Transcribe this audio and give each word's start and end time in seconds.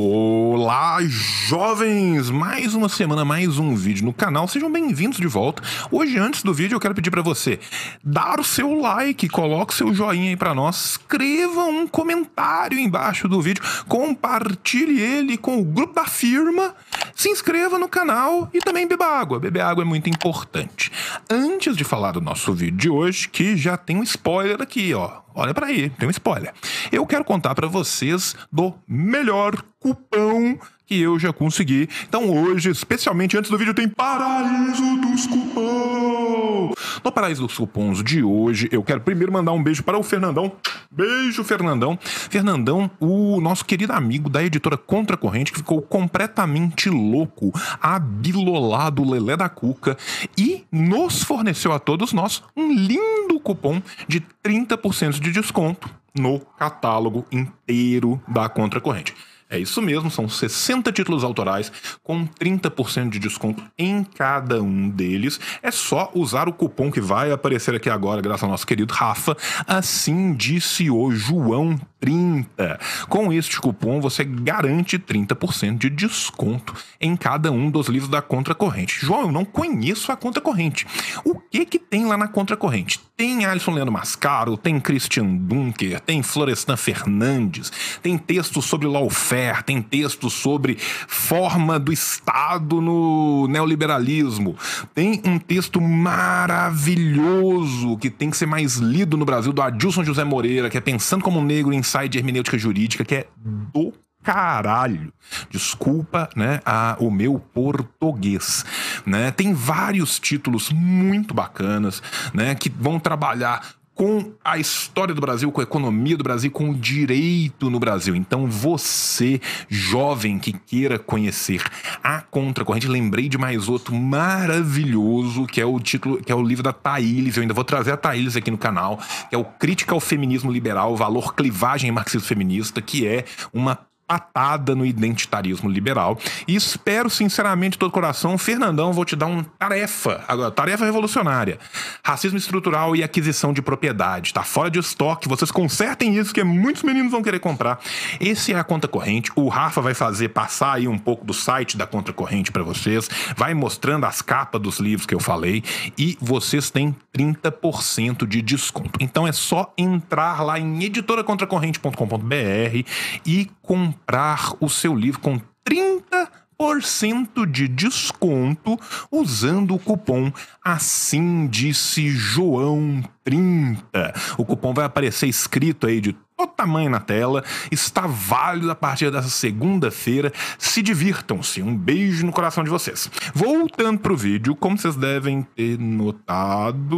Olá, 0.00 0.98
jovens! 1.02 2.30
Mais 2.30 2.72
uma 2.72 2.88
semana, 2.88 3.24
mais 3.24 3.58
um 3.58 3.74
vídeo 3.74 4.04
no 4.04 4.12
canal. 4.12 4.46
Sejam 4.46 4.70
bem-vindos 4.70 5.18
de 5.18 5.26
volta. 5.26 5.60
Hoje, 5.90 6.16
antes 6.16 6.44
do 6.44 6.54
vídeo, 6.54 6.76
eu 6.76 6.80
quero 6.80 6.94
pedir 6.94 7.10
para 7.10 7.20
você 7.20 7.58
dar 8.04 8.38
o 8.38 8.44
seu 8.44 8.78
like, 8.78 9.28
coloque 9.28 9.74
seu 9.74 9.92
joinha 9.92 10.30
aí 10.30 10.36
para 10.36 10.54
nós, 10.54 10.90
escreva 10.90 11.64
um 11.64 11.88
comentário 11.88 12.78
embaixo 12.78 13.26
do 13.26 13.42
vídeo, 13.42 13.60
compartilhe 13.88 15.00
ele 15.00 15.36
com 15.36 15.58
o 15.58 15.64
grupo 15.64 15.94
da 15.94 16.06
firma, 16.06 16.76
se 17.12 17.28
inscreva 17.28 17.76
no 17.76 17.88
canal 17.88 18.48
e 18.54 18.60
também 18.60 18.86
beba 18.86 19.04
água. 19.04 19.40
Beber 19.40 19.62
água 19.62 19.82
é 19.82 19.84
muito 19.84 20.08
importante. 20.08 20.92
Antes 21.28 21.76
de 21.76 21.82
falar 21.82 22.12
do 22.12 22.20
nosso 22.20 22.52
vídeo 22.52 22.76
de 22.76 22.88
hoje, 22.88 23.28
que 23.28 23.56
já 23.56 23.76
tem 23.76 23.96
um 23.96 24.04
spoiler 24.04 24.62
aqui, 24.62 24.94
ó. 24.94 25.22
Olha 25.38 25.54
para 25.54 25.68
aí, 25.68 25.88
tem 25.90 26.08
um 26.08 26.10
spoiler. 26.10 26.52
Eu 26.90 27.06
quero 27.06 27.24
contar 27.24 27.54
para 27.54 27.68
vocês 27.68 28.34
do 28.50 28.74
melhor 28.88 29.54
cupão 29.78 30.58
que 30.84 31.00
eu 31.00 31.16
já 31.16 31.32
consegui. 31.32 31.88
Então 32.08 32.28
hoje, 32.28 32.70
especialmente 32.70 33.36
antes 33.36 33.48
do 33.48 33.56
vídeo, 33.56 33.72
tem 33.72 33.88
Paraíso 33.88 34.96
dos 34.96 35.26
Cupons. 35.26 36.74
No 37.04 37.12
Paraíso 37.12 37.46
dos 37.46 37.56
Cupons 37.56 38.02
de 38.02 38.22
hoje, 38.22 38.68
eu 38.72 38.82
quero 38.82 39.00
primeiro 39.00 39.32
mandar 39.32 39.52
um 39.52 39.62
beijo 39.62 39.84
para 39.84 39.98
o 39.98 40.02
Fernandão. 40.02 40.50
Beijo, 40.90 41.44
Fernandão. 41.44 41.98
Fernandão, 42.02 42.90
o 42.98 43.40
nosso 43.40 43.64
querido 43.64 43.92
amigo 43.92 44.30
da 44.30 44.42
editora 44.42 44.76
Contracorrente, 44.76 45.52
que 45.52 45.58
ficou 45.58 45.82
completamente 45.82 46.88
louco, 46.88 47.52
abilolado, 47.80 49.08
lelé 49.08 49.36
da 49.36 49.48
cuca, 49.48 49.96
e 50.36 50.64
nos 50.72 51.22
forneceu 51.22 51.72
a 51.72 51.78
todos 51.78 52.12
nós 52.12 52.42
um 52.56 52.72
lindo 52.72 53.38
cupom 53.38 53.82
de 54.08 54.20
30% 54.48 55.20
de 55.20 55.30
desconto 55.30 55.90
no 56.18 56.40
catálogo 56.40 57.26
inteiro 57.30 58.18
da 58.26 58.48
Contracorrente. 58.48 59.14
É 59.50 59.58
isso 59.58 59.80
mesmo, 59.80 60.10
são 60.10 60.28
60 60.28 60.90
títulos 60.92 61.24
autorais 61.24 61.70
com 62.02 62.26
30% 62.26 63.10
de 63.10 63.18
desconto 63.18 63.62
em 63.78 64.04
cada 64.04 64.62
um 64.62 64.88
deles. 64.88 65.38
É 65.62 65.70
só 65.70 66.10
usar 66.14 66.48
o 66.48 66.52
cupom 66.52 66.90
que 66.90 67.00
vai 67.00 67.30
aparecer 67.30 67.74
aqui 67.74 67.88
agora, 67.88 68.20
graças 68.20 68.42
ao 68.42 68.50
nosso 68.50 68.66
querido 68.66 68.92
Rafa. 68.92 69.36
Assim 69.66 70.34
disse 70.34 70.90
o 70.90 71.10
João 71.10 71.78
30. 72.00 72.80
Com 73.08 73.32
este 73.32 73.60
cupom 73.60 74.00
você 74.00 74.24
garante 74.24 74.98
30% 74.98 75.78
de 75.78 75.90
desconto 75.90 76.74
em 77.00 77.16
cada 77.16 77.50
um 77.50 77.70
dos 77.70 77.88
livros 77.88 78.10
da 78.10 78.22
Contra 78.22 78.54
Corrente. 78.54 79.00
João, 79.00 79.22
eu 79.22 79.32
não 79.32 79.44
conheço 79.44 80.12
a 80.12 80.16
Contra 80.16 80.40
Corrente. 80.40 80.86
O 81.24 81.34
que 81.34 81.64
que 81.64 81.78
tem 81.78 82.06
lá 82.06 82.16
na 82.16 82.28
Contra 82.28 82.56
Corrente? 82.56 83.00
Tem 83.16 83.44
Alisson 83.44 83.72
Leandro 83.72 83.92
Mascaro, 83.92 84.56
tem 84.56 84.78
Christian 84.78 85.26
Dunker, 85.26 85.98
tem 86.00 86.22
Florestan 86.22 86.76
Fernandes, 86.76 87.72
tem 88.00 88.16
textos 88.16 88.64
sobre 88.64 88.86
lawfare, 88.86 89.64
tem 89.64 89.82
textos 89.82 90.34
sobre 90.34 90.76
forma 90.78 91.80
do 91.80 91.92
Estado 91.92 92.80
no 92.80 93.48
neoliberalismo. 93.48 94.56
Tem 94.94 95.20
um 95.24 95.36
texto 95.38 95.80
maravilhoso 95.80 97.98
que 97.98 98.08
tem 98.08 98.30
que 98.30 98.36
ser 98.36 98.46
mais 98.46 98.76
lido 98.76 99.16
no 99.16 99.24
Brasil 99.24 99.52
do 99.52 99.62
Adilson 99.62 100.04
José 100.04 100.22
Moreira, 100.22 100.70
que 100.70 100.78
é 100.78 100.80
Pensando 100.80 101.22
como 101.22 101.40
um 101.40 101.44
Negro 101.44 101.74
em 101.74 101.82
ensaio 101.88 102.08
de 102.08 102.18
hermenêutica 102.18 102.58
jurídica 102.58 103.04
que 103.04 103.14
é 103.14 103.26
do 103.72 103.94
caralho. 104.22 105.10
Desculpa, 105.48 106.28
né, 106.36 106.60
a, 106.66 106.96
o 107.00 107.10
meu 107.10 107.38
português, 107.38 108.64
né? 109.06 109.30
Tem 109.30 109.54
vários 109.54 110.20
títulos 110.20 110.70
muito 110.70 111.32
bacanas, 111.32 112.02
né, 112.34 112.54
que 112.54 112.68
vão 112.68 113.00
trabalhar 113.00 113.77
com 113.98 114.32
a 114.44 114.56
história 114.56 115.12
do 115.12 115.20
Brasil, 115.20 115.50
com 115.50 115.60
a 115.60 115.64
economia 115.64 116.16
do 116.16 116.22
Brasil, 116.22 116.52
com 116.52 116.70
o 116.70 116.74
direito 116.74 117.68
no 117.68 117.80
Brasil. 117.80 118.14
Então, 118.14 118.46
você, 118.46 119.40
jovem 119.68 120.38
que 120.38 120.52
queira 120.52 121.00
conhecer 121.00 121.64
a 122.00 122.20
Contracorrente, 122.20 122.86
lembrei 122.86 123.28
de 123.28 123.36
mais 123.36 123.68
outro 123.68 123.92
maravilhoso, 123.96 125.46
que 125.46 125.60
é 125.60 125.66
o 125.66 125.80
título, 125.80 126.22
que 126.22 126.30
é 126.30 126.34
o 126.34 126.40
livro 126.40 126.62
da 126.62 126.72
Thaílis. 126.72 127.36
Eu 127.36 127.42
ainda 127.42 127.52
vou 127.52 127.64
trazer 127.64 127.90
a 127.90 127.96
Thaílis 127.96 128.36
aqui 128.36 128.52
no 128.52 128.56
canal, 128.56 129.00
que 129.28 129.34
é 129.34 129.38
o 129.38 129.44
Crítica 129.44 129.92
ao 129.92 130.00
Feminismo 130.00 130.52
Liberal, 130.52 130.96
Valor, 130.96 131.34
Clivagem 131.34 131.90
Marxismo 131.90 132.28
Feminista, 132.28 132.80
que 132.80 133.04
é 133.04 133.24
uma 133.52 133.87
patada 134.08 134.74
no 134.74 134.86
identitarismo 134.86 135.68
liberal. 135.68 136.18
E 136.46 136.56
espero, 136.56 137.10
sinceramente, 137.10 137.72
de 137.72 137.78
todo 137.78 137.90
coração, 137.90 138.38
Fernandão, 138.38 138.90
vou 138.90 139.04
te 139.04 139.14
dar 139.14 139.26
uma 139.26 139.44
tarefa, 139.58 140.24
agora, 140.26 140.50
tarefa 140.50 140.86
revolucionária. 140.86 141.58
Racismo 142.02 142.38
estrutural 142.38 142.96
e 142.96 143.02
aquisição 143.02 143.52
de 143.52 143.60
propriedade. 143.60 144.32
Tá 144.32 144.42
fora 144.42 144.70
de 144.70 144.78
estoque, 144.78 145.28
vocês 145.28 145.50
consertem 145.50 146.16
isso, 146.16 146.32
que 146.32 146.42
muitos 146.42 146.82
meninos 146.82 147.12
vão 147.12 147.22
querer 147.22 147.38
comprar. 147.38 147.78
Esse 148.18 148.54
é 148.54 148.58
a 148.58 148.64
conta 148.64 148.88
corrente. 148.88 149.30
O 149.36 149.48
Rafa 149.48 149.82
vai 149.82 149.92
fazer 149.92 150.30
passar 150.30 150.76
aí 150.76 150.88
um 150.88 150.98
pouco 150.98 151.26
do 151.26 151.34
site 151.34 151.76
da 151.76 151.86
conta 151.86 152.10
corrente 152.10 152.50
para 152.50 152.62
vocês, 152.62 153.10
vai 153.36 153.52
mostrando 153.52 154.06
as 154.06 154.22
capas 154.22 154.62
dos 154.62 154.78
livros 154.78 155.04
que 155.04 155.14
eu 155.14 155.20
falei 155.20 155.62
e 155.98 156.16
vocês 156.18 156.70
têm 156.70 156.96
30% 157.14 158.26
de 158.26 158.40
desconto. 158.40 158.98
Então 159.02 159.28
é 159.28 159.32
só 159.32 159.70
entrar 159.76 160.42
lá 160.42 160.58
em 160.58 160.82
editoracontracorrente.com.br 160.82 162.88
e 163.26 163.50
comprar 163.60 163.97
comprar 163.98 164.54
o 164.60 164.68
seu 164.68 164.94
livro 164.94 165.20
com 165.20 165.40
30% 165.68 167.50
de 167.50 167.66
desconto 167.68 168.78
usando 169.10 169.74
o 169.74 169.78
cupom 169.78 170.32
Assim 170.64 171.46
Disse 171.48 172.08
João 172.08 173.02
30. 173.24 174.14
O 174.36 174.44
cupom 174.44 174.72
vai 174.72 174.84
aparecer 174.84 175.26
escrito 175.26 175.86
aí 175.86 176.00
de 176.00 176.16
todo 176.38 176.52
tamanho 176.52 176.88
na 176.88 177.00
tela, 177.00 177.42
está 177.68 178.06
válido 178.06 178.70
a 178.70 178.74
partir 178.74 179.10
dessa 179.10 179.28
segunda-feira. 179.28 180.32
Se 180.56 180.80
divirtam-se. 180.80 181.60
Um 181.60 181.76
beijo 181.76 182.24
no 182.24 182.30
coração 182.30 182.62
de 182.62 182.70
vocês. 182.70 183.10
Voltando 183.34 183.98
pro 183.98 184.16
vídeo, 184.16 184.54
como 184.54 184.78
vocês 184.78 184.94
devem 184.94 185.42
ter 185.42 185.76
notado 185.78 186.96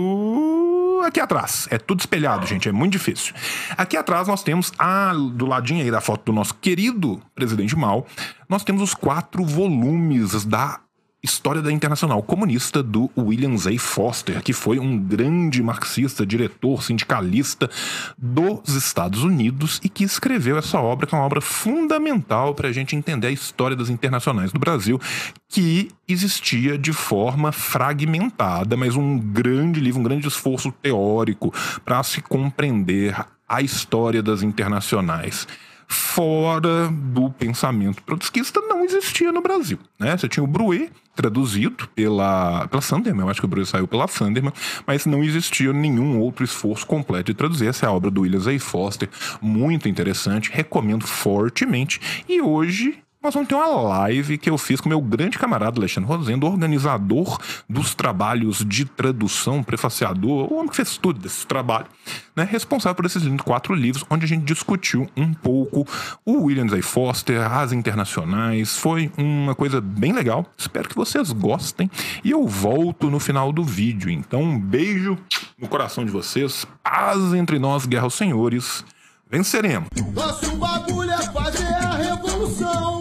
aqui 1.06 1.18
atrás. 1.18 1.66
É 1.70 1.78
tudo 1.78 2.00
espelhado, 2.00 2.46
gente, 2.46 2.68
é 2.68 2.72
muito 2.72 2.92
difícil. 2.92 3.34
Aqui 3.76 3.96
atrás 3.96 4.28
nós 4.28 4.42
temos, 4.42 4.70
a, 4.78 5.14
do 5.14 5.46
ladinho 5.46 5.82
aí 5.82 5.90
da 5.90 6.02
foto 6.02 6.26
do 6.26 6.32
nosso 6.32 6.54
querido 6.56 7.22
presidente 7.34 7.74
Mal, 7.74 8.06
nós 8.46 8.62
temos 8.62 8.82
os 8.82 8.94
quatro 8.94 9.42
volumes 9.42 10.44
da 10.44 10.80
História 11.22 11.60
da 11.60 11.70
Internacional 11.70 12.22
Comunista 12.22 12.82
do 12.82 13.10
William 13.16 13.56
Zay 13.56 13.76
Foster, 13.76 14.42
que 14.42 14.54
foi 14.54 14.78
um 14.78 14.98
grande 14.98 15.62
marxista, 15.62 16.24
diretor, 16.24 16.82
sindicalista 16.82 17.68
dos 18.16 18.74
Estados 18.74 19.22
Unidos 19.22 19.80
e 19.84 19.88
que 19.90 20.02
escreveu 20.02 20.56
essa 20.56 20.80
obra, 20.80 21.06
que 21.06 21.14
é 21.14 21.18
uma 21.18 21.24
obra 21.24 21.42
fundamental 21.42 22.54
para 22.54 22.68
a 22.68 22.72
gente 22.72 22.96
entender 22.96 23.26
a 23.26 23.30
história 23.30 23.76
das 23.76 23.90
internacionais 23.90 24.50
do 24.50 24.58
Brasil, 24.58 24.98
que 25.46 25.90
existia 26.08 26.78
de 26.78 26.92
forma 26.92 27.52
fragmentada, 27.52 28.76
mas 28.76 28.96
um 28.96 29.18
grande 29.18 29.78
livro, 29.78 30.00
um 30.00 30.04
grande 30.04 30.26
esforço 30.26 30.72
teórico 30.72 31.52
para 31.84 32.02
se 32.02 32.22
compreender 32.22 33.14
a 33.46 33.60
história 33.60 34.22
das 34.22 34.42
internacionais 34.42 35.46
fora 35.90 36.88
do 36.88 37.30
pensamento 37.30 38.00
trotskista 38.04 38.60
não 38.60 38.84
existia 38.84 39.32
no 39.32 39.42
Brasil. 39.42 39.76
Né? 39.98 40.16
Você 40.16 40.28
tinha 40.28 40.44
o 40.44 40.46
Bruet, 40.46 40.92
traduzido 41.16 41.88
pela, 41.88 42.68
pela 42.68 42.80
Sanderman, 42.80 43.24
eu 43.24 43.28
acho 43.28 43.40
que 43.40 43.44
o 43.44 43.48
Bruet 43.48 43.68
saiu 43.68 43.88
pela 43.88 44.06
Sanderman, 44.06 44.52
mas 44.86 45.04
não 45.04 45.24
existia 45.24 45.72
nenhum 45.72 46.20
outro 46.20 46.44
esforço 46.44 46.86
completo 46.86 47.32
de 47.32 47.34
traduzir. 47.34 47.66
Essa 47.66 47.86
é 47.86 47.88
a 47.88 47.92
obra 47.92 48.08
do 48.08 48.20
William 48.20 48.38
A. 48.38 48.60
Foster, 48.60 49.08
muito 49.42 49.88
interessante, 49.88 50.48
recomendo 50.52 51.04
fortemente. 51.04 52.00
E 52.28 52.40
hoje 52.40 53.02
nós 53.22 53.34
vamos 53.34 53.50
ter 53.50 53.54
uma 53.54 53.66
live 53.66 54.38
que 54.38 54.48
eu 54.48 54.56
fiz 54.56 54.80
com 54.80 54.88
meu 54.88 55.00
grande 55.00 55.38
camarada 55.38 55.78
Alexandre 55.78 56.08
Rosendo, 56.08 56.46
organizador 56.46 57.38
dos 57.68 57.94
trabalhos 57.94 58.64
de 58.64 58.86
tradução, 58.86 59.62
prefaciador, 59.62 60.50
o 60.50 60.56
homem 60.56 60.68
que 60.70 60.76
fez 60.76 60.96
tudo 60.96 61.20
desse 61.20 61.46
trabalho, 61.46 61.86
né, 62.34 62.48
responsável 62.50 62.94
por 62.94 63.04
esses 63.04 63.22
quatro 63.42 63.74
livros, 63.74 64.06
onde 64.08 64.24
a 64.24 64.28
gente 64.28 64.44
discutiu 64.44 65.06
um 65.14 65.34
pouco 65.34 65.86
o 66.24 66.44
Williams 66.44 66.72
A. 66.72 66.82
Foster, 66.82 67.40
as 67.40 67.72
internacionais. 67.72 68.78
Foi 68.78 69.12
uma 69.18 69.54
coisa 69.54 69.82
bem 69.82 70.12
legal. 70.12 70.46
Espero 70.56 70.88
que 70.88 70.96
vocês 70.96 71.30
gostem. 71.30 71.90
E 72.24 72.30
eu 72.30 72.46
volto 72.46 73.10
no 73.10 73.20
final 73.20 73.52
do 73.52 73.62
vídeo. 73.62 74.08
Então, 74.08 74.42
um 74.42 74.58
beijo 74.58 75.18
no 75.58 75.68
coração 75.68 76.06
de 76.06 76.10
vocês. 76.10 76.66
Paz 76.82 77.34
entre 77.34 77.58
nós, 77.58 77.84
guerra 77.84 78.04
aos 78.04 78.14
senhores. 78.14 78.82
Venceremos. 79.30 79.88
Nosso 80.12 80.56
bagulho 80.56 81.12
é 81.12 81.22
fazer 81.32 81.72
a 81.72 81.94
revolução. 81.94 83.00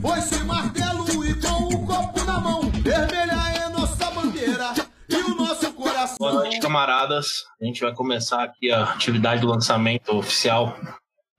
Foi 0.00 0.44
martelo 0.44 1.24
e 1.26 1.34
com 1.40 1.74
o 1.74 1.86
copo 1.86 2.24
na 2.24 2.38
mão. 2.38 2.70
Vermelha 2.70 3.32
é 3.56 3.68
nossa 3.68 4.10
bandeira 4.12 4.72
e 5.08 5.16
o 5.16 5.34
nosso 5.34 5.72
coração. 5.72 6.16
Boa 6.20 6.34
noite, 6.34 6.60
camaradas. 6.60 7.44
A 7.60 7.64
gente 7.64 7.80
vai 7.80 7.92
começar 7.92 8.44
aqui 8.44 8.70
a 8.70 8.92
atividade 8.92 9.40
do 9.40 9.48
lançamento 9.48 10.16
oficial 10.16 10.78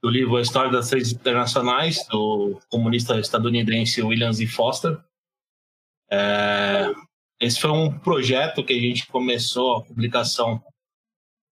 do 0.03 0.09
livro 0.09 0.35
A 0.35 0.41
História 0.41 0.69
das 0.69 0.89
Três 0.89 1.13
Internacionais, 1.13 2.05
do 2.09 2.59
comunista 2.69 3.17
estadunidense 3.17 4.01
William 4.01 4.33
Z. 4.33 4.45
Foster. 4.47 4.99
É... 6.11 6.91
Esse 7.39 7.61
foi 7.61 7.71
um 7.71 7.97
projeto 7.97 8.61
que 8.61 8.73
a 8.73 8.79
gente 8.79 9.07
começou 9.07 9.77
a 9.77 9.83
publicação 9.85 10.61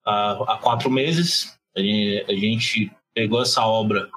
há 0.04 0.58
quatro 0.60 0.90
meses. 0.90 1.57
A 1.78 2.34
gente 2.34 2.92
pegou 3.14 3.42
essa 3.42 3.66
obra 3.66 4.10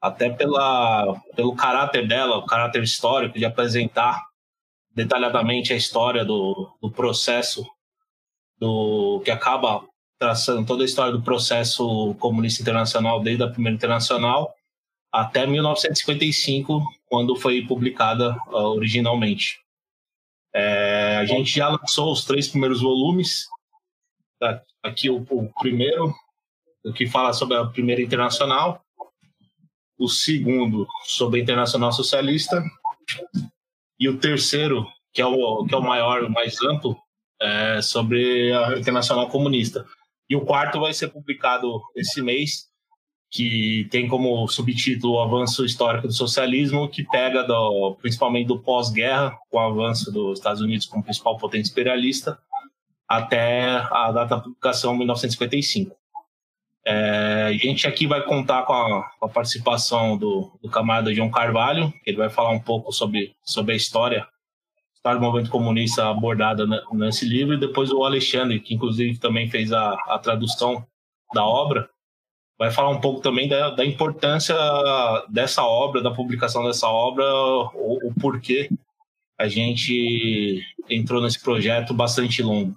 até 0.00 0.30
pela, 0.30 1.20
pelo 1.34 1.56
caráter 1.56 2.06
dela, 2.06 2.36
o 2.36 2.46
caráter 2.46 2.82
histórico 2.82 3.38
de 3.38 3.44
apresentar 3.44 4.24
detalhadamente 4.94 5.72
a 5.72 5.76
história 5.76 6.24
do, 6.24 6.70
do 6.80 6.90
processo 6.90 7.66
do 8.58 9.20
que 9.24 9.30
acaba 9.30 9.84
traçando 10.18 10.66
toda 10.66 10.82
a 10.82 10.86
história 10.86 11.12
do 11.12 11.22
processo 11.22 12.14
comunista 12.16 12.62
internacional 12.62 13.20
desde 13.20 13.44
a 13.44 13.48
primeira 13.48 13.76
internacional 13.76 14.52
até 15.12 15.46
1955, 15.46 16.82
quando 17.06 17.34
foi 17.36 17.64
publicada 17.66 18.36
uh, 18.48 18.76
originalmente. 18.76 19.58
É, 20.54 21.16
a 21.16 21.24
gente 21.24 21.50
já 21.50 21.68
lançou 21.68 22.12
os 22.12 22.24
três 22.24 22.48
primeiros 22.48 22.82
volumes. 22.82 23.46
Tá 24.38 24.62
aqui 24.82 25.08
o, 25.08 25.26
o 25.30 25.52
primeiro, 25.60 26.14
que 26.94 27.06
fala 27.06 27.32
sobre 27.32 27.56
a 27.56 27.66
primeira 27.66 28.02
internacional. 28.02 28.82
O 29.98 30.08
segundo, 30.08 30.86
sobre 31.04 31.40
a 31.40 31.42
internacional 31.42 31.92
socialista. 31.92 32.62
E 33.98 34.08
o 34.08 34.18
terceiro, 34.18 34.86
que 35.12 35.20
é 35.20 35.26
o, 35.26 35.64
que 35.64 35.74
é 35.74 35.78
o 35.78 35.82
maior, 35.82 36.22
o 36.22 36.30
mais 36.30 36.60
amplo, 36.62 36.96
é 37.40 37.82
sobre 37.82 38.52
a 38.52 38.78
internacional 38.78 39.28
comunista. 39.28 39.84
E 40.30 40.36
o 40.36 40.44
quarto 40.44 40.80
vai 40.80 40.92
ser 40.92 41.08
publicado 41.08 41.80
esse 41.96 42.20
mês, 42.20 42.68
que 43.30 43.86
tem 43.90 44.08
como 44.08 44.46
subtítulo 44.48 45.14
o 45.14 45.20
avanço 45.20 45.64
histórico 45.64 46.06
do 46.06 46.12
socialismo, 46.12 46.88
que 46.88 47.02
pega 47.02 47.42
do, 47.42 47.96
principalmente 48.00 48.46
do 48.46 48.58
pós-guerra, 48.58 49.36
com 49.50 49.58
o 49.58 49.60
avanço 49.60 50.10
dos 50.10 50.38
Estados 50.38 50.60
Unidos 50.60 50.86
como 50.86 51.02
principal 51.02 51.36
potência 51.36 51.70
imperialista, 51.72 52.38
até 53.06 53.76
a 53.76 54.12
data 54.12 54.36
da 54.36 54.42
publicação 54.42 54.96
1955. 54.96 55.96
É, 56.90 57.48
a 57.48 57.52
gente 57.52 57.86
aqui 57.86 58.06
vai 58.06 58.22
contar 58.22 58.62
com 58.62 58.72
a, 58.72 59.10
com 59.20 59.26
a 59.26 59.28
participação 59.28 60.16
do, 60.16 60.50
do, 60.62 60.70
camarada 60.70 61.12
João 61.12 61.30
Carvalho, 61.30 61.92
que 62.02 62.08
ele 62.08 62.16
vai 62.16 62.30
falar 62.30 62.48
um 62.48 62.60
pouco 62.60 62.90
sobre, 62.92 63.36
sobre 63.44 63.74
a 63.74 63.76
história, 63.76 64.26
história 64.94 65.20
do 65.20 65.26
movimento 65.26 65.50
comunista 65.50 66.08
abordada 66.08 66.64
nesse 66.92 67.28
livro, 67.28 67.52
e 67.52 67.60
depois 67.60 67.90
o 67.90 68.04
Alexandre, 68.04 68.58
que 68.58 68.72
inclusive 68.72 69.18
também 69.18 69.50
fez 69.50 69.70
a, 69.70 69.92
a 70.06 70.18
tradução 70.18 70.82
da 71.34 71.44
obra, 71.44 71.90
vai 72.58 72.70
falar 72.70 72.88
um 72.88 73.02
pouco 73.02 73.20
também 73.20 73.46
da, 73.46 73.68
da 73.68 73.84
importância 73.84 74.56
dessa 75.28 75.62
obra, 75.62 76.00
da 76.00 76.10
publicação 76.10 76.64
dessa 76.64 76.88
obra, 76.88 77.22
o, 77.74 78.08
o 78.08 78.14
porquê 78.18 78.70
a 79.38 79.46
gente 79.46 80.64
entrou 80.88 81.20
nesse 81.20 81.42
projeto 81.42 81.92
bastante 81.92 82.42
longo. 82.42 82.74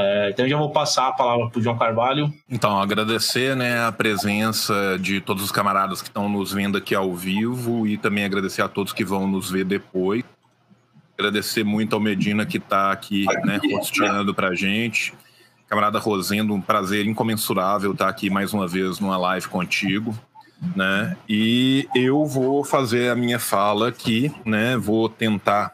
É, 0.00 0.30
então 0.30 0.48
já 0.48 0.56
vou 0.56 0.70
passar 0.70 1.08
a 1.08 1.12
palavra 1.12 1.48
para 1.50 1.58
o 1.58 1.62
João 1.62 1.76
Carvalho. 1.76 2.32
Então, 2.48 2.80
agradecer 2.80 3.56
né, 3.56 3.84
a 3.84 3.90
presença 3.90 4.96
de 4.96 5.20
todos 5.20 5.42
os 5.42 5.50
camaradas 5.50 6.00
que 6.00 6.06
estão 6.06 6.28
nos 6.28 6.52
vendo 6.52 6.78
aqui 6.78 6.94
ao 6.94 7.16
vivo 7.16 7.84
e 7.84 7.98
também 7.98 8.24
agradecer 8.24 8.62
a 8.62 8.68
todos 8.68 8.92
que 8.92 9.04
vão 9.04 9.26
nos 9.26 9.50
ver 9.50 9.64
depois. 9.64 10.22
Agradecer 11.18 11.64
muito 11.64 11.94
ao 11.94 12.00
Medina 12.00 12.46
que 12.46 12.58
está 12.58 12.92
aqui 12.92 13.24
né, 13.44 13.58
hosteando 13.74 14.32
para 14.32 14.50
a 14.50 14.54
gente. 14.54 15.12
Camarada 15.66 15.98
Rosendo, 15.98 16.54
um 16.54 16.60
prazer 16.60 17.04
incomensurável 17.04 17.90
estar 17.90 18.08
aqui 18.08 18.30
mais 18.30 18.54
uma 18.54 18.68
vez 18.68 19.00
numa 19.00 19.18
live 19.18 19.48
contigo. 19.48 20.16
Né? 20.76 21.16
E 21.28 21.88
eu 21.92 22.24
vou 22.24 22.62
fazer 22.62 23.10
a 23.10 23.16
minha 23.16 23.40
fala 23.40 23.88
aqui, 23.88 24.32
né? 24.44 24.76
Vou 24.76 25.08
tentar 25.08 25.72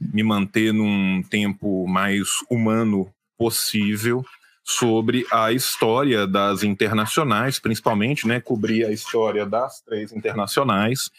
me 0.00 0.22
manter 0.22 0.72
num 0.72 1.22
tempo 1.22 1.86
mais 1.86 2.28
humano 2.50 3.10
possível 3.38 4.24
sobre 4.64 5.24
a 5.32 5.50
história 5.50 6.26
das 6.26 6.62
internacionais, 6.62 7.58
principalmente, 7.58 8.28
né, 8.28 8.38
cobrir 8.38 8.84
a 8.84 8.92
história 8.92 9.46
das 9.46 9.80
três 9.80 10.12
internacionais 10.12 11.10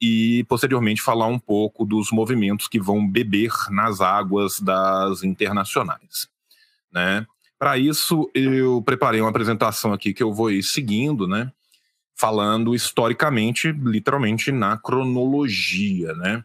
e 0.00 0.44
posteriormente 0.48 1.02
falar 1.02 1.26
um 1.26 1.38
pouco 1.38 1.84
dos 1.84 2.10
movimentos 2.10 2.68
que 2.68 2.80
vão 2.80 3.06
beber 3.06 3.52
nas 3.70 4.00
águas 4.00 4.60
das 4.60 5.22
internacionais, 5.22 6.28
né? 6.90 7.26
Para 7.58 7.78
isso, 7.78 8.30
eu 8.34 8.82
preparei 8.82 9.20
uma 9.20 9.30
apresentação 9.30 9.92
aqui 9.92 10.12
que 10.12 10.22
eu 10.22 10.32
vou 10.32 10.50
ir 10.50 10.62
seguindo, 10.62 11.26
né? 11.26 11.50
Falando 12.14 12.74
historicamente, 12.74 13.72
literalmente 13.72 14.52
na 14.52 14.76
cronologia, 14.76 16.12
né? 16.14 16.44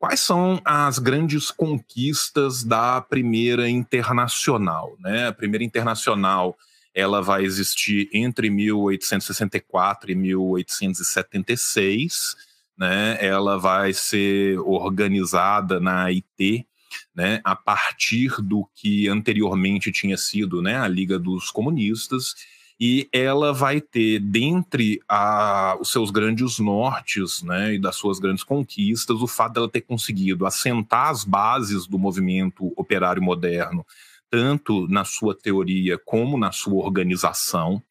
Quais 0.00 0.20
são 0.20 0.60
as 0.64 0.98
grandes 0.98 1.50
conquistas 1.50 2.64
da 2.64 3.02
primeira 3.02 3.68
internacional? 3.68 4.96
Né? 4.98 5.26
A 5.26 5.32
primeira 5.32 5.62
internacional 5.62 6.56
ela 6.94 7.20
vai 7.20 7.44
existir 7.44 8.08
entre 8.10 8.48
1864 8.48 10.10
e 10.10 10.14
1876. 10.14 12.34
Né? 12.78 13.18
Ela 13.20 13.58
vai 13.58 13.92
ser 13.92 14.58
organizada 14.60 15.78
na 15.78 16.10
IT, 16.10 16.66
né, 17.14 17.42
a 17.44 17.54
partir 17.54 18.40
do 18.40 18.66
que 18.74 19.06
anteriormente 19.06 19.92
tinha 19.92 20.16
sido 20.16 20.62
né, 20.62 20.78
a 20.78 20.88
Liga 20.88 21.18
dos 21.18 21.50
Comunistas, 21.50 22.34
e 22.80 23.06
ela 23.12 23.52
vai 23.52 23.78
ter, 23.78 24.18
dentre 24.20 25.02
a, 25.06 25.76
os 25.78 25.92
seus 25.92 26.10
grandes 26.10 26.58
nortes 26.58 27.42
né, 27.42 27.74
e 27.74 27.78
das 27.78 27.96
suas 27.96 28.18
grandes 28.18 28.42
conquistas, 28.42 29.20
o 29.20 29.26
fato 29.26 29.52
dela 29.52 29.68
ter 29.68 29.82
conseguido 29.82 30.46
assentar 30.46 31.10
as 31.10 31.22
bases 31.22 31.86
do 31.86 31.98
movimento 31.98 32.72
operário 32.74 33.22
moderno, 33.22 33.84
tanto 34.30 34.88
na 34.88 35.04
sua 35.04 35.36
teoria 35.36 35.98
como 35.98 36.38
na 36.38 36.52
sua 36.52 36.82
organização. 36.82 37.82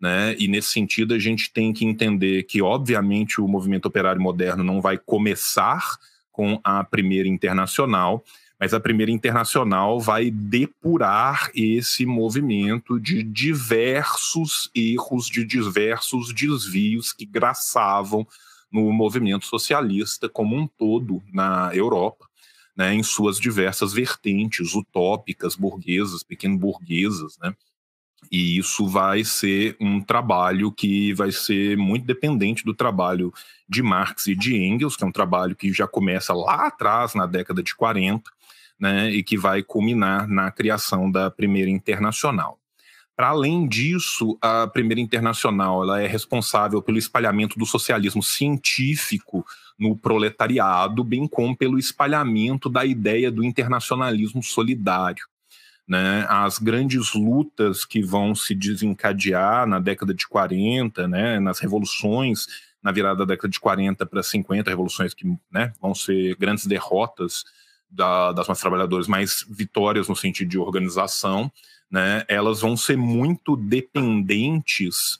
Né? 0.00 0.34
E 0.38 0.48
nesse 0.48 0.70
sentido, 0.70 1.12
a 1.12 1.18
gente 1.18 1.52
tem 1.52 1.70
que 1.70 1.84
entender 1.84 2.44
que, 2.44 2.62
obviamente, 2.62 3.42
o 3.42 3.48
movimento 3.48 3.84
operário 3.86 4.22
moderno 4.22 4.64
não 4.64 4.80
vai 4.80 4.96
começar 4.96 5.98
com 6.32 6.58
a 6.64 6.82
primeira 6.84 7.28
internacional, 7.28 8.24
mas 8.58 8.74
a 8.74 8.80
primeira 8.80 9.12
internacional 9.12 10.00
vai 10.00 10.30
depurar 10.30 11.50
esse 11.54 12.04
movimento 12.04 12.98
de 12.98 13.22
diversos 13.22 14.70
erros, 14.74 15.26
de 15.26 15.44
diversos 15.44 16.32
desvios 16.32 17.12
que 17.12 17.24
graçavam 17.24 18.26
no 18.70 18.92
movimento 18.92 19.46
socialista 19.46 20.28
como 20.28 20.56
um 20.56 20.66
todo 20.66 21.22
na 21.32 21.70
Europa, 21.72 22.26
né, 22.76 22.94
em 22.94 23.02
suas 23.02 23.38
diversas 23.38 23.92
vertentes 23.92 24.74
utópicas, 24.74 25.56
burguesas, 25.56 26.22
pequeno-burguesas, 26.22 27.38
né? 27.38 27.54
E 28.30 28.58
isso 28.58 28.86
vai 28.86 29.24
ser 29.24 29.76
um 29.80 30.00
trabalho 30.00 30.72
que 30.72 31.14
vai 31.14 31.30
ser 31.30 31.76
muito 31.76 32.04
dependente 32.04 32.64
do 32.64 32.74
trabalho 32.74 33.32
de 33.68 33.82
Marx 33.82 34.26
e 34.26 34.34
de 34.34 34.56
Engels, 34.56 34.96
que 34.96 35.04
é 35.04 35.06
um 35.06 35.12
trabalho 35.12 35.54
que 35.54 35.72
já 35.72 35.86
começa 35.86 36.34
lá 36.34 36.66
atrás, 36.66 37.14
na 37.14 37.26
década 37.26 37.62
de 37.62 37.74
40, 37.74 38.30
né, 38.78 39.10
e 39.10 39.22
que 39.22 39.36
vai 39.36 39.62
culminar 39.62 40.28
na 40.28 40.50
criação 40.50 41.10
da 41.10 41.30
primeira 41.30 41.70
internacional. 41.70 42.58
Para 43.18 43.30
além 43.30 43.66
disso, 43.66 44.38
a 44.40 44.68
primeira 44.68 45.00
internacional 45.00 45.82
ela 45.82 46.00
é 46.00 46.06
responsável 46.06 46.80
pelo 46.80 46.98
espalhamento 46.98 47.58
do 47.58 47.66
socialismo 47.66 48.22
científico 48.22 49.44
no 49.76 49.96
proletariado, 49.96 51.02
bem 51.02 51.26
como 51.26 51.56
pelo 51.56 51.80
espalhamento 51.80 52.68
da 52.68 52.84
ideia 52.84 53.28
do 53.28 53.42
internacionalismo 53.42 54.40
solidário. 54.40 55.26
Né, 55.86 56.26
as 56.28 56.58
grandes 56.58 57.14
lutas 57.14 57.84
que 57.84 58.02
vão 58.02 58.34
se 58.34 58.54
desencadear 58.54 59.66
na 59.66 59.80
década 59.80 60.12
de 60.12 60.28
40, 60.28 61.08
né, 61.08 61.40
nas 61.40 61.58
revoluções, 61.60 62.46
na 62.82 62.92
virada 62.92 63.20
da 63.20 63.24
década 63.24 63.48
de 63.48 63.58
40 63.58 64.04
para 64.04 64.22
50, 64.22 64.68
revoluções 64.68 65.14
que 65.14 65.26
né, 65.50 65.72
vão 65.80 65.94
ser 65.94 66.36
grandes 66.36 66.66
derrotas 66.66 67.42
da, 67.90 68.32
das 68.32 68.46
massas 68.46 68.60
trabalhadoras, 68.60 69.08
mas 69.08 69.44
vitórias 69.48 70.08
no 70.08 70.16
sentido 70.16 70.48
de 70.48 70.58
organização, 70.58 71.50
né, 71.90 72.24
elas 72.28 72.60
vão 72.60 72.76
ser 72.76 72.96
muito 72.96 73.56
dependentes 73.56 75.18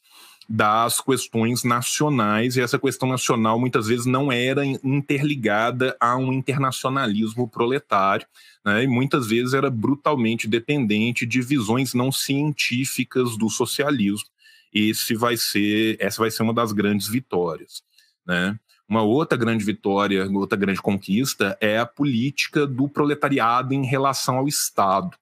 das 0.51 0.99
questões 1.01 1.63
nacionais, 1.63 2.57
e 2.57 2.63
essa 2.63 2.79
questão 2.79 3.07
nacional 3.07 3.61
muitas 3.61 3.87
vezes 3.87 4.07
não 4.07 4.33
era 4.33 4.65
interligada 4.65 5.95
a 6.01 6.17
um 6.17 6.33
internacionalismo 6.33 7.47
proletário, 7.47 8.27
né, 8.65 8.85
e 8.85 8.87
muitas 8.87 9.27
vezes 9.27 9.53
era 9.53 9.71
brutalmente 9.71 10.49
dependente 10.49 11.27
de 11.27 11.43
visões 11.43 11.93
não 11.93 12.11
científicas 12.11 13.37
do 13.37 13.51
socialismo. 13.51 14.29
Esse 14.73 15.15
vai 15.15 15.37
ser, 15.37 15.97
essa 16.01 16.21
vai 16.21 16.31
ser 16.31 16.43
uma 16.43 16.55
das 16.55 16.73
grandes 16.73 17.09
vitórias. 17.09 17.83
Né? 18.27 18.59
Uma 18.89 19.03
outra 19.03 19.37
grande 19.37 19.65
vitória, 19.65 20.27
outra 20.31 20.57
grande 20.57 20.81
conquista 20.81 21.59
é 21.61 21.79
a 21.79 21.85
política 21.85 22.67
do 22.67 22.89
proletariado 22.89 23.75
em 23.75 23.85
relação 23.85 24.39
ao 24.39 24.49
Estado. 24.49 25.15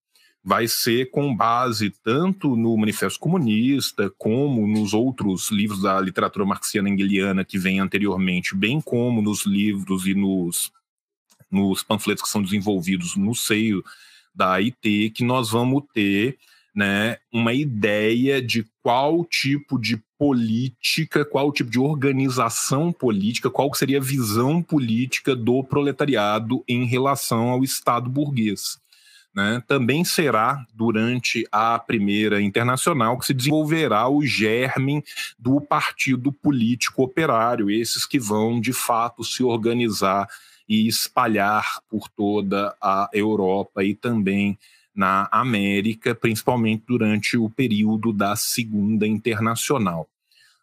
Vai 0.42 0.68
ser 0.68 1.10
com 1.10 1.34
base 1.34 1.90
tanto 1.90 2.54
no 2.54 2.76
Manifesto 2.76 3.18
Comunista, 3.18 4.08
como 4.16 4.64
nos 4.68 4.94
outros 4.94 5.50
livros 5.50 5.82
da 5.82 6.00
literatura 6.00 6.44
marxiana 6.46 6.88
engeliana 6.88 7.44
que 7.44 7.58
vem 7.58 7.80
anteriormente, 7.80 8.54
bem 8.54 8.80
como 8.80 9.20
nos 9.20 9.44
livros 9.44 10.06
e 10.06 10.14
nos, 10.14 10.70
nos 11.50 11.82
panfletos 11.82 12.22
que 12.22 12.28
são 12.28 12.40
desenvolvidos 12.40 13.16
no 13.16 13.34
seio 13.34 13.82
da 14.32 14.60
IT, 14.60 15.10
que 15.10 15.24
nós 15.24 15.50
vamos 15.50 15.82
ter 15.92 16.38
né, 16.72 17.16
uma 17.32 17.52
ideia 17.52 18.40
de 18.40 18.64
qual 18.80 19.24
tipo 19.24 19.76
de 19.76 20.00
política, 20.18 21.24
qual 21.24 21.48
o 21.48 21.52
tipo 21.52 21.70
de 21.70 21.78
organização 21.78 22.92
política, 22.92 23.50
qual 23.50 23.72
seria 23.74 23.98
a 23.98 24.02
visão 24.02 24.62
política 24.62 25.36
do 25.36 25.62
proletariado 25.62 26.64
em 26.66 26.84
relação 26.84 27.50
ao 27.50 27.62
Estado 27.62 28.08
burguês. 28.08 28.78
Né? 29.34 29.62
Também 29.66 30.02
será 30.02 30.64
durante 30.74 31.46
a 31.52 31.78
primeira 31.78 32.40
internacional 32.40 33.18
que 33.18 33.26
se 33.26 33.34
desenvolverá 33.34 34.08
o 34.08 34.24
germe 34.24 35.04
do 35.38 35.60
partido 35.60 36.32
político 36.32 37.02
operário, 37.02 37.70
esses 37.70 38.06
que 38.06 38.18
vão 38.18 38.58
de 38.58 38.72
fato 38.72 39.22
se 39.22 39.42
organizar 39.42 40.26
e 40.66 40.88
espalhar 40.88 41.80
por 41.88 42.08
toda 42.08 42.74
a 42.80 43.10
Europa 43.12 43.84
e 43.84 43.94
também 43.94 44.58
na 44.96 45.28
América, 45.30 46.14
principalmente 46.14 46.84
durante 46.88 47.36
o 47.36 47.50
período 47.50 48.12
da 48.12 48.34
Segunda 48.34 49.06
Internacional. 49.06 50.08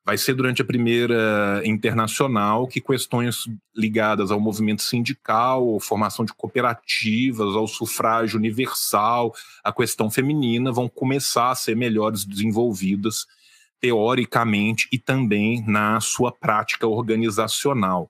Vai 0.06 0.18
ser 0.18 0.34
durante 0.34 0.62
a 0.62 0.66
primeira 0.66 1.62
internacional 1.64 2.68
que 2.68 2.82
questões 2.82 3.46
ligadas 3.74 4.32
ao 4.32 4.40
movimento 4.40 4.82
sindical, 4.82 5.80
formação 5.80 6.26
de 6.26 6.34
cooperativas, 6.34 7.56
ao 7.56 7.68
sufrágio 7.68 8.38
universal, 8.38 9.34
a 9.64 9.72
questão 9.72 10.12
feminina 10.12 10.74
vão 10.74 10.90
começar 10.90 11.52
a 11.52 11.56
ser 11.56 11.78
melhores 11.78 12.26
desenvolvidas 12.26 13.26
teoricamente 13.80 14.90
e 14.92 14.98
também 14.98 15.64
na 15.66 16.02
sua 16.02 16.32
prática 16.32 16.88
organizacional. 16.88 18.10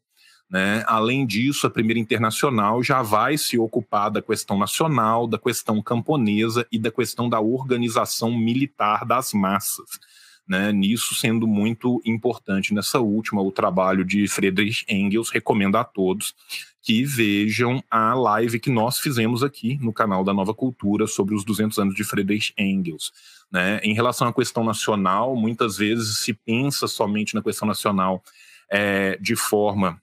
Né? 0.53 0.83
Além 0.85 1.25
disso, 1.25 1.65
a 1.65 1.69
primeira 1.69 1.99
internacional 1.99 2.83
já 2.83 3.01
vai 3.01 3.39
se 3.39 3.57
ocupar 3.57 4.11
da 4.11 4.21
questão 4.21 4.55
nacional, 4.55 5.25
da 5.25 5.39
questão 5.39 5.81
camponesa 5.81 6.63
e 6.71 6.77
da 6.77 6.91
questão 6.91 7.27
da 7.27 7.41
organização 7.41 8.31
militar 8.31 9.03
das 9.03 9.33
massas. 9.33 9.99
Né? 10.47 10.71
Nisso 10.71 11.15
sendo 11.15 11.47
muito 11.47 11.99
importante 12.05 12.71
nessa 12.71 12.99
última, 12.99 13.41
o 13.41 13.51
trabalho 13.51 14.05
de 14.05 14.27
Friedrich 14.27 14.85
Engels. 14.87 15.31
Recomendo 15.31 15.75
a 15.75 15.83
todos 15.83 16.35
que 16.83 17.03
vejam 17.03 17.83
a 17.89 18.13
live 18.13 18.59
que 18.59 18.69
nós 18.69 18.99
fizemos 18.99 19.41
aqui 19.41 19.79
no 19.81 19.91
canal 19.91 20.23
da 20.23 20.35
Nova 20.35 20.53
Cultura 20.53 21.07
sobre 21.07 21.33
os 21.33 21.43
200 21.43 21.79
anos 21.79 21.95
de 21.95 22.03
Friedrich 22.03 22.53
Engels. 22.59 23.11
Né? 23.51 23.79
Em 23.81 23.95
relação 23.95 24.27
à 24.27 24.33
questão 24.33 24.63
nacional, 24.63 25.35
muitas 25.35 25.77
vezes 25.77 26.19
se 26.19 26.31
pensa 26.31 26.87
somente 26.87 27.33
na 27.33 27.41
questão 27.41 27.67
nacional 27.67 28.21
é, 28.69 29.17
de 29.19 29.35
forma 29.35 29.99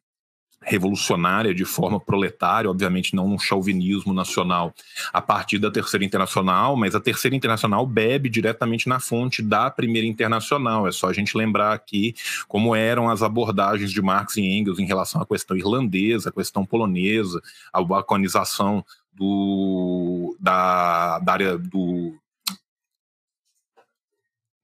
revolucionária 0.63 1.55
de 1.55 1.65
forma 1.65 1.99
proletária, 1.99 2.71
obviamente 2.71 3.17
não 3.17 3.27
um 3.27 3.39
chauvinismo 3.39 4.13
nacional 4.13 4.75
a 5.13 5.21
partir 5.21 5.59
da 5.59 5.71
Terceira 5.71 6.05
Internacional, 6.05 6.77
mas 6.77 6.95
a 6.95 7.01
Terceira 7.01 7.35
Internacional 7.35 7.87
bebe 7.87 8.29
diretamente 8.29 8.89
na 8.89 9.01
fonte 9.01 9.43
da 9.43 9.71
Primeira 9.71 10.07
Internacional. 10.07 10.87
É 10.87 10.93
só 10.93 11.09
a 11.09 11.13
gente 11.13 11.37
lembrar 11.37 11.73
aqui 11.73 12.15
como 12.47 12.75
eram 12.75 13.09
as 13.09 13.23
abordagens 13.23 13.91
de 13.91 14.03
Marx 14.03 14.37
e 14.37 14.43
Engels 14.43 14.79
em 14.79 14.87
relação 14.87 15.23
à 15.23 15.27
questão 15.27 15.57
irlandesa, 15.57 16.29
à 16.29 16.33
questão 16.33 16.67
polonesa, 16.67 17.41
a 17.73 17.83
balcanização 17.83 18.85
do, 19.13 20.37
da, 20.39 21.19
da 21.21 21.33
área 21.33 21.59
do 21.59 22.15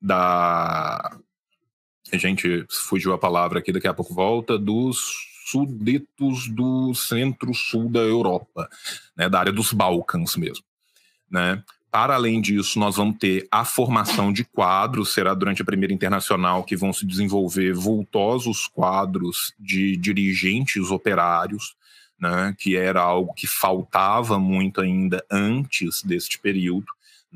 da 0.01 1.19
a 2.13 2.17
gente 2.17 2.65
fugiu 2.71 3.13
a 3.13 3.19
palavra 3.19 3.59
aqui, 3.59 3.73
daqui 3.73 3.89
a 3.89 3.95
pouco 3.95 4.15
volta, 4.15 4.57
dos 4.57 5.36
sudetos 5.47 6.49
do 6.49 6.93
centro-sul 6.93 7.89
da 7.89 8.01
Europa, 8.01 8.69
né, 9.17 9.29
da 9.29 9.39
área 9.39 9.53
dos 9.53 9.73
Balcãs 9.73 10.37
mesmo. 10.37 10.65
Né? 11.31 11.63
Para 11.91 12.15
além 12.15 12.41
disso, 12.41 12.79
nós 12.79 12.97
vamos 12.97 13.17
ter 13.19 13.47
a 13.51 13.65
formação 13.65 14.33
de 14.33 14.45
quadros, 14.45 15.15
será 15.15 15.33
durante 15.35 15.63
a 15.63 15.65
primeira 15.65 15.95
internacional 15.95 16.65
que 16.65 16.77
vão 16.77 16.93
se 16.93 17.07
desenvolver 17.07 17.73
vultosos 17.73 18.67
quadros 18.67 19.55
de 19.59 19.97
dirigentes 19.97 20.91
operários, 20.91 21.77
né, 22.21 22.55
que 22.59 22.77
era 22.77 23.01
algo 23.01 23.33
que 23.33 23.47
faltava 23.47 24.39
muito 24.39 24.81
ainda 24.81 25.25
antes 25.31 26.03
deste 26.03 26.39
período. 26.39 26.87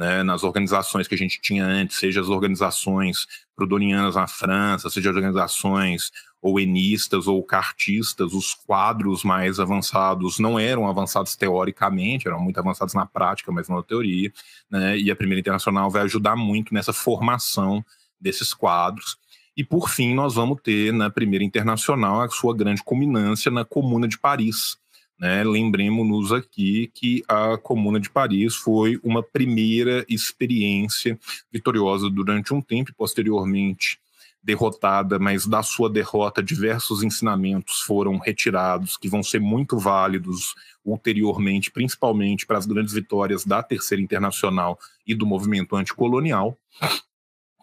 Né, 0.01 0.23
nas 0.23 0.45
organizações 0.45 1.07
que 1.07 1.15
a 1.15 1.19
gente 1.19 1.43
tinha 1.43 1.63
antes, 1.63 1.99
seja 1.99 2.23
as 2.23 2.31
organizações 2.31 3.27
prudonianas 3.55 4.15
na 4.15 4.27
França, 4.27 4.89
seja 4.89 5.11
as 5.11 5.17
organizações 5.17 6.11
ou 6.41 6.59
enistas 6.59 7.27
ou 7.27 7.45
cartistas, 7.45 8.33
os 8.33 8.55
quadros 8.55 9.23
mais 9.23 9.61
avançados 9.61 10.39
não 10.39 10.59
eram 10.59 10.89
avançados 10.89 11.37
teoricamente, 11.37 12.27
eram 12.27 12.41
muito 12.41 12.59
avançados 12.59 12.95
na 12.95 13.05
prática, 13.05 13.53
mas 13.53 13.69
não 13.69 13.77
na 13.77 13.83
teoria, 13.83 14.33
né? 14.71 14.99
E 14.99 15.11
a 15.11 15.17
Primeira 15.17 15.41
Internacional 15.41 15.91
vai 15.91 16.01
ajudar 16.05 16.35
muito 16.35 16.73
nessa 16.73 16.95
formação 16.95 17.85
desses 18.19 18.55
quadros. 18.55 19.19
E 19.55 19.63
por 19.63 19.91
fim, 19.91 20.15
nós 20.15 20.35
vamos 20.35 20.63
ter 20.63 20.95
na 20.95 21.11
Primeira 21.11 21.45
Internacional 21.45 22.23
a 22.23 22.29
sua 22.31 22.57
grande 22.57 22.83
culminância 22.83 23.51
na 23.51 23.67
Comuna 23.67 24.09
de 24.09 24.19
Paris. 24.19 24.79
Né? 25.21 25.45
Lembremos-nos 25.45 26.33
aqui 26.33 26.91
que 26.95 27.23
a 27.29 27.59
Comuna 27.59 28.01
de 28.01 28.09
Paris 28.09 28.57
foi 28.57 28.99
uma 29.05 29.23
primeira 29.23 30.05
experiência 30.09 31.19
vitoriosa 31.53 32.09
durante 32.09 32.55
um 32.55 32.63
tempo, 32.63 32.91
e 32.91 32.95
posteriormente 32.95 34.01
derrotada, 34.43 35.19
mas 35.19 35.47
da 35.47 35.63
sua 35.63 35.91
derrota 35.91 36.43
diversos 36.43 37.03
ensinamentos 37.03 37.81
foram 37.83 38.17
retirados 38.17 38.97
que 38.97 39.07
vão 39.07 39.23
ser 39.23 39.39
muito 39.39 39.79
válidos 39.79 40.55
ulteriormente, 40.83 41.71
principalmente 41.71 42.47
para 42.47 42.57
as 42.57 42.65
grandes 42.65 42.95
vitórias 42.95 43.45
da 43.45 43.63
Terceira 43.63 44.03
Internacional 44.03 44.79
e 45.07 45.15
do 45.15 45.27
movimento 45.27 45.77
anticolonial, 45.77 46.59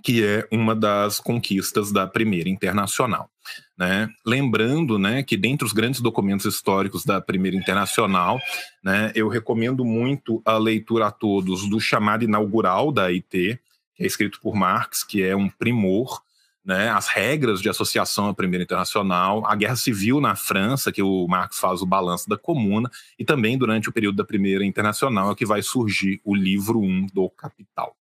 que 0.03 0.23
é 0.23 0.47
uma 0.51 0.75
das 0.75 1.19
conquistas 1.19 1.91
da 1.91 2.07
Primeira 2.07 2.49
Internacional. 2.49 3.29
Né? 3.77 4.09
Lembrando 4.25 4.97
né, 4.97 5.23
que 5.23 5.37
dentre 5.37 5.65
os 5.65 5.73
grandes 5.73 6.01
documentos 6.01 6.45
históricos 6.45 7.05
da 7.05 7.21
Primeira 7.21 7.55
Internacional, 7.55 8.39
né, 8.83 9.11
eu 9.15 9.27
recomendo 9.27 9.85
muito 9.85 10.41
a 10.45 10.57
leitura 10.57 11.07
a 11.07 11.11
todos 11.11 11.69
do 11.69 11.79
chamado 11.79 12.23
inaugural 12.23 12.91
da 12.91 13.05
AIT, 13.05 13.59
que 13.95 14.03
é 14.03 14.05
escrito 14.05 14.39
por 14.41 14.55
Marx, 14.55 15.03
que 15.03 15.23
é 15.23 15.35
um 15.35 15.49
primor, 15.49 16.21
né, 16.65 16.89
as 16.89 17.07
regras 17.07 17.61
de 17.61 17.69
associação 17.69 18.27
à 18.27 18.33
Primeira 18.33 18.63
Internacional, 18.63 19.45
a 19.45 19.55
Guerra 19.55 19.75
Civil 19.75 20.19
na 20.19 20.35
França, 20.35 20.91
que 20.91 21.01
o 21.01 21.27
Marx 21.27 21.59
faz 21.59 21.81
o 21.81 21.85
balanço 21.85 22.27
da 22.27 22.37
Comuna, 22.37 22.91
e 23.17 23.23
também 23.23 23.57
durante 23.57 23.87
o 23.89 23.93
período 23.93 24.17
da 24.17 24.25
Primeira 24.25 24.65
Internacional 24.65 25.31
é 25.31 25.35
que 25.35 25.45
vai 25.45 25.61
surgir 25.61 26.19
o 26.25 26.35
livro 26.35 26.79
1 26.79 27.07
do 27.13 27.29
Capital. 27.29 27.95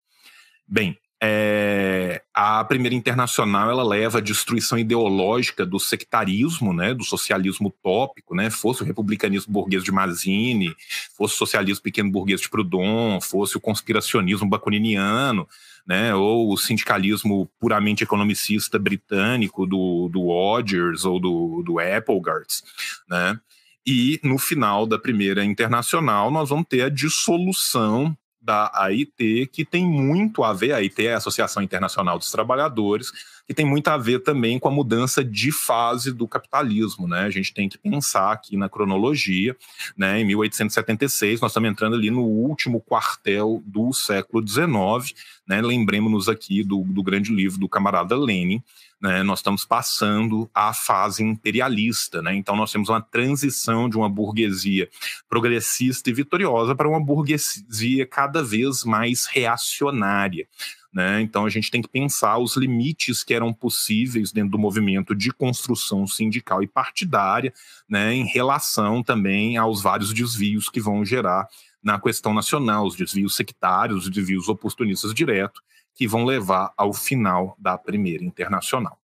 Bem, 0.67 0.99
é, 1.26 2.23
a 2.35 2.62
Primeira 2.64 2.95
Internacional 2.95 3.71
ela 3.71 3.83
leva 3.83 4.19
a 4.19 4.21
destruição 4.21 4.78
ideológica 4.78 5.64
do 5.64 5.81
sectarismo, 5.81 6.75
né, 6.75 6.93
do 6.93 7.02
socialismo 7.02 7.69
utópico, 7.69 8.35
né, 8.35 8.50
fosse 8.50 8.83
o 8.83 8.85
republicanismo 8.85 9.50
burguês 9.50 9.83
de 9.83 9.90
Mazzini, 9.90 10.76
fosse 11.16 11.35
o 11.35 11.38
socialismo 11.38 11.83
pequeno 11.83 12.11
burguês 12.11 12.43
de 12.43 12.50
Proudhon, 12.50 13.23
fosse 13.23 13.57
o 13.57 13.61
conspiracionismo 13.61 14.47
bakuniniano, 14.47 15.49
né, 15.87 16.14
ou 16.14 16.52
o 16.52 16.59
sindicalismo 16.59 17.50
puramente 17.59 18.04
economicista 18.04 18.78
britânico 18.78 19.66
do, 19.66 20.11
do 20.12 20.28
Odgers 20.28 21.07
ou 21.07 21.19
do, 21.19 21.62
do 21.62 21.78
Applegarth, 21.78 22.62
né, 23.09 23.40
e 23.87 24.21
no 24.23 24.37
final 24.37 24.87
da 24.87 24.99
primeira 24.99 25.43
internacional 25.43 26.31
nós 26.31 26.50
vamos 26.50 26.66
ter 26.69 26.83
a 26.83 26.90
dissolução 26.90 28.14
da 28.45 28.71
AIT, 28.75 29.49
que 29.51 29.65
tem 29.65 29.87
muito 29.87 30.45
a 30.45 30.53
ver, 30.53 30.73
a 30.73 30.77
AIT 30.77 31.07
é 31.07 31.15
a 31.15 31.17
Associação 31.17 31.63
Internacional 31.63 32.19
dos 32.19 32.31
Trabalhadores, 32.31 33.11
que 33.47 33.55
tem 33.55 33.65
muito 33.65 33.89
a 33.89 33.97
ver 33.97 34.21
também 34.21 34.59
com 34.59 34.69
a 34.69 34.71
mudança 34.71 35.25
de 35.25 35.51
fase 35.51 36.13
do 36.13 36.29
capitalismo, 36.29 37.09
né? 37.09 37.21
A 37.21 37.31
gente 37.31 37.55
tem 37.55 37.69
que 37.69 37.79
pensar 37.79 38.33
aqui 38.33 38.57
na 38.57 38.69
cronologia, 38.69 39.57
né? 39.97 40.21
Em 40.21 40.25
1876, 40.27 41.41
nós 41.41 41.53
estamos 41.53 41.71
entrando 41.71 41.97
ali 41.97 42.11
no 42.11 42.23
último 42.23 42.81
quartel 42.81 43.63
do 43.67 43.93
século 43.93 44.47
XIX, 44.47 45.19
né? 45.47 45.63
Lembremos-nos 45.63 46.29
aqui 46.29 46.63
do, 46.63 46.83
do 46.83 47.03
grande 47.03 47.35
livro 47.35 47.59
do 47.59 47.69
camarada 47.69 48.17
Lenin, 48.17 48.63
né, 49.04 49.23
nós 49.23 49.40
estamos 49.40 49.66
passando 49.66 50.50
à 50.54 50.73
fase 50.73 51.23
imperialista. 51.23 52.23
Né? 52.23 52.34
Então, 52.37 52.56
nós 52.56 52.73
temos 52.73 52.88
uma 52.88 53.02
transição 53.02 53.87
de 53.87 53.99
uma 53.99 54.08
burguesia 54.08 54.88
progressista 55.28 56.08
e 56.08 56.12
vitoriosa 56.14 56.75
para 56.75 56.88
uma 56.88 57.04
burguesia 57.04 58.06
cada 58.06 58.42
vez 58.42 58.82
mais 58.82 59.26
reacionária. 59.26 60.49
Né? 60.90 61.20
Então, 61.20 61.44
a 61.44 61.50
gente 61.50 61.70
tem 61.70 61.82
que 61.82 61.88
pensar 61.88 62.38
os 62.38 62.56
limites 62.56 63.23
que 63.23 63.34
eram 63.34 63.52
possíveis 63.52 64.32
dentro 64.32 64.52
do 64.52 64.58
movimento 64.58 65.14
de 65.14 65.30
construção 65.30 66.06
sindical 66.06 66.62
e 66.62 66.66
partidária, 66.66 67.52
né, 67.87 68.14
em 68.14 68.25
relação 68.25 69.02
também 69.02 69.58
aos 69.58 69.82
vários 69.82 70.14
desvios 70.14 70.70
que 70.70 70.80
vão 70.80 71.04
gerar 71.04 71.46
na 71.82 72.00
questão 72.00 72.32
nacional, 72.32 72.87
os 72.87 72.96
desvios 72.96 73.37
sectários, 73.37 74.04
os 74.04 74.11
desvios 74.11 74.49
oportunistas 74.49 75.12
diretos, 75.12 75.61
que 75.95 76.07
vão 76.07 76.25
levar 76.25 76.73
ao 76.77 76.93
final 76.93 77.57
da 77.59 77.79
primeira 77.79 78.25
internacional. 78.25 78.99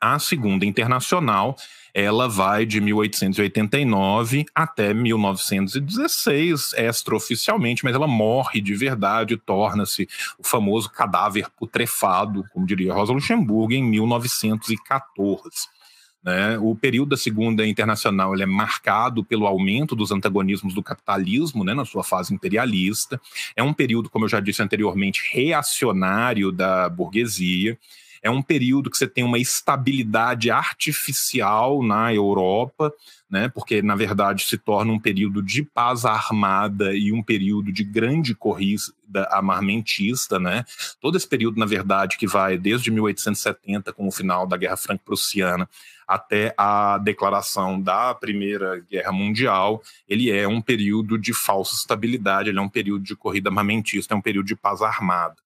A 0.00 0.18
Segunda 0.18 0.66
Internacional 0.66 1.56
ela 1.94 2.28
vai 2.28 2.66
de 2.66 2.78
1889 2.78 4.44
até 4.54 4.92
1916, 4.92 6.74
extraoficialmente, 6.74 7.82
mas 7.82 7.94
ela 7.94 8.06
morre 8.06 8.60
de 8.60 8.74
verdade, 8.74 9.38
torna-se 9.38 10.06
o 10.38 10.46
famoso 10.46 10.90
cadáver 10.90 11.48
putrefado, 11.56 12.44
como 12.52 12.66
diria 12.66 12.92
Rosa 12.92 13.14
Luxemburgo, 13.14 13.72
em 13.72 13.82
1914. 13.82 15.75
Né? 16.26 16.58
O 16.58 16.74
período 16.74 17.10
da 17.10 17.16
Segunda 17.16 17.64
Internacional 17.64 18.34
é 18.34 18.44
marcado 18.44 19.22
pelo 19.22 19.46
aumento 19.46 19.94
dos 19.94 20.10
antagonismos 20.10 20.74
do 20.74 20.82
capitalismo 20.82 21.62
né, 21.62 21.72
na 21.72 21.84
sua 21.84 22.02
fase 22.02 22.34
imperialista. 22.34 23.20
É 23.54 23.62
um 23.62 23.72
período, 23.72 24.10
como 24.10 24.24
eu 24.24 24.28
já 24.28 24.40
disse 24.40 24.60
anteriormente, 24.60 25.22
reacionário 25.32 26.50
da 26.50 26.88
burguesia 26.88 27.78
é 28.22 28.30
um 28.30 28.42
período 28.42 28.90
que 28.90 28.96
você 28.96 29.06
tem 29.06 29.24
uma 29.24 29.38
estabilidade 29.38 30.50
artificial 30.50 31.82
na 31.82 32.12
Europa, 32.12 32.92
né, 33.28 33.48
porque 33.48 33.82
na 33.82 33.96
verdade 33.96 34.44
se 34.44 34.56
torna 34.56 34.92
um 34.92 35.00
período 35.00 35.42
de 35.42 35.62
paz 35.62 36.04
armada 36.04 36.94
e 36.94 37.12
um 37.12 37.22
período 37.22 37.72
de 37.72 37.82
grande 37.82 38.34
corrida 38.34 38.94
armamentista, 39.30 40.38
né? 40.38 40.64
Todo 41.00 41.16
esse 41.16 41.28
período, 41.28 41.58
na 41.58 41.66
verdade, 41.66 42.16
que 42.16 42.26
vai 42.26 42.58
desde 42.58 42.90
1870, 42.90 43.92
com 43.92 44.06
o 44.06 44.12
final 44.12 44.46
da 44.46 44.56
Guerra 44.56 44.76
Franco-Prussiana, 44.76 45.68
até 46.06 46.54
a 46.56 46.98
declaração 46.98 47.80
da 47.80 48.14
Primeira 48.14 48.80
Guerra 48.88 49.12
Mundial, 49.12 49.82
ele 50.08 50.30
é 50.30 50.46
um 50.46 50.60
período 50.60 51.18
de 51.18 51.34
falsa 51.34 51.74
estabilidade, 51.74 52.48
ele 52.48 52.58
é 52.58 52.62
um 52.62 52.68
período 52.68 53.02
de 53.02 53.16
corrida 53.16 53.48
armamentista, 53.48 54.14
é 54.14 54.16
um 54.16 54.22
período 54.22 54.46
de 54.46 54.56
paz 54.56 54.82
armada. 54.82 55.36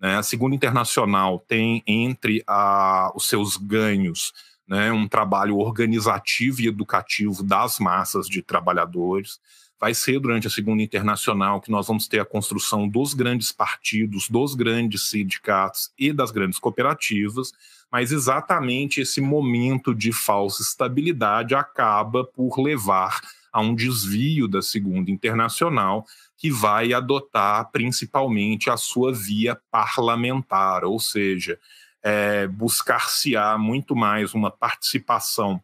Né? 0.00 0.16
A 0.16 0.22
Segunda 0.22 0.56
Internacional 0.56 1.44
tem 1.46 1.82
entre 1.86 2.42
a, 2.46 3.12
os 3.14 3.28
seus 3.28 3.56
ganhos 3.56 4.32
né, 4.66 4.92
um 4.92 5.08
trabalho 5.08 5.58
organizativo 5.58 6.62
e 6.62 6.68
educativo 6.68 7.42
das 7.42 7.78
massas 7.78 8.28
de 8.28 8.40
trabalhadores. 8.40 9.40
Vai 9.80 9.94
ser 9.94 10.20
durante 10.20 10.46
a 10.46 10.50
Segunda 10.50 10.82
Internacional 10.82 11.60
que 11.60 11.70
nós 11.70 11.88
vamos 11.88 12.06
ter 12.06 12.20
a 12.20 12.24
construção 12.24 12.88
dos 12.88 13.12
grandes 13.12 13.50
partidos, 13.50 14.28
dos 14.28 14.54
grandes 14.54 15.08
sindicatos 15.08 15.90
e 15.98 16.12
das 16.12 16.30
grandes 16.30 16.58
cooperativas, 16.58 17.52
mas 17.90 18.12
exatamente 18.12 19.00
esse 19.00 19.20
momento 19.20 19.92
de 19.94 20.12
falsa 20.12 20.62
estabilidade 20.62 21.54
acaba 21.54 22.24
por 22.24 22.60
levar 22.60 23.20
a 23.52 23.60
um 23.60 23.74
desvio 23.74 24.46
da 24.46 24.62
Segunda 24.62 25.10
Internacional 25.10 26.06
que 26.40 26.50
vai 26.50 26.94
adotar 26.94 27.70
principalmente 27.70 28.70
a 28.70 28.76
sua 28.78 29.12
via 29.12 29.60
parlamentar, 29.70 30.84
ou 30.84 30.98
seja, 30.98 31.58
é, 32.02 32.46
buscar-se-á 32.46 33.58
muito 33.58 33.94
mais 33.94 34.32
uma 34.32 34.50
participação 34.50 35.62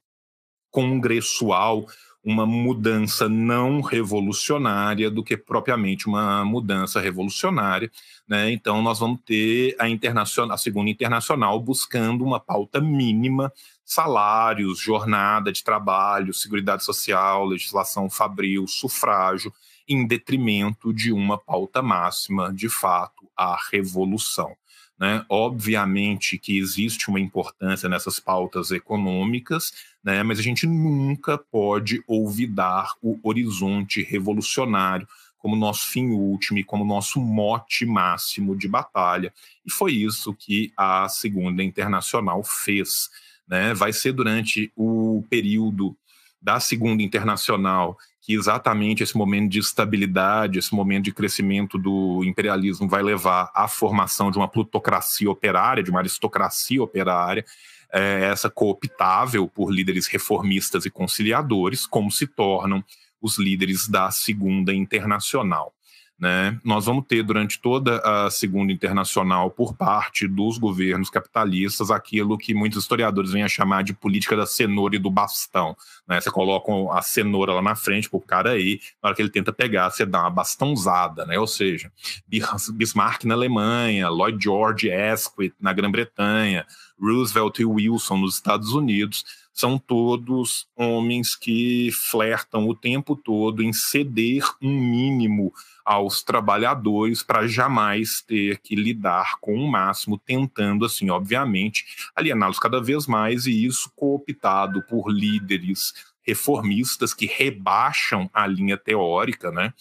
congressual, 0.70 1.86
uma 2.22 2.44
mudança 2.44 3.26
não 3.26 3.80
revolucionária 3.80 5.10
do 5.10 5.24
que 5.24 5.34
propriamente 5.34 6.08
uma 6.08 6.44
mudança 6.44 7.00
revolucionária. 7.00 7.90
Né? 8.28 8.52
Então, 8.52 8.82
nós 8.82 8.98
vamos 8.98 9.20
ter 9.24 9.74
a, 9.78 9.88
internacional, 9.88 10.54
a 10.54 10.58
segunda 10.58 10.90
internacional 10.90 11.58
buscando 11.58 12.22
uma 12.22 12.38
pauta 12.38 12.82
mínima, 12.82 13.50
salários, 13.82 14.78
jornada 14.78 15.50
de 15.50 15.64
trabalho, 15.64 16.34
seguridade 16.34 16.84
social, 16.84 17.46
legislação 17.46 18.10
fabril, 18.10 18.66
sufrágio, 18.66 19.50
em 19.88 20.06
detrimento 20.06 20.92
de 20.92 21.12
uma 21.12 21.38
pauta 21.38 21.82
máxima, 21.82 22.52
de 22.52 22.68
fato, 22.68 23.28
a 23.36 23.56
revolução. 23.70 24.56
Né? 24.98 25.24
Obviamente 25.28 26.38
que 26.38 26.58
existe 26.58 27.08
uma 27.08 27.20
importância 27.20 27.88
nessas 27.88 28.18
pautas 28.18 28.70
econômicas, 28.70 29.72
né? 30.02 30.22
mas 30.22 30.38
a 30.38 30.42
gente 30.42 30.66
nunca 30.66 31.36
pode 31.36 32.02
olvidar 32.06 32.94
o 33.02 33.18
horizonte 33.22 34.02
revolucionário 34.02 35.06
como 35.36 35.54
nosso 35.54 35.86
fim 35.88 36.08
último 36.08 36.58
e 36.58 36.64
como 36.64 36.84
nosso 36.84 37.20
mote 37.20 37.84
máximo 37.84 38.56
de 38.56 38.66
batalha. 38.66 39.32
E 39.64 39.70
foi 39.70 39.92
isso 39.92 40.34
que 40.34 40.72
a 40.76 41.08
Segunda 41.08 41.62
Internacional 41.62 42.42
fez. 42.42 43.10
Né? 43.46 43.74
Vai 43.74 43.92
ser 43.92 44.12
durante 44.12 44.72
o 44.74 45.22
período 45.28 45.96
da 46.40 46.58
Segunda 46.58 47.02
Internacional 47.02 47.98
que 48.26 48.34
exatamente 48.34 49.04
esse 49.04 49.16
momento 49.16 49.52
de 49.52 49.60
estabilidade, 49.60 50.58
esse 50.58 50.74
momento 50.74 51.04
de 51.04 51.12
crescimento 51.12 51.78
do 51.78 52.24
imperialismo 52.24 52.88
vai 52.88 53.00
levar 53.00 53.52
à 53.54 53.68
formação 53.68 54.32
de 54.32 54.36
uma 54.36 54.48
plutocracia 54.48 55.30
operária, 55.30 55.80
de 55.80 55.92
uma 55.92 56.00
aristocracia 56.00 56.82
operária, 56.82 57.44
é, 57.92 58.24
essa 58.24 58.50
cooptável 58.50 59.46
por 59.46 59.70
líderes 59.70 60.08
reformistas 60.08 60.84
e 60.84 60.90
conciliadores, 60.90 61.86
como 61.86 62.10
se 62.10 62.26
tornam 62.26 62.84
os 63.22 63.38
líderes 63.38 63.86
da 63.86 64.10
Segunda 64.10 64.74
Internacional. 64.74 65.72
Né? 66.18 66.58
Nós 66.64 66.86
vamos 66.86 67.04
ter 67.06 67.22
durante 67.22 67.60
toda 67.60 67.98
a 67.98 68.30
Segunda 68.30 68.72
Internacional, 68.72 69.50
por 69.50 69.74
parte 69.74 70.26
dos 70.26 70.56
governos 70.56 71.10
capitalistas, 71.10 71.90
aquilo 71.90 72.38
que 72.38 72.54
muitos 72.54 72.82
historiadores 72.82 73.32
vêm 73.32 73.42
a 73.42 73.48
chamar 73.48 73.82
de 73.84 73.92
política 73.92 74.34
da 74.34 74.46
cenoura 74.46 74.96
e 74.96 74.98
do 74.98 75.10
bastão. 75.10 75.76
Né? 76.08 76.18
Você 76.18 76.30
coloca 76.30 76.72
a 76.96 77.02
cenoura 77.02 77.52
lá 77.52 77.60
na 77.60 77.74
frente 77.74 78.08
para 78.08 78.16
o 78.16 78.22
cara 78.22 78.50
aí, 78.52 78.80
na 79.02 79.08
hora 79.08 79.16
que 79.16 79.20
ele 79.20 79.28
tenta 79.28 79.52
pegar, 79.52 79.90
você 79.90 80.06
dá 80.06 80.20
uma 80.22 80.30
bastãozada, 80.30 81.26
né? 81.26 81.38
ou 81.38 81.46
seja, 81.46 81.92
Bismarck 82.26 83.24
na 83.24 83.34
Alemanha, 83.34 84.08
Lloyd 84.08 84.42
George 84.42 84.90
Asquith 84.90 85.54
na 85.60 85.72
Grã-Bretanha, 85.74 86.66
Roosevelt 87.00 87.58
e 87.60 87.64
Wilson 87.64 88.18
nos 88.18 88.34
Estados 88.34 88.72
Unidos, 88.72 89.24
são 89.52 89.78
todos 89.78 90.66
homens 90.76 91.34
que 91.34 91.90
flertam 91.90 92.68
o 92.68 92.74
tempo 92.74 93.16
todo 93.16 93.62
em 93.62 93.72
ceder 93.72 94.44
um 94.60 94.78
mínimo 94.78 95.52
aos 95.84 96.22
trabalhadores 96.22 97.22
para 97.22 97.46
jamais 97.46 98.20
ter 98.20 98.58
que 98.58 98.74
lidar 98.74 99.36
com 99.40 99.54
o 99.54 99.70
máximo, 99.70 100.18
tentando, 100.18 100.84
assim, 100.84 101.08
obviamente, 101.08 101.86
aliená-los 102.14 102.58
cada 102.58 102.82
vez 102.82 103.06
mais, 103.06 103.46
e 103.46 103.64
isso 103.64 103.90
cooptado 103.96 104.82
por 104.82 105.08
líderes 105.08 105.94
reformistas 106.22 107.14
que 107.14 107.26
rebaixam 107.26 108.28
a 108.34 108.46
linha 108.46 108.76
teórica, 108.76 109.50
né, 109.50 109.72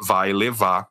vai 0.00 0.32
levar 0.32 0.88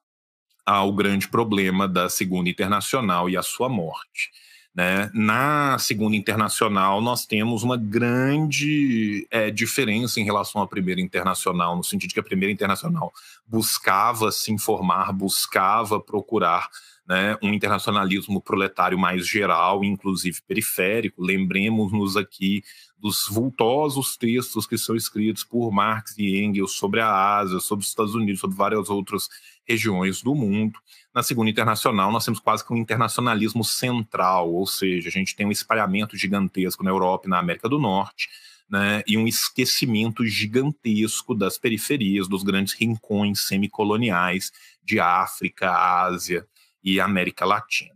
ao 0.66 0.94
grande 0.94 1.28
problema 1.28 1.88
da 1.88 2.10
Segunda 2.10 2.50
Internacional 2.50 3.30
e 3.30 3.36
a 3.36 3.42
sua 3.42 3.70
morte. 3.70 4.30
Né? 4.74 5.12
Na 5.14 5.78
Segunda 5.80 6.16
Internacional, 6.16 7.02
nós 7.02 7.26
temos 7.26 7.62
uma 7.62 7.76
grande 7.76 9.28
é, 9.30 9.52
diferença 9.52 10.20
em 10.20 10.24
relação 10.24 10.62
à 10.62 10.68
Primeira 10.68 11.02
Internacional, 11.02 11.76
no 11.76 11.84
sentido 11.84 12.14
que 12.14 12.20
a 12.22 12.24
Primeira 12.24 12.54
Internacional 12.54 13.12
buscava 13.46 14.32
se 14.32 14.52
informar, 14.52 15.12
buscava 15.12 16.00
procurar 16.00 16.70
né, 17.06 17.38
um 17.44 17.54
internacionalismo 17.54 18.42
proletário 18.42 18.98
mais 18.98 19.28
geral, 19.28 19.84
inclusive 19.84 20.42
periférico. 20.48 21.22
Lembremos-nos 21.22 22.16
aqui 22.16 22.64
dos 22.98 23.28
vultosos 23.28 24.16
textos 24.16 24.66
que 24.66 24.78
são 24.78 24.96
escritos 24.96 25.44
por 25.44 25.70
Marx 25.72 26.18
e 26.18 26.42
Engels 26.42 26.74
sobre 26.74 27.02
a 27.02 27.38
Ásia, 27.40 27.60
sobre 27.60 27.84
os 27.84 27.90
Estados 27.90 28.16
Unidos, 28.16 28.40
sobre 28.40 28.56
várias 28.56 28.90
outras 28.90 29.28
regiões 29.68 30.22
do 30.22 30.36
mundo. 30.36 30.80
Na 31.14 31.24
Segunda 31.24 31.50
Internacional, 31.50 32.12
nós 32.12 32.26
temos 32.26 32.40
quase 32.40 32.66
que 32.66 32.74
um 32.74 32.78
internacionalismo 32.78 33.64
central, 33.64 34.52
ou 34.52 34.66
seja, 34.66 35.10
a 35.10 35.12
gente 35.12 35.36
tem 35.36 35.46
um 35.46 35.52
espalhamento 35.52 36.18
gigantesco 36.18 36.84
na 36.84 36.90
Europa 36.90 37.28
e 37.28 37.30
na 37.30 37.40
América 37.40 37.70
do 37.70 37.80
Norte, 37.80 38.30
né, 38.70 39.04
e 39.06 39.18
um 39.18 39.28
esquecimento 39.28 40.26
gigantesco 40.26 41.36
das 41.36 41.58
periferias, 41.58 42.28
dos 42.28 42.42
grandes 42.42 42.74
rincões 42.74 43.42
semicoloniais 43.42 44.52
de 44.82 45.00
África, 45.00 45.70
Ásia 45.72 46.48
e 46.82 47.00
América 47.00 47.46
Latina. 47.46 47.92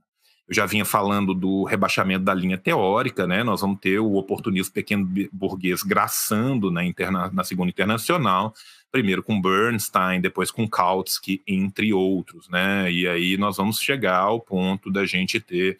Eu 0.47 0.53
já 0.53 0.65
vinha 0.65 0.85
falando 0.85 1.33
do 1.33 1.63
rebaixamento 1.63 2.23
da 2.23 2.33
linha 2.33 2.57
teórica, 2.57 3.25
né? 3.25 3.43
Nós 3.43 3.61
vamos 3.61 3.79
ter 3.79 3.99
o 3.99 4.13
oportunismo 4.13 4.71
pequeno 4.71 5.09
burguês 5.31 5.81
graçando 5.81 6.69
na, 6.69 6.85
interna, 6.85 7.31
na 7.33 7.43
Segunda 7.43 7.71
Internacional, 7.71 8.53
primeiro 8.95 9.21
com 9.21 9.41
Bernstein, 9.41 10.21
depois 10.21 10.49
com 10.49 10.65
Kautsky, 10.65 11.43
entre 11.45 11.91
outros, 11.91 12.47
né? 12.47 12.89
E 12.89 13.05
aí 13.05 13.35
nós 13.35 13.57
vamos 13.57 13.81
chegar 13.81 14.19
ao 14.19 14.39
ponto 14.39 14.89
da 14.89 15.05
gente 15.05 15.37
ter 15.37 15.77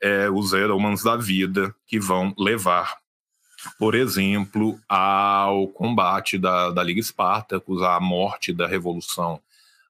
é, 0.00 0.30
os 0.30 0.54
Edelmans 0.54 1.02
da 1.02 1.14
vida 1.14 1.74
que 1.86 2.00
vão 2.00 2.34
levar, 2.38 2.96
por 3.78 3.94
exemplo, 3.94 4.80
ao 4.88 5.68
combate 5.68 6.38
da, 6.38 6.70
da 6.70 6.82
Liga 6.82 7.00
Espartacus, 7.00 7.82
à 7.82 8.00
morte 8.00 8.50
da 8.50 8.66
Revolução 8.66 9.38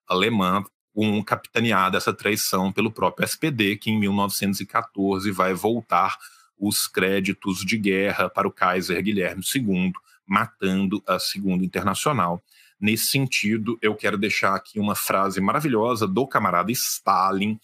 Alemã, 0.04 0.64
um 0.96 1.22
capitaneada 1.22 1.96
essa 1.96 2.12
traição 2.12 2.72
pelo 2.72 2.90
próprio 2.90 3.24
SPD, 3.24 3.76
que 3.76 3.92
em 3.92 4.00
1914 4.00 5.30
vai 5.30 5.54
voltar 5.54 6.18
os 6.58 6.88
créditos 6.88 7.64
de 7.64 7.78
guerra 7.78 8.28
para 8.28 8.48
o 8.48 8.52
Kaiser 8.52 9.00
Guilherme 9.00 9.44
II, 9.54 9.92
matando 10.28 11.02
a 11.06 11.18
Segunda 11.18 11.64
Internacional. 11.64 12.42
Nesse 12.80 13.06
sentido, 13.06 13.78
eu 13.82 13.94
quero 13.94 14.16
deixar 14.16 14.54
aqui 14.54 14.78
uma 14.78 14.94
frase 14.94 15.40
maravilhosa 15.40 16.06
do 16.06 16.26
camarada 16.26 16.70
Stalin, 16.70 17.58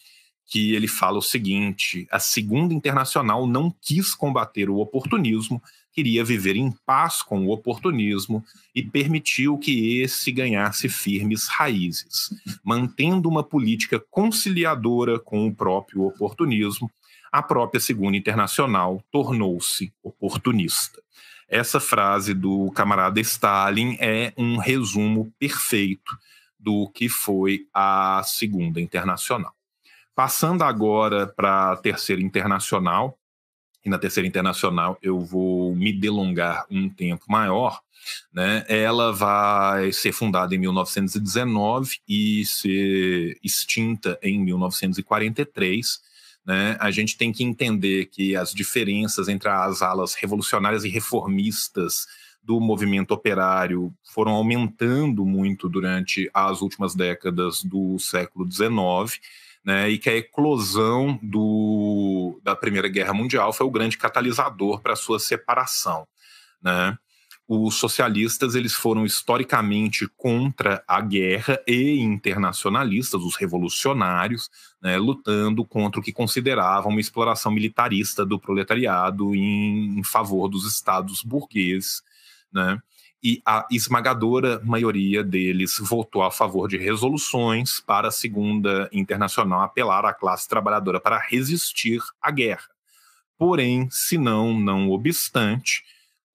que 0.46 0.74
ele 0.74 0.88
fala 0.88 1.18
o 1.18 1.22
seguinte: 1.22 2.06
a 2.10 2.18
Segunda 2.18 2.74
Internacional 2.74 3.46
não 3.46 3.72
quis 3.80 4.14
combater 4.14 4.68
o 4.68 4.78
oportunismo, 4.78 5.62
queria 5.92 6.24
viver 6.24 6.56
em 6.56 6.72
paz 6.84 7.22
com 7.22 7.46
o 7.46 7.50
oportunismo 7.52 8.44
e 8.74 8.82
permitiu 8.82 9.56
que 9.56 10.00
esse 10.00 10.32
ganhasse 10.32 10.88
firmes 10.88 11.46
raízes, 11.46 12.30
mantendo 12.64 13.28
uma 13.28 13.44
política 13.44 14.00
conciliadora 14.10 15.20
com 15.20 15.46
o 15.46 15.54
próprio 15.54 16.02
oportunismo. 16.02 16.90
A 17.30 17.42
própria 17.42 17.80
Segunda 17.80 18.16
Internacional 18.16 19.02
tornou-se 19.10 19.92
oportunista. 20.02 21.02
Essa 21.54 21.78
frase 21.78 22.34
do 22.34 22.68
camarada 22.72 23.20
Stalin 23.20 23.96
é 24.00 24.32
um 24.36 24.56
resumo 24.56 25.32
perfeito 25.38 26.18
do 26.58 26.90
que 26.90 27.08
foi 27.08 27.68
a 27.72 28.20
Segunda 28.24 28.80
Internacional. 28.80 29.54
Passando 30.16 30.64
agora 30.64 31.28
para 31.28 31.70
a 31.70 31.76
Terceira 31.76 32.20
Internacional, 32.20 33.16
e 33.84 33.88
na 33.88 34.00
Terceira 34.00 34.26
Internacional 34.26 34.98
eu 35.00 35.20
vou 35.20 35.76
me 35.76 35.92
delongar 35.92 36.66
um 36.68 36.88
tempo 36.88 37.26
maior, 37.28 37.80
né? 38.32 38.64
Ela 38.68 39.12
vai 39.12 39.92
ser 39.92 40.10
fundada 40.10 40.56
em 40.56 40.58
1919 40.58 41.98
e 42.08 42.44
ser 42.46 43.38
extinta 43.44 44.18
em 44.20 44.42
1943. 44.42 46.02
Né? 46.46 46.76
A 46.78 46.90
gente 46.90 47.16
tem 47.16 47.32
que 47.32 47.42
entender 47.42 48.06
que 48.06 48.36
as 48.36 48.52
diferenças 48.52 49.28
entre 49.28 49.48
as 49.48 49.80
alas 49.80 50.14
revolucionárias 50.14 50.84
e 50.84 50.88
reformistas 50.88 52.06
do 52.42 52.60
movimento 52.60 53.12
operário 53.12 53.92
foram 54.02 54.32
aumentando 54.32 55.24
muito 55.24 55.68
durante 55.68 56.30
as 56.34 56.60
últimas 56.60 56.94
décadas 56.94 57.62
do 57.64 57.98
século 57.98 58.46
XIX 58.50 59.18
né, 59.64 59.88
e 59.88 59.98
que 59.98 60.10
a 60.10 60.16
eclosão 60.16 61.18
do, 61.22 62.38
da 62.42 62.54
Primeira 62.54 62.88
Guerra 62.88 63.14
Mundial 63.14 63.52
foi 63.52 63.66
o 63.66 63.70
grande 63.70 63.96
catalisador 63.96 64.82
para 64.82 64.92
a 64.92 64.96
sua 64.96 65.18
separação. 65.18 66.06
Né? 66.62 66.98
Os 67.46 67.74
socialistas 67.74 68.54
eles 68.54 68.72
foram 68.72 69.04
historicamente 69.04 70.08
contra 70.16 70.82
a 70.88 71.00
guerra 71.00 71.60
e 71.66 72.00
internacionalistas, 72.00 73.20
os 73.20 73.36
revolucionários, 73.36 74.50
né, 74.82 74.96
lutando 74.96 75.64
contra 75.64 76.00
o 76.00 76.02
que 76.02 76.12
consideravam 76.12 76.90
uma 76.90 77.00
exploração 77.00 77.52
militarista 77.52 78.24
do 78.24 78.38
proletariado 78.38 79.34
em, 79.34 79.98
em 79.98 80.04
favor 80.04 80.48
dos 80.48 80.66
estados 80.66 81.22
burgueses. 81.22 82.02
Né? 82.52 82.80
e 83.24 83.40
a 83.46 83.66
esmagadora 83.70 84.60
maioria 84.62 85.24
deles 85.24 85.78
votou 85.80 86.22
a 86.22 86.30
favor 86.30 86.68
de 86.68 86.76
resoluções 86.76 87.80
para 87.80 88.08
a 88.08 88.10
Segunda 88.10 88.86
Internacional 88.92 89.62
apelar 89.62 90.04
à 90.04 90.12
classe 90.12 90.46
trabalhadora 90.46 91.00
para 91.00 91.18
resistir 91.18 92.02
à 92.20 92.30
guerra. 92.30 92.68
Porém, 93.38 93.88
se 93.90 94.18
não, 94.18 94.52
não 94.52 94.90
obstante, 94.90 95.82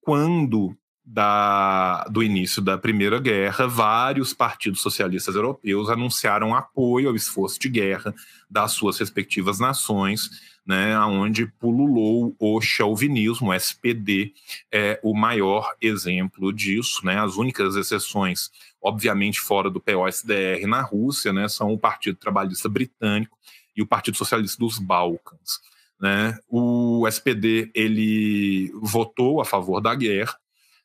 quando 0.00 0.76
da, 1.12 2.04
do 2.04 2.22
início 2.22 2.62
da 2.62 2.78
Primeira 2.78 3.18
Guerra, 3.18 3.66
vários 3.66 4.32
partidos 4.32 4.80
socialistas 4.80 5.34
europeus 5.34 5.90
anunciaram 5.90 6.54
apoio 6.54 7.08
ao 7.08 7.16
esforço 7.16 7.58
de 7.58 7.68
guerra 7.68 8.14
das 8.48 8.72
suas 8.72 8.96
respectivas 8.96 9.58
nações, 9.58 10.30
né, 10.64 10.96
onde 11.00 11.46
pululou 11.46 12.36
o 12.38 12.60
chauvinismo, 12.60 13.48
o 13.48 13.54
SPD 13.54 14.32
é 14.72 15.00
o 15.02 15.12
maior 15.12 15.74
exemplo 15.80 16.52
disso. 16.52 17.04
Né, 17.04 17.18
as 17.18 17.34
únicas 17.34 17.74
exceções, 17.74 18.48
obviamente 18.80 19.40
fora 19.40 19.68
do 19.68 19.80
POSDR 19.80 20.64
na 20.68 20.80
Rússia, 20.80 21.32
né, 21.32 21.48
são 21.48 21.72
o 21.72 21.78
Partido 21.78 22.18
Trabalhista 22.18 22.68
Britânico 22.68 23.36
e 23.76 23.82
o 23.82 23.86
Partido 23.86 24.16
Socialista 24.16 24.58
dos 24.60 24.78
Balcãs. 24.78 25.58
Né. 26.00 26.38
O 26.48 27.04
SPD 27.08 27.68
ele 27.74 28.70
votou 28.80 29.40
a 29.40 29.44
favor 29.44 29.80
da 29.80 29.92
guerra, 29.92 30.38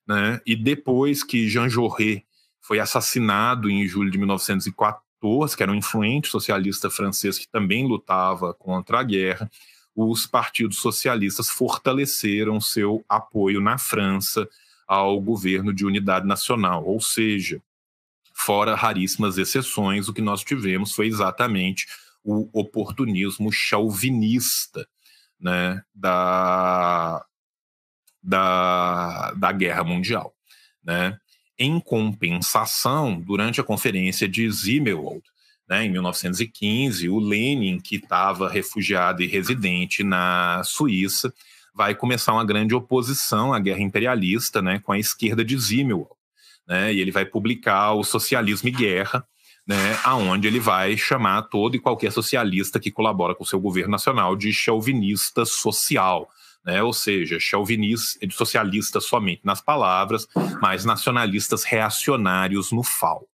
né, 0.07 0.39
e 0.45 0.55
depois 0.55 1.23
que 1.23 1.47
Jean 1.49 1.69
Jaurès 1.69 2.21
foi 2.61 2.79
assassinado 2.79 3.69
em 3.69 3.87
julho 3.87 4.09
de 4.09 4.17
1914, 4.17 5.55
que 5.55 5.63
era 5.63 5.71
um 5.71 5.75
influente 5.75 6.27
socialista 6.27 6.89
francês 6.89 7.37
que 7.37 7.47
também 7.47 7.87
lutava 7.87 8.53
contra 8.53 8.99
a 8.99 9.03
guerra, 9.03 9.49
os 9.95 10.27
partidos 10.27 10.77
socialistas 10.77 11.49
fortaleceram 11.49 12.59
seu 12.59 13.03
apoio 13.07 13.61
na 13.61 13.77
França 13.77 14.47
ao 14.87 15.19
governo 15.19 15.73
de 15.73 15.85
unidade 15.85 16.27
nacional, 16.27 16.85
ou 16.85 16.99
seja, 16.99 17.61
fora 18.33 18.75
raríssimas 18.75 19.37
exceções, 19.37 20.07
o 20.07 20.13
que 20.13 20.21
nós 20.21 20.43
tivemos 20.43 20.93
foi 20.93 21.07
exatamente 21.07 21.87
o 22.23 22.49
oportunismo 22.51 23.51
chauvinista 23.51 24.87
né, 25.39 25.81
da, 25.93 27.25
da, 28.25 29.31
da 29.33 29.51
Guerra 29.51 29.83
Mundial. 29.83 30.33
Né? 30.83 31.17
Em 31.57 31.79
compensação, 31.79 33.19
durante 33.19 33.61
a 33.61 33.63
conferência 33.63 34.27
de 34.27 34.49
Zimmerwald, 34.51 35.21
né, 35.67 35.85
em 35.85 35.89
1915, 35.89 37.09
o 37.09 37.19
Lenin, 37.19 37.79
que 37.79 37.95
estava 37.95 38.49
refugiado 38.49 39.23
e 39.23 39.27
residente 39.27 40.03
na 40.03 40.61
Suíça, 40.63 41.33
vai 41.73 41.95
começar 41.95 42.33
uma 42.33 42.45
grande 42.45 42.75
oposição 42.75 43.53
à 43.53 43.59
guerra 43.59 43.81
imperialista 43.81 44.61
né, 44.61 44.79
com 44.79 44.91
a 44.91 44.99
esquerda 44.99 45.43
de 45.43 45.57
Zimmerwald. 45.57 46.11
Né, 46.67 46.93
e 46.93 46.99
ele 46.99 47.11
vai 47.11 47.25
publicar 47.25 47.93
o 47.93 48.03
Socialismo 48.03 48.69
e 48.69 48.71
Guerra, 48.71 49.25
né, 49.67 49.99
aonde 50.03 50.47
ele 50.47 50.59
vai 50.59 50.95
chamar 50.97 51.43
todo 51.43 51.75
e 51.75 51.79
qualquer 51.79 52.11
socialista 52.11 52.79
que 52.79 52.91
colabora 52.91 53.33
com 53.33 53.43
o 53.43 53.47
seu 53.47 53.59
governo 53.59 53.91
nacional 53.91 54.35
de 54.35 54.53
chauvinista 54.53 55.45
social. 55.45 56.29
Né, 56.65 56.81
ou 56.81 56.91
seja, 56.91 57.39
chauvinista, 57.39 58.19
socialista 58.31 58.99
somente 58.99 59.41
nas 59.43 59.61
palavras, 59.61 60.27
mas 60.59 60.83
nacionalistas 60.83 61.63
reacionários 61.63 62.71
no 62.71 62.81
falto. 62.81 63.27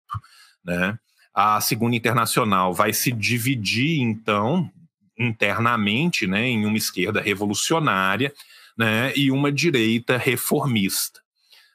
Né? 0.64 0.98
A 1.32 1.60
Segunda 1.60 1.94
Internacional 1.94 2.74
vai 2.74 2.92
se 2.92 3.12
dividir, 3.12 4.00
então, 4.00 4.68
internamente, 5.16 6.26
né, 6.26 6.48
em 6.48 6.66
uma 6.66 6.76
esquerda 6.76 7.20
revolucionária 7.20 8.32
né, 8.76 9.12
e 9.14 9.30
uma 9.30 9.52
direita 9.52 10.16
reformista. 10.16 11.20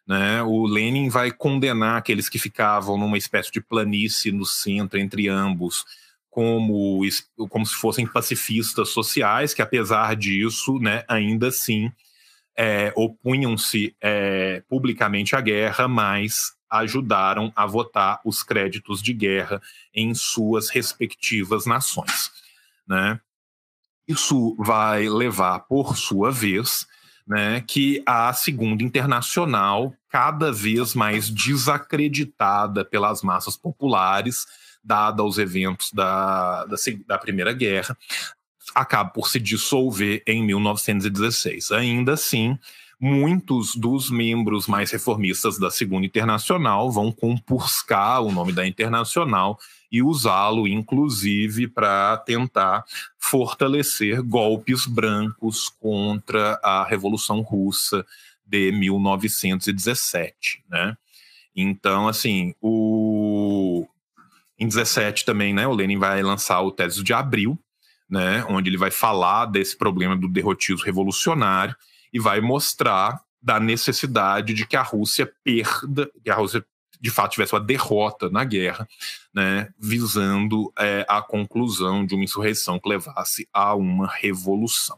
Né? 0.08 0.44
O 0.44 0.66
Lenin 0.66 1.10
vai 1.10 1.32
condenar 1.32 1.98
aqueles 1.98 2.28
que 2.28 2.38
ficavam 2.38 2.98
numa 2.98 3.18
espécie 3.18 3.52
de 3.52 3.62
planície 3.62 4.32
no 4.32 4.46
centro 4.46 5.00
entre 5.00 5.28
ambos, 5.28 5.86
como, 6.36 7.00
como 7.48 7.66
se 7.66 7.76
fossem 7.76 8.06
pacifistas 8.06 8.90
sociais, 8.90 9.54
que 9.54 9.62
apesar 9.62 10.18
disso, 10.18 10.78
né, 10.80 11.06
ainda 11.08 11.48
assim, 11.48 11.90
é, 12.58 12.92
opunham-se 12.94 13.96
é, 14.02 14.62
publicamente 14.68 15.34
à 15.34 15.40
guerra, 15.40 15.88
mas 15.88 16.54
ajudaram 16.70 17.54
a 17.56 17.66
votar 17.66 18.20
os 18.26 18.44
créditos 18.44 19.02
de 19.02 19.14
guerra 19.14 19.62
em 19.94 20.14
suas 20.14 20.70
respectivas 20.70 21.66
nações. 21.66 22.30
Né? 22.86 23.18
Isso 24.06 24.58
vai 24.60 25.08
levar, 25.08 25.62
por 25.62 25.96
sua 25.96 26.32
vez, 26.32 26.86
né, 27.26 27.62
que 27.62 28.04
a 28.06 28.34
Segunda 28.34 28.84
Internacional, 28.84 29.96
cada 30.10 30.52
vez 30.52 30.94
mais 30.94 31.30
desacreditada 31.30 32.84
pelas 32.84 33.22
massas 33.22 33.56
populares, 33.56 34.46
dada 34.86 35.24
aos 35.24 35.38
eventos 35.38 35.92
da, 35.92 36.66
da, 36.66 36.76
da 37.08 37.18
Primeira 37.18 37.52
Guerra, 37.52 37.98
acaba 38.74 39.10
por 39.10 39.28
se 39.28 39.40
dissolver 39.40 40.22
em 40.28 40.44
1916. 40.44 41.72
Ainda 41.72 42.14
assim, 42.14 42.58
muitos 43.00 43.76
dos 43.76 44.10
membros 44.10 44.68
mais 44.68 44.92
reformistas 44.92 45.58
da 45.58 45.72
Segunda 45.72 46.06
Internacional 46.06 46.92
vão 46.92 47.12
compuscar 47.12 48.22
o 48.22 48.32
nome 48.32 48.54
da 48.54 48.68
Internacional 48.68 49.60
e 49.92 50.04
usá-lo, 50.04 50.68
inclusive, 50.68 51.68
para 51.68 52.18
tentar 52.18 52.84
fortalecer 53.18 54.22
golpes 54.22 54.86
brancos 54.86 55.70
contra 55.70 56.60
a 56.64 56.84
Revolução 56.84 57.42
Russa 57.42 58.06
de 58.46 58.72
1917, 58.72 60.64
né? 60.70 60.98
Então, 61.56 62.08
assim, 62.08 62.54
o... 62.62 63.88
em 64.58 64.68
17 64.68 65.26
também, 65.26 65.54
né, 65.54 65.68
o 65.68 65.74
Lenin 65.74 65.98
vai 65.98 66.22
lançar 66.24 66.62
o 66.62 66.72
Tese 66.72 67.04
de 67.04 67.14
Abril, 67.14 67.60
né, 68.10 68.46
onde 68.50 68.70
ele 68.70 68.78
vai 68.78 68.92
falar 68.92 69.46
desse 69.46 69.78
problema 69.78 70.16
do 70.16 70.28
derrotismo 70.28 70.86
revolucionário 70.86 71.76
e 72.14 72.20
vai 72.20 72.40
mostrar 72.40 73.22
da 73.42 73.60
necessidade 73.60 74.54
de 74.54 74.66
que 74.66 74.76
a 74.76 74.82
Rússia 74.82 75.32
perda, 75.44 76.10
que 76.24 76.30
a 76.30 76.36
Rússia 76.36 76.66
de 77.00 77.12
fato 77.12 77.34
tivesse 77.34 77.54
uma 77.54 77.60
derrota 77.60 78.30
na 78.30 78.44
guerra, 78.44 78.88
né, 79.34 79.70
visando 79.78 80.72
é, 80.80 81.06
a 81.08 81.22
conclusão 81.22 82.06
de 82.06 82.16
uma 82.16 82.24
insurreição 82.24 82.80
que 82.80 82.90
levasse 82.90 83.48
a 83.54 83.76
uma 83.76 84.08
revolução. 84.08 84.98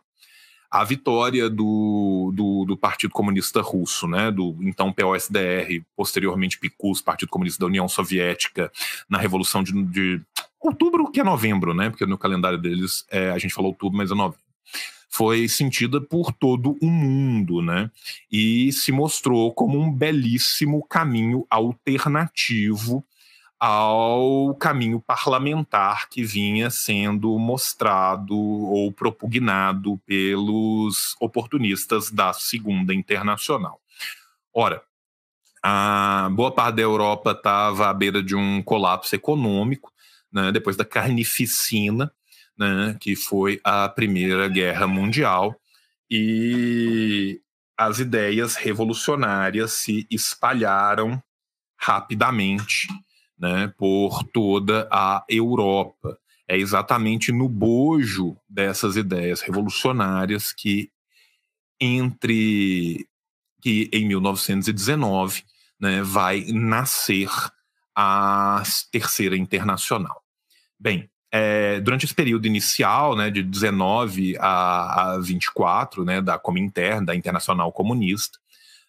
A 0.69 0.83
vitória 0.83 1.49
do, 1.49 2.31
do, 2.35 2.65
do 2.65 2.77
Partido 2.77 3.11
Comunista 3.11 3.61
Russo, 3.61 4.07
né, 4.07 4.29
do 4.29 4.55
então 4.61 4.91
POSDR, 4.91 5.81
posteriormente 5.95 6.59
PICUS, 6.59 7.01
Partido 7.01 7.29
Comunista 7.29 7.59
da 7.59 7.65
União 7.67 7.87
Soviética, 7.87 8.71
na 9.09 9.17
Revolução 9.17 9.63
de, 9.63 9.71
de 9.83 10.21
outubro 10.59 11.09
que 11.11 11.19
é 11.19 11.23
novembro, 11.23 11.73
né? 11.73 11.89
Porque 11.89 12.05
no 12.05 12.17
calendário 12.17 12.57
deles 12.57 13.05
é, 13.09 13.29
a 13.31 13.37
gente 13.37 13.53
falou 13.53 13.71
outubro, 13.71 13.97
mas 13.97 14.11
é 14.11 14.13
novembro. 14.13 14.39
Foi 15.09 15.47
sentida 15.47 16.01
por 16.01 16.31
todo 16.31 16.77
o 16.81 16.87
mundo, 16.87 17.61
né? 17.61 17.89
E 18.31 18.71
se 18.73 18.91
mostrou 18.91 19.53
como 19.53 19.79
um 19.79 19.91
belíssimo 19.91 20.85
caminho 20.85 21.45
alternativo 21.49 23.03
ao 23.59 24.53
caminho 24.55 25.01
parlamentar 25.01 26.07
que 26.09 26.23
vinha 26.23 26.69
sendo 26.69 27.37
mostrado 27.39 28.37
ou 28.37 28.91
propugnado 28.91 29.97
pelos 30.05 31.15
oportunistas 31.19 32.11
da 32.11 32.33
Segunda 32.33 32.93
Internacional. 32.93 33.81
Ora, 34.53 34.83
a 35.63 36.29
boa 36.31 36.51
parte 36.51 36.75
da 36.75 36.81
Europa 36.83 37.31
estava 37.31 37.89
à 37.89 37.93
beira 37.93 38.21
de 38.21 38.35
um 38.35 38.61
colapso 38.61 39.15
econômico, 39.15 39.91
né, 40.31 40.51
depois 40.51 40.75
da 40.75 40.85
carnificina, 40.85 42.11
né, 42.57 42.95
que 42.99 43.15
foi 43.15 43.59
a 43.63 43.89
Primeira 43.89 44.47
Guerra 44.47 44.87
Mundial, 44.87 45.55
e 46.09 47.41
as 47.75 47.99
ideias 47.99 48.55
revolucionárias 48.55 49.73
se 49.73 50.07
espalharam 50.09 51.21
rapidamente 51.77 52.87
né, 53.37 53.71
por 53.77 54.23
toda 54.23 54.87
a 54.91 55.23
Europa. 55.29 56.17
É 56.47 56.57
exatamente 56.57 57.31
no 57.31 57.49
bojo 57.49 58.37
dessas 58.49 58.95
ideias 58.95 59.41
revolucionárias 59.41 60.53
que, 60.53 60.89
entre 61.79 63.07
que 63.61 63.89
em 63.91 64.07
1919 64.07 65.43
né, 65.79 66.01
vai 66.01 66.45
nascer 66.51 67.29
a 67.95 68.63
Terceira 68.91 69.35
Internacional. 69.35 70.23
Bem, 70.79 71.09
é, 71.31 71.79
durante 71.81 72.05
esse 72.05 72.13
período 72.13 72.47
inicial, 72.47 73.15
né, 73.15 73.29
de 73.29 73.43
19 73.43 74.37
a, 74.39 75.13
a 75.13 75.19
24, 75.19 76.05
né, 76.05 76.21
da 76.21 76.39
Comintern, 76.39 77.05
da 77.05 77.15
Internacional 77.15 77.71
Comunista, 77.73 78.39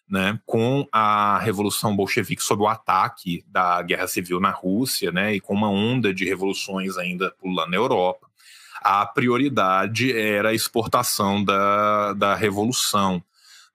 né, 0.09 0.39
com 0.45 0.87
a 0.91 1.37
Revolução 1.39 1.95
Bolchevique 1.95 2.41
sob 2.41 2.63
o 2.63 2.67
ataque 2.67 3.45
da 3.47 3.81
Guerra 3.81 4.07
Civil 4.07 4.39
na 4.39 4.49
Rússia, 4.49 5.11
né, 5.11 5.35
e 5.35 5.39
com 5.39 5.53
uma 5.53 5.69
onda 5.69 6.13
de 6.13 6.25
revoluções 6.25 6.97
ainda 6.97 7.31
pulando 7.39 7.69
na 7.69 7.77
Europa, 7.77 8.27
a 8.81 9.05
prioridade 9.05 10.11
era 10.17 10.49
a 10.49 10.53
exportação 10.53 11.43
da, 11.43 12.13
da 12.13 12.35
Revolução. 12.35 13.23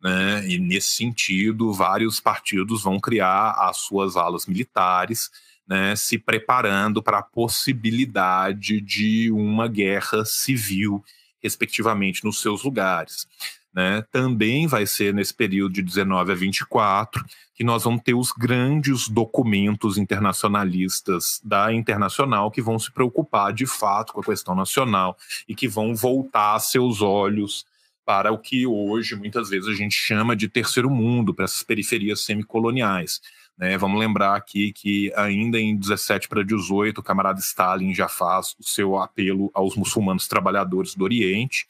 Né, 0.03 0.47
e 0.49 0.59
nesse 0.59 0.88
sentido, 0.88 1.73
vários 1.73 2.20
partidos 2.20 2.83
vão 2.83 2.99
criar 2.99 3.53
as 3.53 3.79
suas 3.79 4.16
alas 4.16 4.44
militares, 4.44 5.31
né, 5.66 5.94
se 5.94 6.18
preparando 6.18 7.03
para 7.03 7.18
a 7.18 7.23
possibilidade 7.23 8.81
de 8.81 9.31
uma 9.31 9.68
guerra 9.68 10.25
civil, 10.25 11.03
respectivamente, 11.42 12.25
nos 12.25 12.40
seus 12.40 12.64
lugares. 12.64 13.27
Né? 13.75 14.03
Também 14.13 14.69
vai 14.69 14.87
ser 14.87 15.13
nesse 15.13 15.35
período 15.35 15.73
de 15.73 15.83
19 15.83 16.31
a 16.31 16.35
24 16.35 17.25
que 17.55 17.65
nós 17.65 17.83
vamos 17.83 18.03
ter 18.03 18.15
os 18.15 18.31
grandes 18.31 19.09
documentos 19.09 19.99
internacionalistas 19.99 21.41
da 21.45 21.73
Internacional 21.73 22.51
que 22.51 22.63
vão 22.63 22.79
se 22.79 22.93
preocupar 22.93 23.53
de 23.53 23.67
fato 23.67 24.13
com 24.13 24.21
a 24.21 24.25
questão 24.25 24.55
nacional 24.55 25.17
e 25.49 25.55
que 25.55 25.67
vão 25.67 25.95
voltar 25.95 26.59
seus 26.61 27.03
olhos 27.03 27.67
para 28.05 28.31
o 28.31 28.39
que 28.39 28.67
hoje 28.67 29.17
muitas 29.17 29.49
vezes 29.49 29.69
a 29.69 29.75
gente 29.75 29.95
chama 29.95 30.37
de 30.37 30.49
terceiro 30.49 30.91
mundo, 30.91 31.35
para 31.35 31.47
essas 31.47 31.63
periferias 31.63 32.21
semicoloniais. 32.21 33.21
Né? 33.57 33.79
Vamos 33.79 33.99
lembrar 33.99 34.37
aqui 34.37 34.73
que 34.73 35.13
ainda 35.17 35.59
em 35.59 35.77
17 35.77 36.29
para 36.29 36.45
18 36.45 36.99
o 36.99 37.03
camarada 37.03 37.41
Stalin 37.41 37.95
já 37.95 38.09
faz 38.09 38.55
o 38.61 38.63
seu 38.63 38.99
apelo 38.99 39.51
aos 39.55 39.75
muçulmanos 39.75 40.29
trabalhadores 40.29 40.95
do 40.95 41.05
Oriente, 41.05 41.67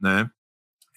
né? 0.00 0.30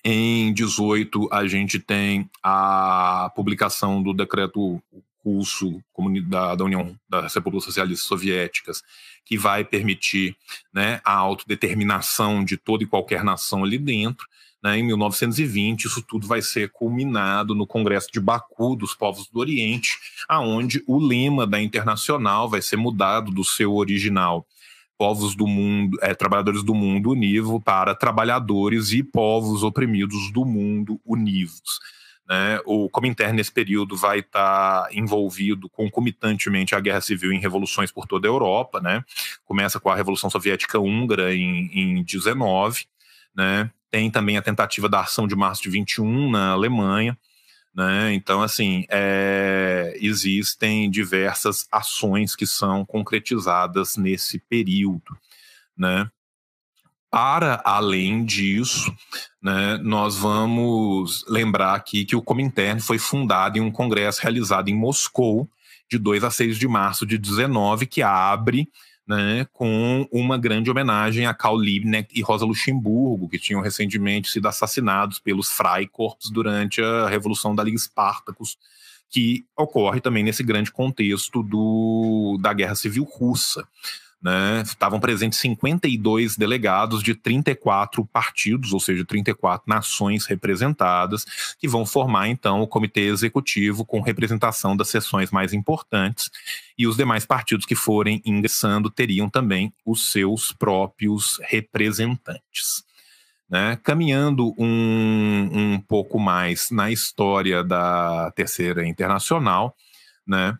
Em 0.06 0.54
18, 0.54 1.30
a 1.32 1.48
gente 1.48 1.80
tem 1.80 2.30
a 2.44 3.32
publicação 3.34 4.04
do 4.04 4.14
decreto 4.14 4.82
russo 5.24 5.82
da, 6.28 6.56
da 6.56 6.64
União 6.66 6.94
das 7.08 7.34
Repúblicas 7.34 7.64
Socialistas 7.64 8.06
Soviéticas, 8.06 8.84
que 9.24 9.38
vai 9.38 9.64
permitir 9.64 10.36
né, 10.74 11.00
a 11.06 11.14
autodeterminação 11.14 12.44
de 12.44 12.58
toda 12.58 12.84
e 12.84 12.88
qualquer 12.88 13.24
nação 13.24 13.64
ali 13.64 13.78
dentro. 13.78 14.28
Né, 14.62 14.78
em 14.78 14.84
1920, 14.84 15.86
isso 15.86 16.02
tudo 16.02 16.28
vai 16.28 16.42
ser 16.42 16.70
culminado 16.72 17.56
no 17.56 17.66
Congresso 17.66 18.10
de 18.12 18.20
Baku 18.20 18.76
dos 18.76 18.94
Povos 18.94 19.30
do 19.30 19.40
Oriente, 19.40 19.98
aonde 20.28 20.84
o 20.86 21.00
lema 21.00 21.48
da 21.48 21.62
Internacional 21.62 22.50
vai 22.50 22.62
ser 22.62 22.76
mudado 22.76 23.32
do 23.32 23.46
seu 23.46 23.74
original 23.74 24.46
povos 24.98 25.36
do 25.36 25.48
mundo, 25.48 25.98
é, 26.02 26.14
trabalhadores 26.14 26.64
do 26.64 26.74
mundo 26.74 27.12
univo 27.12 27.60
para 27.60 27.96
trabalhadores 27.96 28.92
e 28.92 29.04
povos 29.04 29.64
oprimidos 29.64 30.32
do 30.32 30.46
mundo 30.46 31.00
univos. 31.06 31.80
Né? 32.28 32.60
O 32.66 32.90
Comintern, 32.90 33.36
nesse 33.36 33.52
período, 33.52 33.98
vai 33.98 34.20
estar 34.20 34.84
tá 34.84 34.90
envolvido 34.94 35.70
concomitantemente 35.70 36.74
à 36.74 36.80
Guerra 36.80 37.02
Civil 37.02 37.34
em 37.34 37.40
revoluções 37.40 37.92
por 37.92 38.08
toda 38.08 38.28
a 38.28 38.30
Europa. 38.30 38.80
Né? 38.80 39.04
Começa 39.46 39.80
com 39.80 39.90
a 39.90 39.96
Revolução 39.96 40.30
Soviética 40.30 40.80
Húngara 40.80 41.34
em, 41.36 41.70
em 41.74 42.04
19. 42.04 42.86
Né? 43.36 43.70
Tem 43.92 44.10
também 44.10 44.38
a 44.38 44.42
tentativa 44.42 44.88
da 44.88 45.02
ação 45.02 45.28
de 45.28 45.36
março 45.36 45.62
de 45.64 45.70
21 45.70 46.32
na 46.32 46.52
Alemanha. 46.52 47.18
Né? 47.74 48.14
Então, 48.14 48.42
assim, 48.42 48.86
é, 48.90 49.98
existem 50.00 50.90
diversas 50.90 51.68
ações 51.72 52.36
que 52.36 52.46
são 52.46 52.86
concretizadas 52.86 53.98
nesse 53.98 54.38
período. 54.38 55.18
Né? 55.76 56.10
Para 57.10 57.62
além 57.66 58.26
disso, 58.26 58.96
né, 59.42 59.78
nós 59.84 60.16
vamos 60.16 61.26
lembrar 61.28 61.76
aqui 61.76 62.06
que 62.06 62.16
o 62.16 62.22
Comintern 62.22 62.80
foi 62.80 62.98
fundado 62.98 63.58
em 63.58 63.62
um 63.62 63.72
congresso 63.72 64.22
realizado 64.22 64.70
em 64.70 64.76
Moscou, 64.76 65.50
de 65.90 66.00
2 66.00 66.24
a 66.24 66.32
6 66.32 66.58
de 66.58 66.68
março 66.68 67.06
de 67.06 67.18
19, 67.18 67.86
que 67.86 68.02
abre 68.02 68.68
né, 69.08 69.46
com 69.52 70.08
uma 70.12 70.38
grande 70.38 70.72
homenagem 70.72 71.26
a 71.26 71.34
Karl 71.34 71.58
Liebknecht 71.58 72.18
e 72.18 72.22
Rosa 72.22 72.46
Luxemburgo, 72.46 73.28
que 73.28 73.38
tinham 73.38 73.62
recentemente 73.62 74.30
sido 74.30 74.48
assassinados 74.48 75.20
pelos 75.20 75.50
Freikorps 75.50 76.30
durante 76.30 76.82
a 76.82 77.08
Revolução 77.08 77.54
da 77.54 77.64
Liga 77.64 77.78
Espartacus, 77.78 78.58
que 79.10 79.46
ocorre 79.56 80.02
também 80.02 80.24
nesse 80.24 80.42
grande 80.42 80.72
contexto 80.72 81.44
do, 81.44 82.38
da 82.42 82.54
Guerra 82.54 82.76
Civil 82.76 83.04
Russa. 83.04 83.68
Né, 84.24 84.62
estavam 84.62 85.02
presentes 85.02 85.38
52 85.40 86.38
delegados 86.38 87.04
de 87.04 87.14
34 87.14 88.06
partidos, 88.06 88.72
ou 88.72 88.80
seja, 88.80 89.04
34 89.04 89.66
nações 89.68 90.26
representadas, 90.26 91.26
que 91.60 91.68
vão 91.68 91.86
formar 91.86 92.30
então 92.30 92.62
o 92.62 92.68
comitê 92.68 93.02
executivo 93.02 93.84
com 93.86 94.00
representação 94.00 94.78
das 94.78 94.88
sessões 94.88 95.30
mais 95.30 95.52
importantes, 95.52 96.32
e 96.78 96.88
os 96.88 96.96
demais 96.96 97.26
partidos 97.26 97.66
que 97.66 97.76
forem 97.76 98.22
ingressando 98.24 98.90
teriam 98.90 99.30
também 99.30 99.74
os 99.86 100.10
seus 100.10 100.54
próprios 100.54 101.38
representantes. 101.44 102.82
Né, 103.50 103.78
caminhando 103.84 104.56
um, 104.58 105.74
um 105.74 105.80
pouco 105.82 106.18
mais 106.18 106.72
na 106.72 106.90
história 106.90 107.62
da 107.62 108.32
Terceira 108.32 108.88
Internacional, 108.88 109.76
né, 110.26 110.58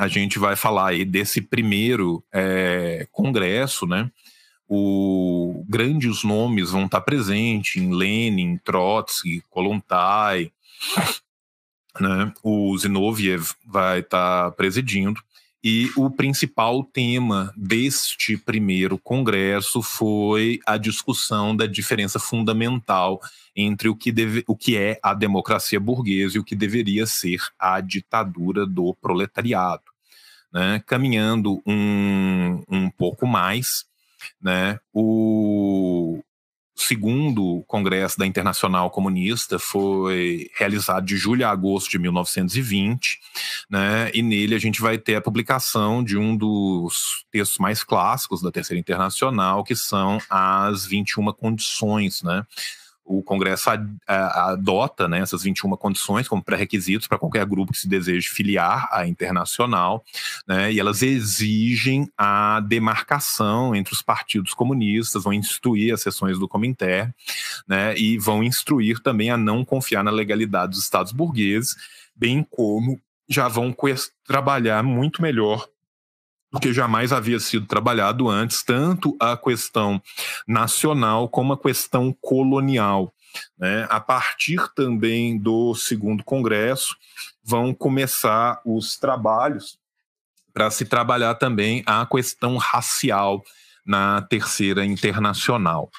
a 0.00 0.08
gente 0.08 0.38
vai 0.38 0.56
falar 0.56 0.88
aí 0.88 1.04
desse 1.04 1.42
primeiro 1.42 2.24
é, 2.32 3.06
congresso, 3.12 3.86
né? 3.86 4.10
O, 4.66 5.62
grandes 5.68 6.24
nomes 6.24 6.70
vão 6.70 6.86
estar 6.86 7.02
presentes 7.02 7.76
em 7.76 7.94
Lenin, 7.94 8.56
Trotsky, 8.64 9.42
Kolontai, 9.50 10.50
né? 12.00 12.32
O 12.42 12.74
Zinoviev 12.78 13.50
vai 13.66 14.00
estar 14.00 14.52
presidindo. 14.52 15.20
E 15.62 15.90
o 15.94 16.10
principal 16.10 16.82
tema 16.82 17.52
deste 17.54 18.38
primeiro 18.38 18.98
congresso 18.98 19.82
foi 19.82 20.58
a 20.66 20.78
discussão 20.78 21.54
da 21.54 21.66
diferença 21.66 22.18
fundamental 22.18 23.20
entre 23.54 23.88
o 23.88 23.94
que, 23.94 24.10
deve, 24.10 24.42
o 24.46 24.56
que 24.56 24.78
é 24.78 24.98
a 25.02 25.12
democracia 25.12 25.78
burguesa 25.78 26.36
e 26.38 26.40
o 26.40 26.44
que 26.44 26.56
deveria 26.56 27.04
ser 27.04 27.40
a 27.58 27.78
ditadura 27.80 28.66
do 28.66 28.94
proletariado. 28.94 29.82
Né? 30.50 30.82
Caminhando 30.86 31.62
um, 31.66 32.62
um 32.66 32.90
pouco 32.90 33.26
mais, 33.26 33.84
né? 34.40 34.80
o, 34.94 36.22
segundo 36.82 37.64
Congresso 37.66 38.18
da 38.18 38.26
Internacional 38.26 38.90
Comunista 38.90 39.58
foi 39.58 40.50
realizado 40.54 41.04
de 41.04 41.16
julho 41.16 41.46
a 41.46 41.50
agosto 41.50 41.90
de 41.90 41.98
1920, 41.98 43.18
né? 43.68 44.10
E 44.14 44.22
nele 44.22 44.54
a 44.54 44.58
gente 44.58 44.80
vai 44.80 44.98
ter 44.98 45.16
a 45.16 45.20
publicação 45.20 46.02
de 46.02 46.16
um 46.16 46.36
dos 46.36 47.24
textos 47.30 47.58
mais 47.58 47.84
clássicos 47.84 48.42
da 48.42 48.50
Terceira 48.50 48.80
Internacional, 48.80 49.62
que 49.62 49.76
são 49.76 50.18
as 50.28 50.86
21 50.86 51.32
condições, 51.32 52.22
né? 52.22 52.44
O 53.10 53.24
Congresso 53.24 53.68
adota 54.06 55.08
né, 55.08 55.18
essas 55.18 55.42
21 55.42 55.70
condições 55.76 56.28
como 56.28 56.42
pré-requisitos 56.42 57.08
para 57.08 57.18
qualquer 57.18 57.44
grupo 57.44 57.72
que 57.72 57.78
se 57.78 57.88
deseje 57.88 58.28
filiar 58.28 58.88
à 58.92 59.04
internacional, 59.06 60.04
né, 60.46 60.72
e 60.72 60.78
elas 60.78 61.02
exigem 61.02 62.08
a 62.16 62.60
demarcação 62.60 63.74
entre 63.74 63.92
os 63.92 64.00
partidos 64.00 64.54
comunistas, 64.54 65.24
vão 65.24 65.32
instruir 65.32 65.92
as 65.92 66.02
sessões 66.02 66.38
do 66.38 66.46
Cominter, 66.46 67.12
né, 67.66 67.96
e 67.98 68.16
vão 68.16 68.44
instruir 68.44 69.00
também 69.00 69.30
a 69.30 69.36
não 69.36 69.64
confiar 69.64 70.04
na 70.04 70.10
legalidade 70.12 70.72
dos 70.72 70.84
estados 70.84 71.10
burgueses, 71.10 71.74
bem 72.14 72.46
como 72.48 73.00
já 73.28 73.48
vão 73.48 73.74
trabalhar 74.24 74.84
muito 74.84 75.20
melhor 75.20 75.68
do 76.52 76.58
que 76.58 76.72
jamais 76.72 77.12
havia 77.12 77.38
sido 77.38 77.66
trabalhado 77.66 78.28
antes, 78.28 78.62
tanto 78.62 79.16
a 79.20 79.36
questão 79.36 80.02
nacional 80.46 81.28
como 81.28 81.52
a 81.52 81.58
questão 81.58 82.14
colonial. 82.20 83.12
Né? 83.58 83.86
A 83.88 84.00
partir 84.00 84.60
também 84.74 85.38
do 85.38 85.74
segundo 85.74 86.24
congresso, 86.24 86.96
vão 87.42 87.72
começar 87.72 88.60
os 88.64 88.96
trabalhos 88.96 89.78
para 90.52 90.70
se 90.70 90.84
trabalhar 90.84 91.36
também 91.36 91.82
a 91.86 92.04
questão 92.06 92.56
racial 92.56 93.44
na 93.86 94.20
terceira 94.22 94.84
internacional. 94.84 95.90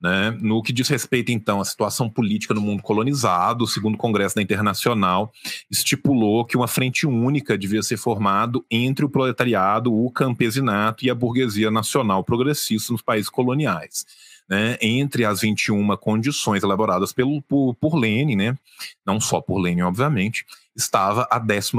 Né? 0.00 0.30
No 0.40 0.62
que 0.62 0.72
diz 0.72 0.88
respeito, 0.88 1.32
então, 1.32 1.60
à 1.60 1.64
situação 1.64 2.08
política 2.08 2.54
no 2.54 2.60
mundo 2.60 2.82
colonizado, 2.82 3.64
o 3.64 3.66
segundo 3.68 3.96
Congresso 3.96 4.34
da 4.36 4.42
Internacional 4.42 5.32
estipulou 5.70 6.44
que 6.44 6.56
uma 6.56 6.68
frente 6.68 7.06
única 7.06 7.56
devia 7.56 7.82
ser 7.82 7.96
formada 7.96 8.60
entre 8.70 9.04
o 9.04 9.08
proletariado, 9.08 9.94
o 9.94 10.10
campesinato 10.10 11.04
e 11.04 11.10
a 11.10 11.14
burguesia 11.14 11.70
nacional 11.70 12.22
progressista 12.24 12.92
nos 12.92 13.02
países 13.02 13.30
coloniais 13.30 14.04
né, 14.48 14.76
entre 14.80 15.24
as 15.24 15.40
21 15.40 15.96
condições 15.96 16.62
elaboradas 16.62 17.12
pelo, 17.12 17.40
por, 17.42 17.74
por 17.74 17.94
Lenin, 17.96 18.36
né, 18.36 18.58
não 19.04 19.20
só 19.20 19.40
por 19.40 19.58
Lenin, 19.58 19.82
obviamente, 19.82 20.44
estava 20.76 21.26
a 21.30 21.38
11 21.38 21.72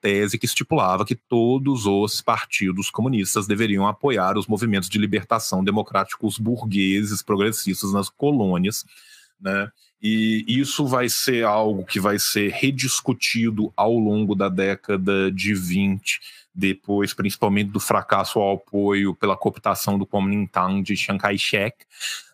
tese 0.00 0.38
que 0.38 0.46
estipulava 0.46 1.04
que 1.04 1.14
todos 1.14 1.86
os 1.86 2.20
partidos 2.20 2.90
comunistas 2.90 3.46
deveriam 3.46 3.86
apoiar 3.86 4.38
os 4.38 4.46
movimentos 4.46 4.88
de 4.88 4.98
libertação 4.98 5.62
democráticos 5.62 6.38
burgueses 6.38 7.22
progressistas 7.22 7.92
nas 7.92 8.08
colônias, 8.08 8.84
né? 9.40 9.70
E 10.02 10.46
isso 10.48 10.86
vai 10.86 11.10
ser 11.10 11.44
algo 11.44 11.84
que 11.84 12.00
vai 12.00 12.18
ser 12.18 12.50
rediscutido 12.52 13.70
ao 13.76 13.92
longo 13.92 14.34
da 14.34 14.48
década 14.48 15.30
de 15.30 15.54
20 15.54 16.20
depois 16.54 17.14
principalmente 17.14 17.70
do 17.70 17.80
fracasso 17.80 18.38
ao 18.38 18.54
apoio 18.54 19.14
pela 19.14 19.36
cooptação 19.36 19.98
do 19.98 20.06
Kuomintang 20.06 20.82
de 20.82 20.96
Chiang 20.96 21.20
Kai-shek, 21.20 21.76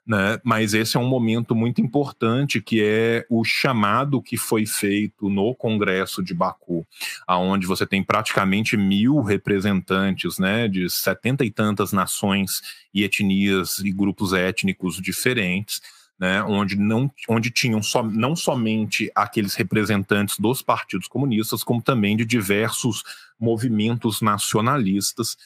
né? 0.07 0.41
mas 0.45 0.73
esse 0.73 0.97
é 0.97 1.01
um 1.01 1.09
momento 1.09 1.55
muito 1.55 1.81
importante 1.81 2.61
que 2.61 2.83
é 2.83 3.27
o 3.29 3.45
chamado 3.45 4.23
que 4.23 4.37
foi 4.37 4.65
feito 4.65 5.29
no 5.29 5.55
Congresso 5.55 6.23
de 6.23 6.33
Baku, 6.33 6.87
aonde 7.27 7.67
você 7.67 7.85
tem 7.85 8.03
praticamente 8.03 8.77
mil 8.77 9.21
representantes 9.21 10.39
né, 10.39 10.69
de 10.69 10.89
setenta 10.89 11.45
e 11.45 11.51
tantas 11.51 11.93
nações 11.93 12.61
e 12.95 13.03
etnias 13.03 13.81
e 13.81 13.91
grupos 13.91 14.33
étnicos 14.33 15.01
diferentes, 15.01 15.83
né, 16.19 16.43
onde, 16.43 16.77
não, 16.77 17.11
onde 17.29 17.51
tinham 17.51 17.83
so, 17.83 18.03
não 18.03 18.35
somente 18.35 19.11
aqueles 19.15 19.55
representantes 19.55 20.39
dos 20.39 20.63
partidos 20.63 21.09
comunistas, 21.09 21.63
como 21.63 21.83
também 21.83 22.17
de 22.17 22.25
diversos 22.25 23.03
movimentos 23.39 24.23
nacionalistas 24.23 25.37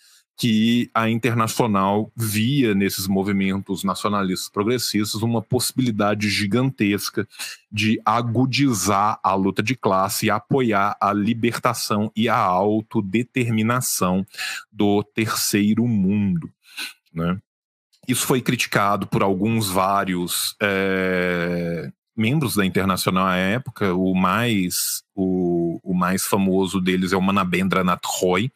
que 0.40 0.90
a 0.94 1.10
Internacional 1.10 2.10
via 2.16 2.74
nesses 2.74 3.06
movimentos 3.06 3.84
nacionalistas 3.84 4.48
progressistas 4.48 5.20
uma 5.20 5.42
possibilidade 5.42 6.30
gigantesca 6.30 7.28
de 7.70 8.00
agudizar 8.06 9.20
a 9.22 9.34
luta 9.34 9.62
de 9.62 9.76
classe 9.76 10.26
e 10.26 10.30
apoiar 10.30 10.96
a 10.98 11.12
libertação 11.12 12.10
e 12.16 12.26
a 12.26 12.38
autodeterminação 12.38 14.24
do 14.72 15.02
terceiro 15.02 15.86
mundo. 15.86 16.50
Né? 17.12 17.38
Isso 18.10 18.26
foi 18.26 18.40
criticado 18.40 19.06
por 19.06 19.22
alguns 19.22 19.68
vários 19.68 20.56
é, 20.60 21.88
membros 22.16 22.56
da 22.56 22.66
Internacional 22.66 23.24
à 23.24 23.36
época. 23.36 23.94
O 23.94 24.14
mais, 24.16 25.04
o, 25.14 25.78
o 25.80 25.94
mais 25.94 26.24
famoso 26.26 26.80
deles 26.80 27.12
é 27.12 27.16
o 27.16 27.22
Manabendra 27.22 27.84
Nath 27.84 28.04
Roy, 28.04 28.50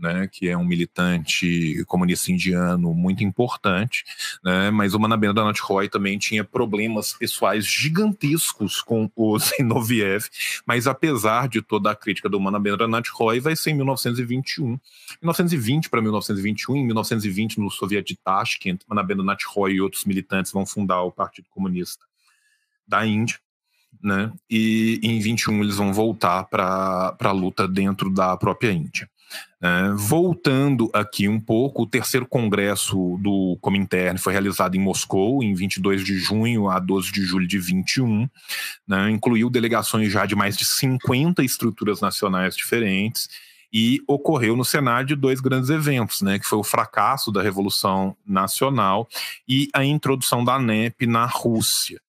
né, 0.00 0.26
que 0.26 0.48
é 0.48 0.56
um 0.56 0.64
militante 0.64 1.84
comunista 1.86 2.32
indiano 2.32 2.94
muito 2.94 3.22
importante, 3.22 4.04
né, 4.42 4.70
mas 4.70 4.94
o 4.94 4.98
Manabendra 4.98 5.44
Nath 5.44 5.60
Roy 5.60 5.88
também 5.88 6.18
tinha 6.18 6.42
problemas 6.42 7.12
pessoais 7.12 7.66
gigantescos 7.66 8.80
com 8.80 9.10
o 9.14 9.38
Zinoviev, 9.38 10.24
mas 10.66 10.86
apesar 10.86 11.48
de 11.48 11.60
toda 11.60 11.90
a 11.90 11.96
crítica 11.96 12.28
do 12.28 12.40
Manabendra 12.40 12.88
Nath 12.88 13.08
Roy, 13.12 13.40
vai 13.40 13.54
ser 13.54 13.70
em 13.70 13.74
1921, 13.74 14.78
1920 15.20 15.90
para 15.90 16.00
1921, 16.00 16.76
em 16.76 16.86
1920 16.86 17.60
no 17.60 17.70
Soviet 17.70 18.06
de 18.06 18.16
Tashkent, 18.16 18.80
Manabendra 18.88 19.24
Nath 19.24 19.44
Roy 19.46 19.74
e 19.74 19.80
outros 19.80 20.04
militantes 20.04 20.52
vão 20.52 20.64
fundar 20.64 21.02
o 21.02 21.12
Partido 21.12 21.48
Comunista 21.50 22.04
da 22.86 23.06
Índia, 23.06 23.38
né? 24.02 24.32
E 24.48 24.98
em 25.02 25.20
21 25.20 25.62
eles 25.62 25.76
vão 25.76 25.92
voltar 25.92 26.44
para 26.44 27.16
a 27.20 27.32
luta 27.32 27.68
dentro 27.68 28.10
da 28.10 28.36
própria 28.36 28.72
Índia. 28.72 29.08
Uh, 29.62 29.96
voltando 29.96 30.90
aqui 30.92 31.28
um 31.28 31.38
pouco, 31.38 31.82
o 31.82 31.86
terceiro 31.86 32.26
congresso 32.26 33.18
do 33.20 33.58
Comintern 33.60 34.18
foi 34.18 34.32
realizado 34.32 34.74
em 34.74 34.80
Moscou, 34.80 35.42
em 35.42 35.52
22 35.54 36.02
de 36.02 36.16
junho 36.18 36.68
a 36.68 36.78
12 36.78 37.12
de 37.12 37.22
julho 37.22 37.46
de 37.46 37.58
21. 37.58 38.28
Né, 38.88 39.10
incluiu 39.10 39.50
delegações 39.50 40.10
já 40.10 40.24
de 40.26 40.34
mais 40.34 40.56
de 40.56 40.64
50 40.64 41.42
estruturas 41.44 42.00
nacionais 42.00 42.56
diferentes 42.56 43.28
e 43.72 44.00
ocorreu 44.06 44.56
no 44.56 44.64
cenário 44.64 45.06
de 45.06 45.14
dois 45.14 45.40
grandes 45.40 45.70
eventos, 45.70 46.22
né, 46.22 46.38
que 46.38 46.46
foi 46.46 46.58
o 46.58 46.64
fracasso 46.64 47.30
da 47.30 47.42
Revolução 47.42 48.16
Nacional 48.26 49.08
e 49.46 49.68
a 49.72 49.84
introdução 49.84 50.44
da 50.44 50.58
NEP 50.58 51.06
na 51.06 51.26
Rússia. 51.26 52.00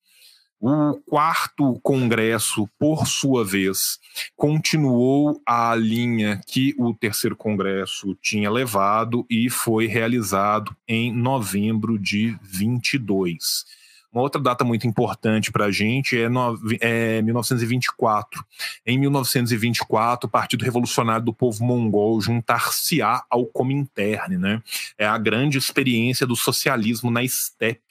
O 0.63 0.93
quarto 1.07 1.79
congresso, 1.81 2.69
por 2.77 3.07
sua 3.07 3.43
vez, 3.43 3.97
continuou 4.35 5.41
a 5.43 5.73
linha 5.73 6.39
que 6.45 6.75
o 6.77 6.93
terceiro 6.93 7.35
congresso 7.35 8.15
tinha 8.21 8.47
levado 8.51 9.25
e 9.27 9.49
foi 9.49 9.87
realizado 9.87 10.75
em 10.87 11.11
novembro 11.11 11.97
de 11.97 12.37
22. 12.43 13.65
Uma 14.13 14.21
outra 14.21 14.39
data 14.39 14.63
muito 14.63 14.85
importante 14.85 15.51
para 15.51 15.65
a 15.65 15.71
gente 15.71 16.15
é, 16.21 16.29
no, 16.29 16.59
é 16.79 17.23
1924. 17.23 18.45
Em 18.85 18.99
1924, 18.99 20.27
o 20.27 20.31
Partido 20.31 20.63
Revolucionário 20.63 21.25
do 21.25 21.33
Povo 21.33 21.63
Mongol 21.63 22.21
juntar-se-á 22.21 23.23
ao 23.31 23.47
Comintern. 23.47 24.37
Né? 24.37 24.61
É 24.95 25.07
a 25.07 25.17
grande 25.17 25.57
experiência 25.57 26.27
do 26.27 26.35
socialismo 26.35 27.09
na 27.09 27.23
estepe 27.23 27.90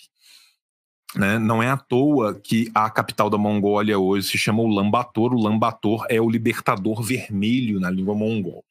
né? 1.15 1.39
Não 1.39 1.63
é 1.63 1.71
à 1.71 1.77
toa 1.77 2.35
que 2.35 2.71
a 2.75 2.89
capital 2.89 3.29
da 3.29 3.37
Mongólia 3.37 3.99
hoje 3.99 4.29
se 4.29 4.39
chama 4.39 4.63
Ulaanbaatar. 4.63 5.33
Ulaanbaatar 5.33 6.07
é 6.09 6.21
o 6.21 6.31
libertador 6.31 7.03
vermelho 7.03 7.81
na 7.81 7.91
língua 7.91 8.15
mongol. 8.15 8.65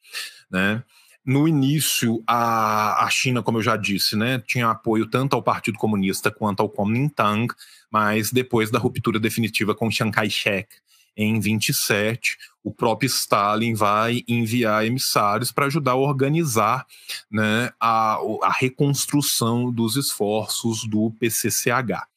Né? 0.49 0.82
No 1.25 1.47
início, 1.47 2.23
a, 2.25 3.06
a 3.06 3.10
China, 3.10 3.43
como 3.43 3.58
eu 3.58 3.62
já 3.62 3.75
disse, 3.75 4.15
né, 4.15 4.41
tinha 4.47 4.69
apoio 4.69 5.06
tanto 5.06 5.36
ao 5.36 5.43
Partido 5.43 5.78
Comunista 5.78 6.32
quanto 6.32 6.62
ao 6.62 6.69
Kuomintang, 6.69 7.54
mas 7.91 8.32
depois 8.32 8.71
da 8.71 8.80
ruptura 8.80 9.19
definitiva 9.19 9.75
com 9.75 9.91
Chiang 9.91 10.12
Kai-shek 10.12 10.67
em 11.15 11.39
27, 11.39 12.38
o 12.63 12.71
próprio 12.73 13.08
Stalin 13.08 13.73
vai 13.73 14.23
enviar 14.28 14.86
emissários 14.86 15.52
para 15.52 15.65
ajudar 15.65 15.91
a 15.91 15.95
organizar 15.97 16.88
né, 17.30 17.69
a, 17.80 18.17
a 18.41 18.52
reconstrução 18.52 19.69
dos 19.69 19.97
esforços 19.97 20.86
do 20.86 21.12
PCCH 21.19 22.08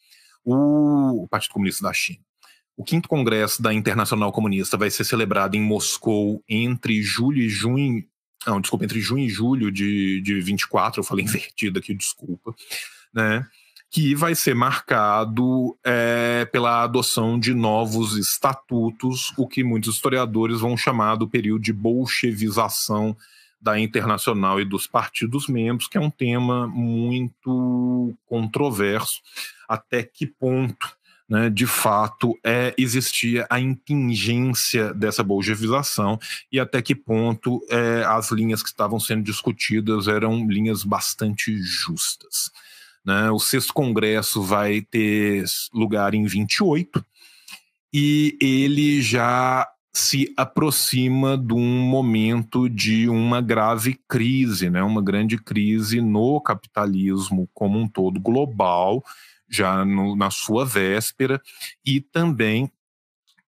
o 0.44 1.26
Partido 1.30 1.52
Comunista 1.52 1.84
da 1.84 1.92
China. 1.92 2.20
O 2.76 2.84
quinto 2.84 3.08
congresso 3.08 3.62
da 3.62 3.72
Internacional 3.72 4.32
Comunista 4.32 4.76
vai 4.76 4.90
ser 4.90 5.04
celebrado 5.04 5.56
em 5.56 5.60
Moscou 5.60 6.42
entre 6.48 7.02
julho 7.02 7.42
e 7.42 7.48
junho. 7.48 8.04
Não, 8.46 8.60
desculpa, 8.60 8.84
entre 8.84 9.00
junho 9.00 9.24
e 9.24 9.28
julho 9.28 9.70
de, 9.70 10.20
de 10.22 10.40
24, 10.40 11.00
eu 11.00 11.04
falei 11.04 11.24
invertido 11.26 11.78
aqui, 11.78 11.94
desculpa. 11.94 12.54
Né? 13.12 13.46
Que 13.90 14.14
vai 14.14 14.34
ser 14.34 14.54
marcado 14.54 15.78
é, 15.84 16.46
pela 16.46 16.82
adoção 16.82 17.38
de 17.38 17.52
novos 17.52 18.16
estatutos, 18.16 19.32
o 19.36 19.46
que 19.46 19.62
muitos 19.62 19.94
historiadores 19.94 20.60
vão 20.60 20.76
chamar 20.76 21.16
do 21.16 21.28
período 21.28 21.62
de 21.62 21.74
bolchevização 21.74 23.14
da 23.62 23.78
Internacional 23.78 24.60
e 24.60 24.64
dos 24.64 24.88
partidos 24.88 25.46
membros, 25.46 25.86
que 25.86 25.96
é 25.96 26.00
um 26.00 26.10
tema 26.10 26.66
muito 26.66 28.12
controverso 28.26 29.20
até 29.68 30.02
que 30.02 30.26
ponto, 30.26 30.94
né, 31.28 31.48
de 31.48 31.66
fato, 31.66 32.36
é, 32.44 32.74
existia 32.76 33.46
a 33.48 33.60
intingência 33.60 34.92
dessa 34.92 35.22
bolchevização 35.22 36.18
e 36.50 36.58
até 36.58 36.82
que 36.82 36.94
ponto 36.94 37.64
é, 37.70 38.04
as 38.04 38.30
linhas 38.32 38.62
que 38.62 38.68
estavam 38.68 39.00
sendo 39.00 39.22
discutidas 39.22 40.08
eram 40.08 40.46
linhas 40.46 40.82
bastante 40.82 41.56
justas. 41.62 42.50
Né? 43.04 43.30
O 43.30 43.38
sexto 43.38 43.72
congresso 43.72 44.42
vai 44.42 44.82
ter 44.82 45.44
lugar 45.72 46.14
em 46.14 46.26
28 46.26 47.04
e 47.92 48.36
ele 48.40 49.00
já 49.00 49.68
se 49.92 50.32
aproxima 50.36 51.36
de 51.36 51.52
um 51.52 51.80
momento 51.80 52.68
de 52.68 53.08
uma 53.08 53.42
grave 53.42 54.00
crise, 54.08 54.70
né? 54.70 54.82
uma 54.82 55.02
grande 55.02 55.36
crise 55.36 56.00
no 56.00 56.40
capitalismo 56.40 57.48
como 57.52 57.78
um 57.78 57.86
todo 57.86 58.18
global, 58.18 59.04
já 59.48 59.84
no, 59.84 60.16
na 60.16 60.30
sua 60.30 60.64
véspera, 60.64 61.40
e 61.84 62.00
também 62.00 62.70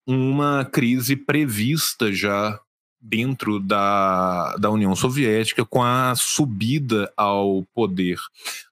uma 0.06 0.66
crise 0.66 1.16
prevista 1.16 2.12
já 2.12 2.60
dentro 3.00 3.58
da, 3.58 4.56
da 4.56 4.70
União 4.70 4.94
Soviética 4.94 5.64
com 5.64 5.82
a 5.82 6.14
subida 6.14 7.12
ao 7.16 7.62
poder 7.74 8.18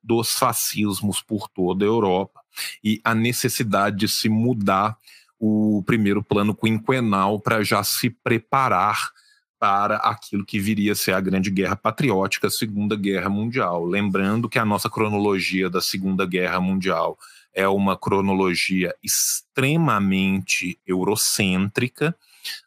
dos 0.03 0.39
fascismos 0.39 1.23
por 1.23 1.49
toda 1.49 1.85
a 1.85 1.89
Europa 1.89 2.41
e 2.83 3.01
a 3.05 3.15
necessidade 3.15 3.97
de 3.97 4.09
se 4.09 4.29
mudar 4.29 4.97
o 5.45 5.83
primeiro 5.85 6.23
plano 6.23 6.55
quinquenal 6.55 7.41
para 7.41 7.65
já 7.65 7.83
se 7.83 8.09
preparar 8.09 9.11
para 9.59 9.97
aquilo 9.97 10.47
que 10.47 10.61
viria 10.61 10.93
a 10.93 10.95
ser 10.95 11.15
a 11.15 11.21
Grande 11.21 11.51
Guerra 11.51 11.75
Patriótica, 11.75 12.47
a 12.47 12.51
Segunda 12.51 12.95
Guerra 12.95 13.29
Mundial. 13.29 13.85
Lembrando 13.85 14.49
que 14.49 14.57
a 14.57 14.65
nossa 14.65 14.89
cronologia 14.89 15.69
da 15.69 15.81
Segunda 15.81 16.25
Guerra 16.25 16.61
Mundial 16.61 17.19
é 17.53 17.67
uma 17.67 17.97
cronologia 17.97 18.95
extremamente 19.03 20.79
eurocêntrica, 20.87 22.15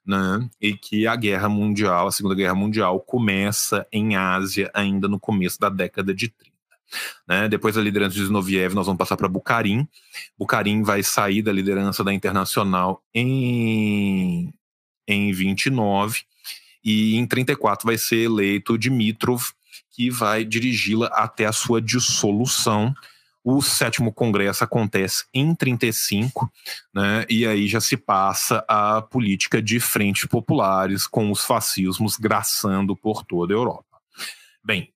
né? 0.05 0.45
E 0.59 0.73
que 0.73 1.07
a 1.07 1.15
Guerra 1.15 1.47
Mundial, 1.47 2.07
a 2.07 2.11
Segunda 2.11 2.35
Guerra 2.35 2.55
Mundial, 2.55 2.99
começa 2.99 3.87
em 3.89 4.17
Ásia 4.17 4.69
ainda 4.73 5.07
no 5.07 5.19
começo 5.19 5.57
da 5.61 5.69
década 5.69 6.13
de 6.13 6.27
30. 6.27 6.54
Né? 7.27 7.47
Depois 7.47 7.75
da 7.75 7.81
liderança 7.81 8.15
de 8.15 8.25
Zinoviev, 8.25 8.73
nós 8.73 8.85
vamos 8.85 8.97
passar 8.97 9.17
para 9.17 9.27
Bukharin. 9.27 9.87
Bukharin 10.37 10.83
vai 10.83 11.03
sair 11.03 11.41
da 11.41 11.51
liderança 11.51 12.03
da 12.03 12.13
Internacional 12.13 13.03
em, 13.13 14.53
em 15.07 15.31
29 15.31 16.21
e 16.83 17.15
em 17.15 17.25
34 17.25 17.87
vai 17.87 17.97
ser 17.97 18.17
eleito 18.17 18.77
Dimitrov, 18.77 19.41
que 19.91 20.09
vai 20.09 20.45
dirigi-la 20.45 21.07
até 21.07 21.45
a 21.45 21.51
sua 21.51 21.81
dissolução. 21.81 22.93
O 23.43 23.61
sétimo 23.61 24.11
congresso 24.11 24.63
acontece 24.63 25.25
em 25.33 25.53
35, 25.53 26.51
né, 26.93 27.25
e 27.29 27.45
aí 27.45 27.67
já 27.67 27.79
se 27.79 27.95
passa 27.95 28.65
a 28.67 29.03
política 29.03 29.61
de 29.61 29.79
frentes 29.79 30.25
populares, 30.25 31.05
com 31.05 31.31
os 31.31 31.45
fascismos 31.45 32.17
graçando 32.17 32.95
por 32.95 33.23
toda 33.23 33.53
a 33.53 33.57
Europa. 33.57 33.99
Bem, 34.63 34.91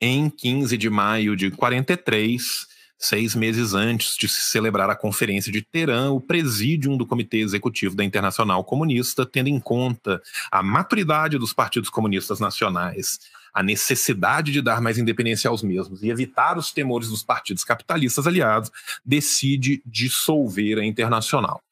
em 0.00 0.30
15 0.30 0.76
de 0.76 0.88
maio 0.88 1.36
de 1.36 1.50
43, 1.50 2.66
seis 2.98 3.34
meses 3.34 3.74
antes 3.74 4.16
de 4.16 4.28
se 4.28 4.40
celebrar 4.42 4.90
a 4.90 4.96
Conferência 4.96 5.52
de 5.52 5.62
Teherã, 5.62 6.10
o 6.10 6.20
presídium 6.20 6.96
do 6.96 7.06
Comitê 7.06 7.38
Executivo 7.38 7.94
da 7.94 8.04
Internacional 8.04 8.64
Comunista, 8.64 9.24
tendo 9.24 9.48
em 9.48 9.60
conta 9.60 10.20
a 10.50 10.62
maturidade 10.62 11.38
dos 11.38 11.52
partidos 11.52 11.88
comunistas 11.88 12.40
nacionais, 12.40 13.20
a 13.54 13.62
necessidade 13.62 14.52
de 14.52 14.60
dar 14.60 14.80
mais 14.80 14.98
independência 14.98 15.48
aos 15.48 15.62
mesmos 15.62 16.02
e 16.02 16.10
evitar 16.10 16.58
os 16.58 16.72
temores 16.72 17.08
dos 17.08 17.22
partidos 17.22 17.64
capitalistas 17.64 18.26
aliados, 18.26 18.70
decide 19.04 19.80
dissolver 19.86 20.78
a 20.78 20.84
Internacional. 20.84 21.62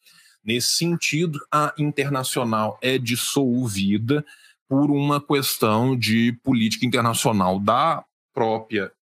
Nesse 0.44 0.76
sentido, 0.76 1.40
a 1.50 1.74
Internacional 1.76 2.78
é 2.80 2.98
dissolvida 2.98 4.24
por 4.68 4.90
uma 4.90 5.20
questão 5.20 5.96
de 5.96 6.32
política 6.42 6.86
internacional 6.86 7.58
da 7.58 8.04
própria 8.36 8.92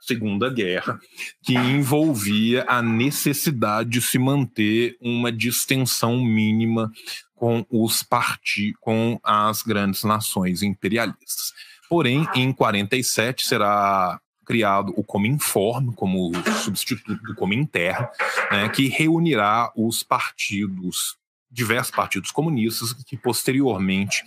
Segunda 0.00 0.50
Guerra, 0.50 0.98
que 1.42 1.54
envolvia 1.54 2.64
a 2.68 2.82
necessidade 2.82 3.88
de 3.90 4.02
se 4.02 4.18
manter 4.18 4.96
uma 5.00 5.30
distensão 5.30 6.20
mínima 6.22 6.90
com 7.34 7.64
os 7.70 8.02
parti 8.02 8.74
com 8.80 9.20
as 9.22 9.62
grandes 9.62 10.02
nações 10.02 10.62
imperialistas. 10.62 11.52
Porém, 11.88 12.26
em 12.34 12.52
47 12.52 13.46
será 13.46 14.20
criado 14.44 14.92
o 14.96 15.04
Cominform 15.04 15.92
como 15.92 16.32
substituto 16.64 17.22
do 17.22 17.34
Cominterra, 17.34 18.10
né, 18.50 18.68
que 18.68 18.88
reunirá 18.88 19.72
os 19.76 20.02
partidos 20.02 21.16
diversos 21.50 21.94
partidos 21.94 22.30
comunistas 22.30 22.92
que 23.04 23.16
posteriormente 23.16 24.22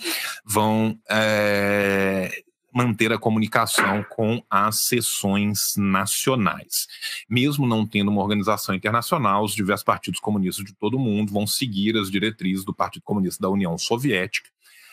vão 0.45 0.97
é, 1.09 2.43
manter 2.73 3.11
a 3.11 3.17
comunicação 3.17 4.03
com 4.09 4.43
as 4.49 4.85
seções 4.85 5.75
nacionais. 5.77 6.87
Mesmo 7.29 7.67
não 7.67 7.85
tendo 7.85 8.09
uma 8.09 8.21
organização 8.21 8.75
internacional, 8.75 9.43
os 9.43 9.55
diversos 9.55 9.83
partidos 9.83 10.19
comunistas 10.19 10.65
de 10.65 10.73
todo 10.73 10.97
o 10.97 10.99
mundo 10.99 11.31
vão 11.31 11.47
seguir 11.47 11.97
as 11.97 12.09
diretrizes 12.09 12.63
do 12.63 12.73
Partido 12.73 13.03
Comunista 13.03 13.41
da 13.41 13.49
União 13.49 13.77
Soviética, 13.77 14.49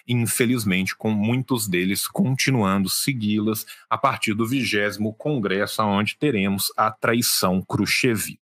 infelizmente 0.09 0.97
com 0.97 1.11
muitos 1.11 1.66
deles 1.66 2.07
continuando 2.07 2.89
segui-las 2.89 3.66
a 3.91 3.99
partir 3.99 4.35
do 4.35 4.47
vigésimo 4.47 5.12
congresso, 5.14 5.83
onde 5.83 6.16
teremos 6.16 6.72
a 6.77 6.91
traição 6.91 7.62
khrushchevita. 7.62 8.41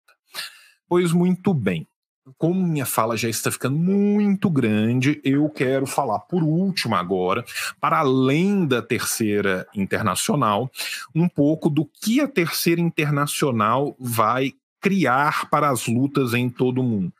Pois 0.88 1.12
muito 1.12 1.54
bem, 1.54 1.88
como 2.38 2.66
minha 2.66 2.86
fala 2.86 3.18
já 3.18 3.28
está 3.28 3.52
ficando 3.52 3.78
muito 3.78 4.50
grande, 4.50 5.20
eu 5.24 5.50
quero 5.50 5.86
falar 5.86 6.20
por 6.20 6.44
último 6.44 6.96
agora, 6.96 7.44
para 7.80 8.00
além 8.00 8.66
da 8.66 8.82
terceira 8.82 9.68
internacional, 9.76 10.72
um 11.14 11.28
pouco 11.28 11.70
do 11.70 11.86
que 11.86 12.22
a 12.22 12.28
terceira 12.28 12.82
internacional 12.82 13.96
vai 14.00 14.54
criar 14.80 15.50
para 15.50 15.70
as 15.70 15.88
lutas 15.88 16.34
em 16.34 16.50
todo 16.50 16.80
o 16.80 16.84
mundo. 16.84 17.14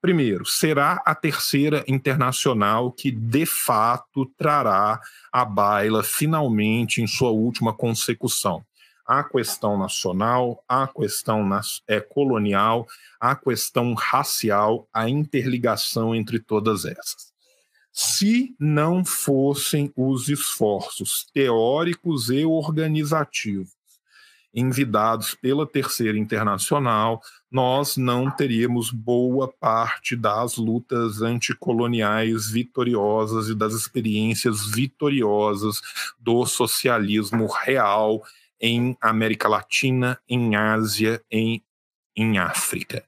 Primeiro, 0.00 0.44
será 0.44 1.00
a 1.06 1.14
terceira 1.14 1.84
internacional 1.86 2.90
que 2.90 3.10
de 3.10 3.46
fato 3.46 4.26
trará 4.36 5.00
a 5.32 5.44
baila 5.44 6.02
finalmente 6.02 7.00
em 7.00 7.06
sua 7.06 7.30
última 7.30 7.72
consecução 7.72 8.64
a 9.18 9.22
questão 9.22 9.76
nacional, 9.76 10.64
a 10.66 10.88
questão 10.88 11.46
é, 11.86 12.00
colonial, 12.00 12.88
a 13.20 13.36
questão 13.36 13.92
racial, 13.92 14.88
a 14.90 15.06
interligação 15.06 16.14
entre 16.14 16.40
todas 16.40 16.86
essas. 16.86 17.30
Se 17.92 18.56
não 18.58 19.04
fossem 19.04 19.92
os 19.94 20.30
esforços 20.30 21.26
teóricos 21.34 22.30
e 22.30 22.46
organizativos 22.46 23.70
envidados 24.54 25.34
pela 25.34 25.66
Terceira 25.66 26.18
Internacional, 26.18 27.22
nós 27.50 27.98
não 27.98 28.30
teríamos 28.30 28.90
boa 28.90 29.48
parte 29.48 30.16
das 30.16 30.56
lutas 30.56 31.20
anticoloniais 31.20 32.50
vitoriosas 32.50 33.48
e 33.48 33.54
das 33.54 33.74
experiências 33.74 34.66
vitoriosas 34.66 35.80
do 36.18 36.44
socialismo 36.46 37.46
real 37.46 38.22
em 38.62 38.96
América 39.00 39.48
Latina, 39.48 40.18
em 40.28 40.54
Ásia, 40.54 41.20
em, 41.30 41.60
em 42.16 42.38
África. 42.38 43.04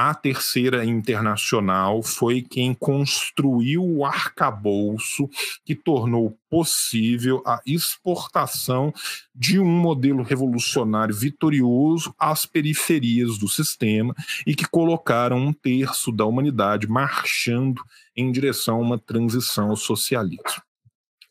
A 0.00 0.14
terceira 0.14 0.84
internacional 0.84 2.04
foi 2.04 2.40
quem 2.40 2.72
construiu 2.72 3.82
o 3.82 4.04
arcabouço 4.04 5.28
que 5.64 5.74
tornou 5.74 6.38
possível 6.48 7.42
a 7.44 7.60
exportação 7.66 8.92
de 9.34 9.58
um 9.58 9.66
modelo 9.66 10.22
revolucionário 10.22 11.12
vitorioso 11.12 12.14
às 12.16 12.46
periferias 12.46 13.38
do 13.38 13.48
sistema 13.48 14.14
e 14.46 14.54
que 14.54 14.68
colocaram 14.68 15.38
um 15.38 15.52
terço 15.52 16.12
da 16.12 16.24
humanidade 16.24 16.86
marchando 16.86 17.82
em 18.14 18.30
direção 18.30 18.76
a 18.76 18.82
uma 18.82 18.98
transição 18.98 19.70
ao 19.70 19.76
socialismo. 19.76 20.67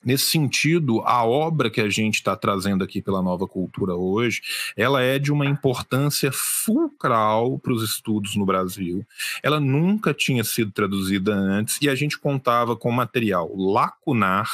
Nesse 0.08 0.32
sentido, 0.32 1.02
a 1.02 1.26
obra 1.26 1.70
que 1.70 1.82
a 1.82 1.90
gente 1.90 2.16
está 2.16 2.34
trazendo 2.34 2.82
aqui 2.82 3.02
pela 3.02 3.22
nova 3.22 3.46
cultura 3.46 3.94
hoje, 3.94 4.42
ela 4.78 5.02
é 5.02 5.20
de 5.20 5.34
uma 5.34 5.46
importância 5.46 6.32
fulcral 6.32 7.60
para 7.60 7.74
os 7.74 7.84
estudos 7.84 8.34
no 8.38 8.46
Brasil. 8.46 9.06
Ela 9.44 9.60
nunca 9.60 10.14
tinha 10.14 10.46
sido 10.46 10.72
traduzida 10.72 11.36
antes 11.36 11.78
e 11.82 11.90
a 11.90 11.94
gente 11.94 12.18
contava 12.18 12.74
com 12.74 12.90
material 12.90 13.54
lacunar, 13.54 14.50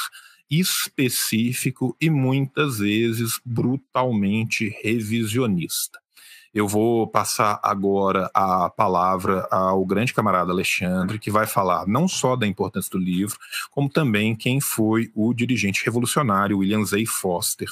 específico 0.50 1.96
e 2.00 2.10
muitas 2.10 2.80
vezes 2.80 3.40
brutalmente 3.44 4.76
revisionista. 4.82 6.03
Eu 6.54 6.68
vou 6.68 7.08
passar 7.08 7.58
agora 7.64 8.30
a 8.32 8.70
palavra 8.70 9.44
ao 9.50 9.84
grande 9.84 10.14
camarada 10.14 10.52
Alexandre, 10.52 11.18
que 11.18 11.28
vai 11.28 11.48
falar 11.48 11.84
não 11.84 12.06
só 12.06 12.36
da 12.36 12.46
importância 12.46 12.90
do 12.92 12.98
livro, 12.98 13.36
como 13.72 13.88
também 13.88 14.36
quem 14.36 14.60
foi 14.60 15.10
o 15.16 15.34
dirigente 15.34 15.84
revolucionário 15.84 16.58
William 16.58 16.84
Zay 16.84 17.06
Foster. 17.06 17.66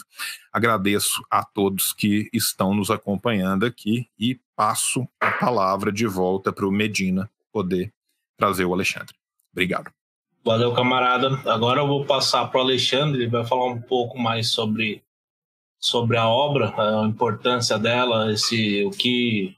Agradeço 0.52 1.24
a 1.30 1.44
todos 1.44 1.92
que 1.92 2.28
estão 2.32 2.74
nos 2.74 2.90
acompanhando 2.90 3.64
aqui 3.64 4.08
e 4.18 4.40
passo 4.56 5.06
a 5.20 5.30
palavra 5.30 5.92
de 5.92 6.08
volta 6.08 6.52
para 6.52 6.66
o 6.66 6.72
Medina 6.72 7.30
poder 7.52 7.92
trazer 8.36 8.64
o 8.64 8.74
Alexandre. 8.74 9.14
Obrigado. 9.52 9.92
Valeu, 10.44 10.74
camarada. 10.74 11.40
Agora 11.46 11.80
eu 11.80 11.86
vou 11.86 12.04
passar 12.04 12.48
para 12.48 12.58
o 12.58 12.64
Alexandre, 12.64 13.22
ele 13.22 13.30
vai 13.30 13.46
falar 13.46 13.66
um 13.66 13.80
pouco 13.80 14.18
mais 14.18 14.48
sobre 14.48 15.04
sobre 15.82 16.16
a 16.16 16.28
obra, 16.28 16.72
a 16.76 17.06
importância 17.06 17.76
dela, 17.76 18.32
esse, 18.32 18.84
o 18.84 18.90
que, 18.90 19.56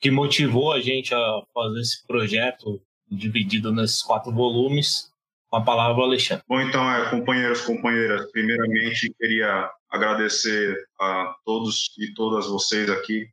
que 0.00 0.10
motivou 0.10 0.72
a 0.72 0.80
gente 0.80 1.14
a 1.14 1.42
fazer 1.54 1.80
esse 1.80 2.04
projeto 2.04 2.82
dividido 3.08 3.72
nesses 3.72 4.02
quatro 4.02 4.32
volumes. 4.32 5.08
Com 5.48 5.56
a 5.56 5.64
palavra, 5.64 6.02
Alexandre. 6.02 6.44
Bom, 6.46 6.60
então, 6.60 6.92
é, 6.92 7.08
companheiros, 7.08 7.62
companheiras, 7.62 8.30
primeiramente 8.32 9.14
queria 9.18 9.70
agradecer 9.88 10.76
a 11.00 11.34
todos 11.42 11.90
e 11.98 12.12
todas 12.12 12.46
vocês 12.48 12.90
aqui 12.90 13.26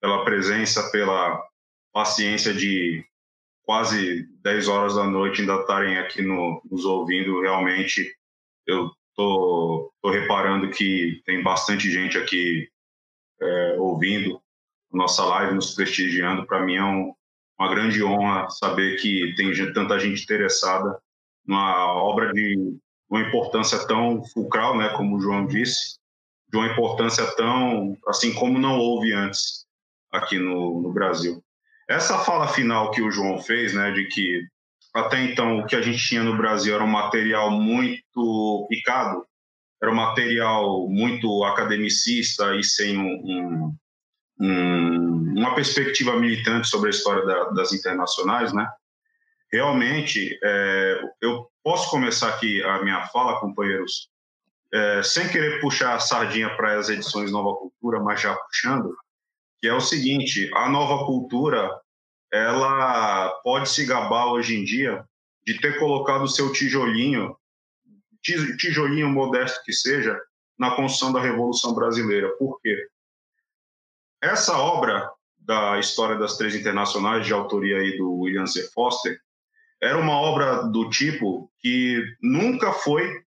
pela 0.00 0.24
presença, 0.24 0.90
pela 0.90 1.38
paciência 1.92 2.54
de 2.54 3.04
quase 3.62 4.26
10 4.42 4.68
horas 4.68 4.94
da 4.94 5.04
noite 5.04 5.42
ainda 5.42 5.60
estarem 5.60 5.98
aqui 5.98 6.22
no, 6.22 6.62
nos 6.70 6.86
ouvindo. 6.86 7.42
Realmente, 7.42 8.10
eu 8.66 8.90
tô, 9.20 9.92
tô 10.00 10.10
reparando 10.10 10.70
que 10.70 11.22
tem 11.26 11.42
bastante 11.42 11.90
gente 11.90 12.16
aqui 12.16 12.70
é, 13.40 13.76
ouvindo 13.78 14.40
nossa 14.90 15.22
live, 15.24 15.54
nos 15.54 15.74
prestigiando. 15.74 16.46
Para 16.46 16.64
mim 16.64 16.76
é 16.76 16.84
um, 16.84 17.14
uma 17.58 17.68
grande 17.68 18.02
honra 18.02 18.48
saber 18.48 18.96
que 18.96 19.34
tem 19.36 19.52
gente, 19.52 19.74
tanta 19.74 19.98
gente 19.98 20.22
interessada 20.22 20.98
numa 21.46 21.92
obra 22.02 22.32
de 22.32 22.56
uma 23.10 23.20
importância 23.20 23.86
tão 23.86 24.24
fulcral, 24.24 24.78
né, 24.78 24.88
como 24.90 25.16
o 25.16 25.20
João 25.20 25.46
disse, 25.46 25.98
de 26.48 26.56
uma 26.56 26.68
importância 26.68 27.26
tão 27.36 27.96
assim 28.06 28.32
como 28.32 28.58
não 28.58 28.78
houve 28.78 29.12
antes 29.12 29.66
aqui 30.10 30.38
no, 30.38 30.80
no 30.80 30.92
Brasil. 30.92 31.42
Essa 31.88 32.18
fala 32.20 32.48
final 32.48 32.90
que 32.90 33.02
o 33.02 33.10
João 33.10 33.38
fez, 33.38 33.74
né, 33.74 33.90
de 33.90 34.06
que 34.06 34.46
até 34.94 35.22
então 35.22 35.60
o 35.60 35.66
que 35.66 35.76
a 35.76 35.82
gente 35.82 35.98
tinha 35.98 36.22
no 36.22 36.36
Brasil 36.36 36.74
era 36.74 36.84
um 36.84 36.88
material 36.88 37.50
muito 37.50 38.66
picado, 38.68 39.24
era 39.80 39.90
um 39.90 39.94
material 39.94 40.88
muito 40.88 41.44
academicista 41.44 42.54
e 42.56 42.64
sem 42.64 42.98
um, 42.98 43.14
um, 43.24 43.76
um, 44.40 45.34
uma 45.38 45.54
perspectiva 45.54 46.18
militante 46.18 46.68
sobre 46.68 46.88
a 46.88 46.90
história 46.90 47.24
da, 47.24 47.50
das 47.50 47.72
internacionais, 47.72 48.52
né? 48.52 48.68
Realmente, 49.52 50.38
é, 50.42 51.00
eu 51.20 51.48
posso 51.62 51.90
começar 51.90 52.28
aqui 52.28 52.62
a 52.62 52.82
minha 52.82 53.06
fala, 53.08 53.40
companheiros, 53.40 54.08
é, 54.72 55.02
sem 55.02 55.28
querer 55.28 55.60
puxar 55.60 55.94
a 55.94 56.00
sardinha 56.00 56.54
para 56.56 56.78
as 56.78 56.88
edições 56.88 57.32
Nova 57.32 57.56
Cultura, 57.56 58.00
mas 58.00 58.20
já 58.20 58.34
puxando, 58.34 58.94
que 59.60 59.66
é 59.66 59.74
o 59.74 59.80
seguinte: 59.80 60.50
a 60.54 60.68
Nova 60.68 61.04
Cultura 61.04 61.70
ela 62.32 63.30
pode 63.42 63.68
se 63.68 63.84
gabar 63.84 64.26
hoje 64.26 64.56
em 64.56 64.64
dia 64.64 65.04
de 65.46 65.60
ter 65.60 65.78
colocado 65.78 66.22
o 66.22 66.28
seu 66.28 66.52
tijolinho, 66.52 67.36
tijolinho 68.22 69.08
modesto 69.08 69.62
que 69.64 69.72
seja, 69.72 70.20
na 70.58 70.70
construção 70.72 71.12
da 71.12 71.20
Revolução 71.20 71.74
Brasileira. 71.74 72.28
Por 72.36 72.60
quê? 72.60 72.86
Essa 74.22 74.58
obra 74.58 75.10
da 75.38 75.78
História 75.78 76.16
das 76.16 76.36
Três 76.36 76.54
Internacionais, 76.54 77.26
de 77.26 77.32
autoria 77.32 77.78
aí 77.78 77.96
do 77.96 78.12
William 78.12 78.46
Z. 78.46 78.70
Foster, 78.74 79.18
era 79.82 79.98
uma 79.98 80.12
obra 80.12 80.64
do 80.64 80.90
tipo 80.90 81.50
que 81.58 82.04
nunca 82.20 82.72
foi 82.72 83.24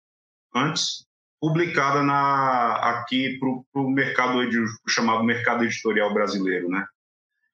antes 0.56 1.06
publicada 1.40 2.02
na, 2.02 2.76
aqui 2.76 3.38
para 3.38 3.82
o 3.82 3.90
mercado 3.92 4.40
chamado 4.88 5.24
mercado 5.24 5.66
editorial 5.66 6.14
brasileiro, 6.14 6.70
né? 6.70 6.88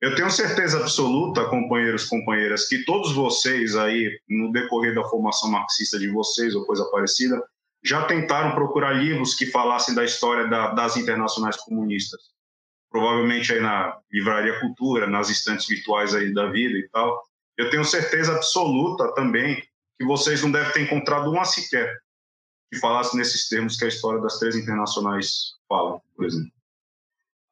Eu 0.03 0.15
tenho 0.15 0.29
certeza 0.29 0.79
absoluta, 0.81 1.45
companheiros, 1.45 2.03
companheiras, 2.03 2.67
que 2.67 2.83
todos 2.83 3.13
vocês 3.13 3.73
aí, 3.77 4.19
no 4.27 4.51
decorrer 4.51 4.93
da 4.93 5.05
formação 5.05 5.49
marxista 5.49 5.97
de 5.97 6.09
vocês 6.09 6.53
ou 6.55 6.65
coisa 6.65 6.83
parecida, 6.91 7.41
já 7.81 8.03
tentaram 8.05 8.53
procurar 8.53 8.91
livros 8.91 9.33
que 9.33 9.45
falassem 9.45 9.95
da 9.95 10.03
história 10.03 10.45
da, 10.49 10.73
das 10.73 10.97
internacionais 10.97 11.55
comunistas. 11.55 12.19
Provavelmente 12.91 13.53
aí 13.53 13.61
na 13.61 13.97
Livraria 14.11 14.59
Cultura, 14.59 15.07
nas 15.07 15.29
estantes 15.29 15.67
virtuais 15.69 16.13
aí 16.13 16.33
da 16.33 16.51
vida 16.51 16.77
e 16.77 16.89
tal. 16.89 17.23
Eu 17.57 17.69
tenho 17.69 17.85
certeza 17.85 18.35
absoluta 18.35 19.07
também 19.15 19.63
que 19.97 20.05
vocês 20.05 20.43
não 20.43 20.51
devem 20.51 20.73
ter 20.73 20.81
encontrado 20.81 21.31
uma 21.31 21.45
sequer 21.45 21.97
que 22.69 22.77
falasse 22.77 23.15
nesses 23.15 23.47
termos 23.47 23.77
que 23.77 23.85
a 23.85 23.87
história 23.87 24.19
das 24.19 24.37
três 24.37 24.57
internacionais 24.57 25.53
fala, 25.69 26.01
por 26.13 26.25
exemplo. 26.25 26.51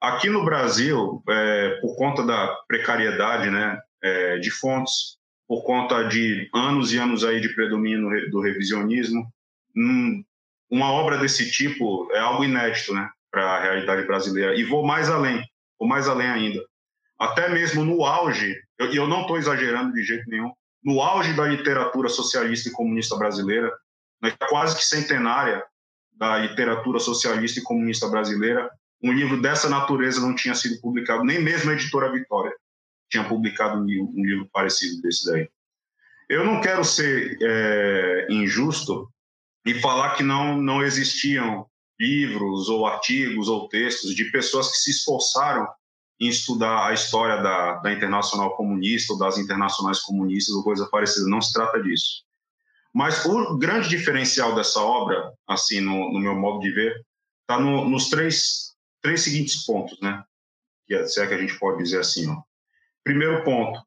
Aqui 0.02 0.32
no 0.32 0.44
Brasil, 0.44 1.24
é, 1.30 1.80
por 1.80 1.96
conta 1.96 2.24
da 2.24 2.48
precariedade 2.68 3.52
né, 3.52 3.80
é, 4.02 4.40
de 4.40 4.50
fontes, 4.50 5.20
por 5.48 5.64
conta 5.64 6.04
de 6.08 6.50
anos 6.56 6.92
e 6.92 6.98
anos 6.98 7.24
aí 7.24 7.40
de 7.40 7.54
predomínio 7.54 8.32
do 8.32 8.42
revisionismo, 8.42 9.32
hum, 9.78 10.24
uma 10.72 10.92
obra 10.92 11.20
desse 11.20 11.52
tipo 11.52 12.10
é 12.14 12.20
algo 12.20 12.44
inédito 12.44 12.94
né, 12.96 13.08
para 13.30 13.44
a 13.44 13.62
realidade 13.62 14.08
brasileira. 14.08 14.56
E 14.56 14.64
vou 14.64 14.84
mais 14.84 15.08
além, 15.08 15.46
vou 15.78 15.88
mais 15.88 16.08
além 16.08 16.28
ainda. 16.28 16.66
Até 17.20 17.50
mesmo 17.50 17.84
no 17.84 18.04
auge, 18.04 18.56
e 18.80 18.84
eu, 18.84 18.92
eu 18.94 19.08
não 19.08 19.22
estou 19.22 19.38
exagerando 19.38 19.94
de 19.94 20.02
jeito 20.02 20.28
nenhum, 20.28 20.52
no 20.84 21.00
auge 21.00 21.34
da 21.34 21.46
literatura 21.46 22.10
socialista 22.10 22.70
e 22.70 22.72
comunista 22.72 23.16
brasileira, 23.16 23.72
né, 24.20 24.34
quase 24.50 24.76
que 24.76 24.84
centenária 24.84 25.64
da 26.12 26.40
literatura 26.40 26.98
socialista 26.98 27.60
e 27.60 27.64
comunista 27.64 28.08
brasileira, 28.08 28.68
um 29.04 29.12
livro 29.12 29.42
dessa 29.42 29.70
natureza 29.70 30.22
não 30.22 30.36
tinha 30.36 30.54
sido 30.54 30.80
publicado, 30.80 31.24
nem 31.24 31.42
mesmo 31.42 31.72
a 31.72 31.74
editora 31.74 32.12
Vitória 32.12 32.54
tinha 33.10 33.24
publicado 33.24 33.80
um 33.80 33.86
livro, 33.86 34.12
um 34.16 34.26
livro 34.26 34.50
parecido 34.52 35.02
desse 35.02 35.26
daí. 35.30 35.50
Eu 36.30 36.46
não 36.46 36.62
quero 36.62 36.84
ser 36.84 37.38
é, 37.42 38.28
injusto 38.30 39.12
e 39.66 39.74
falar 39.82 40.16
que 40.16 40.24
não, 40.24 40.58
não 40.58 40.82
existiam 40.82 41.68
livros 42.00 42.70
ou 42.70 42.88
artigos 42.88 43.48
ou 43.48 43.68
textos 43.68 44.16
de 44.16 44.32
pessoas 44.32 44.72
que 44.72 44.78
se 44.78 44.92
esforçaram 44.92 45.68
em 46.20 46.30
estudar 46.30 46.88
a 46.88 46.94
história 46.94 47.42
da, 47.42 47.80
da 47.80 47.92
Internacional 47.92 48.56
Comunista 48.56 49.14
ou 49.14 49.20
das 49.20 49.38
internacionais 49.38 50.00
comunistas 50.00 50.56
ou 50.56 50.64
coisa 50.64 50.88
parecida. 50.88 51.28
Não 51.28 51.42
se 51.42 51.52
trata 51.52 51.82
disso. 51.82 52.24
Mas 52.94 53.26
o 53.26 53.58
grande 53.58 53.90
diferencial 53.90 54.56
dessa 54.56 54.80
obra, 54.82 55.34
assim, 55.48 55.82
no, 55.82 56.14
no 56.14 56.20
meu 56.20 56.36
modo 56.36 56.60
de 56.60 56.72
ver, 56.72 57.06
está 57.42 57.60
no, 57.60 57.90
nos 57.90 58.10
três 58.10 58.71
três 59.02 59.24
seguintes 59.24 59.66
pontos, 59.66 60.00
né? 60.02 60.24
É, 60.90 61.06
se 61.06 61.22
é 61.22 61.28
que 61.28 61.34
a 61.34 61.38
gente 61.38 61.58
pode 61.58 61.84
dizer 61.84 62.00
assim, 62.00 62.30
ó. 62.30 62.42
Primeiro 63.04 63.44
ponto, 63.44 63.82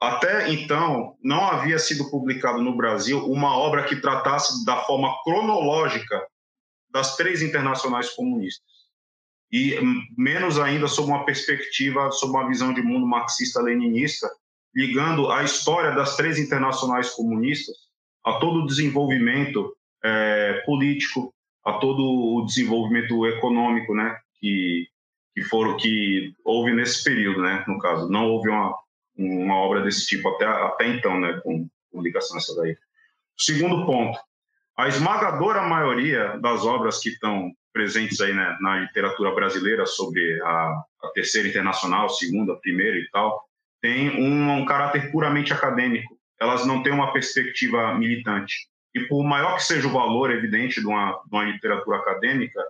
até 0.00 0.50
então 0.50 1.16
não 1.22 1.44
havia 1.46 1.78
sido 1.78 2.10
publicado 2.10 2.62
no 2.62 2.76
Brasil 2.76 3.24
uma 3.26 3.56
obra 3.56 3.84
que 3.84 3.96
tratasse 3.96 4.64
da 4.64 4.82
forma 4.84 5.14
cronológica 5.24 6.26
das 6.90 7.16
três 7.16 7.42
internacionais 7.42 8.10
comunistas 8.10 8.76
e 9.52 9.78
menos 10.16 10.58
ainda 10.58 10.88
sob 10.88 11.08
uma 11.08 11.24
perspectiva, 11.24 12.10
sob 12.10 12.32
uma 12.32 12.48
visão 12.48 12.72
de 12.72 12.82
mundo 12.82 13.06
marxista-leninista, 13.06 14.28
ligando 14.74 15.30
a 15.30 15.44
história 15.44 15.92
das 15.92 16.16
três 16.16 16.38
internacionais 16.38 17.10
comunistas 17.10 17.76
a 18.24 18.34
todo 18.34 18.62
o 18.62 18.66
desenvolvimento 18.66 19.74
é, 20.04 20.62
político, 20.66 21.32
a 21.64 21.74
todo 21.74 22.02
o 22.02 22.44
desenvolvimento 22.44 23.26
econômico, 23.26 23.94
né, 23.94 24.18
que, 24.40 24.86
que 25.34 25.42
foram 25.42 25.76
que 25.76 26.34
houve 26.44 26.72
nesse 26.72 27.02
período, 27.04 27.42
né? 27.42 27.64
No 27.66 27.78
caso, 27.78 28.08
não 28.08 28.28
houve 28.28 28.48
uma, 28.48 28.74
uma 29.16 29.56
obra 29.56 29.82
desse 29.82 30.06
tipo 30.06 30.28
até, 30.28 30.46
até 30.46 30.88
então, 30.88 31.18
né? 31.20 31.40
Com 31.42 31.68
publicação 31.90 32.36
essa 32.36 32.54
daí. 32.56 32.76
Segundo 33.36 33.84
ponto, 33.86 34.18
a 34.76 34.88
esmagadora 34.88 35.62
maioria 35.62 36.38
das 36.38 36.64
obras 36.64 37.00
que 37.00 37.10
estão 37.10 37.50
presentes 37.72 38.20
aí 38.20 38.32
né, 38.32 38.56
na 38.60 38.80
literatura 38.80 39.34
brasileira 39.34 39.84
sobre 39.84 40.40
a, 40.42 40.82
a 41.02 41.08
terceira 41.14 41.48
internacional, 41.48 42.08
segunda, 42.08 42.56
primeira 42.56 42.96
e 42.96 43.06
tal, 43.10 43.42
tem 43.82 44.10
um, 44.18 44.50
um 44.50 44.64
caráter 44.64 45.10
puramente 45.10 45.52
acadêmico. 45.52 46.18
Elas 46.40 46.66
não 46.66 46.82
têm 46.82 46.92
uma 46.92 47.12
perspectiva 47.12 47.94
militante. 47.94 48.68
E 48.94 49.00
por 49.00 49.22
maior 49.24 49.56
que 49.56 49.64
seja 49.64 49.86
o 49.86 49.92
valor 49.92 50.30
evidente 50.30 50.80
de 50.80 50.86
uma, 50.86 51.12
de 51.12 51.36
uma 51.36 51.44
literatura 51.44 51.98
acadêmica, 51.98 52.62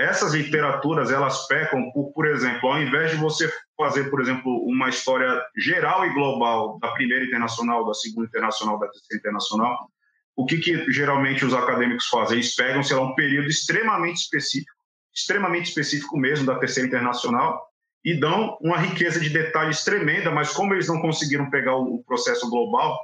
essas 0.00 0.34
literaturas 0.34 1.10
elas 1.10 1.46
pecam 1.46 1.90
por, 1.92 2.12
por 2.12 2.26
exemplo, 2.26 2.70
ao 2.70 2.80
invés 2.80 3.10
de 3.10 3.16
você 3.16 3.52
fazer, 3.76 4.10
por 4.10 4.20
exemplo, 4.20 4.50
uma 4.66 4.88
história 4.88 5.42
geral 5.56 6.06
e 6.06 6.14
global 6.14 6.78
da 6.80 6.88
primeira 6.92 7.24
internacional, 7.24 7.86
da 7.86 7.94
segunda 7.94 8.26
internacional, 8.26 8.78
da 8.78 8.88
terceira 8.88 9.20
internacional, 9.20 9.90
o 10.36 10.46
que, 10.46 10.58
que 10.58 10.90
geralmente 10.90 11.44
os 11.44 11.52
acadêmicos 11.52 12.06
fazem? 12.06 12.38
Eles 12.38 12.54
pegam, 12.54 12.82
sei 12.82 12.96
lá, 12.96 13.02
um 13.02 13.14
período 13.14 13.48
extremamente 13.48 14.22
específico, 14.22 14.72
extremamente 15.14 15.68
específico 15.68 16.16
mesmo 16.16 16.46
da 16.46 16.58
terceira 16.58 16.88
internacional, 16.88 17.60
e 18.04 18.18
dão 18.18 18.56
uma 18.60 18.78
riqueza 18.78 19.20
de 19.20 19.28
detalhes 19.28 19.84
tremenda, 19.84 20.30
mas 20.30 20.52
como 20.52 20.72
eles 20.72 20.88
não 20.88 21.00
conseguiram 21.00 21.50
pegar 21.50 21.76
o 21.76 22.02
processo 22.04 22.48
global, 22.48 22.98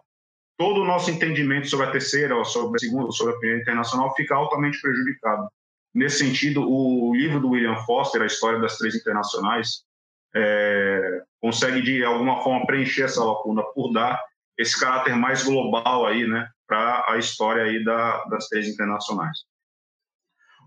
todo 0.57 0.80
o 0.80 0.86
nosso 0.86 1.11
entendimento 1.11 1.68
sobre 1.68 1.86
a 1.86 1.90
terceira, 1.90 2.42
sobre 2.44 2.76
a 2.76 2.78
segunda, 2.78 3.12
sobre 3.12 3.34
a 3.34 3.38
primeira 3.38 3.62
internacional 3.62 4.14
fica 4.14 4.34
altamente 4.34 4.80
prejudicado. 4.80 5.49
Nesse 5.97 6.18
sentido, 6.18 6.61
o 6.62 7.16
livro 7.16 7.40
do 7.40 7.49
William 7.49 7.76
Foster, 7.86 8.20
A 8.20 8.26
História 8.26 8.61
das 8.61 8.76
Três 8.76 8.94
Internacionais, 8.94 9.82
é, 10.34 11.22
consegue 11.40 11.80
de 11.80 12.05
alguma 12.05 12.42
forma 12.42 12.66
preencher 12.66 13.05
essa 13.05 13.24
lacuna 13.24 13.62
por 13.74 13.90
dar 13.94 14.22
esse 14.59 14.78
caráter 14.78 15.16
mais 15.16 15.42
global 15.42 16.07
aí, 16.07 16.26
né, 16.26 16.51
para 16.66 17.03
a 17.09 17.16
história 17.16 17.62
aí 17.62 17.82
da, 17.82 18.22
das 18.24 18.47
três 18.49 18.68
internacionais. 18.68 19.38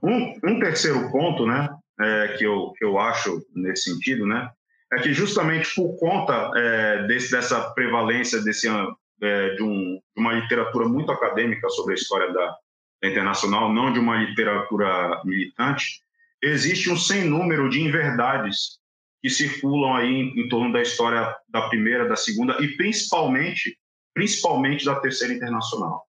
Um, 0.02 0.34
um 0.44 0.60
terceiro 0.60 1.12
ponto, 1.12 1.46
né, 1.46 1.70
é, 2.00 2.36
que, 2.36 2.44
eu, 2.44 2.74
que 2.76 2.84
eu 2.84 2.98
acho 2.98 3.46
nesse 3.54 3.92
sentido, 3.92 4.26
né, 4.26 4.50
é 4.92 4.98
que 4.98 5.14
justamente 5.14 5.76
por 5.76 5.96
conta 6.00 6.52
é, 6.56 7.06
desse, 7.06 7.30
dessa 7.30 7.70
prevalência 7.76 8.42
desse, 8.42 8.68
é, 8.68 9.50
de, 9.54 9.62
um, 9.62 10.02
de, 10.16 10.20
uma 10.20 10.34
literatura 10.34 10.88
muito 10.90 11.12
acadêmica 11.12 11.70
sobre 11.70 11.94
a 11.94 11.96
história 11.96 12.34
da, 12.34 12.58
internacional, 13.04 13.72
não 13.72 13.94
de 13.94 14.00
uma 14.00 14.18
literatura 14.18 15.22
militante, 15.24 16.02
existe 16.42 16.90
um 16.90 16.98
sem 16.98 17.24
número 17.26 17.70
de 17.70 17.82
inverdades 17.82 18.80
que 19.22 19.30
circulam 19.30 19.96
aí 19.96 20.10
em, 20.10 20.40
em 20.42 20.50
torno 20.50 20.72
da 20.72 20.82
história 20.82 21.36
da 21.48 21.68
primeira, 21.70 22.08
da 22.08 22.16
segunda 22.16 22.58
e 22.62 22.76
principalmente, 22.76 23.78
principalmente 24.14 24.86
da 24.86 25.00
terceira 25.00 25.34
internacional. 25.34 26.06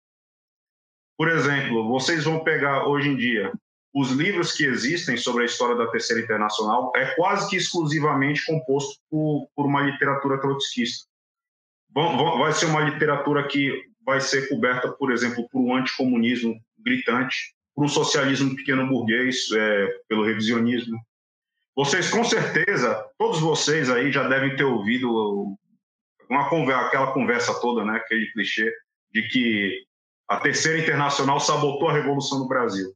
Por 1.16 1.28
exemplo, 1.28 1.88
vocês 1.88 2.24
vão 2.24 2.42
pegar 2.42 2.86
hoje 2.86 3.08
em 3.08 3.16
dia 3.16 3.52
os 3.96 4.10
livros 4.10 4.52
que 4.52 4.66
existem 4.66 5.16
sobre 5.16 5.42
a 5.42 5.46
história 5.46 5.74
da 5.74 5.86
Terceira 5.86 6.22
Internacional 6.22 6.92
é 6.94 7.14
quase 7.14 7.48
que 7.48 7.56
exclusivamente 7.56 8.44
composto 8.44 9.00
por, 9.10 9.48
por 9.56 9.64
uma 9.64 9.80
literatura 9.80 10.38
trotskista. 10.38 11.08
Vai 11.94 12.52
ser 12.52 12.66
uma 12.66 12.82
literatura 12.82 13.48
que 13.48 13.86
vai 14.04 14.20
ser 14.20 14.50
coberta, 14.50 14.92
por 14.92 15.10
exemplo, 15.10 15.48
por 15.50 15.62
um 15.62 15.74
anticomunismo 15.74 16.60
gritante, 16.86 17.36
por 17.74 17.84
um 17.84 17.88
socialismo 17.88 18.54
pequeno 18.54 18.88
burguês, 18.88 19.50
é, 19.52 19.88
pelo 20.08 20.24
revisionismo. 20.24 20.96
Vocês, 21.76 22.08
com 22.08 22.24
certeza, 22.24 23.04
todos 23.18 23.40
vocês 23.40 23.90
aí 23.90 24.10
já 24.10 24.26
devem 24.26 24.56
ter 24.56 24.64
ouvido 24.64 25.56
uma 26.30 26.48
conversa, 26.48 26.86
aquela 26.86 27.12
conversa 27.12 27.60
toda, 27.60 27.84
né, 27.84 27.96
aquele 27.96 28.30
clichê 28.32 28.72
de 29.12 29.22
que 29.28 29.84
a 30.28 30.38
Terceira 30.38 30.78
Internacional 30.78 31.38
sabotou 31.38 31.88
a 31.88 31.92
Revolução 31.92 32.38
no 32.38 32.48
Brasil. 32.48 32.94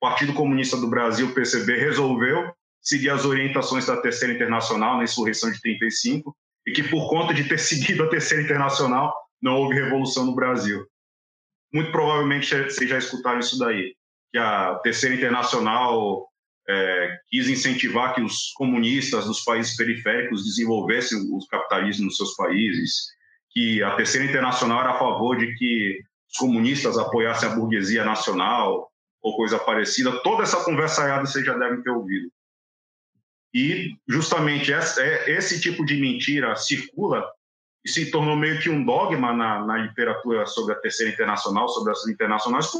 Partido 0.00 0.34
Comunista 0.34 0.76
do 0.76 0.88
Brasil, 0.88 1.28
o 1.28 1.34
PCB, 1.34 1.78
resolveu 1.78 2.52
seguir 2.80 3.10
as 3.10 3.24
orientações 3.24 3.86
da 3.86 3.96
Terceira 4.02 4.34
Internacional 4.34 4.96
na 4.96 5.04
insurreição 5.04 5.50
de 5.50 5.60
35 5.60 6.36
e 6.66 6.72
que 6.72 6.82
por 6.82 7.08
conta 7.08 7.32
de 7.32 7.44
ter 7.44 7.58
seguido 7.60 8.02
a 8.02 8.08
Terceira 8.08 8.42
Internacional 8.42 9.14
não 9.40 9.56
houve 9.56 9.74
revolução 9.74 10.26
no 10.26 10.34
Brasil. 10.34 10.84
Muito 11.72 11.90
provavelmente 11.90 12.54
vocês 12.64 12.88
já 12.88 12.98
escutaram 12.98 13.40
isso 13.40 13.58
daí, 13.58 13.94
que 14.30 14.38
a 14.38 14.74
Terceira 14.82 15.14
Internacional 15.14 16.28
é, 16.68 17.18
quis 17.28 17.48
incentivar 17.48 18.14
que 18.14 18.20
os 18.20 18.52
comunistas 18.54 19.24
dos 19.24 19.42
países 19.42 19.76
periféricos 19.76 20.44
desenvolvessem 20.44 21.18
o 21.30 21.38
capitalismo 21.48 22.06
nos 22.06 22.16
seus 22.16 22.34
países, 22.36 23.06
que 23.50 23.82
a 23.82 23.96
Terceira 23.96 24.28
Internacional 24.28 24.80
era 24.80 24.90
a 24.90 24.98
favor 24.98 25.36
de 25.38 25.54
que 25.54 26.00
os 26.30 26.38
comunistas 26.38 26.98
apoiassem 26.98 27.48
a 27.48 27.54
burguesia 27.54 28.04
nacional, 28.04 28.90
ou 29.22 29.36
coisa 29.36 29.58
parecida, 29.58 30.20
toda 30.22 30.42
essa 30.42 30.64
conversaiada 30.64 31.24
vocês 31.24 31.44
já 31.44 31.56
devem 31.56 31.82
ter 31.82 31.90
ouvido. 31.90 32.30
E 33.54 33.94
justamente 34.08 34.72
é, 34.72 35.30
esse 35.30 35.60
tipo 35.60 35.84
de 35.84 35.96
mentira 35.96 36.56
circula 36.56 37.24
e 37.84 37.90
se 37.90 38.10
tornou 38.10 38.36
meio 38.36 38.60
que 38.60 38.70
um 38.70 38.84
dogma 38.84 39.32
na, 39.32 39.64
na 39.64 39.78
literatura 39.78 40.46
sobre 40.46 40.74
a 40.74 40.78
Terceira 40.78 41.12
Internacional, 41.12 41.68
sobre 41.68 41.92
as 41.92 42.06
internacionais, 42.06 42.70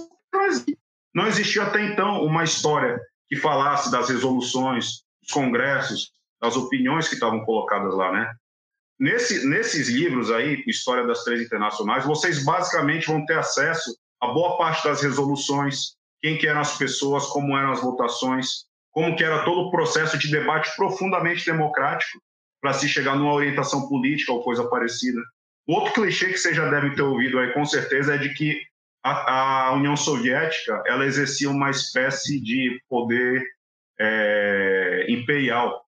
não 1.15 1.27
existiu 1.27 1.63
até 1.63 1.85
então 1.85 2.25
uma 2.25 2.45
história 2.45 3.01
que 3.29 3.37
falasse 3.37 3.91
das 3.91 4.09
resoluções, 4.09 5.03
dos 5.21 5.33
congressos, 5.33 6.13
das 6.41 6.57
opiniões 6.57 7.09
que 7.09 7.15
estavam 7.15 7.45
colocadas 7.45 7.95
lá, 7.95 8.13
né? 8.13 8.33
Nesse, 8.99 9.47
nesses 9.47 9.89
livros 9.89 10.31
aí, 10.31 10.63
História 10.67 11.07
das 11.07 11.25
Três 11.25 11.43
Internacionais, 11.43 12.05
vocês 12.05 12.45
basicamente 12.45 13.09
vão 13.09 13.25
ter 13.27 13.39
acesso 13.39 13.97
a 14.21 14.29
boa 14.29 14.57
parte 14.57 14.85
das 14.85 15.03
resoluções, 15.03 15.97
quem 16.21 16.39
que 16.39 16.47
eram 16.47 16.61
as 16.61 16.79
pessoas, 16.79 17.27
como 17.27 17.57
eram 17.57 17.73
as 17.73 17.81
votações, 17.81 18.67
como 18.93 19.17
que 19.17 19.25
era 19.25 19.45
todo 19.45 19.63
o 19.63 19.71
processo 19.71 20.17
de 20.19 20.31
debate 20.31 20.71
profundamente 20.77 21.45
democrático 21.45 22.23
para 22.63 22.73
se 22.73 22.89
chegar 22.89 23.17
numa 23.17 23.35
orientação 23.35 23.89
política 23.89 24.33
ou 24.33 24.43
coisa 24.43 24.67
parecida. 24.69 25.21
Outro 25.67 25.93
clichê 25.93 26.27
que 26.29 26.39
vocês 26.39 26.57
já 26.57 26.71
devem 26.71 26.95
ter 26.95 27.03
ouvido 27.03 27.39
aí, 27.39 27.53
com 27.53 27.65
certeza, 27.65 28.15
é 28.15 28.19
de 28.19 28.33
que 28.35 28.57
a, 29.03 29.67
a 29.67 29.73
União 29.73 29.97
Soviética 29.97 30.81
ela 30.87 31.05
exercia 31.05 31.51
uma 31.51 31.71
espécie 31.71 32.41
de 32.41 32.81
poder 32.89 33.45
é, 34.01 35.07
imperial 35.09 35.85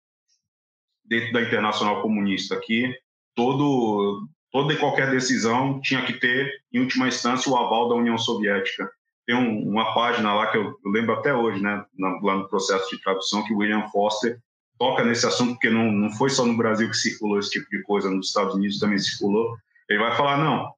dentro 1.04 1.32
da 1.32 1.42
Internacional 1.42 2.02
Comunista, 2.02 2.60
que 2.60 2.92
todo, 3.36 4.26
toda 4.50 4.72
e 4.72 4.76
qualquer 4.76 5.10
decisão 5.10 5.80
tinha 5.80 6.04
que 6.04 6.14
ter, 6.14 6.50
em 6.72 6.80
última 6.80 7.06
instância, 7.06 7.50
o 7.50 7.56
aval 7.56 7.88
da 7.88 7.94
União 7.94 8.18
Soviética 8.18 8.90
tem 9.26 9.36
um, 9.36 9.68
uma 9.68 9.94
página 9.94 10.34
lá 10.34 10.50
que 10.50 10.58
eu, 10.58 10.76
eu, 10.84 10.90
lembro 10.90 11.14
até 11.14 11.32
hoje, 11.32 11.62
né, 11.62 11.84
lá 12.22 12.36
no 12.36 12.48
processo 12.48 12.90
de 12.90 13.00
tradução, 13.00 13.44
que 13.44 13.54
William 13.54 13.88
Foster 13.90 14.38
toca 14.78 15.04
nesse 15.04 15.26
assunto, 15.26 15.52
porque 15.52 15.70
não, 15.70 15.90
não 15.90 16.10
foi 16.10 16.30
só 16.30 16.44
no 16.44 16.56
Brasil 16.56 16.88
que 16.88 16.96
circulou 16.96 17.38
esse 17.38 17.50
tipo 17.50 17.68
de 17.70 17.82
coisa, 17.82 18.10
nos 18.10 18.28
Estados 18.28 18.54
Unidos 18.54 18.78
também 18.78 18.98
circulou. 18.98 19.56
Ele 19.88 19.98
vai 19.98 20.16
falar: 20.16 20.38
não, 20.38 20.72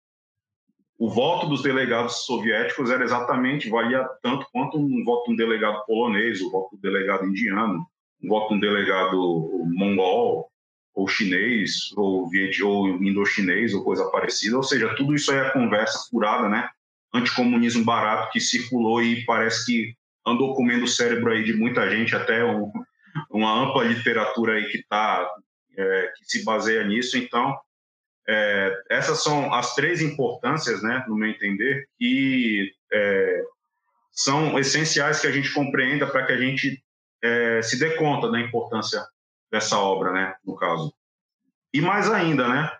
o 0.98 1.10
voto 1.10 1.46
dos 1.46 1.62
delegados 1.62 2.24
soviéticos 2.24 2.90
era 2.90 3.04
exatamente, 3.04 3.68
valia 3.68 4.06
tanto 4.22 4.46
quanto 4.52 4.78
um 4.78 5.04
voto 5.04 5.26
de 5.26 5.32
um 5.32 5.36
delegado 5.36 5.84
polonês, 5.86 6.40
o 6.40 6.50
voto 6.50 6.76
do 6.76 6.82
delegado 6.82 7.26
indiano, 7.26 7.86
um 8.22 8.28
voto 8.28 8.50
de 8.50 8.54
um 8.54 8.60
delegado 8.60 9.16
mongol, 9.74 10.50
ou 10.94 11.06
chinês, 11.06 11.92
ou, 11.96 12.28
viet, 12.28 12.62
ou 12.62 12.88
indochinês, 12.88 13.74
ou 13.74 13.84
coisa 13.84 14.10
parecida. 14.10 14.56
Ou 14.56 14.62
seja, 14.62 14.94
tudo 14.94 15.14
isso 15.14 15.30
aí 15.30 15.38
é 15.38 15.50
conversa 15.50 16.08
furada, 16.10 16.48
né? 16.48 16.68
anticomunismo 17.16 17.84
barato 17.84 18.30
que 18.30 18.40
circulou 18.40 19.02
e 19.02 19.24
parece 19.24 19.66
que 19.66 19.94
andou 20.26 20.54
comendo 20.54 20.84
o 20.84 20.88
cérebro 20.88 21.30
aí 21.30 21.44
de 21.44 21.54
muita 21.54 21.88
gente, 21.90 22.14
até 22.14 22.44
um, 22.44 22.70
uma 23.30 23.52
ampla 23.62 23.84
literatura 23.84 24.54
aí 24.54 24.68
que 24.68 24.82
tá, 24.88 25.28
é, 25.76 26.12
que 26.16 26.24
se 26.24 26.44
baseia 26.44 26.84
nisso. 26.84 27.16
Então, 27.16 27.58
é, 28.28 28.82
essas 28.90 29.22
são 29.22 29.52
as 29.54 29.74
três 29.74 30.00
importâncias, 30.00 30.82
né, 30.82 31.04
no 31.06 31.16
meu 31.16 31.28
entender, 31.28 31.88
que 31.98 32.72
é, 32.92 33.42
são 34.10 34.58
essenciais 34.58 35.20
que 35.20 35.26
a 35.26 35.32
gente 35.32 35.52
compreenda 35.52 36.06
para 36.06 36.26
que 36.26 36.32
a 36.32 36.38
gente 36.38 36.82
é, 37.22 37.62
se 37.62 37.78
dê 37.78 37.96
conta 37.96 38.30
da 38.30 38.40
importância 38.40 39.04
dessa 39.50 39.78
obra, 39.78 40.12
né, 40.12 40.34
no 40.44 40.56
caso. 40.56 40.92
E 41.72 41.80
mais 41.80 42.10
ainda, 42.10 42.48
né, 42.48 42.72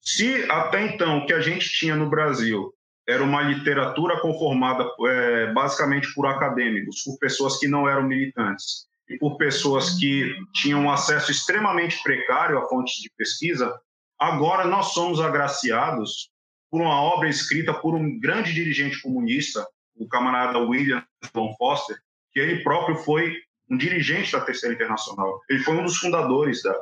se 0.00 0.50
até 0.50 0.86
então 0.86 1.18
o 1.18 1.26
que 1.26 1.32
a 1.32 1.40
gente 1.40 1.68
tinha 1.68 1.94
no 1.94 2.08
Brasil 2.08 2.72
era 3.06 3.22
uma 3.22 3.42
literatura 3.42 4.20
conformada 4.20 4.88
é, 5.06 5.52
basicamente 5.52 6.12
por 6.14 6.26
acadêmicos, 6.26 7.02
por 7.02 7.18
pessoas 7.18 7.58
que 7.58 7.68
não 7.68 7.88
eram 7.88 8.04
militantes 8.04 8.88
e 9.12 9.18
por 9.18 9.36
pessoas 9.36 9.98
que 9.98 10.34
tinham 10.54 10.90
acesso 10.90 11.30
extremamente 11.30 12.02
precário 12.02 12.58
a 12.58 12.68
fontes 12.68 12.94
de 13.02 13.10
pesquisa, 13.16 13.78
agora 14.18 14.64
nós 14.64 14.92
somos 14.92 15.20
agraciados 15.20 16.30
por 16.70 16.80
uma 16.80 17.00
obra 17.00 17.28
escrita 17.28 17.74
por 17.74 17.94
um 17.94 18.18
grande 18.18 18.54
dirigente 18.54 19.00
comunista, 19.02 19.66
o 19.96 20.08
camarada 20.08 20.58
William 20.58 21.04
Von 21.34 21.54
Foster, 21.56 21.96
que 22.32 22.40
ele 22.40 22.62
próprio 22.62 22.96
foi 22.96 23.36
um 23.70 23.76
dirigente 23.76 24.32
da 24.32 24.40
Terceira 24.40 24.74
Internacional. 24.74 25.40
Ele 25.50 25.62
foi 25.62 25.76
um 25.76 25.84
dos 25.84 25.98
fundadores 25.98 26.62
da 26.62 26.74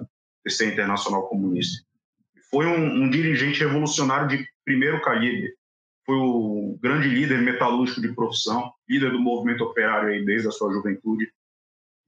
Terceira 0.45 0.73
Internacional 0.73 1.29
Comunista. 1.29 1.85
Foi 2.51 2.67
um, 2.67 3.05
um 3.05 3.11
dirigente 3.11 3.61
revolucionário 3.61 4.29
de 4.29 4.47
primeiro 4.65 5.01
calibre 5.03 5.53
foi 6.11 6.17
o 6.17 6.77
grande 6.83 7.09
líder 7.09 7.41
metalúrgico 7.41 8.01
de 8.01 8.13
profissão, 8.13 8.73
líder 8.89 9.13
do 9.13 9.21
movimento 9.21 9.63
operário 9.63 10.09
aí 10.09 10.25
desde 10.25 10.49
a 10.49 10.51
sua 10.51 10.73
juventude, 10.73 11.31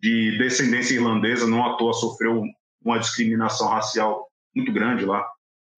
de 0.03 0.37
descendência 0.37 0.95
irlandesa, 0.95 1.47
não 1.47 1.65
à 1.65 1.77
toa 1.77 1.93
sofreu 1.93 2.43
uma 2.85 2.99
discriminação 2.99 3.69
racial 3.69 4.29
muito 4.55 4.73
grande 4.73 5.05
lá 5.05 5.25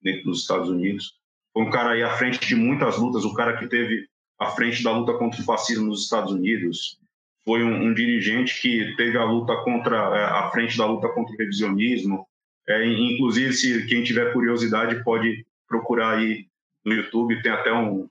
dentro 0.02 0.24
dos 0.24 0.40
Estados 0.40 0.68
Unidos. 0.68 1.12
Foi 1.52 1.62
um 1.62 1.70
cara 1.70 1.90
aí 1.90 2.02
à 2.02 2.10
frente 2.16 2.40
de 2.40 2.56
muitas 2.56 2.96
lutas, 2.96 3.24
o 3.24 3.34
cara 3.34 3.56
que 3.58 3.66
teve 3.66 4.06
à 4.38 4.46
frente 4.46 4.82
da 4.82 4.96
luta 4.96 5.12
contra 5.14 5.40
o 5.40 5.44
fascismo 5.44 5.86
nos 5.86 6.04
Estados 6.04 6.32
Unidos, 6.32 6.98
foi 7.44 7.62
um, 7.62 7.88
um 7.88 7.94
dirigente 7.94 8.60
que 8.60 8.94
teve 8.96 9.18
a 9.18 9.24
luta 9.24 9.54
contra 9.62 9.96
é, 9.96 10.24
à 10.24 10.50
frente 10.50 10.76
da 10.78 10.86
luta 10.86 11.08
contra 11.10 11.34
o 11.34 11.38
revisionismo. 11.38 12.26
É, 12.66 12.86
inclusive, 12.86 13.52
se 13.52 13.86
quem 13.86 14.02
tiver 14.02 14.32
curiosidade 14.32 15.04
pode 15.04 15.44
procurar 15.68 16.16
aí 16.16 16.46
no 16.84 16.94
YouTube, 16.94 17.42
tem 17.42 17.52
até 17.52 17.72
um, 17.72 18.08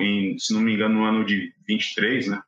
em, 0.00 0.36
se 0.38 0.52
não 0.52 0.60
me 0.60 0.74
engano, 0.74 0.96
no 0.96 1.04
ano 1.04 1.24
de 1.24 1.52
23, 1.68 2.26
né? 2.26 2.42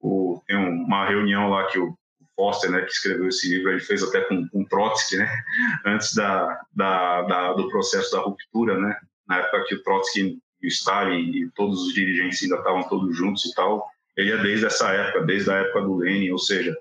O, 0.00 0.42
tem 0.46 0.56
uma 0.56 1.06
reunião 1.06 1.48
lá 1.48 1.66
que 1.68 1.78
o 1.78 1.96
Foster, 2.36 2.70
né, 2.70 2.80
que 2.82 2.90
escreveu 2.90 3.28
esse 3.28 3.48
livro, 3.48 3.70
ele 3.70 3.80
fez 3.80 4.02
até 4.02 4.20
com, 4.22 4.48
com 4.48 4.64
Trotsky, 4.64 5.16
né? 5.16 5.28
Antes 5.86 6.14
da, 6.14 6.60
da, 6.72 7.22
da, 7.22 7.52
do 7.52 7.68
processo 7.68 8.10
da 8.12 8.20
ruptura, 8.20 8.78
né? 8.78 8.96
Na 9.26 9.38
época 9.38 9.64
que 9.64 9.74
o 9.74 9.82
Trotsky 9.82 10.38
o 10.64 10.68
Stalin 10.68 11.30
e 11.30 11.50
todos 11.50 11.86
os 11.86 11.94
dirigentes 11.94 12.42
ainda 12.42 12.56
estavam 12.56 12.82
todos 12.88 13.16
juntos 13.16 13.44
e 13.44 13.54
tal. 13.54 13.86
Ele 14.16 14.32
é 14.32 14.38
desde 14.38 14.66
essa 14.66 14.90
época, 14.92 15.24
desde 15.24 15.50
a 15.50 15.56
época 15.56 15.82
do 15.82 15.96
Lenin, 15.96 16.30
ou 16.30 16.38
seja, 16.38 16.76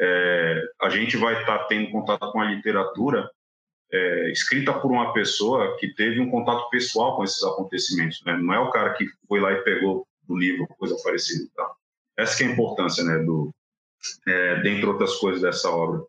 é, 0.00 0.62
a 0.80 0.88
gente 0.88 1.16
vai 1.16 1.40
estar 1.40 1.58
tá 1.58 1.64
tendo 1.64 1.90
contato 1.90 2.30
com 2.32 2.40
a 2.40 2.44
literatura 2.44 3.30
é, 3.90 4.30
escrita 4.30 4.72
por 4.72 4.90
uma 4.90 5.12
pessoa 5.12 5.76
que 5.78 5.94
teve 5.94 6.20
um 6.20 6.30
contato 6.30 6.68
pessoal 6.70 7.16
com 7.16 7.24
esses 7.24 7.42
acontecimentos. 7.42 8.20
Né? 8.24 8.36
Não 8.36 8.52
é 8.52 8.58
o 8.58 8.70
cara 8.70 8.94
que 8.94 9.06
foi 9.28 9.40
lá 9.40 9.52
e 9.52 9.62
pegou 9.62 10.06
do 10.24 10.36
livro, 10.36 10.66
coisa 10.78 10.96
parecida. 11.02 11.48
Tá? 11.54 11.70
Essa 12.16 12.42
é 12.42 12.46
a 12.46 12.50
importância, 12.50 13.04
né, 13.04 13.18
do, 13.18 13.54
é, 14.26 14.60
dentre 14.62 14.86
outras 14.86 15.16
coisas 15.16 15.42
dessa 15.42 15.70
obra. 15.70 16.02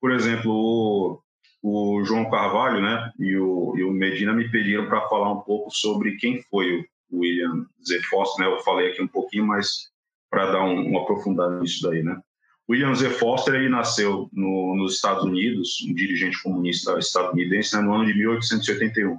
Por 0.00 0.12
exemplo, 0.12 0.52
o, 0.52 1.20
o 1.62 2.04
João 2.04 2.30
Carvalho 2.30 2.80
né, 2.80 3.10
e, 3.18 3.36
o, 3.36 3.74
e 3.76 3.84
o 3.84 3.92
Medina 3.92 4.32
me 4.32 4.50
pediram 4.50 4.86
para 4.86 5.08
falar 5.08 5.32
um 5.32 5.40
pouco 5.40 5.70
sobre 5.70 6.16
quem 6.16 6.42
foi 6.42 6.86
o 7.10 7.20
William 7.20 7.66
Z. 7.84 8.02
Foster, 8.02 8.44
né? 8.46 8.52
Eu 8.52 8.62
falei 8.62 8.90
aqui 8.90 9.02
um 9.02 9.08
pouquinho, 9.08 9.46
mas 9.46 9.90
para 10.30 10.52
dar 10.52 10.64
um, 10.64 10.92
um 10.92 10.98
aprofundado 10.98 11.60
nisso 11.60 11.88
daí, 11.88 12.02
né? 12.02 12.20
William 12.68 12.94
Z. 12.94 13.10
Foster 13.10 13.54
ele 13.54 13.68
nasceu 13.68 14.28
no, 14.32 14.74
nos 14.76 14.94
Estados 14.94 15.24
Unidos, 15.24 15.78
um 15.88 15.94
dirigente 15.94 16.42
comunista 16.42 16.98
estadunidense, 16.98 17.76
né, 17.76 17.82
no 17.82 17.94
ano 17.94 18.06
de 18.06 18.14
1881. 18.14 19.18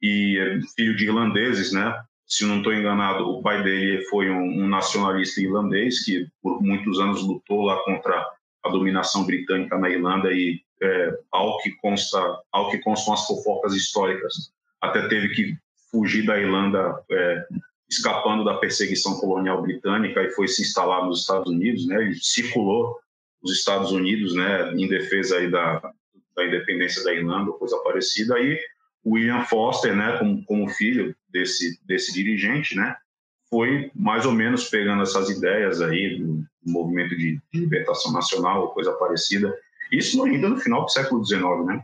E 0.00 0.38
é 0.38 0.60
filho 0.76 0.94
de 0.94 1.04
irlandeses, 1.04 1.72
né? 1.72 2.00
Se 2.34 2.44
não 2.44 2.56
estou 2.56 2.74
enganado, 2.74 3.30
o 3.30 3.40
pai 3.40 3.62
dele 3.62 4.02
foi 4.06 4.28
um, 4.28 4.64
um, 4.64 4.66
nacionalista 4.66 5.40
irlandês 5.40 6.04
que 6.04 6.26
por 6.42 6.60
muitos 6.60 6.98
anos 6.98 7.22
lutou 7.22 7.62
lá 7.62 7.76
contra 7.84 8.28
a 8.64 8.68
dominação 8.70 9.24
britânica 9.24 9.78
na 9.78 9.88
Irlanda 9.88 10.32
e 10.32 10.60
é, 10.82 11.16
ao 11.30 11.58
que 11.58 11.70
consta, 11.76 12.18
ao 12.50 12.72
que 12.72 12.78
constam 12.78 13.14
as 13.14 13.24
fofocas 13.24 13.72
históricas, 13.74 14.52
até 14.80 15.06
teve 15.06 15.28
que 15.28 15.56
fugir 15.92 16.26
da 16.26 16.36
Irlanda 16.36 17.00
é, 17.08 17.46
escapando 17.88 18.42
da 18.42 18.58
perseguição 18.58 19.14
colonial 19.20 19.62
britânica 19.62 20.20
e 20.20 20.30
foi 20.32 20.48
se 20.48 20.62
instalar 20.62 21.06
nos 21.06 21.20
Estados 21.20 21.48
Unidos, 21.48 21.86
né? 21.86 22.02
Ele 22.02 22.16
circulou 22.16 22.98
os 23.44 23.52
Estados 23.52 23.92
Unidos, 23.92 24.34
né, 24.34 24.72
em 24.72 24.88
defesa 24.88 25.36
aí 25.36 25.48
da, 25.48 25.80
da 26.34 26.44
independência 26.44 27.04
da 27.04 27.14
Irlanda, 27.14 27.52
coisa 27.52 27.78
parecida. 27.84 28.34
Aí 28.34 28.58
William 29.06 29.44
Foster, 29.44 29.94
né, 29.94 30.16
como, 30.18 30.44
como 30.44 30.68
filho 30.68 31.14
desse 31.28 31.78
desse 31.84 32.12
dirigente, 32.12 32.74
né, 32.76 32.96
foi 33.50 33.90
mais 33.94 34.26
ou 34.26 34.32
menos 34.32 34.68
pegando 34.68 35.02
essas 35.02 35.28
ideias 35.30 35.80
aí 35.80 36.18
do, 36.18 36.44
movimento 36.66 37.14
de 37.16 37.38
libertação 37.52 38.10
nacional, 38.12 38.72
coisa 38.72 38.92
parecida. 38.92 39.54
Isso 39.92 40.24
ainda 40.24 40.48
no 40.48 40.58
final 40.58 40.82
do 40.84 40.90
século 40.90 41.24
XIX, 41.24 41.66
né? 41.66 41.82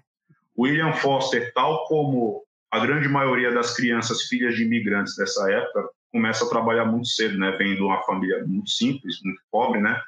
William 0.58 0.92
Foster, 0.94 1.52
tal 1.54 1.86
como 1.86 2.42
a 2.70 2.78
grande 2.78 3.08
maioria 3.08 3.52
das 3.52 3.76
crianças 3.76 4.22
filhas 4.22 4.54
de 4.54 4.64
imigrantes 4.64 5.16
dessa 5.16 5.50
época 5.52 5.88
começa 6.10 6.44
a 6.44 6.48
trabalhar 6.48 6.86
muito 6.86 7.08
cedo, 7.08 7.38
né? 7.38 7.52
Vem 7.52 7.76
de 7.76 7.82
uma 7.82 8.02
família 8.02 8.44
muito 8.46 8.70
simples, 8.70 9.20
muito 9.22 9.40
pobre, 9.50 9.80
né? 9.80 10.00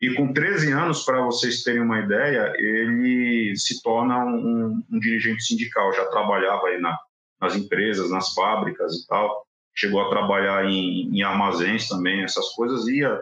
E 0.00 0.14
com 0.14 0.32
13 0.32 0.72
anos, 0.72 1.04
para 1.04 1.20
vocês 1.22 1.62
terem 1.62 1.82
uma 1.82 1.98
ideia, 1.98 2.52
ele 2.56 3.56
se 3.56 3.82
torna 3.82 4.24
um, 4.24 4.82
um 4.90 4.98
dirigente 5.00 5.42
sindical. 5.42 5.92
Já 5.92 6.06
trabalhava 6.06 6.68
aí 6.68 6.80
na, 6.80 6.96
nas 7.40 7.56
empresas, 7.56 8.10
nas 8.10 8.32
fábricas 8.32 8.94
e 8.94 9.06
tal. 9.08 9.46
Chegou 9.74 10.00
a 10.00 10.08
trabalhar 10.08 10.64
em, 10.66 11.10
em 11.12 11.22
armazéns 11.22 11.88
também, 11.88 12.22
essas 12.22 12.48
coisas. 12.50 12.86
Ia 12.86 13.20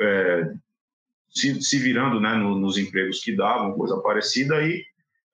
é, 0.00 0.52
se, 1.28 1.62
se, 1.62 1.78
virando 1.78 2.18
né, 2.18 2.34
no, 2.34 2.58
nos 2.58 2.78
empregos 2.78 3.20
que 3.20 3.36
davam, 3.36 3.74
coisa 3.74 3.98
parecida. 4.00 4.62
E 4.62 4.82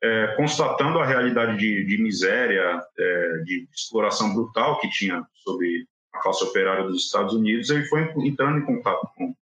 é, 0.03 0.35
constatando 0.37 0.99
a 0.99 1.07
realidade 1.07 1.57
de, 1.59 1.85
de 1.85 2.03
miséria, 2.03 2.83
é, 2.99 3.43
de 3.45 3.69
exploração 3.73 4.35
brutal 4.35 4.81
que 4.81 4.91
tinha 4.91 5.25
sobre 5.45 5.87
a 6.13 6.19
classe 6.19 6.43
operária 6.43 6.85
dos 6.85 7.05
Estados 7.05 7.35
Unidos, 7.35 7.71
ele 7.71 7.85
foi 7.85 8.03
entrando 8.25 8.59
em 8.59 8.65
contato 8.65 9.09
com, 9.17 9.35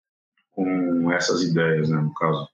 com 0.52 1.10
essas 1.12 1.42
ideias, 1.42 1.88
né, 1.88 2.00
no 2.00 2.14
caso. 2.14 2.48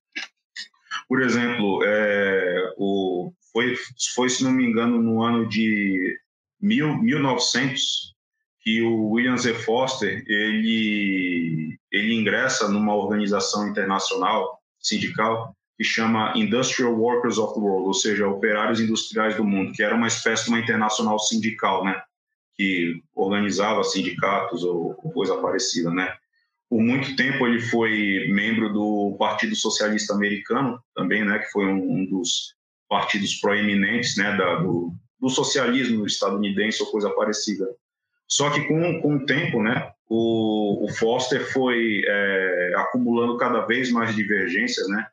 Por 1.08 1.22
exemplo, 1.22 1.82
é, 1.84 2.74
o, 2.76 3.32
foi, 3.52 3.76
foi, 4.14 4.28
se 4.28 4.44
não 4.44 4.52
me 4.52 4.64
engano, 4.64 5.02
no 5.02 5.22
ano 5.22 5.48
de 5.48 6.18
mil, 6.60 6.96
1900 6.98 8.14
que 8.60 8.82
o 8.82 9.10
William 9.10 9.36
Z. 9.36 9.54
Foster 9.54 10.22
ele, 10.26 11.78
ele 11.90 12.14
ingressa 12.14 12.68
numa 12.68 12.94
organização 12.94 13.68
internacional 13.68 14.60
sindical 14.78 15.56
que 15.78 15.84
chama 15.84 16.32
Industrial 16.36 16.92
Workers 16.92 17.38
of 17.38 17.54
the 17.54 17.60
World, 17.60 17.86
ou 17.86 17.94
seja, 17.94 18.26
operários 18.26 18.80
industriais 18.80 19.36
do 19.36 19.44
mundo, 19.44 19.72
que 19.72 19.82
era 19.82 19.94
uma 19.94 20.08
espécie 20.08 20.44
de 20.44 20.50
uma 20.50 20.58
internacional 20.58 21.20
sindical, 21.20 21.84
né, 21.84 22.02
que 22.56 23.00
organizava 23.14 23.84
sindicatos 23.84 24.64
ou, 24.64 24.94
coisa 24.94 25.36
parecida, 25.36 25.90
né. 25.90 26.16
Por 26.68 26.80
muito 26.80 27.16
tempo 27.16 27.46
ele 27.46 27.60
foi 27.60 28.28
membro 28.30 28.72
do 28.72 29.16
Partido 29.18 29.56
Socialista 29.56 30.14
Americano, 30.14 30.78
também, 30.94 31.24
né, 31.24 31.38
que 31.38 31.50
foi 31.50 31.66
um, 31.66 32.04
dos 32.06 32.54
partidos 32.88 33.34
proeminentes, 33.36 34.16
né, 34.16 34.36
da, 34.36 34.56
do, 34.56 34.92
do 35.18 35.28
socialismo 35.28 36.06
estadunidense 36.06 36.82
ou 36.82 36.90
coisa 36.90 37.10
parecida. 37.10 37.66
Só 38.26 38.50
que 38.50 38.60
com, 38.68 39.00
com 39.00 39.16
o 39.16 39.26
tempo, 39.26 39.62
né, 39.62 39.90
o, 40.08 40.84
o 40.84 40.88
Foster 40.92 41.50
foi 41.52 42.02
é, 42.06 42.72
acumulando 42.76 43.38
cada 43.38 43.62
vez 43.62 43.90
mais 43.90 44.14
divergências, 44.14 44.86
né, 44.88 45.06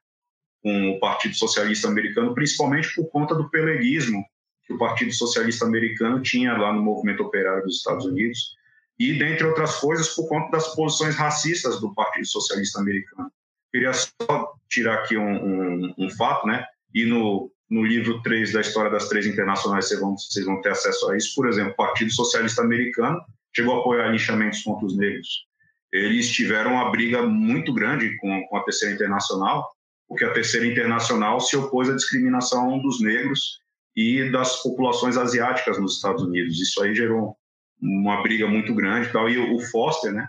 com 0.62 0.92
o 0.92 1.00
Partido 1.00 1.36
Socialista 1.36 1.88
Americano, 1.88 2.34
principalmente 2.34 2.94
por 2.96 3.08
conta 3.10 3.34
do 3.34 3.50
peleguismo 3.50 4.26
que 4.66 4.74
o 4.74 4.78
Partido 4.78 5.14
Socialista 5.14 5.66
Americano 5.66 6.22
tinha 6.22 6.58
lá 6.58 6.74
no 6.74 6.82
movimento 6.82 7.24
operário 7.24 7.64
dos 7.64 7.78
Estados 7.78 8.06
Unidos, 8.06 8.56
e, 8.98 9.18
dentre 9.18 9.46
outras 9.46 9.76
coisas, 9.76 10.10
por 10.10 10.28
conta 10.28 10.52
das 10.52 10.74
posições 10.74 11.16
racistas 11.16 11.80
do 11.80 11.94
Partido 11.94 12.28
Socialista 12.28 12.80
Americano. 12.80 13.30
Queria 13.72 13.92
só 13.94 14.54
tirar 14.70 14.96
aqui 14.96 15.18
um, 15.18 15.36
um, 15.36 15.94
um 15.98 16.10
fato, 16.12 16.48
né? 16.48 16.66
E 16.94 17.06
no, 17.06 17.52
no 17.70 17.84
livro 17.84 18.22
3 18.22 18.54
da 18.54 18.62
História 18.62 18.90
das 18.90 19.10
Três 19.10 19.26
Internacionais 19.26 19.88
vocês 19.88 20.00
vão, 20.00 20.18
vocês 20.18 20.46
vão 20.46 20.62
ter 20.62 20.70
acesso 20.70 21.10
a 21.10 21.18
isso. 21.18 21.36
Por 21.36 21.48
exemplo, 21.48 21.74
o 21.74 21.76
Partido 21.76 22.12
Socialista 22.12 22.62
Americano 22.62 23.20
chegou 23.54 23.76
a 23.76 23.80
apoiar 23.80 24.08
linchamentos 24.08 24.62
contra 24.64 24.86
os 24.86 24.98
negros. 24.98 25.46
Eles 25.92 26.32
tiveram 26.32 26.74
uma 26.74 26.90
briga 26.90 27.22
muito 27.24 27.74
grande 27.74 28.16
com, 28.18 28.46
com 28.48 28.58
a 28.58 28.64
Terceira 28.64 28.96
Internacional, 28.96 29.70
porque 30.08 30.24
a 30.24 30.32
Terceira 30.32 30.68
Internacional 30.68 31.40
se 31.40 31.56
opôs 31.58 31.90
à 31.90 31.96
discriminação 31.96 32.80
dos 32.80 33.02
negros 33.02 33.60
e 33.96 34.30
das 34.30 34.62
populações 34.62 35.18
asiáticas 35.18 35.80
nos 35.80 35.96
Estados 35.96 36.22
Unidos. 36.24 36.60
Isso 36.60 36.82
aí 36.82 36.94
gerou 36.94 37.38
uma 37.82 38.22
briga 38.22 38.48
muito 38.48 38.74
grande. 38.74 39.12
Tal. 39.12 39.30
E 39.30 39.38
o 39.38 39.60
Foster, 39.60 40.14
né, 40.14 40.28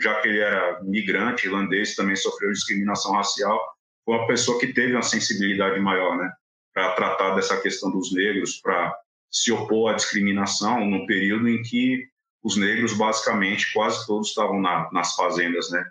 já 0.00 0.20
que 0.20 0.28
ele 0.28 0.40
era 0.40 0.82
migrante 0.84 1.46
irlandês, 1.46 1.94
também 1.94 2.16
sofreu 2.16 2.52
discriminação 2.52 3.12
racial, 3.12 3.60
foi 4.04 4.16
uma 4.16 4.26
pessoa 4.26 4.58
que 4.58 4.72
teve 4.72 4.92
uma 4.92 5.02
sensibilidade 5.02 5.78
maior 5.80 6.16
né, 6.16 6.30
para 6.72 6.92
tratar 6.92 7.34
dessa 7.34 7.60
questão 7.60 7.90
dos 7.90 8.12
negros, 8.12 8.60
para 8.60 8.94
se 9.30 9.52
opor 9.52 9.90
à 9.90 9.94
discriminação 9.94 10.86
no 10.86 11.06
período 11.06 11.48
em 11.48 11.62
que 11.62 12.06
os 12.42 12.56
negros, 12.56 12.94
basicamente, 12.94 13.72
quase 13.72 14.06
todos 14.06 14.28
estavam 14.28 14.60
na, 14.60 14.88
nas 14.92 15.14
fazendas, 15.14 15.70
né? 15.70 15.84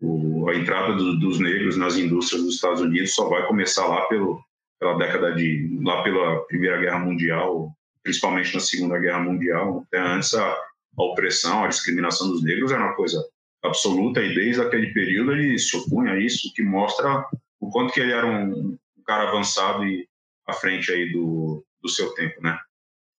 O, 0.00 0.48
a 0.48 0.54
entrada 0.54 0.94
do, 0.94 1.18
dos 1.18 1.40
negros 1.40 1.76
nas 1.76 1.96
indústrias 1.96 2.44
dos 2.44 2.54
Estados 2.54 2.80
Unidos 2.80 3.14
só 3.14 3.28
vai 3.28 3.46
começar 3.46 3.86
lá 3.86 4.02
pelo, 4.06 4.40
pela 4.78 4.96
década 4.96 5.34
de 5.34 5.80
lá 5.82 6.02
pela 6.02 6.44
Primeira 6.46 6.78
Guerra 6.78 7.00
Mundial, 7.00 7.72
principalmente 8.08 8.54
na 8.54 8.60
Segunda 8.60 8.98
Guerra 8.98 9.20
Mundial. 9.20 9.84
Até 9.86 10.00
antes 10.00 10.32
a, 10.32 10.50
a 10.50 11.02
opressão, 11.02 11.62
a 11.62 11.68
discriminação 11.68 12.30
dos 12.30 12.42
negros 12.42 12.72
era 12.72 12.82
uma 12.82 12.94
coisa 12.94 13.22
absoluta 13.62 14.22
e 14.22 14.34
desde 14.34 14.62
aquele 14.62 14.94
período 14.94 15.32
ele 15.32 15.58
se 15.58 15.76
opunha 15.76 16.12
a 16.12 16.18
isso, 16.18 16.50
que 16.54 16.62
mostra 16.62 17.26
o 17.60 17.70
quanto 17.70 17.92
que 17.92 18.00
ele 18.00 18.12
era 18.12 18.26
um, 18.26 18.78
um 18.96 19.02
cara 19.04 19.28
avançado 19.28 19.84
e 19.84 20.08
à 20.46 20.54
frente 20.54 20.90
aí 20.90 21.12
do, 21.12 21.62
do 21.82 21.88
seu 21.90 22.14
tempo, 22.14 22.40
né? 22.40 22.58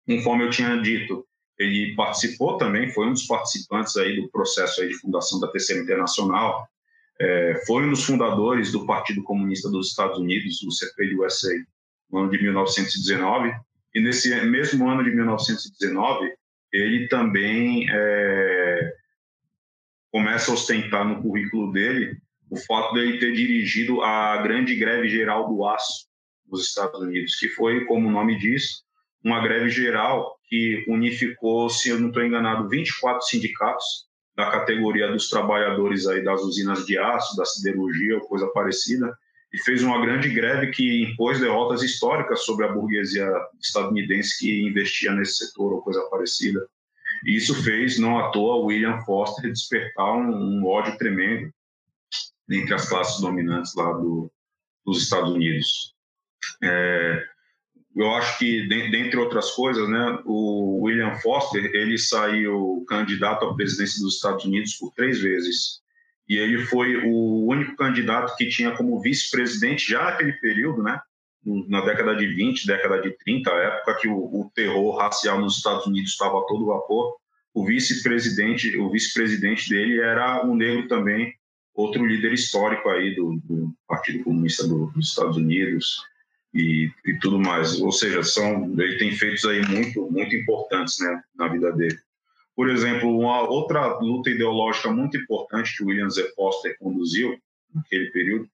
Conforme 0.07 0.45
eu 0.45 0.49
tinha 0.49 0.81
dito, 0.81 1.23
ele 1.59 1.93
participou 1.95 2.57
também, 2.57 2.89
foi 2.89 3.05
um 3.05 3.13
dos 3.13 3.27
participantes 3.27 3.95
aí 3.95 4.19
do 4.19 4.27
processo 4.29 4.81
aí 4.81 4.87
de 4.87 4.95
fundação 4.95 5.39
da 5.39 5.49
Terceira 5.49 5.83
Internacional, 5.83 6.67
é, 7.21 7.61
foi 7.67 7.85
um 7.85 7.91
dos 7.91 8.05
fundadores 8.05 8.71
do 8.71 8.87
Partido 8.87 9.21
Comunista 9.21 9.69
dos 9.69 9.89
Estados 9.89 10.17
Unidos, 10.17 10.63
o 10.63 10.71
CPUSA, 10.71 11.49
no 12.09 12.19
ano 12.19 12.31
de 12.31 12.41
1919, 12.41 13.53
e 13.93 14.01
nesse 14.01 14.29
mesmo 14.45 14.87
ano 14.89 15.03
de 15.03 15.11
1919, 15.11 16.31
ele 16.71 17.07
também 17.07 17.87
é, 17.89 18.93
começa 20.11 20.51
a 20.51 20.53
ostentar 20.53 21.07
no 21.07 21.21
currículo 21.21 21.71
dele 21.71 22.17
o 22.49 22.57
fato 22.57 22.93
de 22.93 22.99
ele 23.01 23.19
ter 23.19 23.31
dirigido 23.33 24.01
a 24.01 24.37
grande 24.41 24.75
greve 24.75 25.07
geral 25.07 25.47
do 25.47 25.65
aço 25.65 26.07
nos 26.47 26.67
Estados 26.67 26.99
Unidos, 26.99 27.35
que 27.35 27.47
foi, 27.49 27.85
como 27.85 28.07
o 28.07 28.11
nome 28.11 28.37
diz, 28.39 28.83
uma 29.23 29.41
greve 29.41 29.69
geral 29.69 30.37
que 30.47 30.83
unificou, 30.87 31.69
se 31.69 31.89
eu 31.89 31.99
não 31.99 32.07
estou 32.07 32.23
enganado, 32.23 32.67
24 32.67 33.21
sindicatos 33.23 34.07
da 34.35 34.49
categoria 34.49 35.11
dos 35.11 35.29
trabalhadores 35.29 36.07
aí 36.07 36.23
das 36.23 36.41
usinas 36.41 36.85
de 36.85 36.97
aço, 36.97 37.35
da 37.35 37.45
siderurgia 37.45 38.15
ou 38.15 38.21
coisa 38.21 38.47
parecida, 38.47 39.15
e 39.51 39.57
fez 39.57 39.81
uma 39.81 39.99
grande 40.01 40.29
greve 40.29 40.67
que 40.67 41.03
impôs 41.03 41.39
derrotas 41.39 41.81
históricas 41.81 42.43
sobre 42.43 42.65
a 42.65 42.71
burguesia 42.71 43.27
estadunidense 43.61 44.37
que 44.39 44.67
investia 44.67 45.11
nesse 45.11 45.45
setor 45.45 45.73
ou 45.73 45.81
coisa 45.81 46.01
parecida. 46.09 46.65
E 47.25 47.35
isso 47.35 47.63
fez, 47.63 47.97
não 47.97 48.19
à 48.19 48.31
toa, 48.31 48.63
William 48.65 48.99
Foster 49.01 49.51
despertar 49.51 50.15
um, 50.15 50.59
um 50.59 50.65
ódio 50.67 50.97
tremendo 50.97 51.51
entre 52.49 52.73
as 52.73 52.87
classes 52.87 53.19
dominantes 53.19 53.75
lá 53.75 53.91
do, 53.93 54.31
dos 54.85 55.03
Estados 55.03 55.31
Unidos. 55.31 55.95
É, 56.63 57.23
eu 57.95 58.11
acho 58.11 58.37
que, 58.37 58.67
dentre 58.67 59.17
outras 59.17 59.51
coisas, 59.51 59.87
né, 59.89 60.19
o 60.25 60.83
William 60.83 61.15
Foster 61.15 61.65
ele 61.73 61.97
saiu 61.97 62.85
candidato 62.87 63.45
à 63.45 63.55
presidência 63.55 64.01
dos 64.01 64.15
Estados 64.15 64.45
Unidos 64.45 64.75
por 64.75 64.93
três 64.93 65.19
vezes. 65.19 65.81
E 66.29 66.37
ele 66.37 66.59
foi 66.65 66.95
o 67.07 67.47
único 67.47 67.75
candidato 67.75 68.37
que 68.37 68.47
tinha 68.47 68.71
como 68.71 69.01
vice-presidente 69.01 69.89
já 69.89 70.03
naquele 70.03 70.33
período, 70.33 70.83
né? 70.83 71.01
Na 71.67 71.81
década 71.81 72.15
de 72.15 72.27
20, 72.27 72.67
década 72.67 73.01
de 73.01 73.17
30, 73.17 73.49
a 73.49 73.55
época 73.55 73.95
que 73.95 74.07
o, 74.07 74.17
o 74.17 74.51
terror 74.53 74.95
racial 74.97 75.41
nos 75.41 75.57
Estados 75.57 75.87
Unidos 75.87 76.11
estava 76.11 76.37
a 76.37 76.43
todo 76.43 76.67
vapor, 76.67 77.15
o 77.53 77.65
vice-presidente, 77.65 78.77
o 78.77 78.91
vice-presidente 78.91 79.67
dele 79.67 79.99
era 79.99 80.45
um 80.45 80.55
negro 80.55 80.87
também, 80.87 81.33
outro 81.73 82.05
líder 82.05 82.33
histórico 82.33 82.89
aí 82.89 83.15
do, 83.15 83.41
do 83.43 83.73
Partido 83.87 84.23
Comunista 84.23 84.67
do, 84.67 84.91
dos 84.91 85.09
Estados 85.09 85.37
Unidos 85.37 86.03
e, 86.53 86.91
e, 87.05 87.17
tudo 87.19 87.39
mais. 87.39 87.81
Ou 87.81 87.91
seja, 87.91 88.21
são 88.21 88.71
ele 88.77 88.97
tem 88.97 89.11
feitos 89.13 89.45
aí 89.45 89.65
muito 89.67 90.11
muito 90.11 90.35
importantes, 90.35 90.99
né, 90.99 91.21
na 91.35 91.47
vida 91.47 91.71
dele. 91.71 91.97
Por 92.59 92.69
exemplo, 92.69 93.17
uma 93.17 93.49
outra 93.49 93.99
luta 93.99 94.29
ideológica 94.29 94.91
muito 94.91 95.15
importante 95.15 95.77
que 95.77 95.81
William 95.81 96.09
Z. 96.09 96.33
Foster 96.35 96.75
conduziu 96.77 97.39
naquele 97.73 98.11
período 98.11 98.49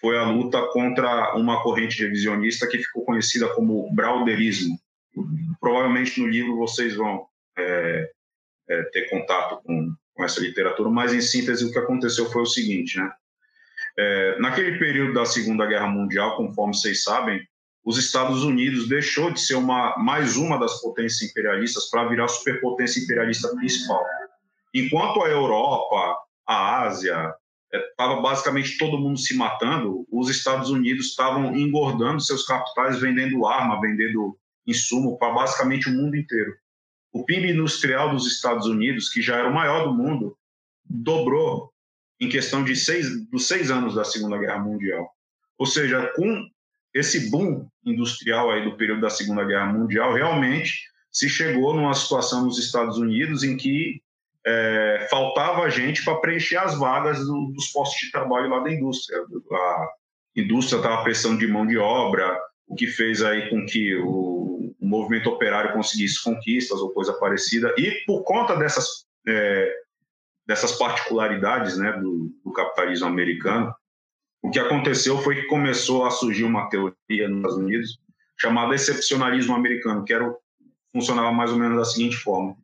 foi 0.00 0.16
a 0.16 0.30
luta 0.30 0.66
contra 0.68 1.36
uma 1.36 1.62
corrente 1.62 2.02
revisionista 2.02 2.66
que 2.66 2.78
ficou 2.78 3.04
conhecida 3.04 3.48
como 3.48 3.94
Brauderismo. 3.94 4.78
Provavelmente 5.60 6.18
no 6.18 6.26
livro 6.26 6.56
vocês 6.56 6.96
vão 6.96 7.26
é, 7.58 8.10
é, 8.66 8.82
ter 8.84 9.10
contato 9.10 9.60
com, 9.62 9.94
com, 10.14 10.24
essa 10.24 10.40
literatura, 10.40 10.88
mas 10.88 11.12
em 11.12 11.20
síntese 11.20 11.62
o 11.66 11.70
que 11.70 11.78
aconteceu 11.78 12.30
foi 12.30 12.40
o 12.40 12.46
seguinte, 12.46 12.96
né? 12.96 13.12
É, 13.98 14.38
naquele 14.38 14.78
período 14.78 15.12
da 15.12 15.26
Segunda 15.26 15.66
Guerra 15.66 15.86
Mundial, 15.86 16.34
conforme 16.34 16.74
vocês 16.74 17.02
sabem, 17.02 17.46
os 17.84 17.98
Estados 17.98 18.44
Unidos 18.44 18.88
deixou 18.88 19.30
de 19.30 19.40
ser 19.40 19.54
uma 19.54 19.96
mais 19.96 20.36
uma 20.36 20.58
das 20.58 20.80
potências 20.80 21.30
imperialistas 21.30 21.88
para 21.88 22.08
virar 22.08 22.28
superpotência 22.28 23.02
imperialista 23.02 23.48
principal. 23.56 24.04
Enquanto 24.74 25.22
a 25.22 25.28
Europa, 25.28 26.16
a 26.46 26.82
Ásia, 26.82 27.34
estava 27.72 28.14
é, 28.14 28.22
basicamente 28.22 28.78
todo 28.78 28.98
mundo 28.98 29.18
se 29.18 29.34
matando, 29.36 30.06
os 30.10 30.28
Estados 30.28 30.70
Unidos 30.70 31.06
estavam 31.06 31.54
engordando 31.56 32.20
seus 32.20 32.44
capitais, 32.44 33.00
vendendo 33.00 33.46
arma, 33.46 33.80
vendendo 33.80 34.36
insumo 34.66 35.18
para 35.18 35.32
basicamente 35.32 35.88
o 35.88 35.92
mundo 35.92 36.16
inteiro. 36.16 36.52
O 37.12 37.24
PIB 37.24 37.50
industrial 37.50 38.10
dos 38.10 38.26
Estados 38.26 38.66
Unidos, 38.66 39.08
que 39.08 39.20
já 39.20 39.36
era 39.36 39.48
o 39.48 39.54
maior 39.54 39.84
do 39.84 39.94
mundo, 39.94 40.36
dobrou 40.84 41.72
em 42.20 42.28
questão 42.28 42.62
de 42.62 42.76
seis, 42.76 43.28
dos 43.30 43.46
seis 43.46 43.70
anos 43.70 43.94
da 43.94 44.04
Segunda 44.04 44.38
Guerra 44.38 44.58
Mundial. 44.58 45.10
Ou 45.58 45.66
seja, 45.66 46.12
com 46.14 46.48
esse 46.94 47.30
boom 47.30 47.68
industrial 47.84 48.50
aí 48.50 48.64
do 48.64 48.76
período 48.76 49.00
da 49.00 49.10
Segunda 49.10 49.44
Guerra 49.44 49.66
Mundial, 49.66 50.12
realmente 50.12 50.90
se 51.10 51.28
chegou 51.28 51.74
numa 51.74 51.94
situação 51.94 52.44
nos 52.44 52.58
Estados 52.58 52.96
Unidos 52.98 53.42
em 53.42 53.56
que 53.56 54.00
é, 54.46 55.06
faltava 55.10 55.68
gente 55.70 56.04
para 56.04 56.16
preencher 56.16 56.56
as 56.56 56.78
vagas 56.78 57.18
do, 57.18 57.52
dos 57.52 57.68
postos 57.68 58.00
de 58.00 58.10
trabalho 58.10 58.48
lá 58.48 58.60
da 58.60 58.72
indústria. 58.72 59.18
A 59.52 59.88
indústria 60.36 60.78
estava 60.78 61.02
precisando 61.02 61.38
de 61.38 61.46
mão 61.46 61.66
de 61.66 61.76
obra, 61.76 62.40
o 62.66 62.74
que 62.74 62.86
fez 62.86 63.22
aí 63.22 63.50
com 63.50 63.66
que 63.66 63.96
o, 63.96 64.72
o, 64.80 64.86
movimento 64.86 65.28
operário 65.28 65.72
conseguisse 65.72 66.22
conquistas 66.22 66.80
ou 66.80 66.90
coisa 66.90 67.12
parecida. 67.14 67.74
E 67.76 68.02
por 68.06 68.22
conta 68.22 68.56
dessas, 68.56 69.04
é, 69.26 69.72
dessas 70.46 70.72
particularidades 70.72 71.76
né, 71.76 71.92
do, 71.92 72.30
do 72.44 72.52
capitalismo 72.52 73.06
americano, 73.08 73.74
o 74.42 74.50
que 74.50 74.58
aconteceu 74.58 75.18
foi 75.18 75.36
que 75.36 75.46
começou 75.46 76.04
a 76.04 76.10
surgir 76.10 76.44
uma 76.44 76.68
teoria 76.68 77.28
nos 77.28 77.38
Estados 77.38 77.56
Unidos 77.56 77.98
chamada 78.38 78.74
excepcionalismo 78.74 79.54
americano, 79.54 80.04
que 80.04 80.14
era, 80.14 80.34
funcionava 80.92 81.30
mais 81.30 81.50
ou 81.50 81.58
menos 81.58 81.76
da 81.76 81.84
seguinte 81.84 82.16
forma 82.16 82.56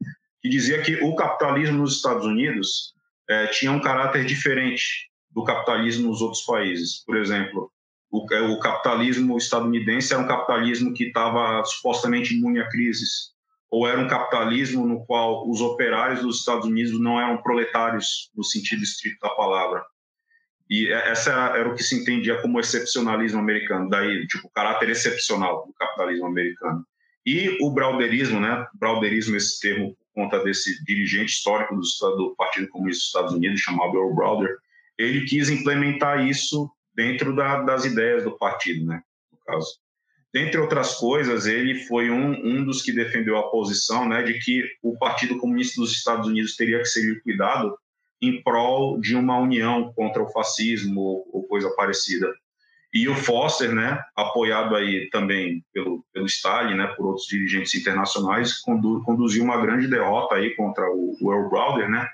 que 0.47 0.49
dizia 0.49 0.81
que 0.81 0.95
o 1.03 1.15
capitalismo 1.17 1.79
nos 1.79 1.97
Estados 1.97 2.25
Unidos 2.25 2.95
é, 3.29 3.49
tinha 3.49 3.73
um 3.73 3.81
caráter 3.81 4.25
diferente 4.25 5.11
do 5.29 5.43
capitalismo 5.43 6.09
nos 6.09 6.23
outros 6.23 6.43
países. 6.43 7.03
Por 7.05 7.17
exemplo, 7.17 7.69
o, 8.13 8.25
é, 8.33 8.41
o 8.43 8.61
capitalismo 8.61 9.37
estadunidense 9.37 10.13
era 10.13 10.23
um 10.23 10.29
capitalismo 10.29 10.95
que 10.95 11.05
estava 11.05 11.65
supostamente 11.65 12.33
imune 12.33 12.61
a 12.61 12.69
crises, 12.69 13.33
ou 13.69 13.89
era 13.89 14.01
um 14.01 14.07
capitalismo 14.07 14.87
no 14.87 15.05
qual 15.05 15.51
os 15.51 15.61
operários 15.61 16.23
dos 16.23 16.39
Estados 16.39 16.65
Unidos 16.65 16.99
não 17.01 17.21
eram 17.21 17.43
proletários 17.43 18.31
no 18.33 18.45
sentido 18.45 18.85
estrito 18.85 19.19
da 19.21 19.31
palavra. 19.31 19.85
E 20.69 20.89
é, 20.89 21.11
essa 21.11 21.31
era, 21.31 21.59
era 21.59 21.69
o 21.69 21.75
que 21.75 21.83
se 21.83 22.01
entendia 22.01 22.41
como 22.41 22.61
excepcionalismo 22.61 23.39
americano, 23.39 23.89
daí, 23.89 24.27
tipo, 24.27 24.49
o 24.49 24.51
caráter 24.51 24.91
excepcional 24.91 25.67
do 25.67 25.73
capitalismo 25.75 26.27
americano. 26.27 26.85
E 27.25 27.57
o 27.61 27.71
brauderismo, 27.71 28.41
né? 28.41 28.67
Brauderismo, 28.75 29.37
esse 29.37 29.61
termo 29.61 29.97
conta 30.15 30.43
desse 30.43 30.83
dirigente 30.85 31.33
histórico 31.33 31.75
do, 31.75 31.83
do 32.17 32.35
Partido 32.37 32.69
Comunista 32.69 33.01
dos 33.01 33.07
Estados 33.07 33.33
Unidos, 33.35 33.61
chamado 33.61 33.97
Earl 33.97 34.15
Browder, 34.15 34.57
ele 34.99 35.27
quis 35.27 35.51
implementar 35.51 36.27
isso 36.27 36.71
dentro 36.95 37.37
da, 37.37 37.63
das 37.63 37.85
ideias 37.85 38.25
do 38.25 38.39
partido, 38.39 38.87
né, 38.87 39.03
no 39.31 39.39
caso. 39.45 39.79
Dentre 40.33 40.59
outras 40.59 40.95
coisas, 40.95 41.47
ele 41.47 41.85
foi 41.85 42.11
um, 42.11 42.33
um 42.33 42.65
dos 42.65 42.83
que 42.83 42.93
defendeu 42.93 43.37
a 43.37 43.51
posição 43.51 44.09
né, 44.09 44.23
de 44.23 44.39
que 44.39 44.65
o 44.83 44.97
Partido 44.99 45.37
Comunista 45.39 45.81
dos 45.81 45.93
Estados 45.93 46.27
Unidos 46.27 46.57
teria 46.57 46.79
que 46.79 46.87
ser 46.87 47.03
liquidado 47.03 47.77
em 48.21 48.43
prol 48.43 48.99
de 49.01 49.15
uma 49.15 49.39
união 49.39 49.93
contra 49.93 50.23
o 50.23 50.29
fascismo 50.31 51.25
ou, 51.33 51.45
coisa 51.45 51.71
parecida. 51.77 52.33
E 52.93 53.09
o 53.09 53.15
Foster, 53.15 53.75
né, 53.75 54.03
apoiado 54.15 54.75
aí 54.75 55.09
também 55.11 55.63
pelo, 55.73 56.05
pelo 56.13 56.27
Stalin, 56.27 56.77
né, 56.77 56.87
por 56.97 57.07
outros 57.07 57.27
dirigentes 57.27 57.75
internacionais, 57.75 58.59
condu, 58.61 59.03
conduziu 59.05 59.45
uma 59.45 59.61
grande 59.61 59.87
derrota 59.87 60.37
aí 60.37 60.55
contra 60.55 60.85
o, 60.91 61.17
o 61.21 61.33
Earl 61.33 61.51
Browder, 61.51 61.91
né, 61.91 62.09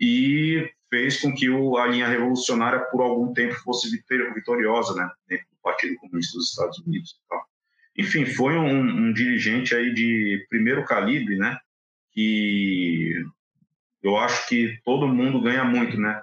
e 0.00 0.70
fez 0.88 1.20
com 1.20 1.34
que 1.34 1.50
o, 1.50 1.76
a 1.76 1.86
linha 1.86 2.08
revolucionária 2.08 2.80
por 2.90 3.02
algum 3.02 3.32
tempo 3.34 3.54
fosse 3.56 3.90
vitoriosa, 3.90 4.94
né, 4.94 5.10
dentro 5.28 5.46
do 5.50 5.56
Partido 5.62 5.96
Comunista 5.96 6.38
dos 6.38 6.50
Estados 6.50 6.78
Unidos. 6.78 7.16
Enfim, 7.98 8.24
foi 8.24 8.56
um, 8.56 9.08
um 9.08 9.12
dirigente 9.12 9.74
aí 9.74 9.92
de 9.92 10.46
primeiro 10.48 10.84
calibre, 10.84 11.36
né, 11.36 11.58
que 12.12 13.22
eu 14.06 14.16
acho 14.16 14.48
que 14.48 14.78
todo 14.84 15.08
mundo 15.08 15.40
ganha 15.40 15.64
muito, 15.64 15.98
né, 15.98 16.22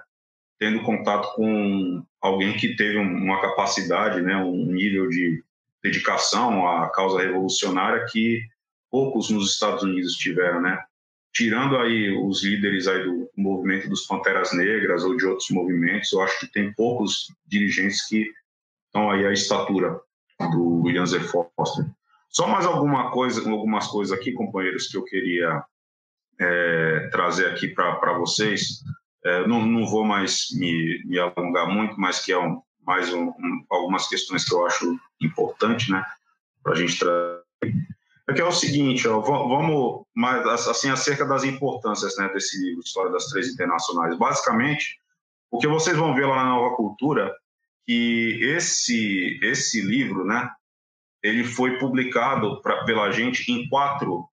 tendo 0.58 0.82
contato 0.82 1.34
com 1.34 2.02
alguém 2.20 2.56
que 2.56 2.76
teve 2.76 2.96
uma 2.96 3.40
capacidade, 3.40 4.22
né, 4.22 4.36
um 4.36 4.66
nível 4.66 5.08
de 5.08 5.42
dedicação 5.82 6.66
à 6.66 6.88
causa 6.88 7.20
revolucionária 7.20 8.06
que 8.10 8.42
poucos 8.90 9.28
nos 9.28 9.52
Estados 9.52 9.82
Unidos 9.82 10.14
tiveram, 10.14 10.62
né? 10.62 10.82
Tirando 11.34 11.76
aí 11.76 12.16
os 12.16 12.42
líderes 12.42 12.86
aí 12.86 13.02
do 13.02 13.28
movimento 13.36 13.88
dos 13.88 14.06
Panteras 14.06 14.52
Negras 14.54 15.04
ou 15.04 15.16
de 15.16 15.26
outros 15.26 15.50
movimentos, 15.50 16.12
eu 16.12 16.22
acho 16.22 16.38
que 16.40 16.46
tem 16.46 16.72
poucos 16.72 17.26
dirigentes 17.44 18.06
que 18.06 18.32
estão 18.86 19.10
aí 19.10 19.26
à 19.26 19.32
estatura 19.32 20.00
do 20.52 20.82
William 20.82 21.04
Z. 21.04 21.20
Foster. 21.20 21.84
Só 22.30 22.46
mais 22.46 22.64
alguma 22.64 23.10
coisa, 23.10 23.48
algumas 23.50 23.88
coisas 23.88 24.16
aqui, 24.16 24.32
companheiros, 24.32 24.86
que 24.86 24.96
eu 24.96 25.04
queria 25.04 25.62
é, 26.40 27.08
trazer 27.10 27.46
aqui 27.46 27.68
para 27.68 28.12
vocês. 28.18 28.82
É, 29.24 29.46
não, 29.46 29.64
não 29.64 29.86
vou 29.86 30.04
mais 30.04 30.48
me, 30.52 31.02
me, 31.06 31.18
alongar 31.18 31.68
muito, 31.68 31.98
mas 31.98 32.22
que 32.22 32.32
é 32.32 32.38
um, 32.38 32.60
mais 32.86 33.12
um, 33.12 33.28
um, 33.28 33.64
algumas 33.70 34.06
questões 34.06 34.44
que 34.44 34.54
eu 34.54 34.66
acho 34.66 34.98
importante, 35.20 35.90
né, 35.90 36.04
para 36.62 36.72
a 36.72 36.76
gente 36.76 36.98
trazer. 36.98 37.42
É 38.26 38.32
que 38.32 38.40
é 38.40 38.44
o 38.44 38.52
seguinte, 38.52 39.06
ó, 39.06 39.20
vamos 39.20 40.06
mais 40.14 40.46
assim 40.46 40.88
acerca 40.88 41.26
das 41.26 41.44
importâncias 41.44 42.16
né, 42.16 42.28
desse 42.32 42.58
livro, 42.58 42.80
História 42.80 43.12
das 43.12 43.26
Três 43.26 43.48
Internacionais. 43.48 44.16
Basicamente, 44.16 44.98
o 45.50 45.58
que 45.58 45.68
vocês 45.68 45.96
vão 45.96 46.14
ver 46.14 46.26
lá 46.26 46.36
na 46.36 46.50
Nova 46.50 46.74
Cultura, 46.74 47.34
que 47.86 48.38
esse 48.42 49.38
esse 49.42 49.82
livro, 49.82 50.24
né, 50.24 50.50
ele 51.22 51.44
foi 51.44 51.78
publicado 51.78 52.62
pra, 52.62 52.84
pela 52.84 53.10
gente 53.10 53.50
em 53.50 53.68
quatro 53.68 54.26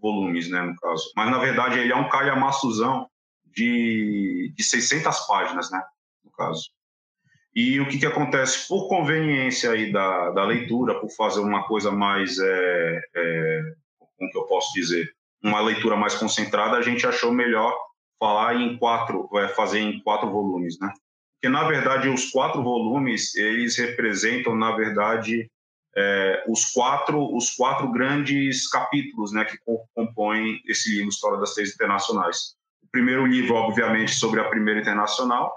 volumes, 0.00 0.48
né, 0.48 0.62
no 0.62 0.76
caso. 0.76 1.10
Mas 1.16 1.30
na 1.30 1.38
verdade 1.38 1.78
ele 1.78 1.92
é 1.92 1.96
um 1.96 2.08
calhamaçuzão 2.08 3.08
de, 3.44 4.52
de 4.54 4.62
600 4.62 5.26
páginas, 5.26 5.70
né, 5.70 5.82
no 6.24 6.30
caso. 6.32 6.70
E 7.54 7.80
o 7.80 7.88
que, 7.88 7.98
que 7.98 8.06
acontece? 8.06 8.68
Por 8.68 8.86
conveniência 8.86 9.70
aí 9.70 9.90
da, 9.90 10.30
da 10.30 10.44
leitura, 10.44 11.00
por 11.00 11.08
fazer 11.08 11.40
uma 11.40 11.66
coisa 11.66 11.90
mais, 11.90 12.38
é, 12.38 13.00
é, 13.16 13.62
como 14.18 14.30
que 14.30 14.36
eu 14.36 14.44
posso 14.44 14.74
dizer, 14.74 15.10
uma 15.42 15.60
leitura 15.60 15.96
mais 15.96 16.14
concentrada, 16.14 16.76
a 16.76 16.82
gente 16.82 17.06
achou 17.06 17.32
melhor 17.32 17.74
falar 18.20 18.56
em 18.56 18.76
quatro, 18.76 19.26
é, 19.38 19.48
fazer 19.48 19.80
em 19.80 20.00
quatro 20.00 20.30
volumes, 20.30 20.78
né? 20.78 20.92
Porque, 21.34 21.48
na 21.48 21.66
verdade, 21.66 22.08
os 22.10 22.30
quatro 22.30 22.62
volumes, 22.62 23.34
eles 23.34 23.76
representam, 23.78 24.54
na 24.54 24.72
verdade, 24.76 25.50
é, 25.96 26.44
os, 26.46 26.66
quatro, 26.66 27.34
os 27.34 27.50
quatro 27.50 27.90
grandes 27.90 28.68
capítulos 28.68 29.32
né, 29.32 29.44
que 29.44 29.56
compõem 29.94 30.60
esse 30.66 30.90
livro, 30.90 31.08
História 31.08 31.38
das 31.38 31.54
Três 31.54 31.72
Internacionais. 31.74 32.54
O 32.82 32.88
primeiro 32.92 33.24
livro, 33.24 33.54
obviamente, 33.54 34.14
sobre 34.14 34.40
a 34.40 34.48
Primeira 34.48 34.80
Internacional. 34.80 35.52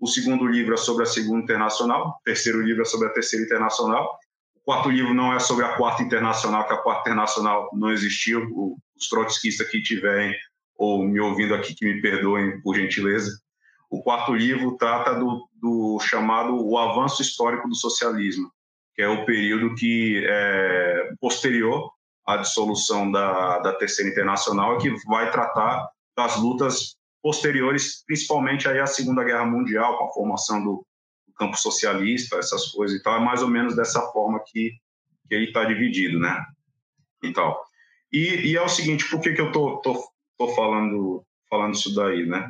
O 0.00 0.06
segundo 0.06 0.46
livro 0.46 0.74
é 0.74 0.76
sobre 0.76 1.02
a 1.02 1.06
Segunda 1.06 1.42
Internacional. 1.42 2.08
O 2.08 2.22
terceiro 2.24 2.62
livro 2.62 2.82
é 2.82 2.84
sobre 2.84 3.08
a 3.08 3.12
Terceira 3.12 3.44
Internacional. 3.44 4.18
O 4.56 4.60
quarto 4.64 4.90
livro 4.90 5.12
não 5.12 5.34
é 5.34 5.38
sobre 5.38 5.64
a 5.64 5.76
Quarta 5.76 6.02
Internacional, 6.02 6.66
que 6.66 6.72
a 6.72 6.78
Quarta 6.78 7.10
Internacional 7.10 7.68
não 7.74 7.92
existiu. 7.92 8.42
Os 8.96 9.08
trotskistas 9.08 9.68
que 9.68 9.82
tiverem 9.82 10.34
ou 10.76 11.04
me 11.04 11.20
ouvindo 11.20 11.54
aqui, 11.54 11.74
que 11.74 11.84
me 11.84 12.00
perdoem, 12.00 12.60
por 12.60 12.74
gentileza. 12.74 13.30
o 13.90 14.02
quarto 14.02 14.34
livro 14.34 14.76
trata 14.76 15.14
do, 15.14 15.48
do 15.54 16.00
chamado 16.00 16.56
o 16.56 16.76
avanço 16.76 17.22
histórico 17.22 17.68
do 17.68 17.76
socialismo, 17.76 18.50
que 18.94 19.02
é 19.02 19.08
o 19.08 19.24
período 19.24 19.74
que 19.74 20.24
é 20.26 21.12
posterior 21.20 21.90
à 22.26 22.36
dissolução 22.36 23.10
da, 23.10 23.58
da 23.58 23.72
Terceira 23.74 24.10
Internacional, 24.10 24.78
que 24.78 24.90
vai 25.06 25.30
tratar 25.30 25.88
das 26.16 26.36
lutas 26.36 26.96
posteriores, 27.22 28.04
principalmente 28.06 28.68
aí 28.68 28.78
à 28.78 28.86
Segunda 28.86 29.24
Guerra 29.24 29.46
Mundial, 29.46 29.98
com 29.98 30.04
a 30.04 30.12
formação 30.12 30.62
do, 30.62 30.86
do 31.26 31.34
campo 31.34 31.56
socialista, 31.56 32.36
essas 32.36 32.66
coisas 32.68 32.98
e 32.98 33.02
tal. 33.02 33.16
É 33.16 33.24
mais 33.24 33.42
ou 33.42 33.48
menos 33.48 33.74
dessa 33.74 34.00
forma 34.12 34.40
que, 34.46 34.72
que 35.28 35.34
ele 35.34 35.46
está 35.46 35.64
dividido, 35.64 36.18
né? 36.18 36.44
Então, 37.22 37.56
e, 38.12 38.52
e, 38.52 38.56
é 38.56 38.62
o 38.62 38.68
seguinte, 38.68 39.08
por 39.10 39.20
que, 39.20 39.32
que 39.32 39.40
eu 39.40 39.50
tô, 39.50 39.78
tô, 39.78 40.08
tô 40.38 40.48
falando, 40.54 41.24
falando 41.50 41.74
isso 41.74 41.94
daí, 41.94 42.26
né? 42.26 42.48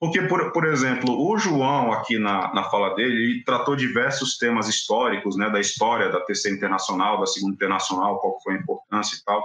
Porque, 0.00 0.22
por, 0.22 0.52
por 0.52 0.64
exemplo, 0.64 1.28
o 1.28 1.36
João, 1.36 1.92
aqui 1.92 2.18
na, 2.18 2.54
na 2.54 2.64
fala 2.64 2.94
dele, 2.94 3.14
ele 3.14 3.44
tratou 3.44 3.74
diversos 3.74 4.36
temas 4.36 4.68
históricos, 4.68 5.36
né, 5.36 5.50
da 5.50 5.58
história 5.58 6.08
da 6.08 6.20
Terceira 6.20 6.56
Internacional, 6.56 7.18
da 7.18 7.26
Segunda 7.26 7.54
Internacional, 7.54 8.20
qual 8.20 8.40
foi 8.40 8.54
a 8.54 8.58
importância 8.58 9.16
e 9.16 9.24
tal. 9.24 9.44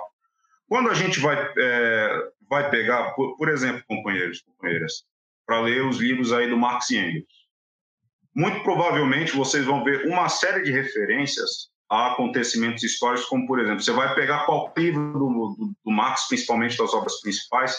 Quando 0.68 0.90
a 0.90 0.94
gente 0.94 1.20
vai, 1.20 1.36
é, 1.58 2.30
vai 2.48 2.70
pegar, 2.70 3.12
por, 3.16 3.36
por 3.36 3.50
exemplo, 3.50 3.84
companheiros 3.88 4.42
companheiras, 4.42 5.04
para 5.46 5.60
ler 5.60 5.86
os 5.86 5.98
livros 5.98 6.32
aí 6.32 6.48
do 6.48 6.58
Marx 6.58 6.92
e 6.92 6.98
Engels, 6.98 7.44
muito 8.36 8.64
provavelmente 8.64 9.36
vocês 9.36 9.66
vão 9.66 9.84
ver 9.84 10.08
uma 10.08 10.30
série 10.30 10.64
de 10.64 10.72
referências 10.72 11.70
a 11.90 12.14
acontecimentos 12.14 12.84
históricos, 12.84 13.26
como, 13.28 13.46
por 13.46 13.60
exemplo, 13.60 13.82
você 13.82 13.92
vai 13.92 14.14
pegar 14.16 14.46
qualquer 14.46 14.82
livro 14.82 15.14
do, 15.14 15.56
do, 15.58 15.74
do 15.84 15.92
Marx, 15.92 16.28
principalmente 16.28 16.78
das 16.78 16.94
obras 16.94 17.20
principais, 17.22 17.76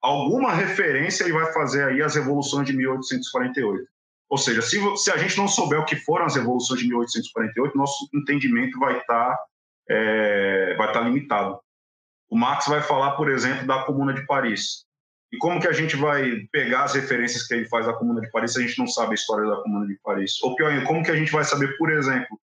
alguma 0.00 0.52
referência 0.52 1.24
ele 1.24 1.32
vai 1.32 1.52
fazer 1.52 1.84
aí 1.84 2.02
às 2.02 2.14
revoluções 2.14 2.66
de 2.66 2.76
1848. 2.76 3.88
Ou 4.30 4.36
seja, 4.36 4.60
se, 4.60 4.78
se, 4.96 5.10
a 5.10 5.16
gente 5.16 5.36
não 5.38 5.48
souber 5.48 5.80
o 5.80 5.84
que 5.84 5.96
foram 5.96 6.26
as 6.26 6.36
revoluções 6.36 6.80
de 6.80 6.88
1848, 6.88 7.76
nosso 7.76 8.08
entendimento 8.14 8.78
vai 8.78 8.98
estar 8.98 9.30
tá, 9.30 9.44
é, 9.88 10.74
vai 10.76 10.92
tá 10.92 11.00
limitado. 11.00 11.58
O 12.30 12.36
Marx 12.36 12.66
vai 12.66 12.82
falar, 12.82 13.12
por 13.12 13.30
exemplo, 13.30 13.66
da 13.66 13.84
Comuna 13.84 14.12
de 14.12 14.26
Paris. 14.26 14.84
E 15.32 15.38
como 15.38 15.60
que 15.60 15.68
a 15.68 15.72
gente 15.72 15.96
vai 15.96 16.46
pegar 16.52 16.84
as 16.84 16.94
referências 16.94 17.46
que 17.46 17.54
ele 17.54 17.68
faz 17.68 17.86
da 17.86 17.94
Comuna 17.94 18.20
de 18.20 18.30
Paris 18.30 18.52
se 18.52 18.58
a 18.58 18.66
gente 18.66 18.78
não 18.78 18.86
sabe 18.86 19.12
a 19.12 19.14
história 19.14 19.48
da 19.48 19.62
Comuna 19.62 19.86
de 19.86 19.98
Paris? 20.02 20.42
Ou 20.42 20.54
pior 20.54 20.70
ainda, 20.70 20.86
como 20.86 21.02
que 21.02 21.10
a 21.10 21.16
gente 21.16 21.32
vai 21.32 21.44
saber, 21.44 21.76
por 21.78 21.90
exemplo, 21.90 22.38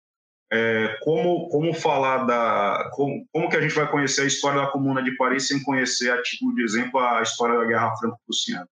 é, 0.51 0.97
como, 1.01 1.47
como 1.47 1.73
falar 1.73 2.25
da. 2.25 2.89
Como, 2.93 3.25
como 3.31 3.49
que 3.49 3.55
a 3.55 3.61
gente 3.61 3.73
vai 3.73 3.89
conhecer 3.89 4.23
a 4.23 4.27
história 4.27 4.61
da 4.61 4.67
Comuna 4.67 5.01
de 5.01 5.15
Paris 5.15 5.47
sem 5.47 5.63
conhecer, 5.63 6.11
a 6.11 6.21
título 6.21 6.53
de 6.55 6.63
exemplo, 6.63 6.99
a 6.99 7.21
história 7.21 7.57
da 7.57 7.65
Guerra 7.65 7.95
Franco-Prussiana? 7.95 8.67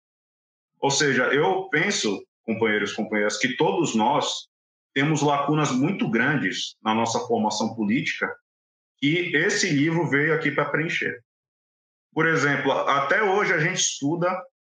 Ou 0.81 0.91
seja, 0.91 1.25
eu 1.33 1.69
penso, 1.69 2.21
companheiros 2.45 2.91
e 2.91 2.95
companheiras, 2.95 3.37
que 3.37 3.55
todos 3.55 3.95
nós 3.95 4.49
temos 4.93 5.21
lacunas 5.21 5.71
muito 5.71 6.09
grandes 6.09 6.75
na 6.83 6.93
nossa 6.93 7.19
formação 7.19 7.73
política 7.75 8.33
e 9.01 9.35
esse 9.37 9.69
livro 9.69 10.09
veio 10.09 10.33
aqui 10.33 10.51
para 10.51 10.69
preencher. 10.69 11.21
Por 12.13 12.27
exemplo, 12.27 12.71
até 12.71 13.23
hoje 13.23 13.53
a 13.53 13.59
gente 13.59 13.79
estuda 13.79 14.29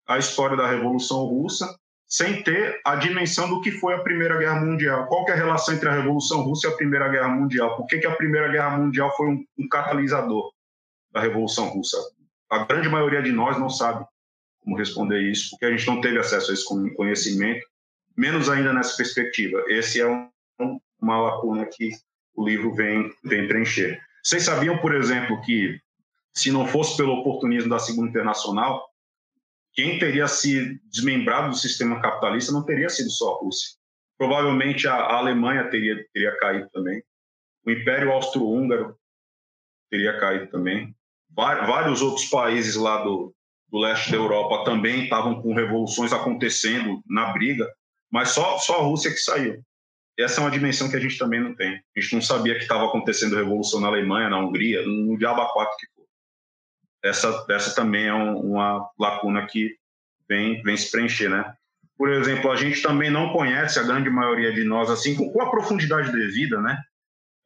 a 0.07 0.18
história 0.18 0.57
da 0.57 0.68
Revolução 0.68 1.24
Russa 1.24 1.74
sem 2.11 2.43
ter 2.43 2.81
a 2.85 2.97
dimensão 2.97 3.49
do 3.49 3.61
que 3.61 3.71
foi 3.71 3.95
a 3.95 4.01
Primeira 4.01 4.37
Guerra 4.37 4.61
Mundial. 4.61 5.07
Qual 5.07 5.27
é 5.29 5.33
a 5.33 5.37
relação 5.37 5.73
entre 5.73 5.89
a 5.89 5.93
Revolução 5.93 6.43
Russa 6.43 6.67
e 6.67 6.73
a 6.73 6.77
Primeira 6.77 7.09
Guerra 7.09 7.29
Mundial? 7.29 7.77
Por 7.77 7.87
que, 7.87 7.99
que 7.99 8.07
a 8.07 8.17
Primeira 8.17 8.49
Guerra 8.49 8.77
Mundial 8.77 9.17
foi 9.17 9.29
um, 9.29 9.45
um 9.57 9.69
catalisador 9.69 10.53
da 11.13 11.21
Revolução 11.21 11.69
Russa? 11.69 11.97
A 12.51 12.65
grande 12.65 12.89
maioria 12.89 13.23
de 13.23 13.31
nós 13.31 13.57
não 13.57 13.71
sabe 13.71 14.05
como 14.59 14.77
responder 14.77 15.21
isso, 15.21 15.51
porque 15.51 15.67
a 15.67 15.71
gente 15.71 15.87
não 15.87 16.01
teve 16.01 16.19
acesso 16.19 16.51
a 16.51 16.55
esse 16.55 16.65
conhecimento, 16.97 17.65
menos 18.17 18.51
ainda 18.51 18.73
nessa 18.73 18.97
perspectiva. 18.97 19.63
Esse 19.69 20.01
é 20.01 20.07
um, 20.09 20.81
uma 21.01 21.17
lacuna 21.17 21.65
que 21.65 21.91
o 22.35 22.45
livro 22.45 22.75
vem, 22.75 23.09
vem 23.23 23.47
preencher. 23.47 24.01
Vocês 24.21 24.43
sabiam, 24.43 24.79
por 24.79 24.97
exemplo, 24.97 25.41
que 25.43 25.79
se 26.35 26.51
não 26.51 26.67
fosse 26.67 26.97
pelo 26.97 27.21
oportunismo 27.21 27.71
da 27.71 27.79
Segunda 27.79 28.11
Internacional, 28.11 28.89
quem 29.73 29.99
teria 29.99 30.27
se 30.27 30.81
desmembrado 30.91 31.51
do 31.51 31.57
sistema 31.57 32.01
capitalista 32.01 32.53
não 32.53 32.64
teria 32.64 32.89
sido 32.89 33.11
só 33.11 33.35
a 33.35 33.39
Rússia. 33.39 33.79
Provavelmente 34.18 34.87
a, 34.87 34.95
Alemanha 34.95 35.71
teria, 35.71 36.05
teria 36.12 36.37
caído 36.39 36.68
também. 36.71 37.03
O 37.64 37.71
Império 37.71 38.12
Austro-Húngaro 38.12 38.97
teria 39.91 40.18
caído 40.18 40.49
também. 40.49 40.95
Vários 41.31 42.03
outros 42.03 42.27
países 42.27 42.75
lá 42.75 43.03
do, 43.03 43.35
do 43.71 43.79
leste 43.79 44.11
da 44.11 44.16
Europa 44.16 44.64
também 44.64 45.05
estavam 45.05 45.41
com 45.41 45.55
revoluções 45.55 46.12
acontecendo 46.12 47.01
na 47.07 47.33
briga, 47.33 47.66
mas 48.11 48.31
só, 48.31 48.59
só 48.59 48.81
a 48.81 48.83
Rússia 48.83 49.11
que 49.11 49.18
saiu. 49.18 49.62
Essa 50.18 50.41
é 50.41 50.45
uma 50.45 50.51
dimensão 50.51 50.91
que 50.91 50.97
a 50.97 51.01
gente 51.01 51.16
também 51.16 51.41
não 51.41 51.55
tem. 51.55 51.81
A 51.97 52.01
gente 52.01 52.14
não 52.14 52.21
sabia 52.21 52.55
que 52.57 52.62
estava 52.62 52.85
acontecendo 52.85 53.37
revolução 53.37 53.81
na 53.81 53.87
Alemanha, 53.87 54.29
na 54.29 54.39
Hungria, 54.39 54.85
no 54.85 55.16
diabo 55.16 55.47
4 55.53 55.77
que 55.79 55.99
essa, 57.03 57.46
essa 57.48 57.74
também 57.74 58.07
é 58.07 58.14
um, 58.14 58.38
uma 58.38 58.88
lacuna 58.98 59.46
que 59.46 59.76
vem, 60.28 60.62
vem 60.62 60.76
se 60.76 60.90
preencher, 60.90 61.28
né? 61.28 61.55
Por 61.96 62.11
exemplo, 62.11 62.51
a 62.51 62.57
gente 62.57 62.80
também 62.80 63.11
não 63.11 63.32
conhece, 63.32 63.78
a 63.78 63.82
grande 63.82 64.09
maioria 64.09 64.53
de 64.53 64.64
nós, 64.64 64.88
assim, 64.90 65.14
com, 65.14 65.30
com 65.30 65.42
a 65.42 65.51
profundidade 65.51 66.11
devida, 66.12 66.61
né? 66.61 66.80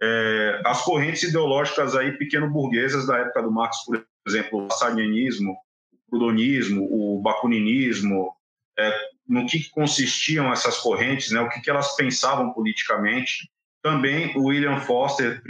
É, 0.02 0.62
as 0.66 0.82
correntes 0.82 1.22
ideológicas 1.22 1.96
aí 1.96 2.12
pequeno-burguesas 2.12 3.06
da 3.06 3.18
época 3.18 3.42
do 3.42 3.50
Marx, 3.50 3.84
por 3.84 4.04
exemplo, 4.26 4.66
o 4.66 4.70
saganianismo, 4.70 5.52
o 5.92 6.10
prudonismo, 6.10 6.86
o 6.90 7.20
bakuninismo, 7.20 8.34
é, 8.78 8.92
no 9.26 9.46
que 9.46 9.68
consistiam 9.70 10.52
essas 10.52 10.78
correntes, 10.78 11.30
né? 11.30 11.40
O 11.40 11.48
que, 11.48 11.60
que 11.60 11.70
elas 11.70 11.96
pensavam 11.96 12.52
politicamente, 12.52 13.50
também 13.84 14.34
o 14.34 14.44
William 14.44 14.80
Foster, 14.80 15.42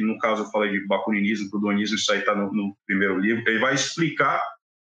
no 0.00 0.18
caso 0.18 0.42
eu 0.42 0.50
falei 0.50 0.72
de 0.72 0.84
bakuninismo, 0.88 1.48
prudonismo, 1.48 1.94
isso 1.94 2.12
aí 2.12 2.18
está 2.18 2.34
no, 2.34 2.52
no, 2.52 2.76
primeiro 2.84 3.16
livro, 3.20 3.48
ele 3.48 3.60
vai 3.60 3.72
explicar 3.72 4.42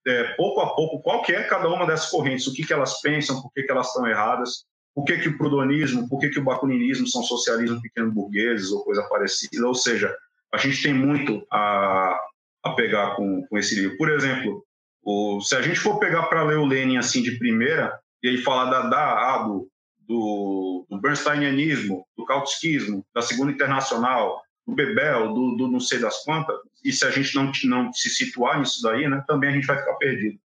é, 0.05 0.35
pouco 0.35 0.59
a 0.59 0.75
pouco 0.75 1.01
qual 1.01 1.23
é 1.29 1.43
cada 1.43 1.69
uma 1.69 1.87
dessas 1.87 2.09
correntes, 2.09 2.45
o 2.45 2.53
que, 2.53 2.65
que 2.65 2.73
elas 2.73 2.99
pensam, 2.99 3.41
por 3.41 3.53
que, 3.53 3.63
que 3.63 3.71
elas 3.71 3.87
estão 3.87 4.05
erradas, 4.05 4.65
por 4.93 5.05
que, 5.05 5.17
que 5.17 5.29
o 5.29 5.37
prudonismo, 5.37 6.09
por 6.09 6.19
que, 6.19 6.29
que 6.29 6.39
o 6.39 6.43
bakuninismo 6.43 7.07
são 7.07 7.23
socialismo 7.23 7.81
pequeno-burgueses 7.81 8.69
ou 8.69 8.83
coisa 8.83 9.01
parecida. 9.03 9.65
Ou 9.65 9.73
seja, 9.73 10.13
a 10.53 10.57
gente 10.57 10.83
tem 10.83 10.93
muito 10.93 11.41
a, 11.49 12.19
a 12.65 12.71
pegar 12.71 13.15
com, 13.15 13.47
com 13.47 13.57
esse 13.57 13.75
livro. 13.75 13.97
Por 13.97 14.09
exemplo, 14.09 14.61
o, 15.01 15.39
se 15.39 15.55
a 15.55 15.61
gente 15.61 15.79
for 15.79 15.99
pegar 15.99 16.23
para 16.23 16.43
ler 16.43 16.57
o 16.57 16.65
Lenin 16.65 16.97
assim 16.97 17.23
de 17.23 17.39
primeira, 17.39 17.97
e 18.21 18.27
aí 18.27 18.37
falar 18.39 18.65
da, 18.69 18.89
da, 18.89 19.35
ah, 19.35 19.43
do, 19.43 19.69
do, 20.07 20.85
do 20.89 20.99
Bernsteinianismo, 20.99 22.05
do 22.17 22.25
Kautskismo, 22.25 23.05
da 23.13 23.21
Segunda 23.21 23.51
Internacional, 23.51 24.41
do 24.65 24.73
Bebel, 24.73 25.33
do, 25.33 25.55
do, 25.55 25.67
não 25.67 25.79
sei 25.79 25.99
das 25.99 26.23
quantas, 26.23 26.55
e 26.83 26.91
se 26.91 27.05
a 27.05 27.11
gente 27.11 27.35
não, 27.35 27.51
não 27.65 27.93
se 27.93 28.09
situar 28.09 28.59
nisso 28.59 28.81
daí, 28.81 29.07
né, 29.07 29.23
também 29.27 29.49
a 29.49 29.53
gente 29.53 29.67
vai 29.67 29.77
ficar 29.77 29.93
perdido. 29.95 30.39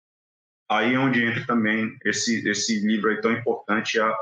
Aí 0.69 0.95
é 0.95 0.99
onde 0.99 1.25
entra 1.25 1.47
também 1.47 1.97
esse, 2.05 2.47
esse 2.49 2.81
livro 2.81 3.11
aí 3.11 3.21
tão 3.21 3.33
importante, 3.33 3.99
a, 3.99 4.15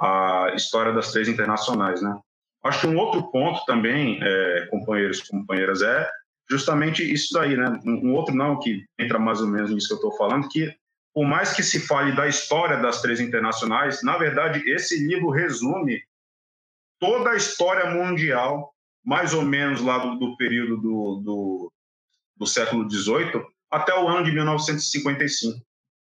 a 0.00 0.52
História 0.54 0.92
das 0.92 1.12
Três 1.12 1.28
Internacionais. 1.28 2.00
Né? 2.00 2.18
Acho 2.64 2.80
que 2.80 2.86
um 2.86 2.96
outro 2.96 3.30
ponto 3.30 3.64
também, 3.66 4.18
é, 4.22 4.66
companheiros 4.70 5.18
e 5.18 5.28
companheiras, 5.28 5.82
é 5.82 6.08
justamente 6.48 7.02
isso 7.02 7.32
daí, 7.34 7.56
né? 7.56 7.80
Um, 7.84 8.08
um 8.08 8.14
outro 8.14 8.34
não, 8.34 8.58
que 8.58 8.84
entra 8.98 9.18
mais 9.18 9.40
ou 9.40 9.48
menos 9.48 9.70
nisso 9.70 9.88
que 9.88 9.94
eu 9.94 9.96
estou 9.96 10.16
falando, 10.16 10.48
que 10.48 10.74
por 11.14 11.26
mais 11.26 11.52
que 11.52 11.62
se 11.62 11.80
fale 11.80 12.12
da 12.12 12.26
história 12.26 12.78
das 12.78 13.02
três 13.02 13.20
internacionais, 13.20 14.02
na 14.02 14.16
verdade, 14.16 14.62
esse 14.70 14.98
livro 15.06 15.30
resume 15.30 16.02
toda 16.98 17.30
a 17.30 17.36
história 17.36 17.90
mundial, 17.90 18.72
mais 19.04 19.34
ou 19.34 19.42
menos 19.42 19.80
lá 19.80 19.98
do, 19.98 20.18
do 20.18 20.36
período 20.36 20.76
do, 20.76 21.22
do, 21.22 21.72
do 22.36 22.46
século 22.46 22.88
XVIII 22.90 23.42
até 23.70 23.94
o 23.98 24.08
ano 24.08 24.24
de 24.24 24.32
1955. 24.32 25.60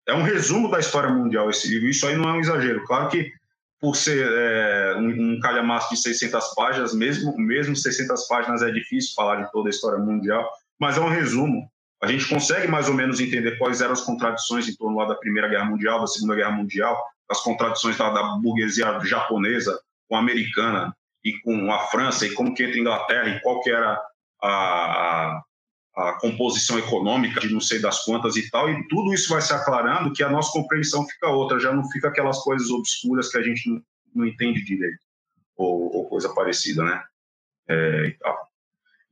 É 0.08 0.14
um 0.14 0.24
resumo 0.24 0.70
da 0.70 0.80
história 0.80 1.10
mundial 1.10 1.50
esse 1.50 1.68
livro, 1.68 1.90
isso 1.90 2.08
aí 2.08 2.16
não 2.16 2.30
é 2.30 2.34
um 2.34 2.40
exagero. 2.40 2.84
Claro 2.86 3.10
que 3.10 3.32
por 3.80 3.96
ser 3.96 4.26
é, 4.26 4.96
um, 4.96 5.34
um 5.36 5.40
calhamaço 5.40 5.94
de 5.94 6.02
600 6.02 6.54
páginas, 6.56 6.94
mesmo, 6.94 7.38
mesmo 7.38 7.76
600 7.76 8.28
páginas 8.28 8.64
é 8.64 8.72
difícil 8.72 9.14
falar 9.16 9.44
de 9.44 9.52
toda 9.52 9.70
a 9.70 9.72
história 9.72 10.00
mundial, 10.00 10.50
mas 10.80 10.98
é 10.98 11.02
um 11.02 11.10
resumo 11.10 11.70
a 12.06 12.08
gente 12.12 12.30
consegue 12.30 12.68
mais 12.68 12.88
ou 12.88 12.94
menos 12.94 13.20
entender 13.20 13.58
quais 13.58 13.82
eram 13.82 13.94
as 13.94 14.02
contradições 14.02 14.70
em 14.70 14.76
torno 14.76 14.98
lá 14.98 15.06
da 15.06 15.16
Primeira 15.16 15.48
Guerra 15.48 15.66
Mundial, 15.66 16.00
da 16.00 16.08
Segunda 16.08 16.36
Guerra 16.36 16.52
Mundial, 16.52 17.04
as 17.30 17.42
contradições 17.42 17.98
da, 17.98 18.12
da 18.12 18.24
burguesia 18.38 19.00
japonesa 19.04 19.80
com 20.08 20.16
a 20.16 20.20
americana 20.20 20.96
e 21.24 21.34
com 21.40 21.72
a 21.72 21.80
França, 21.88 22.28
e 22.28 22.34
como 22.34 22.54
que 22.54 22.64
entra 22.64 22.78
a 22.78 22.80
Inglaterra, 22.80 23.30
e 23.30 23.42
qual 23.42 23.60
que 23.62 23.72
era 23.72 24.00
a, 24.40 25.42
a, 25.96 26.14
composição 26.20 26.78
econômica 26.78 27.40
de 27.40 27.52
não 27.52 27.60
sei 27.60 27.82
das 27.82 28.06
quantas 28.06 28.36
e 28.36 28.48
tal, 28.52 28.70
e 28.70 28.88
tudo 28.88 29.12
isso 29.12 29.30
vai 29.30 29.42
se 29.42 29.52
aclarando 29.52 30.14
que 30.14 30.22
a 30.22 30.30
nossa 30.30 30.52
compreensão 30.52 31.04
fica 31.08 31.30
outra, 31.30 31.60
já 31.60 31.74
não 31.74 31.90
fica 31.90 32.10
aquelas 32.10 32.38
coisas 32.44 32.70
obscuras 32.70 33.32
que 33.32 33.40
a 33.40 33.42
gente 33.42 33.68
não, 33.68 33.82
não 34.14 34.28
entende 34.28 34.64
direito, 34.64 35.02
ou, 35.58 35.96
ou, 35.96 36.08
coisa 36.08 36.32
parecida, 36.36 36.84
né? 36.84 37.04
É, 37.68 38.06
e 38.06 38.12
tal. 38.20 38.48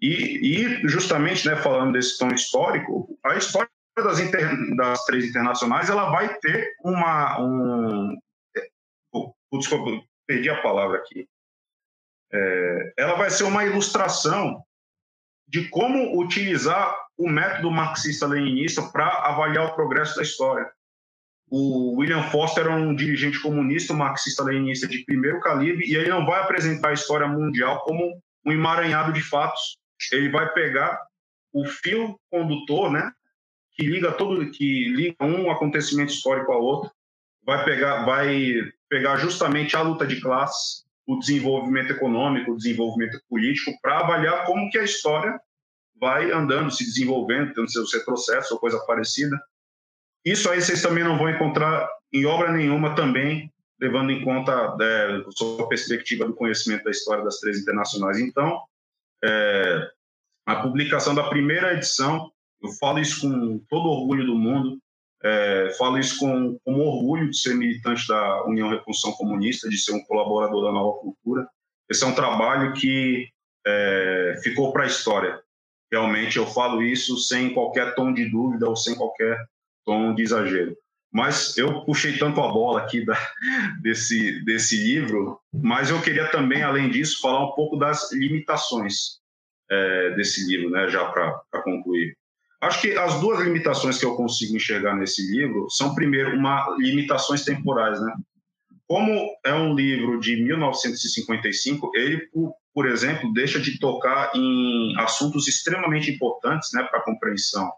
E, 0.04 0.58
e 0.58 0.88
justamente, 0.90 1.48
né, 1.48 1.56
falando 1.56 1.94
desse 1.94 2.18
tom 2.18 2.28
histórico, 2.28 3.18
a 3.24 3.38
história 3.38 3.70
das, 3.96 4.20
inter, 4.20 4.76
das 4.76 5.06
três 5.06 5.24
internacionais 5.24 5.90
ela 5.90 6.12
vai 6.12 6.38
ter 6.40 6.76
uma. 6.84 7.40
Um, 7.40 8.18
oh, 9.14 9.34
desculpa, 9.54 10.06
perdi 10.28 10.50
a 10.50 10.62
palavra 10.62 10.98
aqui. 10.98 11.26
É, 12.34 12.94
ela 12.98 13.16
vai 13.16 13.30
ser 13.30 13.46
uma 13.46 13.64
ilustração 13.64 14.62
de 15.48 15.70
como 15.70 16.20
utilizar 16.20 16.94
o 17.18 17.30
método 17.30 17.72
marxista-leninista 17.72 18.82
para 18.92 19.08
avaliar 19.08 19.68
o 19.68 19.76
progresso 19.76 20.18
da 20.18 20.24
história. 20.24 20.70
O 21.50 21.98
William 22.00 22.24
Foster 22.24 22.66
é 22.66 22.72
um 22.72 22.94
dirigente 22.94 23.42
comunista, 23.42 23.94
marxista-leninista 23.94 24.86
de 24.86 25.06
primeiro 25.06 25.40
calibre, 25.40 25.86
e 25.86 25.96
ele 25.96 26.10
não 26.10 26.26
vai 26.26 26.42
apresentar 26.42 26.90
a 26.90 26.94
história 26.94 27.28
mundial 27.28 27.86
como 27.86 28.22
um 28.46 28.52
emaranhado 28.52 29.14
de 29.14 29.22
fatos. 29.22 29.82
Ele 30.12 30.30
vai 30.30 30.52
pegar 30.54 31.00
o 31.52 31.66
fio 31.66 32.20
condutor, 32.32 32.92
né, 32.92 33.12
que 33.74 33.84
liga 33.84 34.12
todo, 34.12 34.50
que 34.52 34.90
liga 34.90 35.16
um 35.24 35.52
acontecimento 35.52 36.14
histórico 36.14 36.52
ao 36.52 36.62
outro, 36.62 36.92
vai 37.44 37.64
pegar, 37.64 38.06
vai 38.06 38.56
pegar 38.90 39.18
justamente 39.18 39.76
a 39.76 39.82
luta 39.82 40.06
de 40.06 40.22
classes, 40.22 40.84
o 41.06 41.18
desenvolvimento 41.18 41.92
econômico, 41.92 42.52
o 42.52 42.58
desenvolvimento 42.58 43.20
político, 43.30 43.72
para 43.82 44.00
avaliar 44.00 44.46
como 44.46 44.70
que 44.70 44.78
a 44.78 44.84
história 44.84 45.40
vai 46.00 46.32
andando, 46.32 46.72
se 46.72 46.86
desenvolvendo, 46.86 47.54
tendo 47.54 47.70
seus 47.70 47.94
retrocessos 47.94 48.52
ou 48.52 48.60
coisa 48.60 48.80
parecida. 48.86 49.40
Isso 50.24 50.50
aí 50.50 50.62
vocês 50.62 50.82
também 50.82 51.04
não 51.04 51.18
vão 51.18 51.30
encontrar 51.30 51.90
em 52.12 52.26
obra 52.26 52.52
nenhuma 52.52 52.96
também, 52.96 53.52
levando 53.80 54.12
em 54.12 54.24
conta 54.24 54.78
é, 54.80 55.62
a 55.62 55.68
perspectiva 55.68 56.26
do 56.26 56.34
conhecimento 56.34 56.84
da 56.86 56.92
história 56.92 57.24
das 57.24 57.40
três 57.40 57.60
internacionais. 57.60 58.18
Então, 58.20 58.62
é, 59.24 59.90
a 60.46 60.56
publicação 60.58 61.16
da 61.16 61.30
primeira 61.30 61.74
edição, 61.74 62.30
eu 62.62 62.70
falo 62.80 63.00
isso 63.00 63.22
com 63.22 63.60
todo 63.70 63.90
orgulho 63.90 64.26
do 64.26 64.36
mundo, 64.36 64.78
é, 65.24 65.74
falo 65.78 65.98
isso 65.98 66.20
com, 66.20 66.58
com 66.66 66.80
orgulho 66.80 67.30
de 67.30 67.38
ser 67.38 67.56
militante 67.56 68.06
da 68.08 68.44
União 68.46 68.70
Revolução 68.70 69.14
Comunista, 69.14 69.70
de 69.70 69.78
ser 69.78 69.94
um 69.94 70.04
colaborador 70.04 70.66
da 70.66 70.72
Nova 70.72 71.00
Cultura. 71.00 71.48
Esse 71.90 72.04
é 72.04 72.08
um 72.08 72.16
trabalho 72.16 72.74
que 72.74 73.30
é, 73.66 74.36
ficou 74.44 74.74
para 74.74 74.84
a 74.84 74.88
história. 74.88 75.42
Realmente 75.92 76.38
eu 76.38 76.46
falo 76.46 76.82
isso 76.82 77.18
sem 77.18 77.54
qualquer 77.54 77.96
tom 77.96 78.14
de 78.14 78.30
dúvida 78.30 78.68
ou 78.68 78.76
sem 78.76 78.96
qualquer 78.96 79.38
tom 79.86 80.14
de 80.14 80.24
exagero. 80.24 80.76
Mas 81.14 81.56
eu 81.58 81.86
puxei 81.86 82.18
tanto 82.18 82.42
a 82.42 82.52
bola 82.52 82.82
aqui 82.82 83.06
da, 83.06 83.16
desse, 83.82 84.44
desse 84.44 84.76
livro, 84.76 85.40
mas 85.54 85.92
eu 85.92 86.02
queria 86.02 86.28
também, 86.32 86.64
além 86.64 86.90
disso, 86.90 87.22
falar 87.22 87.46
um 87.46 87.52
pouco 87.52 87.78
das 87.78 88.12
limitações 88.12 89.20
é, 89.70 90.16
desse 90.16 90.44
livro, 90.48 90.72
né, 90.72 90.90
já 90.90 91.06
para 91.06 91.62
concluir. 91.64 92.18
Acho 92.60 92.82
que 92.82 92.98
as 92.98 93.20
duas 93.20 93.42
limitações 93.42 94.00
que 94.00 94.06
eu 94.06 94.16
consigo 94.16 94.56
enxergar 94.56 94.96
nesse 94.96 95.22
livro 95.30 95.70
são, 95.70 95.94
primeiro, 95.94 96.36
uma 96.36 96.76
limitações 96.80 97.44
temporais, 97.44 98.02
né? 98.02 98.14
Como 98.88 99.36
é 99.46 99.54
um 99.54 99.76
livro 99.76 100.20
de 100.20 100.42
1955, 100.44 101.92
ele, 101.94 102.28
por, 102.28 102.54
por 102.74 102.88
exemplo, 102.88 103.32
deixa 103.34 103.60
de 103.60 103.80
tocar 103.80 104.32
em 104.36 104.98
assuntos 104.98 105.48
extremamente 105.48 106.10
importantes, 106.10 106.70
né, 106.74 106.84
para 106.84 107.00
a 107.00 107.04
compreensão 107.04 107.72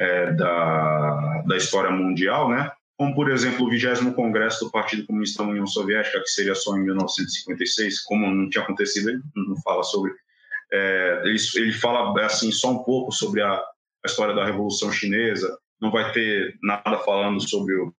é, 0.00 0.32
da, 0.32 1.42
da 1.46 1.56
história 1.56 1.90
mundial, 1.90 2.48
né? 2.48 2.70
Como, 2.96 3.14
por 3.14 3.30
exemplo, 3.30 3.66
o 3.66 3.70
20 3.70 4.12
Congresso 4.14 4.64
do 4.64 4.70
Partido 4.70 5.06
Comunista 5.06 5.42
da 5.42 5.48
União 5.48 5.66
Soviética, 5.66 6.20
que 6.20 6.28
seria 6.28 6.54
só 6.54 6.76
em 6.76 6.84
1956, 6.84 8.00
como 8.00 8.26
não 8.30 8.50
tinha 8.50 8.64
acontecido, 8.64 9.10
ele 9.10 9.20
não 9.34 9.56
fala 9.62 9.82
sobre. 9.82 10.12
É, 10.72 11.22
ele, 11.24 11.38
ele 11.56 11.72
fala 11.72 12.12
assim 12.24 12.50
só 12.52 12.72
um 12.72 12.82
pouco 12.82 13.10
sobre 13.10 13.42
a 13.42 13.60
a 14.04 14.08
história 14.08 14.34
da 14.34 14.44
Revolução 14.44 14.90
Chinesa, 14.92 15.58
não 15.80 15.90
vai 15.90 16.10
ter 16.12 16.56
nada 16.62 16.98
falando 16.98 17.40
sobre 17.40 17.74
o, 17.74 17.94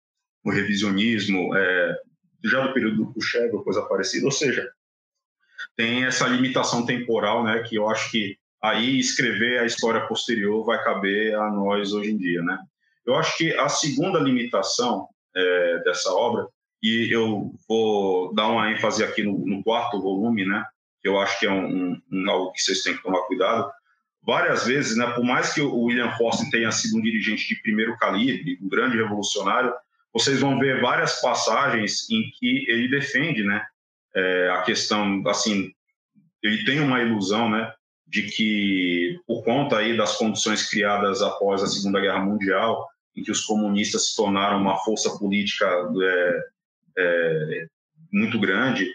o 0.45 0.51
revisionismo, 0.51 1.55
é, 1.57 1.97
já 2.45 2.67
do 2.67 2.73
período 2.73 2.97
do 2.97 3.13
Khrushchev 3.13 3.63
coisa 3.63 3.83
parecida, 3.83 4.27
ou 4.27 4.33
seja, 4.33 4.71
tem 5.77 6.05
essa 6.05 6.27
limitação 6.27 6.87
temporal, 6.87 7.45
né, 7.45 7.63
que 7.63 7.77
eu 7.77 7.89
acho 7.89 8.11
que 8.11 8.39
aí 8.63 8.99
escrever 8.99 9.61
a 9.61 9.67
história 9.67 10.07
posterior 10.07 10.65
vai 10.65 10.83
caber 10.83 11.35
a 11.35 11.51
nós 11.51 11.93
hoje 11.93 12.11
em 12.11 12.19
dia, 12.19 12.43
né. 12.43 12.59
Eu 13.07 13.15
acho 13.17 13.37
que 13.37 13.53
a 13.55 13.69
segunda 13.69 14.19
limitação 14.19 15.09
é, 15.35 15.79
dessa 15.85 16.13
obra, 16.13 16.47
e 16.83 17.09
eu 17.13 17.53
vou 17.69 18.35
dar 18.35 18.49
uma 18.49 18.71
ênfase 18.71 19.05
aqui 19.05 19.23
no, 19.23 19.39
no 19.47 19.63
quarto 19.63 20.01
volume, 20.01 20.47
né, 20.47 20.65
que 21.03 21.09
eu 21.09 21.19
acho 21.19 21.39
que 21.39 21.47
é 21.47 21.51
um, 21.51 22.01
um, 22.11 22.31
algo 22.31 22.53
que 22.53 22.61
vocês 22.61 22.83
têm 22.83 22.97
que 22.97 23.03
tomar 23.03 23.23
cuidado, 23.23 23.71
várias 24.23 24.67
vezes, 24.67 24.97
né, 24.97 25.07
por 25.13 25.25
mais 25.25 25.53
que 25.53 25.61
o 25.61 25.85
William 25.85 26.11
Foster 26.17 26.49
tenha 26.51 26.71
sido 26.71 26.99
um 26.99 27.03
dirigente 27.03 27.49
de 27.49 27.61
primeiro 27.63 27.97
calibre, 27.97 28.59
um 28.61 28.69
grande 28.69 28.97
revolucionário, 28.97 29.73
vocês 30.13 30.41
vão 30.41 30.59
ver 30.59 30.81
várias 30.81 31.21
passagens 31.21 32.09
em 32.11 32.31
que 32.39 32.67
ele 32.69 32.89
defende, 32.89 33.43
né, 33.43 33.65
é, 34.15 34.51
a 34.51 34.63
questão, 34.63 35.23
assim, 35.27 35.73
ele 36.43 36.65
tem 36.65 36.81
uma 36.81 37.01
ilusão, 37.01 37.51
né, 37.51 37.73
de 38.11 38.25
que 38.25 39.21
por 39.25 39.45
conta 39.45 39.79
aí 39.79 39.97
das 39.97 40.17
condições 40.17 40.69
criadas 40.69 41.23
após 41.23 41.63
a 41.63 41.69
Segunda 41.69 42.01
Guerra 42.01 42.19
Mundial, 42.19 42.89
em 43.17 43.23
que 43.23 43.31
os 43.31 43.43
comunistas 43.43 44.09
se 44.09 44.17
tornaram 44.17 44.61
uma 44.61 44.79
força 44.79 45.17
política 45.17 45.67
é, 46.03 46.41
é, 46.99 47.67
muito 48.13 48.39
grande, 48.41 48.93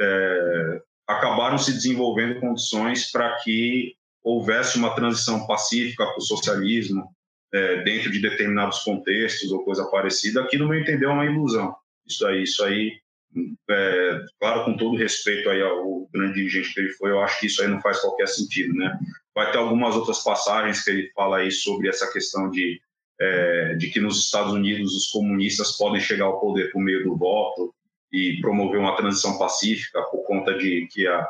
é, 0.00 0.82
acabaram 1.06 1.56
se 1.56 1.72
desenvolvendo 1.72 2.40
condições 2.40 3.10
para 3.12 3.36
que 3.36 3.94
houvesse 4.22 4.76
uma 4.76 4.94
transição 4.96 5.46
pacífica 5.46 6.04
para 6.04 6.18
o 6.18 6.22
socialismo 6.22 7.08
é, 7.54 7.82
dentro 7.84 8.10
de 8.10 8.20
determinados 8.20 8.80
contextos 8.80 9.52
ou 9.52 9.64
coisa 9.64 9.84
parecida, 9.84 10.42
aqui 10.42 10.58
no 10.58 10.68
meu 10.68 10.80
entender 10.80 11.06
é 11.06 11.08
uma 11.08 11.24
ilusão. 11.24 11.76
Isso 12.04 12.26
aí, 12.26 12.42
isso 12.42 12.64
aí, 12.64 12.98
é, 13.68 14.24
claro, 14.40 14.64
com 14.64 14.76
todo 14.76 14.96
respeito 14.96 15.48
aí 15.48 15.62
ao 15.62 16.08
grande 16.12 16.34
dirigente 16.34 16.72
que 16.72 16.80
ele 16.80 16.92
foi, 16.94 17.10
eu 17.10 17.20
acho 17.20 17.40
que 17.40 17.46
isso 17.46 17.62
aí 17.62 17.68
não 17.68 17.80
faz 17.80 18.00
qualquer 18.00 18.28
sentido, 18.28 18.74
né? 18.74 18.98
Vai 19.34 19.50
ter 19.50 19.58
algumas 19.58 19.94
outras 19.94 20.22
passagens 20.22 20.82
que 20.82 20.90
ele 20.90 21.10
fala 21.14 21.38
aí 21.38 21.50
sobre 21.50 21.88
essa 21.88 22.10
questão 22.12 22.50
de 22.50 22.80
é, 23.20 23.74
de 23.74 23.88
que 23.88 24.00
nos 24.00 24.24
Estados 24.24 24.52
Unidos 24.52 24.94
os 24.94 25.06
comunistas 25.08 25.76
podem 25.76 26.00
chegar 26.00 26.26
ao 26.26 26.40
poder 26.40 26.70
por 26.70 26.82
meio 26.82 27.02
do 27.02 27.16
voto 27.16 27.74
e 28.12 28.38
promover 28.40 28.78
uma 28.78 28.96
transição 28.96 29.38
pacífica 29.38 30.02
por 30.10 30.22
conta 30.24 30.56
de 30.56 30.86
que 30.90 31.06
a, 31.06 31.26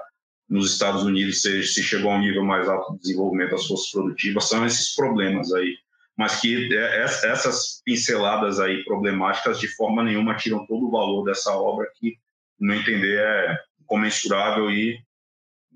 nos 0.48 0.72
Estados 0.72 1.04
Unidos 1.04 1.42
se, 1.42 1.62
se 1.64 1.82
chegou 1.82 2.11
a 2.11 2.16
um 2.16 2.20
nível 2.20 2.44
mais 2.44 2.68
alto 2.68 2.94
de 2.94 3.00
desenvolvimento 3.00 3.52
das 3.52 3.66
forças 3.66 3.90
produtivas, 3.90 4.48
são 4.48 4.64
esses 4.66 4.94
problemas 4.94 5.52
aí. 5.52 5.76
Mas 6.17 6.41
que 6.41 6.75
é, 6.75 7.03
essas 7.03 7.83
pinceladas 7.85 8.59
aí 8.59 8.83
problemáticas 8.85 9.61
de 9.61 9.69
forma 9.69 10.03
nenhuma 10.03 10.37
tiram 10.37 10.67
todo 10.67 10.87
o 10.87 10.91
valor 10.91 11.25
dessa 11.25 11.53
obra 11.53 11.91
que, 11.95 12.17
no 12.59 12.75
entender, 12.75 13.19
é 13.19 13.59
comensurável 13.87 14.71
e 14.71 14.99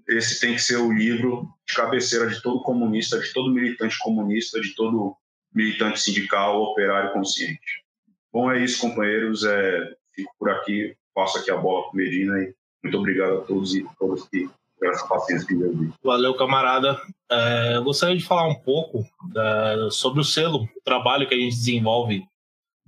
esse 0.09 0.41
tem 0.41 0.55
que 0.55 0.63
ser 0.63 0.77
o 0.77 0.93
livro 0.93 1.49
de 1.67 1.75
cabeceira 1.75 2.27
de 2.27 2.43
todo 2.43 2.63
comunista, 2.63 3.19
de 3.19 3.33
todo 3.33 3.53
militante 3.53 3.97
comunista, 3.99 4.61
de 4.61 4.75
todo 4.75 5.15
militante 5.55 6.01
sindical, 6.01 6.63
operário 6.63 7.13
consciente. 7.13 7.85
Bom, 8.33 8.51
é 8.51 8.63
isso, 8.63 8.81
companheiros. 8.81 9.45
É, 9.45 9.95
fico 10.15 10.33
por 10.39 10.51
aqui, 10.51 10.97
passo 11.15 11.39
aqui 11.39 11.51
a 11.51 11.57
bola 11.57 11.91
para 11.91 11.97
Medina 11.97 12.39
e 12.41 12.55
muito 12.83 12.99
obrigado 12.99 13.39
a 13.39 13.41
todos 13.43 13.75
e 13.75 13.87
todas 13.99 14.29
que 14.29 14.49
essa 14.89 15.07
paciência 15.07 15.47
que 15.47 15.55
eu 15.55 15.93
Valeu, 16.03 16.35
camarada. 16.35 17.01
É, 17.31 17.77
eu 17.77 17.85
gostaria 17.85 18.17
de 18.17 18.25
falar 18.25 18.49
um 18.49 18.55
pouco 18.55 19.05
é, 19.37 19.89
sobre 19.91 20.21
o 20.21 20.25
selo, 20.25 20.65
o 20.65 20.83
trabalho 20.85 21.29
que 21.29 21.35
a 21.35 21.39
gente 21.39 21.57
desenvolve 21.57 22.25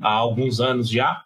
há 0.00 0.12
alguns 0.12 0.60
anos 0.60 0.88
já. 0.88 1.24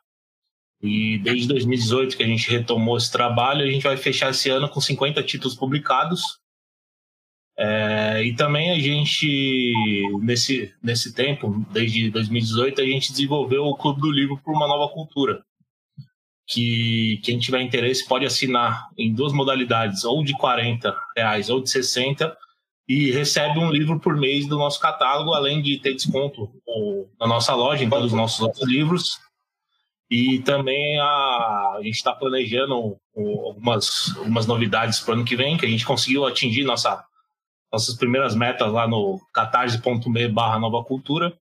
E 0.82 1.18
desde 1.18 1.48
2018 1.48 2.16
que 2.16 2.22
a 2.22 2.26
gente 2.26 2.51
retomou 2.51 2.97
esse 2.97 3.10
trabalho, 3.10 3.64
a 3.64 3.70
gente 3.70 3.82
vai 3.82 3.97
fechar 3.97 4.30
esse 4.30 4.51
ano 4.51 4.68
com 4.68 4.80
50 4.80 5.22
títulos 5.22 5.56
publicados. 5.56 6.38
É, 7.59 8.22
e 8.22 8.36
também 8.36 8.70
a 8.70 8.78
gente, 8.78 10.02
nesse, 10.20 10.74
nesse 10.82 11.14
tempo, 11.14 11.64
desde 11.70 12.10
2018, 12.10 12.80
a 12.82 12.84
gente 12.84 13.12
desenvolveu 13.12 13.64
o 13.64 13.76
Clube 13.76 14.01
do 14.01 14.10
Livro 14.10 14.38
por 14.44 14.55
uma 14.55 14.68
Nova 14.68 14.93
Cultura, 14.93 15.43
que 16.47 17.20
quem 17.24 17.39
tiver 17.39 17.60
interesse 17.60 18.06
pode 18.06 18.24
assinar 18.24 18.89
em 18.97 19.12
duas 19.12 19.32
modalidades, 19.32 20.05
ou 20.05 20.23
de 20.23 20.32
40 20.35 20.97
reais 21.16 21.51
ou 21.51 21.60
de 21.60 21.68
60, 21.68 22.36
e 22.89 23.10
recebe 23.10 23.59
um 23.59 23.70
livro 23.70 23.98
por 23.98 24.16
mês 24.16 24.47
do 24.47 24.56
nosso 24.56 24.78
catálogo, 24.78 25.35
além 25.35 25.60
de 25.60 25.78
ter 25.78 25.94
desconto 25.94 26.48
na 27.18 27.27
nossa 27.27 27.55
loja, 27.55 27.82
em 27.82 27.90
todos 27.90 28.06
os 28.06 28.12
nossos 28.12 28.40
outros 28.40 28.68
livros. 28.68 29.18
E 30.09 30.39
também 30.40 31.01
a, 31.01 31.05
a 31.05 31.81
gente 31.82 31.97
está 31.97 32.12
planejando 32.12 32.97
algumas, 33.16 34.16
algumas 34.16 34.47
novidades 34.47 35.01
para 35.01 35.12
o 35.12 35.14
ano 35.16 35.24
que 35.24 35.35
vem, 35.35 35.56
que 35.56 35.66
a 35.66 35.68
gente 35.68 35.85
conseguiu 35.85 36.24
atingir 36.24 36.62
nossa, 36.62 37.05
nossas 37.73 37.97
primeiras 37.97 38.36
metas 38.36 38.73
lá 38.73 38.86
no 38.86 39.20
catarse.me 39.35 40.28
barra 40.28 40.60
nova 40.60 40.85
cultura. 40.85 41.36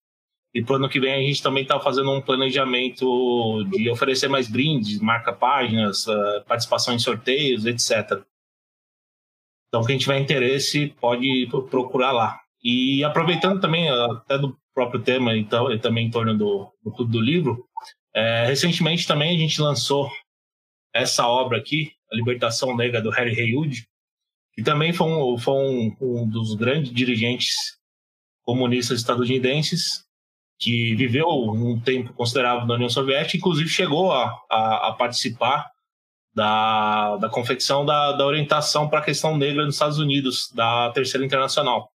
E 0.56 0.64
para 0.64 0.72
o 0.72 0.76
ano 0.77 0.88
que 0.88 1.02
vem 1.02 1.14
a 1.14 1.19
gente 1.19 1.44
também 1.44 1.64
está 1.64 1.77
fazendo 1.82 2.10
um 2.10 2.22
planejamento 2.22 3.65
de 3.72 3.90
oferecer 3.90 4.30
mais 4.30 4.48
brindes, 4.48 5.02
marca 5.02 5.34
páginas, 5.34 6.07
eh, 6.07 6.44
participação 6.48 6.95
em 6.95 6.99
sorteios, 6.99 7.65
etc. 7.65 8.23
Então, 9.68 9.84
quem 9.84 9.98
tiver 9.98 10.18
interesse 10.18 10.95
pode 11.02 11.45
procurar 11.69 12.14
lá. 12.14 12.40
E 12.64 13.03
aproveitando 13.03 13.60
também, 13.60 13.90
até 13.90 14.38
do 14.38 14.57
próprio 14.73 15.03
tema 15.03 15.36
então, 15.36 15.69
e 15.69 15.77
também 15.77 16.07
em 16.07 16.10
torno 16.10 16.38
do, 16.38 16.72
do 16.82 17.03
do 17.03 17.19
livro, 17.19 17.68
é, 18.14 18.45
recentemente 18.45 19.06
também 19.06 19.36
a 19.36 19.38
gente 19.40 19.61
lançou 19.61 20.10
essa 20.94 21.27
obra 21.27 21.57
aqui, 21.57 21.91
A 22.10 22.15
Libertação 22.15 22.77
Negra 22.77 23.02
do 23.02 23.10
Harry 23.10 23.38
Haywood, 23.38 23.86
que 24.53 24.64
também 24.64 24.94
foi 24.94 25.07
um, 25.07 25.38
foi 25.38 25.53
um, 25.53 25.98
um 25.99 26.30
dos 26.30 26.56
grandes 26.56 26.94
dirigentes 26.94 27.77
comunistas 28.45 28.99
estadunidenses 28.99 30.05
que 30.60 30.95
viveu 30.95 31.27
um 31.27 31.80
tempo 31.80 32.14
considerável 32.14 32.65
na 32.65 32.76
União 32.76 32.90
Soviética, 32.90 33.38
inclusive 33.38 33.69
chegou 33.69 34.11
a, 34.11 34.34
a, 34.49 34.88
a 34.90 34.94
participar 34.94 35.69
da, 36.34 37.18
da 37.18 37.30
confecção 37.30 37.86
da, 37.86 38.11
da 38.14 38.26
orientação 38.26 38.90
para 38.90 38.99
a 38.99 39.03
questão 39.03 39.38
negra 39.38 39.65
nos 39.65 39.76
Estados 39.76 39.99
Unidos, 39.99 40.52
da 40.53 40.91
Terceira 40.91 41.26
Internacional. 41.26 41.90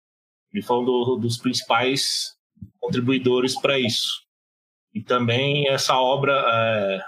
Ele 0.53 0.63
foi 0.63 0.79
um 0.79 0.85
do, 0.85 1.17
dos 1.17 1.37
principais 1.39 2.35
contribuidores 2.81 3.59
para 3.61 3.79
isso. 3.79 4.23
E 4.95 5.03
também 5.03 5.69
essa 5.69 5.97
obra 5.97 6.33
é, 6.33 7.01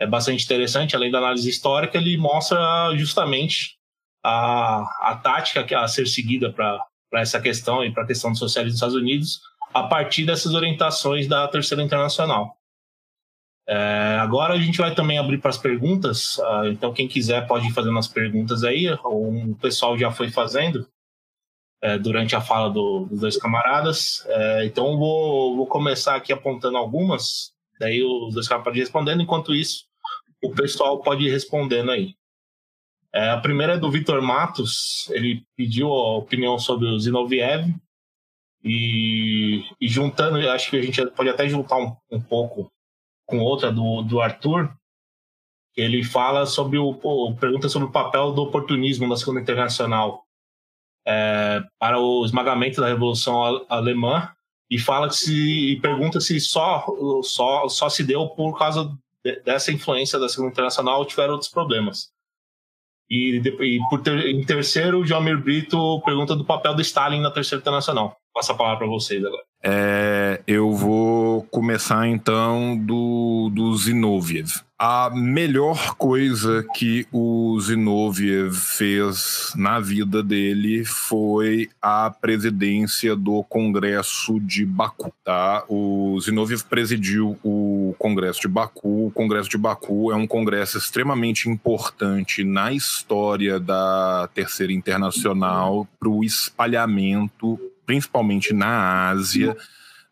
é 0.00 0.06
bastante 0.06 0.44
interessante, 0.44 0.96
além 0.96 1.10
da 1.10 1.18
análise 1.18 1.48
histórica, 1.48 1.98
ele 1.98 2.16
mostra 2.16 2.58
justamente 2.96 3.76
a, 4.24 4.82
a 5.10 5.16
tática 5.22 5.64
a 5.78 5.86
ser 5.86 6.06
seguida 6.06 6.52
para 6.52 6.80
essa 7.14 7.40
questão 7.40 7.84
e 7.84 7.92
para 7.92 8.02
a 8.02 8.06
questão 8.06 8.32
do 8.32 8.38
socialismo 8.38 8.72
nos 8.72 8.76
Estados 8.76 8.96
Unidos 8.96 9.40
a 9.76 9.82
partir 9.82 10.24
dessas 10.24 10.54
orientações 10.54 11.26
da 11.26 11.46
Terceira 11.48 11.82
Internacional. 11.82 12.56
É, 13.68 14.16
agora 14.20 14.54
a 14.54 14.58
gente 14.58 14.78
vai 14.78 14.94
também 14.94 15.18
abrir 15.18 15.38
para 15.38 15.50
as 15.50 15.58
perguntas, 15.58 16.38
uh, 16.38 16.66
então 16.66 16.94
quem 16.94 17.08
quiser 17.08 17.46
pode 17.46 17.66
ir 17.66 17.72
fazendo 17.72 17.98
as 17.98 18.08
perguntas 18.08 18.62
aí, 18.64 18.86
o 19.04 19.54
pessoal 19.60 19.98
já 19.98 20.10
foi 20.10 20.30
fazendo 20.30 20.88
é, 21.82 21.98
durante 21.98 22.34
a 22.34 22.40
fala 22.40 22.70
do, 22.70 23.06
dos 23.10 23.20
dois 23.20 23.36
camaradas. 23.36 24.24
É, 24.26 24.64
então 24.64 24.96
vou, 24.96 25.56
vou 25.56 25.66
começar 25.66 26.14
aqui 26.14 26.32
apontando 26.32 26.78
algumas, 26.78 27.52
daí 27.78 28.02
os 28.02 28.32
dois 28.32 28.48
camaradas 28.48 28.70
podem 28.70 28.80
respondendo, 28.80 29.22
enquanto 29.22 29.54
isso 29.54 29.84
o 30.42 30.52
pessoal 30.52 31.02
pode 31.02 31.24
ir 31.24 31.30
respondendo 31.30 31.90
aí. 31.90 32.14
É, 33.12 33.30
a 33.30 33.40
primeira 33.40 33.74
é 33.74 33.78
do 33.78 33.90
Vitor 33.90 34.22
Matos, 34.22 35.10
ele 35.10 35.44
pediu 35.56 35.92
a 35.92 36.16
opinião 36.16 36.58
sobre 36.58 36.86
o 36.86 36.98
Zinoviev, 36.98 37.74
e, 38.66 39.64
e 39.80 39.86
juntando, 39.86 40.38
acho 40.50 40.70
que 40.70 40.76
a 40.76 40.82
gente 40.82 41.04
pode 41.12 41.28
até 41.28 41.48
juntar 41.48 41.76
um, 41.76 41.96
um 42.10 42.20
pouco 42.20 42.70
com 43.24 43.38
outra 43.38 43.70
do, 43.70 44.02
do 44.02 44.20
Arthur, 44.20 44.72
ele 45.76 46.02
fala 46.02 46.46
sobre 46.46 46.78
o 46.78 46.94
pergunta 47.38 47.68
sobre 47.68 47.88
o 47.88 47.92
papel 47.92 48.32
do 48.32 48.42
oportunismo 48.42 49.06
na 49.06 49.16
Segunda 49.16 49.40
Internacional 49.40 50.24
é, 51.06 51.62
para 51.78 52.00
o 52.00 52.24
esmagamento 52.24 52.80
da 52.80 52.88
Revolução 52.88 53.64
Alemã 53.68 54.32
e 54.70 54.78
fala 54.78 55.10
se 55.10 55.72
e 55.72 55.80
pergunta 55.80 56.20
se 56.20 56.40
só 56.40 56.84
só 57.22 57.68
só 57.68 57.88
se 57.88 58.02
deu 58.02 58.28
por 58.30 58.58
causa 58.58 58.90
de, 59.22 59.40
dessa 59.42 59.70
influência 59.70 60.18
da 60.18 60.28
Segunda 60.28 60.52
Internacional 60.52 60.98
ou 60.98 61.04
tiveram 61.06 61.34
outros 61.34 61.50
problemas. 61.50 62.10
E, 63.08 63.36
e 63.36 63.80
por 63.88 64.02
ter, 64.02 64.30
em 64.30 64.44
terceiro, 64.44 65.00
o 65.00 65.06
Jomir 65.06 65.40
Brito 65.40 66.00
pergunta 66.04 66.34
do 66.34 66.44
papel 66.44 66.74
do 66.74 66.82
Stalin 66.82 67.20
na 67.20 67.30
Terceira 67.30 67.60
Internacional. 67.60 68.16
Passa 68.36 68.52
a 68.52 68.54
palavra 68.54 68.80
para 68.80 68.86
vocês 68.86 69.24
agora. 69.24 69.42
É, 69.64 70.42
eu 70.46 70.70
vou 70.72 71.42
começar 71.44 72.06
então 72.06 72.76
do, 72.76 73.50
do 73.50 73.74
Zinoviev. 73.74 74.60
A 74.78 75.08
melhor 75.10 75.94
coisa 75.94 76.62
que 76.74 77.06
o 77.10 77.58
Zinoviev 77.58 78.52
fez 78.52 79.54
na 79.56 79.80
vida 79.80 80.22
dele 80.22 80.84
foi 80.84 81.70
a 81.80 82.10
presidência 82.10 83.16
do 83.16 83.42
Congresso 83.44 84.38
de 84.38 84.66
Baku. 84.66 85.10
Tá? 85.24 85.64
O 85.66 86.20
Zinoviev 86.20 86.62
presidiu 86.64 87.38
o 87.42 87.94
Congresso 87.98 88.42
de 88.42 88.48
Baku. 88.48 89.06
O 89.06 89.10
Congresso 89.10 89.48
de 89.48 89.56
Baku 89.56 90.12
é 90.12 90.14
um 90.14 90.26
congresso 90.26 90.76
extremamente 90.76 91.48
importante 91.48 92.44
na 92.44 92.70
história 92.70 93.58
da 93.58 94.28
Terceira 94.34 94.74
Internacional 94.74 95.88
para 95.98 96.10
o 96.10 96.22
espalhamento 96.22 97.58
principalmente 97.86 98.52
na 98.52 99.08
Ásia, 99.08 99.56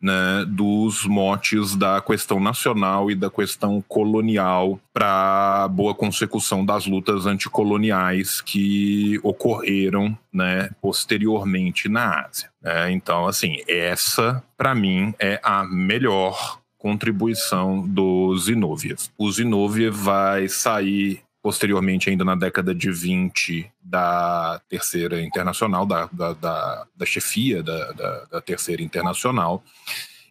né, 0.01 0.45
dos 0.47 1.05
motes 1.05 1.75
da 1.75 2.01
questão 2.01 2.39
nacional 2.39 3.09
e 3.09 3.15
da 3.15 3.29
questão 3.29 3.83
colonial 3.87 4.79
para 4.93 5.67
boa 5.69 5.95
consecução 5.95 6.65
das 6.65 6.85
lutas 6.85 7.25
anticoloniais 7.25 8.39
que 8.41 9.19
ocorreram 9.23 10.17
né, 10.31 10.69
posteriormente 10.81 11.89
na 11.89 12.25
Ásia. 12.25 12.49
É, 12.63 12.91
então, 12.91 13.27
assim, 13.27 13.57
essa, 13.67 14.43
para 14.57 14.75
mim, 14.75 15.13
é 15.19 15.39
a 15.43 15.63
melhor 15.63 16.59
contribuição 16.77 17.81
do 17.87 18.37
Zinoviev. 18.37 18.99
O 19.17 19.31
Zinoviev 19.31 19.95
vai 19.95 20.47
sair 20.47 21.25
posteriormente, 21.45 22.09
ainda 22.09 22.25
na 22.25 22.33
década 22.33 22.73
de 22.73 22.91
20, 22.91 23.71
da 23.85 24.59
Terceira 24.67 25.21
Internacional, 25.21 25.85
da, 25.85 26.09
da, 26.11 26.33
da, 26.33 26.87
da 26.97 27.05
chefia 27.05 27.61
da, 27.61 27.91
da, 27.91 28.25
da 28.31 28.41
Terceira 28.41 28.81
Internacional, 28.81 29.63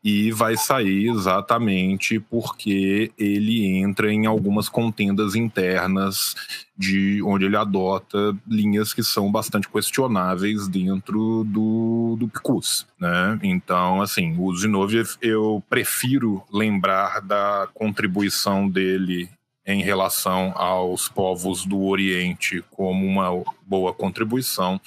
e 0.04 0.30
vai 0.30 0.54
sair 0.54 1.08
exatamente 1.08 2.20
porque 2.20 3.10
ele 3.16 3.78
entra 3.78 4.12
em 4.12 4.26
algumas 4.26 4.68
contendas 4.68 5.34
internas 5.34 6.34
de 6.76 7.22
onde 7.22 7.46
ele 7.46 7.56
adota 7.56 8.36
linhas 8.46 8.92
que 8.92 9.02
são 9.02 9.32
bastante 9.32 9.66
questionáveis 9.66 10.68
dentro 10.68 11.42
do, 11.44 12.16
do 12.18 12.28
PICUS, 12.28 12.86
né? 13.00 13.38
Então, 13.42 14.02
assim, 14.02 14.36
o 14.38 14.54
Zinoviev 14.54 15.16
eu 15.22 15.64
prefiro 15.70 16.42
lembrar 16.52 17.22
da 17.22 17.66
contribuição 17.72 18.68
dele 18.68 19.30
em 19.66 19.82
relação 19.82 20.52
aos 20.54 21.08
povos 21.08 21.64
do 21.64 21.82
Oriente 21.84 22.62
como 22.70 23.06
uma 23.06 23.42
boa 23.66 23.94
contribuição 23.94 24.78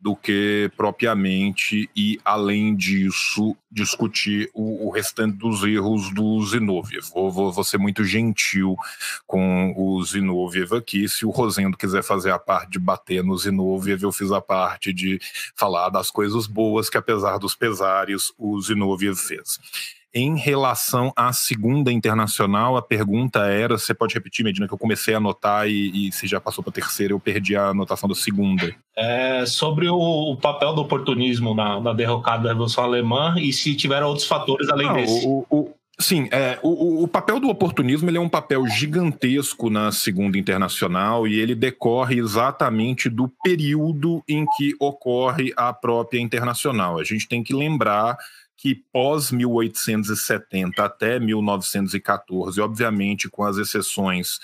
do 0.00 0.16
que 0.16 0.70
propriamente 0.76 1.88
e 1.94 2.18
além 2.24 2.74
disso 2.74 3.54
discutir 3.70 4.50
o, 4.54 4.88
o 4.88 4.90
restante 4.90 5.36
dos 5.36 5.62
erros 5.62 6.12
do 6.12 6.44
Zinoviev. 6.44 7.04
Vou, 7.14 7.30
vou, 7.30 7.52
vou, 7.52 7.62
ser 7.62 7.78
muito 7.78 8.02
gentil 8.04 8.74
com 9.26 9.74
o 9.76 10.02
Zinoviev 10.02 10.74
aqui. 10.74 11.08
Se 11.08 11.24
o 11.24 11.30
Rosendo 11.30 11.76
quiser 11.76 12.02
fazer 12.02 12.30
a 12.30 12.38
parte 12.38 12.72
de 12.72 12.78
bater 12.78 13.22
no 13.22 13.36
Zinoviev, 13.36 14.02
eu 14.02 14.12
fiz 14.12 14.32
a 14.32 14.40
parte 14.40 14.92
de 14.92 15.20
falar 15.54 15.90
das 15.90 16.10
coisas 16.10 16.46
boas 16.46 16.88
que 16.88 16.98
apesar 16.98 17.38
dos 17.38 17.54
pesares 17.54 18.32
o 18.38 18.60
Zinoviev 18.60 19.14
fez. 19.14 19.60
Em 20.14 20.36
relação 20.36 21.10
à 21.16 21.32
segunda 21.32 21.90
internacional, 21.90 22.76
a 22.76 22.82
pergunta 22.82 23.46
era: 23.46 23.78
você 23.78 23.94
pode 23.94 24.14
repetir, 24.14 24.44
Medina, 24.44 24.68
que 24.68 24.74
eu 24.74 24.78
comecei 24.78 25.14
a 25.14 25.16
anotar 25.16 25.66
e, 25.66 26.08
e 26.08 26.12
se 26.12 26.26
já 26.26 26.38
passou 26.38 26.62
para 26.62 26.70
a 26.70 26.74
terceira, 26.74 27.14
eu 27.14 27.20
perdi 27.20 27.56
a 27.56 27.68
anotação 27.68 28.06
da 28.06 28.14
segunda. 28.14 28.74
É 28.94 29.46
sobre 29.46 29.88
o, 29.88 29.96
o 29.96 30.36
papel 30.36 30.74
do 30.74 30.82
oportunismo 30.82 31.54
na, 31.54 31.80
na, 31.80 31.94
derrocada 31.94 32.42
da 32.42 32.48
Revolução 32.50 32.84
Alemã 32.84 33.36
e 33.38 33.54
se 33.54 33.74
tiveram 33.74 34.08
outros 34.08 34.26
fatores 34.26 34.68
além 34.68 34.86
Não, 34.86 34.94
desse. 34.94 35.26
O, 35.26 35.46
o, 35.50 35.70
sim, 35.98 36.28
é, 36.30 36.58
o, 36.62 37.04
o 37.04 37.08
papel 37.08 37.40
do 37.40 37.48
oportunismo 37.48 38.10
ele 38.10 38.18
é 38.18 38.20
um 38.20 38.28
papel 38.28 38.66
gigantesco 38.66 39.70
na 39.70 39.90
Segunda 39.92 40.36
Internacional 40.36 41.26
e 41.26 41.40
ele 41.40 41.54
decorre 41.54 42.18
exatamente 42.18 43.08
do 43.08 43.32
período 43.42 44.22
em 44.28 44.44
que 44.58 44.74
ocorre 44.78 45.54
a 45.56 45.72
própria 45.72 46.20
Internacional. 46.20 46.98
A 46.98 47.04
gente 47.04 47.26
tem 47.26 47.42
que 47.42 47.54
lembrar 47.54 48.18
que 48.62 48.76
pós 48.92 49.32
1870 49.32 50.84
até 50.84 51.18
1914, 51.18 52.60
obviamente 52.60 53.28
com 53.28 53.42
as 53.42 53.56
exceções 53.56 54.38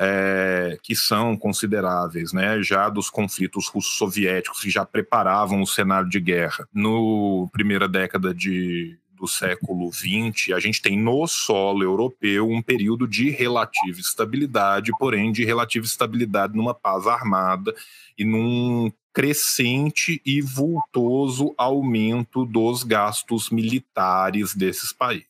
é, 0.00 0.78
que 0.82 0.96
são 0.96 1.36
consideráveis, 1.36 2.32
né, 2.32 2.62
já 2.62 2.88
dos 2.88 3.10
conflitos 3.10 3.68
russo-soviéticos 3.68 4.62
que 4.62 4.70
já 4.70 4.86
preparavam 4.86 5.60
o 5.60 5.66
cenário 5.66 6.08
de 6.08 6.18
guerra. 6.18 6.66
No 6.72 7.46
primeira 7.52 7.86
década 7.86 8.32
de 8.32 8.98
do 9.18 9.26
século 9.26 9.92
XX, 9.92 10.54
a 10.54 10.60
gente 10.60 10.80
tem 10.80 10.96
no 10.96 11.26
solo 11.26 11.82
europeu 11.82 12.48
um 12.48 12.62
período 12.62 13.06
de 13.06 13.30
relativa 13.30 13.98
estabilidade, 13.98 14.92
porém 14.96 15.32
de 15.32 15.44
relativa 15.44 15.84
estabilidade 15.84 16.56
numa 16.56 16.72
paz 16.72 17.04
armada 17.06 17.74
e 18.16 18.24
num 18.24 18.92
crescente 19.18 20.22
e 20.24 20.40
vultoso 20.40 21.52
aumento 21.58 22.44
dos 22.44 22.84
gastos 22.84 23.50
militares 23.50 24.54
desses 24.54 24.92
países. 24.92 25.26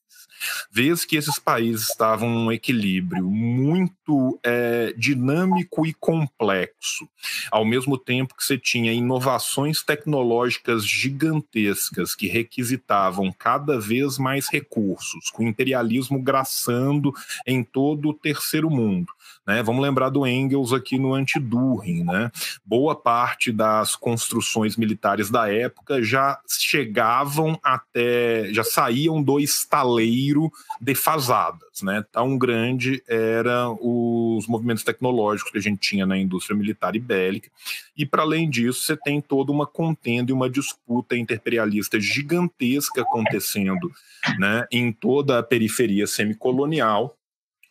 Vez 0.71 1.07
que 1.07 1.17
esses 1.17 1.39
países 1.39 1.89
estavam 1.89 2.29
num 2.29 2.53
equilíbrio 2.53 3.25
muito 3.25 4.39
é, 4.45 4.93
dinâmico 4.95 5.87
e 5.87 5.95
complexo, 5.95 7.09
ao 7.51 7.65
mesmo 7.65 7.97
tempo 7.97 8.37
que 8.37 8.45
você 8.45 8.59
tinha 8.59 8.93
inovações 8.93 9.83
tecnológicas 9.83 10.87
gigantescas 10.87 12.15
que 12.15 12.29
requisitavam 12.29 13.33
cada 13.33 13.81
vez 13.81 14.19
mais 14.19 14.49
recursos, 14.49 15.31
com 15.31 15.45
o 15.45 15.49
imperialismo 15.49 16.23
graçando 16.23 17.11
em 17.47 17.65
todo 17.65 18.11
o 18.11 18.15
terceiro 18.15 18.69
mundo, 18.69 19.11
Né? 19.49 19.63
Vamos 19.63 19.83
lembrar 19.83 20.11
do 20.11 20.27
Engels 20.27 20.75
aqui 20.75 20.99
no 20.99 21.15
Antidurring. 21.15 22.05
Né? 22.05 22.31
Boa 22.67 22.95
parte 22.95 23.51
das 23.51 23.97
construções 23.97 24.77
militares 24.77 25.31
da 25.31 25.51
época 25.51 26.03
já 26.03 26.39
chegavam 26.47 27.59
até, 27.65 28.53
já 28.53 28.63
saíam 28.63 29.23
do 29.23 29.41
estaleiro 29.41 30.53
defasadas. 30.79 31.81
Né? 31.83 32.05
Tão 32.13 32.37
grande 32.37 33.03
eram 33.09 33.79
os 33.81 34.47
movimentos 34.47 34.85
tecnológicos 34.85 35.51
que 35.51 35.59
a 35.59 35.63
gente 35.63 35.81
tinha 35.81 36.05
na 36.05 36.19
indústria 36.19 36.55
militar 36.55 36.95
e 36.95 37.01
bélica. 37.01 37.51
E, 37.97 38.05
para 38.05 38.23
além 38.23 38.51
disso, 38.51 38.83
você 38.83 38.97
tem 38.99 39.19
toda 39.19 39.51
uma 39.51 39.67
contenda 39.67 40.31
e 40.31 40.35
uma 40.35 40.51
disputa 40.51 41.17
imperialista 41.17 41.99
gigantesca 41.99 43.01
acontecendo 43.01 43.91
né, 44.39 44.67
em 44.71 44.93
toda 44.93 45.39
a 45.39 45.43
periferia 45.43 46.07
semicolonial 46.07 47.18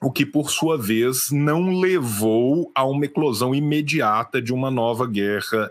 o 0.08 0.12
que 0.12 0.26
por 0.26 0.50
sua 0.50 0.78
vez 0.78 1.32
não 1.32 1.82
levou 1.82 2.72
a 2.74 2.86
uma 2.86 3.04
eclosão 3.04 3.54
imediata 3.54 4.42
de 4.42 4.54
uma 4.54 4.72
nova 4.72 5.06
guerra 5.06 5.70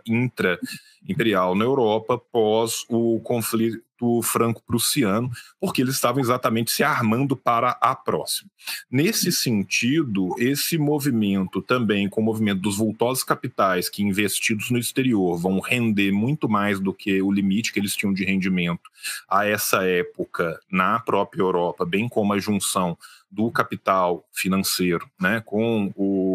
intra-imperial 1.07 1.55
na 1.55 1.65
Europa 1.65 2.19
pós 2.19 2.85
o 2.89 3.21
conflito 3.21 3.83
franco-prussiano, 4.23 5.31
porque 5.59 5.81
eles 5.81 5.95
estavam 5.95 6.21
exatamente 6.21 6.71
se 6.71 6.83
armando 6.83 7.35
para 7.35 7.71
a 7.81 7.95
próxima. 7.95 8.51
Nesse 8.91 9.33
sentido, 9.33 10.35
esse 10.39 10.77
movimento 10.77 11.63
também 11.63 12.07
com 12.07 12.21
o 12.21 12.25
movimento 12.25 12.61
dos 12.61 12.77
vultosos 12.77 13.25
capitais 13.25 13.89
que 13.89 14.03
investidos 14.03 14.71
no 14.71 14.79
exterior 14.79 15.39
vão 15.39 15.61
render 15.61 16.13
muito 16.13 16.47
mais 16.47 16.79
do 16.79 16.93
que 16.93 17.23
o 17.23 17.33
limite 17.33 17.73
que 17.73 17.81
eles 17.81 17.97
tinham 17.97 18.13
de 18.13 18.25
rendimento 18.25 18.91
a 19.29 19.47
essa 19.47 19.83
época 19.85 20.61
na 20.71 20.99
própria 20.99 21.41
Europa, 21.41 21.87
bem 21.87 22.07
como 22.07 22.35
a 22.35 22.39
junção 22.39 22.99
do 23.31 23.51
capital 23.51 24.25
financeiro, 24.33 25.09
né, 25.21 25.43
com 25.45 25.93
o, 25.97 26.26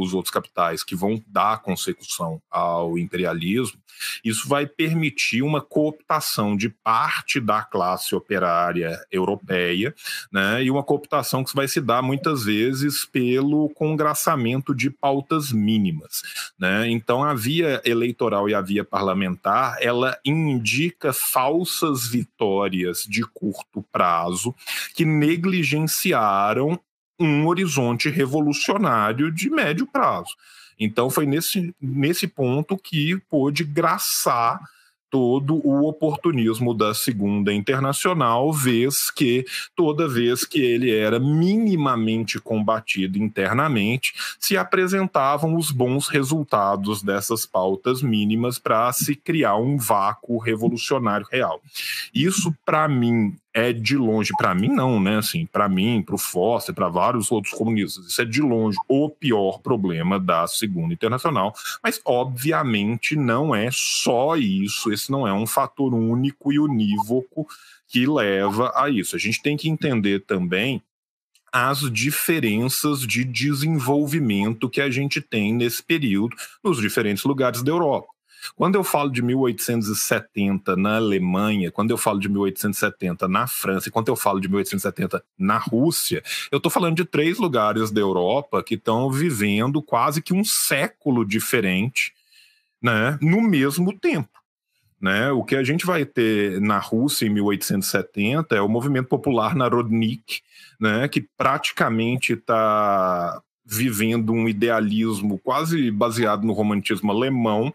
os 0.00 0.14
outros 0.14 0.32
capitais 0.32 0.82
que 0.82 0.94
vão 0.94 1.22
dar 1.26 1.62
consecução 1.62 2.40
ao 2.50 2.98
imperialismo, 2.98 3.78
isso 4.24 4.48
vai 4.48 4.66
permitir 4.66 5.42
uma 5.42 5.60
cooptação 5.60 6.56
de 6.56 6.68
parte 6.68 7.40
da 7.40 7.62
classe 7.62 8.14
operária 8.14 8.98
europeia, 9.10 9.94
né, 10.32 10.62
e 10.62 10.70
uma 10.70 10.82
cooptação 10.82 11.44
que 11.44 11.54
vai 11.54 11.68
se 11.68 11.80
dar 11.80 12.02
muitas 12.02 12.44
vezes 12.44 13.04
pelo 13.04 13.68
congraçamento 13.70 14.74
de 14.74 14.90
pautas 14.90 15.52
mínimas. 15.52 16.22
Né? 16.58 16.88
Então, 16.90 17.22
a 17.22 17.34
via 17.34 17.80
eleitoral 17.84 18.48
e 18.48 18.54
a 18.54 18.60
via 18.60 18.84
parlamentar, 18.84 19.76
ela 19.80 20.18
indica 20.24 21.12
falsas 21.12 22.06
vitórias 22.06 23.04
de 23.08 23.22
curto 23.22 23.84
prazo 23.92 24.54
que 24.94 25.04
negligenciaram 25.04 26.78
um 27.18 27.46
horizonte 27.46 28.08
revolucionário 28.08 29.30
de 29.32 29.50
médio 29.50 29.86
prazo. 29.86 30.34
Então 30.78 31.10
foi 31.10 31.26
nesse, 31.26 31.74
nesse 31.80 32.28
ponto 32.28 32.76
que 32.76 33.16
pôde 33.28 33.64
graçar 33.64 34.60
todo 35.10 35.60
o 35.66 35.88
oportunismo 35.88 36.74
da 36.74 36.94
Segunda 36.94 37.52
Internacional, 37.52 38.52
vez 38.52 39.10
que 39.10 39.44
toda 39.74 40.08
vez 40.08 40.44
que 40.44 40.60
ele 40.60 40.94
era 40.94 41.18
minimamente 41.18 42.38
combatido 42.38 43.18
internamente, 43.18 44.12
se 44.38 44.56
apresentavam 44.56 45.56
os 45.56 45.70
bons 45.70 46.08
resultados 46.08 47.02
dessas 47.02 47.46
pautas 47.46 48.02
mínimas 48.02 48.58
para 48.58 48.92
se 48.92 49.14
criar 49.14 49.56
um 49.56 49.76
vácuo 49.76 50.38
revolucionário 50.38 51.26
real. 51.30 51.60
Isso, 52.14 52.54
para 52.64 52.86
mim, 52.88 53.34
é 53.54 53.72
de 53.72 53.96
longe, 53.96 54.32
para 54.36 54.54
mim 54.54 54.68
não, 54.68 55.00
né? 55.00 55.18
Assim, 55.18 55.46
para 55.46 55.68
mim, 55.68 56.02
para 56.02 56.14
o 56.14 56.18
Foster, 56.18 56.74
para 56.74 56.88
vários 56.88 57.32
outros 57.32 57.54
comunistas, 57.54 58.06
isso 58.06 58.22
é 58.22 58.24
de 58.24 58.40
longe 58.40 58.76
o 58.88 59.08
pior 59.08 59.58
problema 59.60 60.18
da 60.20 60.46
Segunda 60.46 60.94
Internacional, 60.94 61.54
mas 61.82 62.00
obviamente 62.04 63.16
não 63.16 63.54
é 63.54 63.68
só 63.72 64.36
isso, 64.36 64.92
esse 64.92 65.10
não 65.10 65.26
é 65.26 65.32
um 65.32 65.46
fator 65.46 65.94
único 65.94 66.52
e 66.52 66.58
unívoco 66.58 67.46
que 67.86 68.06
leva 68.06 68.72
a 68.76 68.90
isso. 68.90 69.16
A 69.16 69.18
gente 69.18 69.42
tem 69.42 69.56
que 69.56 69.68
entender 69.68 70.20
também 70.20 70.82
as 71.50 71.90
diferenças 71.90 73.00
de 73.06 73.24
desenvolvimento 73.24 74.68
que 74.68 74.82
a 74.82 74.90
gente 74.90 75.20
tem 75.20 75.54
nesse 75.54 75.82
período 75.82 76.36
nos 76.62 76.78
diferentes 76.78 77.24
lugares 77.24 77.62
da 77.62 77.70
Europa. 77.70 78.08
Quando 78.54 78.74
eu 78.74 78.84
falo 78.84 79.10
de 79.10 79.22
1870 79.22 80.76
na 80.76 80.96
Alemanha, 80.96 81.70
quando 81.70 81.90
eu 81.90 81.98
falo 81.98 82.18
de 82.18 82.28
1870 82.28 83.28
na 83.28 83.46
França 83.46 83.88
e 83.88 83.92
quando 83.92 84.08
eu 84.08 84.16
falo 84.16 84.40
de 84.40 84.48
1870 84.48 85.22
na 85.38 85.58
Rússia, 85.58 86.22
eu 86.50 86.58
estou 86.58 86.70
falando 86.70 86.96
de 86.96 87.04
três 87.04 87.38
lugares 87.38 87.90
da 87.90 88.00
Europa 88.00 88.62
que 88.62 88.74
estão 88.74 89.10
vivendo 89.10 89.82
quase 89.82 90.22
que 90.22 90.32
um 90.32 90.44
século 90.44 91.24
diferente 91.24 92.12
né, 92.82 93.18
no 93.20 93.40
mesmo 93.40 93.96
tempo. 93.98 94.38
Né? 95.00 95.30
O 95.30 95.44
que 95.44 95.54
a 95.54 95.62
gente 95.62 95.86
vai 95.86 96.04
ter 96.04 96.60
na 96.60 96.78
Rússia 96.78 97.26
em 97.26 97.30
1870 97.30 98.56
é 98.56 98.60
o 98.60 98.68
movimento 98.68 99.08
popular 99.08 99.54
Narodnik, 99.54 100.40
né, 100.80 101.06
que 101.08 101.20
praticamente 101.36 102.32
está 102.32 103.40
vivendo 103.64 104.32
um 104.32 104.48
idealismo 104.48 105.38
quase 105.38 105.90
baseado 105.90 106.44
no 106.44 106.54
romantismo 106.54 107.12
alemão, 107.12 107.70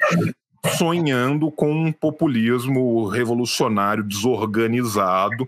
sonhando 0.77 1.52
com 1.52 1.72
um 1.72 1.91
populismo 1.91 3.07
revolucionário 3.07 4.03
desorganizado, 4.03 5.48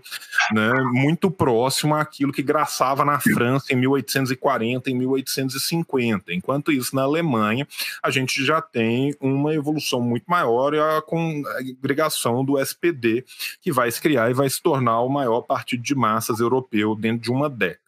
né, 0.52 0.72
muito 0.92 1.30
próximo 1.30 1.94
àquilo 1.94 2.32
que 2.32 2.42
graçava 2.42 3.04
na 3.04 3.18
França 3.18 3.72
em 3.72 3.76
1840 3.76 4.90
e 4.90 4.94
1850. 4.94 6.34
Enquanto 6.34 6.70
isso, 6.70 6.94
na 6.94 7.02
Alemanha, 7.02 7.66
a 8.02 8.10
gente 8.10 8.44
já 8.44 8.60
tem 8.60 9.14
uma 9.20 9.54
evolução 9.54 10.00
muito 10.00 10.24
maior 10.26 10.74
e 10.74 10.78
a 10.78 11.00
congregação 11.00 12.44
do 12.44 12.58
SPD, 12.58 13.24
que 13.60 13.72
vai 13.72 13.90
se 13.90 14.00
criar 14.00 14.30
e 14.30 14.34
vai 14.34 14.48
se 14.50 14.62
tornar 14.62 15.00
o 15.00 15.08
maior 15.08 15.42
partido 15.42 15.82
de 15.82 15.94
massas 15.94 16.40
europeu 16.40 16.94
dentro 16.94 17.22
de 17.22 17.30
uma 17.30 17.48
década. 17.48 17.85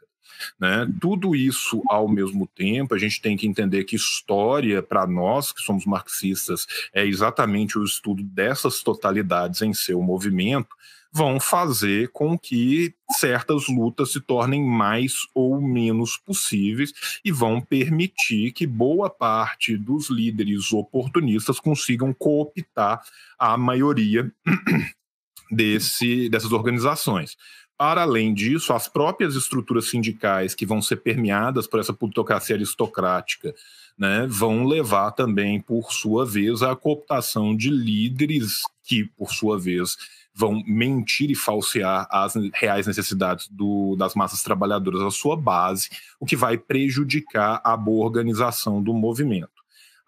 Né? 0.58 0.90
Tudo 1.00 1.34
isso 1.34 1.82
ao 1.88 2.08
mesmo 2.08 2.46
tempo, 2.46 2.94
a 2.94 2.98
gente 2.98 3.20
tem 3.20 3.36
que 3.36 3.46
entender 3.46 3.84
que 3.84 3.96
história, 3.96 4.82
para 4.82 5.06
nós 5.06 5.52
que 5.52 5.60
somos 5.60 5.84
marxistas, 5.84 6.66
é 6.92 7.04
exatamente 7.04 7.78
o 7.78 7.84
estudo 7.84 8.22
dessas 8.22 8.82
totalidades 8.82 9.62
em 9.62 9.72
seu 9.72 10.02
movimento, 10.02 10.68
vão 11.12 11.40
fazer 11.40 12.08
com 12.12 12.38
que 12.38 12.94
certas 13.12 13.66
lutas 13.68 14.12
se 14.12 14.20
tornem 14.20 14.62
mais 14.62 15.14
ou 15.34 15.60
menos 15.60 16.16
possíveis 16.18 16.92
e 17.24 17.32
vão 17.32 17.60
permitir 17.60 18.52
que 18.52 18.66
boa 18.66 19.08
parte 19.08 19.76
dos 19.76 20.10
líderes 20.10 20.72
oportunistas 20.72 21.58
consigam 21.58 22.12
cooptar 22.12 23.02
a 23.38 23.56
maioria 23.56 24.30
desse, 25.50 26.28
dessas 26.28 26.52
organizações. 26.52 27.36
Para 27.78 28.02
além 28.02 28.34
disso, 28.34 28.72
as 28.72 28.88
próprias 28.88 29.36
estruturas 29.36 29.88
sindicais 29.88 30.52
que 30.52 30.66
vão 30.66 30.82
ser 30.82 30.96
permeadas 30.96 31.64
por 31.68 31.78
essa 31.78 31.92
plutocracia 31.92 32.56
aristocrática 32.56 33.54
né, 33.96 34.26
vão 34.28 34.64
levar 34.64 35.12
também, 35.12 35.60
por 35.60 35.92
sua 35.92 36.26
vez, 36.26 36.60
à 36.60 36.74
cooptação 36.74 37.56
de 37.56 37.70
líderes 37.70 38.62
que, 38.82 39.04
por 39.16 39.32
sua 39.32 39.56
vez, 39.60 39.96
vão 40.34 40.60
mentir 40.66 41.30
e 41.30 41.36
falsear 41.36 42.08
as 42.10 42.34
reais 42.52 42.88
necessidades 42.88 43.48
do, 43.48 43.94
das 43.96 44.14
massas 44.14 44.42
trabalhadoras 44.42 45.02
à 45.02 45.10
sua 45.12 45.36
base, 45.36 45.88
o 46.18 46.26
que 46.26 46.34
vai 46.34 46.58
prejudicar 46.58 47.60
a 47.62 47.76
boa 47.76 48.04
organização 48.04 48.82
do 48.82 48.92
movimento. 48.92 49.57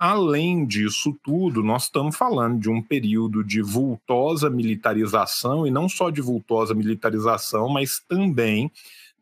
Além 0.01 0.65
disso 0.65 1.15
tudo, 1.23 1.63
nós 1.63 1.83
estamos 1.83 2.17
falando 2.17 2.59
de 2.59 2.71
um 2.71 2.81
período 2.81 3.45
de 3.45 3.61
vultosa 3.61 4.49
militarização, 4.49 5.67
e 5.67 5.71
não 5.71 5.91
só 5.91 6.09
de 6.09 6.23
vultosa 6.23 6.75
militarização, 6.75 7.69
mas 7.69 8.01
também 8.09 8.73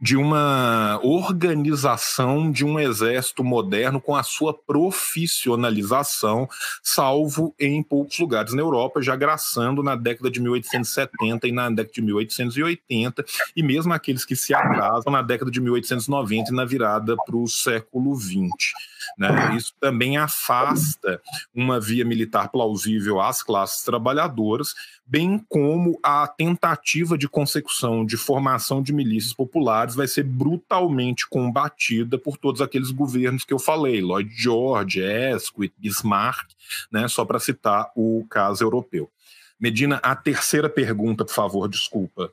de 0.01 0.17
uma 0.17 1.01
organização 1.03 2.53
de 2.53 2.65
um 2.65 2.79
exército 2.79 3.43
moderno 3.43 4.01
com 4.01 4.15
a 4.15 4.23
sua 4.23 4.55
profissionalização, 4.55 6.49
salvo 6.81 7.53
em 7.59 7.83
poucos 7.83 8.17
lugares 8.21 8.55
na 8.55 8.63
Europa, 8.63 9.03
já 9.03 9.17
graçando 9.17 9.83
na 9.83 9.97
década 9.97 10.31
de 10.31 10.41
1870 10.41 11.49
e 11.49 11.51
na 11.51 11.69
década 11.71 11.93
de 11.93 12.03
1880, 12.03 13.25
e 13.57 13.65
mesmo 13.65 13.93
aqueles 13.93 14.25
que 14.25 14.37
se 14.37 14.55
atrasam 14.55 15.13
na 15.13 15.23
década 15.23 15.51
de 15.51 15.61
1890 15.61 16.53
e 16.53 16.55
na 16.55 16.65
virada 16.65 17.17
para 17.27 17.37
o 17.37 17.49
século 17.49 18.15
XX. 18.15 18.73
Né? 19.17 19.57
Isso 19.57 19.73
também 19.81 20.17
afasta 20.17 21.21
uma 21.55 21.81
via 21.81 22.05
militar 22.05 22.49
plausível 22.49 23.21
às 23.21 23.43
classes 23.43 23.85
trabalhadoras, 23.85 24.75
bem 25.07 25.43
como 25.49 25.99
a 26.03 26.27
tentativa 26.27 27.17
de 27.17 27.29
consecução 27.29 28.05
de 28.05 28.17
formação 28.17 28.83
de 28.83 28.93
milícias 28.93 29.33
populares 29.33 29.95
vai 29.95 30.07
ser 30.07 30.25
brutalmente 30.25 31.27
combatida 31.29 32.19
por 32.19 32.37
todos 32.37 32.61
aqueles 32.61 32.91
governos 32.91 33.45
que 33.45 33.55
eu 33.55 33.59
falei, 33.59 34.01
Lloyd 34.01 34.31
George, 34.35 35.03
Asquith, 35.03 35.73
Bismarck, 35.79 36.51
né, 36.91 37.09
só 37.09 37.25
para 37.25 37.39
citar 37.39 37.91
o 37.97 38.27
caso 38.29 38.63
europeu. 38.63 39.11
Medina, 39.59 39.97
a 40.03 40.15
terceira 40.15 40.69
pergunta, 40.69 41.25
por 41.25 41.35
favor, 41.35 41.69
desculpa. 41.69 42.33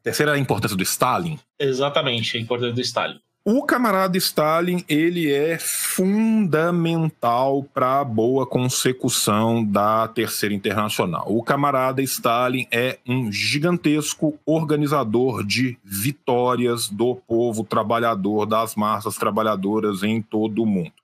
A 0.00 0.02
terceira 0.02 0.32
é 0.32 0.34
a 0.34 0.38
importância 0.38 0.76
do 0.76 0.82
Stalin? 0.82 1.38
Exatamente, 1.58 2.36
a 2.36 2.40
importância 2.40 2.74
do 2.74 2.80
Stalin. 2.80 3.20
O 3.46 3.62
camarada 3.62 4.16
Stalin, 4.16 4.82
ele 4.88 5.30
é 5.30 5.58
fundamental 5.58 7.62
para 7.62 8.00
a 8.00 8.04
boa 8.04 8.46
consecução 8.46 9.62
da 9.62 10.08
Terceira 10.08 10.54
Internacional. 10.54 11.26
O 11.28 11.42
camarada 11.42 12.00
Stalin 12.00 12.66
é 12.72 12.98
um 13.06 13.30
gigantesco 13.30 14.40
organizador 14.46 15.44
de 15.44 15.76
vitórias 15.84 16.88
do 16.88 17.16
povo 17.16 17.64
trabalhador, 17.64 18.46
das 18.46 18.74
massas 18.76 19.16
trabalhadoras 19.16 20.02
em 20.02 20.22
todo 20.22 20.62
o 20.62 20.66
mundo. 20.66 20.94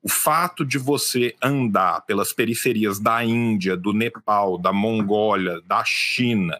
O 0.00 0.08
fato 0.08 0.64
de 0.64 0.78
você 0.78 1.34
andar 1.42 2.02
pelas 2.02 2.32
periferias 2.32 3.00
da 3.00 3.24
Índia, 3.24 3.76
do 3.76 3.92
Nepal, 3.92 4.56
da 4.56 4.72
Mongólia, 4.72 5.60
da 5.66 5.82
China, 5.84 6.56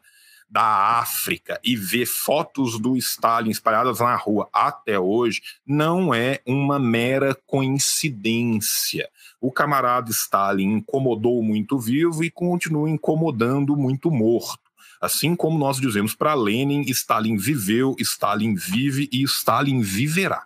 da 0.51 0.99
África 0.99 1.61
e 1.63 1.77
ver 1.77 2.07
fotos 2.07 2.79
do 2.79 2.97
Stalin 2.97 3.51
espalhadas 3.51 4.01
na 4.01 4.17
rua 4.17 4.49
até 4.53 4.99
hoje 4.99 5.41
não 5.65 6.13
é 6.13 6.41
uma 6.45 6.79
mera 6.79 7.37
coincidência. 7.47 9.09
O 9.41 9.53
camarada 9.53 10.11
Stalin 10.11 10.79
incomodou 10.79 11.43
muito 11.43 11.79
vivo 11.79 12.25
e 12.25 12.31
continua 12.31 12.91
incomodando 12.91 13.77
muito 13.77 14.11
morto. 14.11 14.71
Assim 15.01 15.35
como 15.35 15.59
nós 15.59 15.79
dizemos 15.79 16.15
para 16.15 16.35
Lenin, 16.35 16.83
Stalin 16.83 17.37
viveu, 17.37 17.95
Stalin 17.99 18.55
vive 18.55 19.09
e 19.11 19.23
Stalin 19.23 19.81
viverá. 19.81 20.45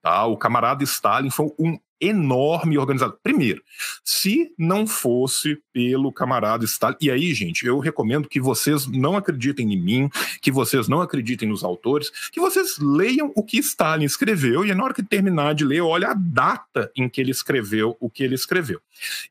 Tá? 0.00 0.24
O 0.26 0.36
camarada 0.36 0.84
Stalin 0.84 1.30
foi 1.30 1.50
um 1.58 1.78
enorme 2.00 2.78
organizado. 2.78 3.18
Primeiro, 3.22 3.62
se 4.04 4.52
não 4.58 4.86
fosse 4.86 5.58
pelo 5.72 6.12
camarada 6.12 6.64
Stalin. 6.64 6.96
E 7.00 7.10
aí, 7.10 7.34
gente, 7.34 7.66
eu 7.66 7.78
recomendo 7.78 8.28
que 8.28 8.40
vocês 8.40 8.86
não 8.86 9.16
acreditem 9.16 9.72
em 9.72 9.80
mim, 9.80 10.10
que 10.40 10.50
vocês 10.50 10.88
não 10.88 11.00
acreditem 11.00 11.48
nos 11.48 11.64
autores, 11.64 12.10
que 12.30 12.40
vocês 12.40 12.78
leiam 12.78 13.32
o 13.34 13.42
que 13.42 13.58
Stalin 13.58 14.04
escreveu 14.04 14.64
e 14.64 14.74
na 14.74 14.84
hora 14.84 14.94
que 14.94 15.02
terminar 15.02 15.54
de 15.54 15.64
ler, 15.64 15.80
olha 15.80 16.08
a 16.08 16.14
data 16.14 16.90
em 16.96 17.08
que 17.08 17.20
ele 17.20 17.30
escreveu 17.30 17.96
o 18.00 18.10
que 18.10 18.22
ele 18.22 18.34
escreveu. 18.34 18.80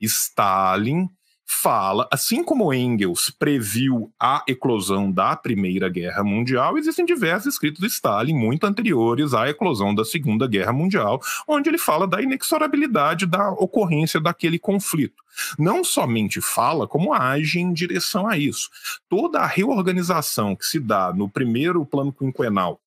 Stalin 0.02 1.10
fala, 1.46 2.08
assim 2.12 2.44
como 2.44 2.74
Engels 2.74 3.30
previu 3.30 4.12
a 4.20 4.44
eclosão 4.48 5.12
da 5.12 5.36
Primeira 5.36 5.88
Guerra 5.88 6.24
Mundial, 6.24 6.78
existem 6.78 7.06
diversos 7.06 7.54
escritos 7.54 7.82
de 7.82 7.88
Stalin 7.88 8.34
muito 8.34 8.66
anteriores 8.66 9.34
à 9.34 9.48
eclosão 9.50 9.94
da 9.94 10.04
Segunda 10.04 10.48
Guerra 10.48 10.74
Mundial, 10.74 11.22
onde 11.48 11.70
ele 11.70 11.78
fala 11.78 12.08
da 12.08 12.22
inexorabilidade 12.22 13.26
da 13.26 13.52
ocorrência 13.52 14.20
daquele 14.20 14.58
conflito. 14.58 15.24
Não 15.60 15.84
somente 15.84 16.42
fala, 16.42 16.88
como 16.88 17.14
age 17.14 17.60
em 17.60 17.74
direção 17.74 18.28
a 18.28 18.38
isso. 18.38 18.70
Toda 19.08 19.40
a 19.40 19.46
reorganização 19.46 20.56
que 20.56 20.66
se 20.66 20.80
dá 20.80 21.14
no 21.14 21.30
primeiro 21.30 21.86
plano 21.86 22.12
quinquenal 22.12 22.80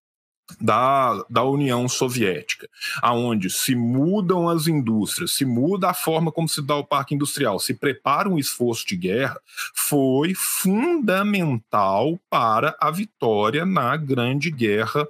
da, 0.59 1.23
da 1.29 1.43
União 1.43 1.87
Soviética, 1.87 2.69
aonde 3.01 3.49
se 3.49 3.75
mudam 3.75 4.49
as 4.49 4.67
indústrias, 4.67 5.33
se 5.33 5.45
muda 5.45 5.89
a 5.89 5.93
forma 5.93 6.31
como 6.31 6.47
se 6.47 6.61
dá 6.61 6.75
o 6.75 6.85
parque 6.85 7.15
industrial, 7.15 7.59
se 7.59 7.73
prepara 7.73 8.29
um 8.29 8.39
esforço 8.39 8.87
de 8.87 8.95
guerra, 8.95 9.39
foi 9.73 10.33
fundamental 10.33 12.19
para 12.29 12.75
a 12.79 12.91
vitória 12.91 13.65
na 13.65 13.95
Grande 13.97 14.49
Guerra 14.49 15.07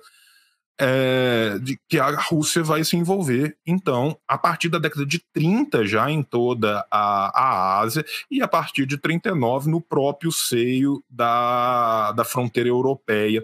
é, 0.79 1.59
de 1.61 1.77
que 1.89 1.99
a 1.99 2.09
Rússia 2.17 2.63
vai 2.63 2.85
se 2.85 2.95
envolver, 2.95 3.57
então, 3.67 4.17
a 4.25 4.37
partir 4.37 4.69
da 4.69 4.79
década 4.79 5.05
de 5.05 5.19
30, 5.33 5.85
já 5.85 6.09
em 6.09 6.23
toda 6.23 6.85
a, 6.89 7.37
a 7.37 7.79
Ásia, 7.79 8.05
e 8.31 8.41
a 8.41 8.47
partir 8.47 8.85
de 8.85 8.97
39, 8.97 9.69
no 9.69 9.81
próprio 9.81 10.31
seio 10.31 11.03
da, 11.09 12.13
da 12.13 12.23
fronteira 12.23 12.69
europeia 12.69 13.43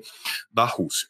da 0.49 0.63
Rússia. 0.63 1.09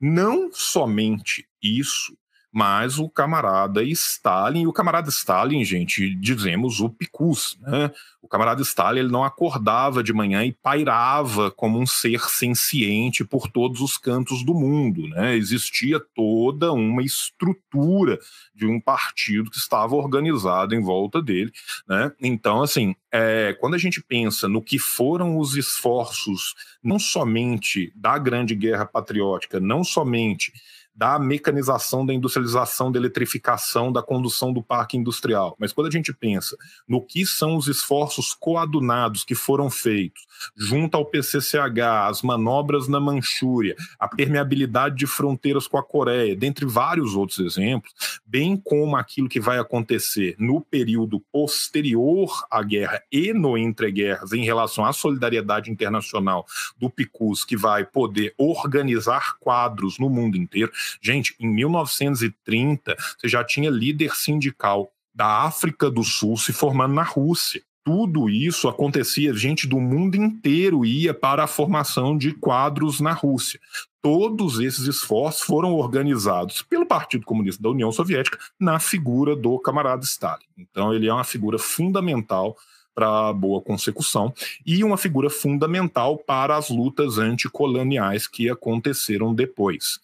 Não 0.00 0.50
somente 0.52 1.48
isso, 1.62 2.16
mas 2.56 2.98
o 2.98 3.06
camarada 3.06 3.84
Stalin, 3.84 4.62
e 4.62 4.66
o 4.66 4.72
camarada 4.72 5.10
Stalin, 5.10 5.62
gente, 5.62 6.14
dizemos 6.14 6.80
o 6.80 6.88
Picus, 6.88 7.58
né? 7.60 7.90
O 8.22 8.26
camarada 8.26 8.62
Stalin 8.62 9.00
ele 9.00 9.12
não 9.12 9.22
acordava 9.22 10.02
de 10.02 10.10
manhã 10.10 10.42
e 10.42 10.52
pairava 10.52 11.50
como 11.50 11.78
um 11.78 11.86
ser 11.86 12.18
senciente 12.30 13.26
por 13.26 13.46
todos 13.48 13.82
os 13.82 13.98
cantos 13.98 14.42
do 14.42 14.54
mundo, 14.54 15.06
né? 15.06 15.36
Existia 15.36 16.00
toda 16.00 16.72
uma 16.72 17.02
estrutura 17.02 18.18
de 18.54 18.64
um 18.64 18.80
partido 18.80 19.50
que 19.50 19.58
estava 19.58 19.94
organizado 19.94 20.74
em 20.74 20.80
volta 20.80 21.20
dele, 21.20 21.52
né? 21.86 22.10
Então, 22.18 22.62
assim, 22.62 22.96
é, 23.12 23.54
quando 23.60 23.74
a 23.74 23.78
gente 23.78 24.02
pensa 24.02 24.48
no 24.48 24.62
que 24.62 24.78
foram 24.78 25.38
os 25.38 25.58
esforços, 25.58 26.54
não 26.82 26.98
somente 26.98 27.92
da 27.94 28.16
Grande 28.16 28.54
Guerra 28.54 28.86
Patriótica, 28.86 29.60
não 29.60 29.84
somente 29.84 30.54
da 30.96 31.18
mecanização, 31.18 32.06
da 32.06 32.14
industrialização, 32.14 32.90
da 32.90 32.98
eletrificação, 32.98 33.92
da 33.92 34.02
condução 34.02 34.52
do 34.52 34.62
parque 34.62 34.96
industrial. 34.96 35.54
Mas 35.58 35.72
quando 35.72 35.88
a 35.88 35.90
gente 35.90 36.12
pensa 36.12 36.56
no 36.88 37.02
que 37.02 37.26
são 37.26 37.56
os 37.56 37.68
esforços 37.68 38.32
coadunados 38.32 39.22
que 39.22 39.34
foram 39.34 39.68
feitos 39.68 40.26
junto 40.56 40.96
ao 40.96 41.04
PCCH, 41.04 41.80
as 42.08 42.22
manobras 42.22 42.88
na 42.88 42.98
Manchúria, 42.98 43.76
a 43.98 44.08
permeabilidade 44.08 44.96
de 44.96 45.06
fronteiras 45.06 45.66
com 45.66 45.76
a 45.76 45.82
Coreia, 45.82 46.34
dentre 46.34 46.64
vários 46.64 47.14
outros 47.14 47.38
exemplos, 47.38 47.92
bem 48.24 48.56
como 48.56 48.96
aquilo 48.96 49.28
que 49.28 49.40
vai 49.40 49.58
acontecer 49.58 50.34
no 50.38 50.60
período 50.60 51.20
posterior 51.30 52.46
à 52.50 52.62
guerra 52.62 53.02
e 53.12 53.32
no 53.32 53.58
entreguerras 53.58 54.32
em 54.32 54.44
relação 54.44 54.84
à 54.84 54.92
solidariedade 54.92 55.70
internacional 55.70 56.46
do 56.78 56.88
PICUS, 56.88 57.44
que 57.44 57.56
vai 57.56 57.84
poder 57.84 58.34
organizar 58.38 59.36
quadros 59.38 59.98
no 59.98 60.08
mundo 60.08 60.36
inteiro, 60.36 60.72
Gente, 61.00 61.34
em 61.38 61.48
1930, 61.48 62.96
você 63.18 63.28
já 63.28 63.44
tinha 63.44 63.70
líder 63.70 64.14
sindical 64.14 64.90
da 65.14 65.44
África 65.44 65.90
do 65.90 66.04
Sul 66.04 66.36
se 66.36 66.52
formando 66.52 66.94
na 66.94 67.02
Rússia. 67.02 67.62
Tudo 67.82 68.28
isso 68.28 68.68
acontecia, 68.68 69.32
gente 69.32 69.66
do 69.66 69.80
mundo 69.80 70.16
inteiro 70.16 70.84
ia 70.84 71.14
para 71.14 71.44
a 71.44 71.46
formação 71.46 72.18
de 72.18 72.32
quadros 72.32 73.00
na 73.00 73.12
Rússia. 73.12 73.60
Todos 74.02 74.58
esses 74.58 74.86
esforços 74.86 75.42
foram 75.42 75.72
organizados 75.72 76.62
pelo 76.62 76.84
Partido 76.84 77.24
Comunista 77.24 77.62
da 77.62 77.70
União 77.70 77.90
Soviética 77.92 78.38
na 78.58 78.78
figura 78.78 79.34
do 79.34 79.58
camarada 79.58 80.04
Stalin. 80.04 80.44
Então, 80.58 80.92
ele 80.92 81.06
é 81.06 81.12
uma 81.12 81.24
figura 81.24 81.58
fundamental 81.58 82.56
para 82.92 83.28
a 83.28 83.32
boa 83.32 83.62
consecução 83.62 84.34
e 84.64 84.82
uma 84.82 84.96
figura 84.96 85.30
fundamental 85.30 86.18
para 86.18 86.56
as 86.56 86.70
lutas 86.70 87.18
anticoloniais 87.18 88.26
que 88.26 88.50
aconteceram 88.50 89.34
depois 89.34 90.00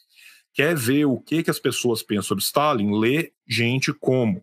quer 0.52 0.76
ver 0.76 1.06
o 1.06 1.18
que, 1.18 1.42
que 1.42 1.50
as 1.50 1.58
pessoas 1.58 2.02
pensam 2.02 2.28
sobre 2.28 2.44
Stalin, 2.44 2.98
lê 2.98 3.32
gente 3.46 3.92
como 3.92 4.42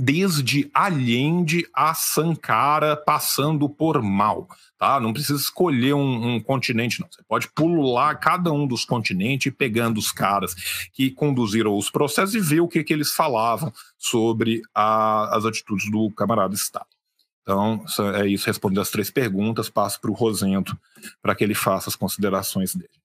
desde 0.00 0.70
Allende 0.72 1.66
a 1.74 1.92
Sankara, 1.92 2.96
passando 2.96 3.68
por 3.68 4.00
Mao. 4.02 4.48
Tá? 4.78 4.98
Não 4.98 5.12
precisa 5.12 5.38
escolher 5.38 5.92
um, 5.92 6.36
um, 6.36 6.40
continente, 6.40 7.00
não. 7.00 7.08
Você 7.10 7.22
pode 7.28 7.48
pular 7.48 8.14
cada 8.16 8.50
um 8.50 8.66
dos 8.66 8.84
continentes 8.84 9.52
pegando 9.56 9.98
os 9.98 10.10
caras 10.10 10.54
que 10.92 11.10
conduziram 11.10 11.76
os 11.76 11.90
processos 11.90 12.34
e 12.34 12.40
ver 12.40 12.60
o 12.60 12.68
que, 12.68 12.82
que 12.82 12.94
eles 12.94 13.12
falavam 13.12 13.70
sobre 13.98 14.62
a, 14.74 15.36
as 15.36 15.44
atitudes 15.44 15.90
do 15.90 16.10
camarada 16.12 16.54
Stalin. 16.54 16.86
Então, 17.42 17.84
é 18.14 18.26
isso. 18.26 18.46
Respondendo 18.46 18.80
as 18.80 18.90
três 18.90 19.10
perguntas, 19.10 19.68
passo 19.68 20.00
para 20.00 20.10
o 20.10 20.14
Rosendo 20.14 20.78
para 21.20 21.34
que 21.34 21.44
ele 21.44 21.54
faça 21.54 21.90
as 21.90 21.96
considerações 21.96 22.74
dele. 22.74 22.99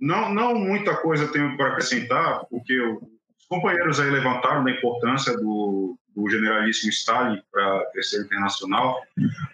Não, 0.00 0.32
não 0.32 0.54
muita 0.54 0.96
coisa 0.96 1.30
tenho 1.32 1.56
para 1.56 1.68
acrescentar, 1.68 2.44
porque 2.50 2.78
os 2.80 3.46
companheiros 3.48 4.00
aí 4.00 4.10
levantaram 4.10 4.64
da 4.64 4.70
importância 4.70 5.36
do, 5.36 5.96
do 6.14 6.30
generalíssimo 6.30 6.90
Stalin 6.90 7.40
para 7.50 7.78
a 7.78 7.84
terceira 7.86 8.24
internacional, 8.24 9.00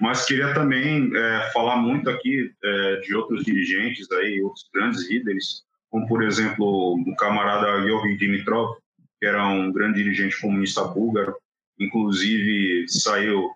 mas 0.00 0.24
queria 0.24 0.54
também 0.54 1.10
é, 1.14 1.50
falar 1.52 1.76
muito 1.76 2.08
aqui 2.08 2.52
é, 2.62 2.96
de 3.00 3.14
outros 3.14 3.44
dirigentes 3.44 4.10
aí, 4.12 4.40
outros 4.42 4.68
grandes 4.72 5.08
líderes, 5.08 5.62
como 5.90 6.06
por 6.06 6.22
exemplo 6.22 6.94
o 6.94 7.16
camarada 7.16 7.82
Georgi 7.82 8.16
Dimitrov, 8.16 8.76
que 9.18 9.26
era 9.26 9.46
um 9.46 9.72
grande 9.72 10.02
dirigente 10.02 10.40
comunista 10.40 10.84
búlgaro, 10.84 11.36
inclusive 11.78 12.88
saiu 12.88 13.50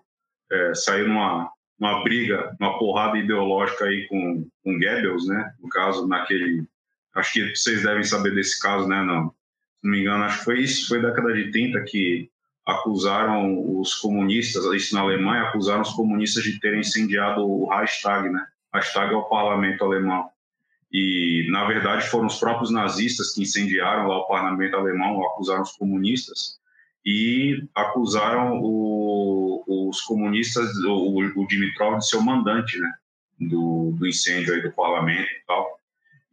é, 0.51 0.75
saiu 0.75 1.07
numa 1.07 1.51
uma 1.77 2.03
briga, 2.03 2.55
uma 2.59 2.77
porrada 2.79 3.17
ideológica 3.17 3.85
aí 3.85 4.07
com, 4.07 4.47
com 4.63 4.79
Goebbels, 4.79 5.27
né? 5.27 5.53
No 5.59 5.69
caso, 5.69 6.07
naquele 6.07 6.65
Acho 7.15 7.31
que 7.31 7.55
vocês 7.55 7.83
devem 7.83 8.03
saber 8.03 8.35
desse 8.35 8.59
caso, 8.61 8.87
né? 8.87 9.01
Não, 9.01 9.29
se 9.29 9.35
não 9.83 9.91
me 9.91 10.01
engano, 10.01 10.25
acho 10.25 10.39
que 10.39 10.45
foi 10.45 10.59
isso, 10.59 10.87
foi 10.87 11.01
década 11.01 11.33
de 11.33 11.49
30 11.49 11.81
que 11.85 12.29
acusaram 12.65 13.79
os 13.79 13.93
comunistas, 13.95 14.65
isso 14.73 14.93
na 14.93 15.01
Alemanha, 15.01 15.43
acusaram 15.43 15.81
os 15.81 15.93
comunistas 15.93 16.43
de 16.43 16.59
terem 16.59 16.81
incendiado 16.81 17.41
o 17.41 17.69
Reichstag, 17.69 18.29
né? 18.29 18.45
Reichstag 18.73 19.13
é 19.13 19.15
o 19.15 19.29
parlamento 19.29 19.85
alemão. 19.85 20.29
E, 20.91 21.47
na 21.51 21.65
verdade, 21.65 22.07
foram 22.09 22.27
os 22.27 22.37
próprios 22.37 22.69
nazistas 22.71 23.33
que 23.33 23.43
incendiaram 23.43 24.07
lá 24.07 24.17
o 24.17 24.27
parlamento 24.27 24.75
alemão, 24.75 25.23
acusaram 25.25 25.61
os 25.61 25.71
comunistas 25.73 26.57
e 27.05 27.63
acusaram 27.73 28.59
o, 28.61 29.89
os 29.89 30.01
comunistas, 30.01 30.75
o, 30.85 31.19
o 31.19 31.47
Dimitrov, 31.47 31.99
de 31.99 32.09
ser 32.09 32.17
o 32.17 32.23
mandante, 32.23 32.77
né? 32.77 32.91
Do, 33.39 33.91
do 33.97 34.07
incêndio 34.07 34.53
aí 34.53 34.61
do 34.61 34.71
parlamento 34.71 35.29
e 35.29 35.45
tal 35.45 35.79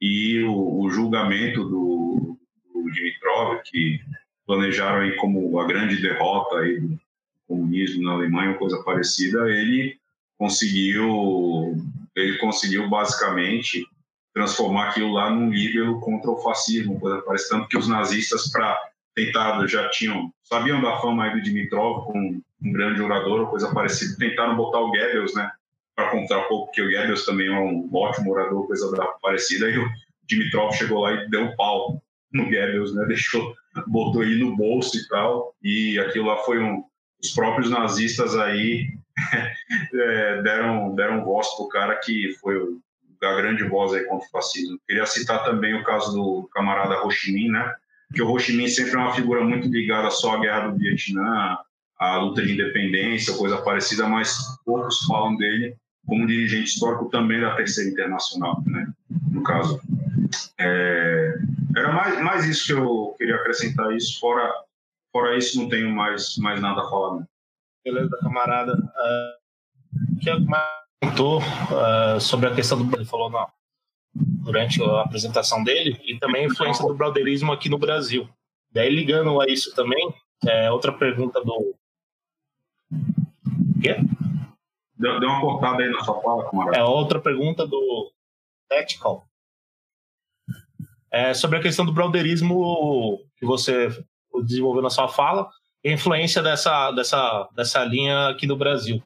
e 0.03 0.43
o, 0.43 0.81
o 0.81 0.91
julgamento 0.91 1.62
do, 1.62 2.37
do 2.74 2.91
Dimitrov, 2.91 3.61
que 3.65 4.01
planejaram 4.45 5.03
aí 5.03 5.15
como 5.15 5.61
a 5.61 5.65
grande 5.65 6.03
derrota 6.03 6.59
aí 6.59 6.81
do 6.81 7.01
comunismo 7.47 8.03
na 8.03 8.15
Alemanha, 8.15 8.59
coisa 8.59 8.83
parecida, 8.83 9.49
ele 9.49 9.97
conseguiu, 10.37 11.77
ele 12.16 12.37
conseguiu 12.39 12.91
basicamente 12.91 13.87
transformar 14.35 14.89
aquilo 14.89 15.12
lá 15.12 15.31
num 15.31 15.51
líbero 15.51 16.01
contra 16.01 16.33
o 16.33 16.43
fascismo, 16.43 16.99
coisa 16.99 17.23
parecida, 17.23 17.59
tanto 17.59 17.69
que 17.69 17.79
os 17.79 17.87
nazistas 17.87 18.51
para 18.51 18.77
tentar 19.15 19.65
já 19.69 19.89
tinham 19.91 20.33
sabiam 20.43 20.83
da 20.83 20.97
fama 20.97 21.27
aí 21.27 21.33
do 21.33 21.43
Dimitrov 21.43 22.07
como 22.07 22.43
um 22.61 22.73
grande 22.73 23.01
orador 23.01 23.43
ou 23.43 23.47
coisa 23.47 23.73
parecida, 23.73 24.16
tentaram 24.19 24.57
botar 24.57 24.81
o 24.81 24.89
Goebbels, 24.89 25.35
né, 25.35 25.49
para 25.94 26.10
contar 26.10 26.39
um 26.39 26.48
pouco 26.48 26.73
que 26.73 26.82
o 26.82 26.90
Goebbels 26.90 27.24
também 27.24 27.48
é 27.48 27.59
um 27.59 27.89
ótimo 27.93 28.32
orador, 28.32 28.66
coisa 28.66 28.90
parecida, 29.20 29.69
e 29.69 29.78
o 29.78 29.89
Dimitrov 30.24 30.73
chegou 30.73 31.01
lá 31.01 31.12
e 31.12 31.28
deu 31.28 31.43
um 31.43 31.56
pau 31.56 32.02
no 32.32 32.44
Goebbels, 32.44 32.94
né, 32.94 33.05
deixou, 33.09 33.55
botou 33.86 34.23
ele 34.23 34.43
no 34.43 34.56
bolso 34.56 34.97
e 34.97 35.09
tal, 35.09 35.55
e 35.62 35.98
aquilo 35.98 36.27
lá 36.27 36.39
foi 36.39 36.62
um, 36.62 36.85
os 37.23 37.31
próprios 37.31 37.70
nazistas 37.70 38.36
aí 38.36 38.89
é, 39.94 40.43
deram, 40.43 40.94
deram 40.94 41.24
voz 41.24 41.55
pro 41.56 41.69
cara 41.69 41.97
que 41.97 42.35
foi 42.40 42.56
a 43.23 43.35
grande 43.36 43.62
voz 43.64 43.93
aí 43.93 44.02
contra 44.05 44.27
o 44.27 44.31
fascismo. 44.31 44.81
Queria 44.89 45.06
citar 45.06 45.44
também 45.44 45.74
o 45.74 45.85
caso 45.85 46.12
do 46.12 46.48
camarada 46.52 47.05
Ho 47.05 47.10
Chi 47.10 47.32
Minh, 47.32 47.51
né, 47.51 47.74
que 48.14 48.23
o 48.23 48.31
Ho 48.31 48.39
Chi 48.39 48.55
Minh 48.55 48.69
sempre 48.69 48.94
é 48.94 48.98
uma 48.98 49.14
figura 49.14 49.44
muito 49.44 49.69
ligada 49.69 50.10
só 50.10 50.36
à 50.36 50.40
guerra 50.40 50.69
do 50.69 50.78
Vietnã, 50.78 51.59
à 51.98 52.16
luta 52.16 52.43
de 52.43 52.55
independência, 52.55 53.36
coisa 53.36 53.59
parecida, 53.59 54.09
mas 54.09 54.39
poucos 54.64 55.05
falam 55.06 55.36
dele 55.36 55.77
como 56.07 56.27
dirigente 56.27 56.70
histórico 56.70 57.09
também 57.09 57.41
da 57.41 57.55
Terceira 57.55 57.91
Internacional, 57.91 58.62
né? 58.66 58.93
No 59.31 59.43
caso, 59.43 59.81
é, 60.59 61.35
era 61.77 61.93
mais, 61.93 62.23
mais 62.23 62.45
isso 62.47 62.66
que 62.66 62.73
eu 62.73 63.15
queria 63.19 63.37
acrescentar 63.37 63.93
isso. 63.97 64.19
Fora, 64.19 64.53
fora 65.12 65.37
isso, 65.37 65.61
não 65.61 65.69
tenho 65.69 65.91
mais, 65.91 66.37
mais 66.39 66.61
nada 66.61 66.81
a 66.81 66.91
falar. 66.91 67.20
Né? 67.20 67.27
Beleza, 67.85 68.19
camarada. 68.20 68.73
Uh, 68.74 70.19
que 70.20 70.31
comentou 71.01 71.41
uh, 71.41 72.20
sobre 72.20 72.49
a 72.49 72.55
questão 72.55 72.85
do 72.85 72.97
ele 72.97 73.05
falou 73.05 73.31
não 73.31 73.47
durante 74.15 74.83
a 74.83 75.03
apresentação 75.03 75.62
dele 75.65 75.99
e 76.05 76.19
também 76.19 76.45
a 76.45 76.47
influência 76.47 76.87
do 76.87 76.95
brotherismo 76.95 77.53
aqui 77.53 77.69
no 77.69 77.79
Brasil. 77.79 78.29
Daí 78.70 78.91
ligando 78.91 79.41
a 79.41 79.47
isso 79.47 79.74
também, 79.74 80.15
é 80.47 80.70
outra 80.70 80.93
pergunta 80.93 81.41
do 81.43 81.74
quê? 83.81 83.97
Deu, 85.03 85.19
deu 85.19 85.29
uma 85.29 85.41
cortada 85.41 85.83
aí 85.83 85.91
na 85.91 86.01
sua 86.05 86.23
fala, 86.23 86.49
camarada. 86.49 86.79
É 86.79 86.85
outra 86.85 87.20
pergunta 87.20 87.66
do 87.66 88.12
Tactical. 88.69 89.27
É 91.11 91.35
sobre 91.35 91.59
a 91.59 91.61
questão 91.61 91.85
do 91.85 91.93
brotherismo 91.93 93.19
que 93.37 93.45
você 93.45 93.89
desenvolveu 94.45 94.81
na 94.81 94.91
sua 94.91 95.09
fala 95.09 95.51
e 95.83 95.89
a 95.89 95.93
influência 95.93 96.41
dessa, 96.41 96.93
dessa, 96.93 97.49
dessa 97.53 97.85
linha 97.85 98.29
aqui 98.29 98.47
no 98.47 98.57
Brasil. 98.57 99.03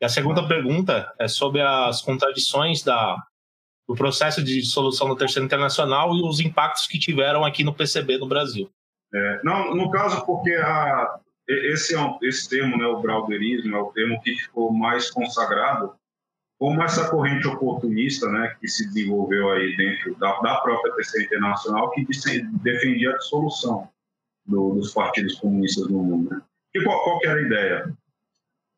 E 0.00 0.04
a 0.04 0.08
segunda 0.08 0.46
pergunta 0.46 1.12
é 1.18 1.26
sobre 1.26 1.60
as 1.60 2.00
contradições 2.00 2.84
da, 2.84 3.20
do 3.88 3.96
processo 3.96 4.40
de 4.40 4.60
dissolução 4.60 5.08
da 5.08 5.16
Terceira 5.16 5.44
Internacional 5.44 6.14
e 6.14 6.22
os 6.22 6.38
impactos 6.38 6.86
que 6.86 6.96
tiveram 6.96 7.44
aqui 7.44 7.64
no 7.64 7.74
PCB 7.74 8.18
no 8.18 8.28
Brasil. 8.28 8.70
É, 9.12 9.40
não, 9.42 9.74
no 9.74 9.90
caso, 9.90 10.24
porque 10.24 10.54
a, 10.54 11.18
esse, 11.48 11.94
é 11.94 12.00
um, 12.00 12.18
esse 12.22 12.48
termo, 12.48 12.76
né, 12.76 12.86
o 12.86 13.00
brauderismo, 13.00 13.74
é 13.74 13.80
o 13.80 13.92
termo 13.92 14.20
que 14.22 14.34
ficou 14.34 14.72
mais 14.72 15.10
consagrado 15.10 15.94
como 16.58 16.82
essa 16.82 17.08
corrente 17.08 17.46
oportunista 17.46 18.28
né, 18.28 18.56
que 18.60 18.66
se 18.66 18.86
desenvolveu 18.88 19.50
aí 19.50 19.76
dentro 19.76 20.14
da, 20.16 20.40
da 20.40 20.56
própria 20.56 20.92
Terceira 20.94 21.26
Internacional, 21.26 21.90
que 21.92 22.04
defendia 22.62 23.10
a 23.10 23.16
dissolução 23.16 23.88
do, 24.44 24.74
dos 24.74 24.92
partidos 24.92 25.36
comunistas 25.38 25.88
no 25.88 26.02
mundo. 26.02 26.30
Né? 26.30 26.42
E 26.74 26.82
qual, 26.82 27.02
qual 27.04 27.20
era 27.22 27.38
a 27.38 27.42
ideia? 27.42 27.96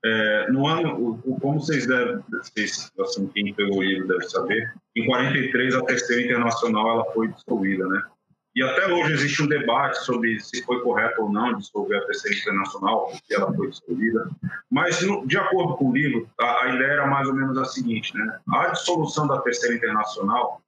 É, 0.04 0.50
no 0.50 0.66
ano, 0.66 1.18
o, 1.24 1.40
como 1.40 1.60
vocês 1.60 1.86
devem, 1.86 2.22
vocês, 2.30 2.92
assim, 3.00 3.26
quem 3.28 3.54
pegou 3.54 3.78
o 3.78 3.82
livro 3.82 4.08
deve 4.08 4.28
saber, 4.28 4.74
em 4.94 5.06
43 5.06 5.74
a 5.74 5.84
Terceira 5.84 6.22
Internacional 6.22 6.88
ela 6.90 7.12
foi 7.12 7.28
dissolvida, 7.28 7.86
né? 7.86 8.02
E 8.60 8.62
até 8.62 8.92
hoje 8.92 9.14
existe 9.14 9.42
um 9.42 9.46
debate 9.46 10.04
sobre 10.04 10.38
se 10.38 10.62
foi 10.64 10.82
correto 10.82 11.22
ou 11.22 11.32
não 11.32 11.56
dissolver 11.56 11.96
a 11.96 12.04
Terceira 12.04 12.36
Internacional, 12.36 13.10
se 13.10 13.34
ela 13.34 13.50
foi 13.54 13.70
dissolvida. 13.70 14.28
Mas, 14.70 14.98
de 14.98 15.38
acordo 15.38 15.78
com 15.78 15.88
o 15.88 15.94
livro, 15.94 16.28
a, 16.38 16.64
a 16.64 16.74
ideia 16.74 16.90
era 16.90 17.06
mais 17.06 17.26
ou 17.26 17.34
menos 17.34 17.56
a 17.56 17.64
seguinte, 17.64 18.14
né? 18.14 18.38
A 18.52 18.68
dissolução 18.68 19.26
da 19.26 19.40
Terceira 19.40 19.76
Internacional 19.76 20.60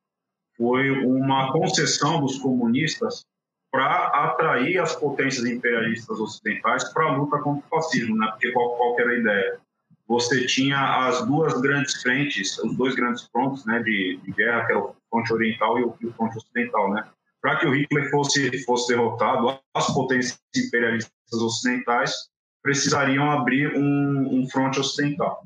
foi 0.57 0.91
uma 1.05 1.53
concessão 1.53 2.23
dos 2.23 2.39
comunistas 2.39 3.27
para 3.71 4.07
atrair 4.07 4.79
as 4.79 4.97
potências 4.97 5.45
imperialistas 5.45 6.19
ocidentais 6.19 6.85
para 6.95 7.05
a 7.05 7.17
luta 7.19 7.41
contra 7.41 7.63
o 7.67 7.69
fascismo, 7.69 8.17
né? 8.17 8.27
Porque 8.31 8.53
qual, 8.53 8.75
qual 8.79 8.99
era 9.01 9.11
a 9.11 9.19
ideia? 9.19 9.61
Você 10.09 10.47
tinha 10.47 11.07
as 11.07 11.27
duas 11.27 11.61
grandes 11.61 12.01
frentes, 12.01 12.59
os 12.59 12.75
dois 12.75 12.95
grandes 12.95 13.25
frontes, 13.25 13.67
né, 13.67 13.83
de, 13.83 14.19
de 14.25 14.33
guerra, 14.33 14.65
que 14.65 14.73
era 14.73 14.81
o 14.81 14.97
fronte 15.11 15.31
oriental 15.35 15.79
e 15.79 15.83
o, 15.83 15.89
o 15.89 16.13
fronte 16.15 16.39
ocidental, 16.39 16.91
né? 16.91 17.07
Para 17.43 17.59
que 17.59 17.67
o 17.67 17.75
Hitler 17.75 18.09
fosse 18.11 18.65
fosse 18.65 18.95
derrotado, 18.95 19.59
as 19.75 19.93
potências 19.93 20.41
imperialistas 20.57 21.13
ocidentais 21.33 22.15
precisariam 22.63 23.31
abrir 23.31 23.77
um, 23.77 24.41
um 24.41 24.49
fronte 24.49 24.79
ocidental. 24.79 25.43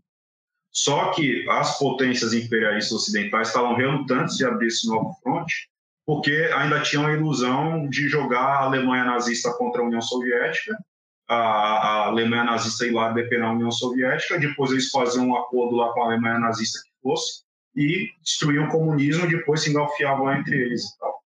Só 0.71 1.11
que 1.13 1.49
as 1.49 1.79
potências 1.79 2.35
imperialistas 2.35 2.93
ocidentais 2.93 3.49
estavam 3.49 3.75
relutantes 3.75 4.37
de 4.37 4.45
abrir 4.45 4.67
esse 4.67 4.87
novo 4.87 5.17
fronte, 5.23 5.71
porque 6.05 6.51
ainda 6.55 6.83
tinham 6.83 7.07
a 7.07 7.15
ilusão 7.15 7.89
de 7.89 8.09
jogar 8.09 8.45
a 8.45 8.65
Alemanha 8.65 9.05
nazista 9.05 9.53
contra 9.55 9.81
a 9.81 9.87
União 9.87 10.03
Soviética, 10.03 10.77
a, 11.27 11.35
a 11.35 12.07
Alemanha 12.09 12.45
nazista 12.45 12.87
ir 12.87 12.93
lá 12.93 13.11
depenar 13.11 13.49
a 13.49 13.53
União 13.55 13.71
Soviética, 13.71 14.39
depois 14.39 14.71
eles 14.71 14.91
faziam 14.91 15.29
um 15.29 15.37
acordo 15.37 15.77
lá 15.77 15.93
com 15.95 16.03
a 16.03 16.07
Alemanha 16.07 16.39
nazista 16.39 16.79
que 16.79 16.91
fosse, 17.03 17.43
e 17.75 18.11
destruíam 18.23 18.67
o 18.67 18.71
comunismo, 18.71 19.27
depois 19.27 19.63
se 19.63 19.71
engalfiavam 19.71 20.33
entre 20.35 20.57
eles 20.57 20.85
e 20.85 20.99
tal. 20.99 21.23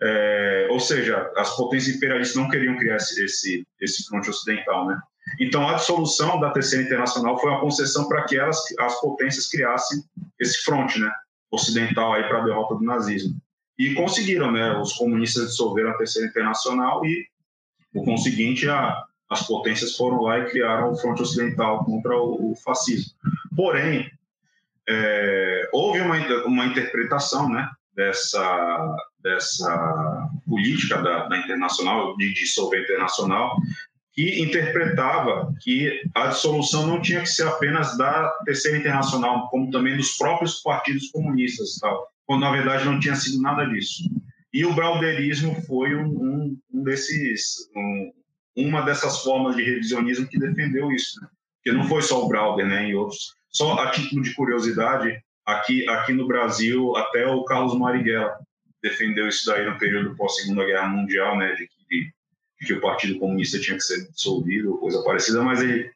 É, 0.00 0.68
ou 0.70 0.78
seja, 0.78 1.30
as 1.36 1.56
potências 1.56 1.96
imperialistas 1.96 2.36
não 2.36 2.50
queriam 2.50 2.76
criar 2.76 2.96
esse, 2.96 3.24
esse, 3.24 3.66
esse 3.80 4.06
fronte 4.06 4.28
ocidental, 4.28 4.86
né? 4.86 5.00
Então, 5.40 5.68
a 5.68 5.74
dissolução 5.74 6.38
da 6.38 6.50
Terceira 6.50 6.84
Internacional 6.84 7.38
foi 7.40 7.50
uma 7.50 7.60
concessão 7.60 8.06
para 8.08 8.24
que 8.24 8.38
elas, 8.38 8.62
as 8.78 9.00
potências 9.00 9.48
criassem 9.48 10.02
esse 10.38 10.62
fronte, 10.62 11.00
né, 11.00 11.10
ocidental 11.50 12.12
aí 12.12 12.22
para 12.24 12.42
a 12.42 12.44
derrota 12.44 12.76
do 12.76 12.84
nazismo. 12.84 13.36
E 13.78 13.94
conseguiram, 13.94 14.52
né? 14.52 14.78
Os 14.78 14.92
comunistas 14.92 15.48
dissolveram 15.48 15.90
a 15.90 15.98
Terceira 15.98 16.28
Internacional 16.28 17.04
e, 17.04 17.26
por 17.92 18.04
conseguinte, 18.04 18.68
a, 18.68 19.04
as 19.28 19.46
potências 19.46 19.96
foram 19.96 20.22
lá 20.22 20.38
e 20.38 20.50
criaram 20.50 20.92
o 20.92 20.96
fronte 20.96 21.22
ocidental 21.22 21.84
contra 21.84 22.16
o, 22.16 22.52
o 22.52 22.56
fascismo. 22.56 23.12
Porém, 23.54 24.10
é, 24.88 25.68
houve 25.72 26.00
uma, 26.00 26.16
uma 26.44 26.66
interpretação, 26.66 27.48
né, 27.48 27.68
dessa 27.94 28.96
dessa 29.26 30.30
política 30.48 31.02
da, 31.02 31.26
da 31.26 31.36
internacional 31.38 32.16
de 32.16 32.32
dissolver 32.32 32.82
internacional 32.82 33.56
que 34.12 34.40
interpretava 34.40 35.52
que 35.60 36.00
a 36.14 36.28
dissolução 36.28 36.86
não 36.86 37.02
tinha 37.02 37.20
que 37.20 37.26
ser 37.28 37.46
apenas 37.46 37.98
da 37.98 38.30
terceira 38.44 38.78
internacional, 38.78 39.48
como 39.50 39.70
também 39.70 39.96
dos 39.96 40.16
próprios 40.16 40.62
partidos 40.62 41.10
comunistas, 41.10 41.76
tal, 41.80 42.08
quando 42.24 42.40
na 42.40 42.52
verdade 42.52 42.86
não 42.86 42.98
tinha 43.00 43.16
sido 43.16 43.42
nada 43.42 43.66
disso. 43.66 44.04
E 44.54 44.64
o 44.64 44.72
brauderismo 44.72 45.60
foi 45.66 45.94
um, 45.94 46.06
um, 46.06 46.58
um 46.72 46.82
desses, 46.82 47.68
um, 47.76 48.12
uma 48.56 48.80
dessas 48.82 49.22
formas 49.22 49.54
de 49.56 49.64
revisionismo 49.64 50.28
que 50.28 50.38
defendeu 50.38 50.90
isso, 50.92 51.20
né? 51.20 51.28
porque 51.56 51.76
não 51.76 51.86
foi 51.86 52.00
só 52.00 52.24
o 52.24 52.28
Brauder, 52.28 52.64
né, 52.64 52.88
e 52.88 52.94
outros. 52.94 53.34
Só 53.50 53.74
a 53.74 53.90
título 53.90 54.22
de 54.22 54.32
curiosidade, 54.34 55.20
aqui 55.44 55.86
aqui 55.88 56.12
no 56.12 56.26
Brasil 56.26 56.96
até 56.96 57.26
o 57.26 57.44
Carlos 57.44 57.76
Marighella 57.76 58.38
defendeu 58.88 59.28
isso 59.28 59.46
daí 59.46 59.64
no 59.64 59.78
período 59.78 60.16
pós 60.16 60.36
Segunda 60.36 60.64
Guerra 60.64 60.88
Mundial, 60.88 61.36
né, 61.38 61.54
de 61.54 61.66
que 61.66 62.16
que 62.64 62.72
o 62.72 62.80
Partido 62.80 63.18
Comunista 63.18 63.58
tinha 63.58 63.76
que 63.76 63.82
ser 63.82 64.08
dissolvido, 64.10 64.72
ou 64.72 64.78
coisa 64.78 65.02
parecida, 65.02 65.42
mas 65.42 65.60
ele, 65.60 65.90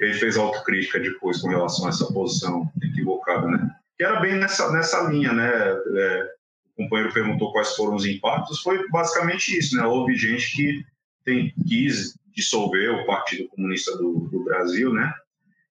ele 0.00 0.14
fez 0.14 0.36
autocrítica 0.36 0.98
depois 0.98 1.40
com 1.40 1.48
relação 1.48 1.86
a 1.86 1.90
essa 1.90 2.10
posição 2.12 2.70
equivocada, 2.82 3.46
né? 3.46 3.70
Que 3.98 4.04
era 4.04 4.20
bem 4.20 4.36
nessa, 4.36 4.72
nessa 4.72 5.02
linha, 5.10 5.32
né? 5.32 5.46
É, 5.46 6.30
o 6.76 6.82
companheiro 6.82 7.12
perguntou 7.12 7.52
quais 7.52 7.74
foram 7.76 7.94
os 7.94 8.06
impactos, 8.06 8.60
foi 8.60 8.88
basicamente 8.88 9.58
isso, 9.58 9.76
né? 9.76 9.84
Houve 9.84 10.14
gente 10.14 10.56
que 10.56 10.84
tem, 11.24 11.52
quis 11.68 12.18
dissolver 12.34 12.90
o 12.90 13.06
Partido 13.06 13.48
Comunista 13.48 13.96
do, 13.96 14.28
do 14.30 14.44
Brasil, 14.44 14.92
né? 14.92 15.12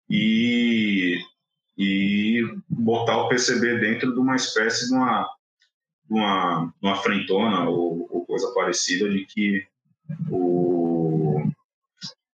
E, 0.10 1.18
e 1.78 2.44
botar 2.70 3.18
o 3.18 3.30
PCB 3.30 3.80
dentro 3.80 4.14
de 4.14 4.20
uma 4.20 4.36
espécie 4.36 4.88
de 4.88 4.94
uma, 4.94 5.24
de 5.24 5.30
uma, 6.10 6.74
uma 6.82 6.96
frentona 6.98 7.70
ou, 7.70 8.08
ou 8.12 8.26
coisa 8.26 8.52
parecida 8.54 9.10
de 9.10 9.26
que 9.26 9.66
o, 10.30 11.44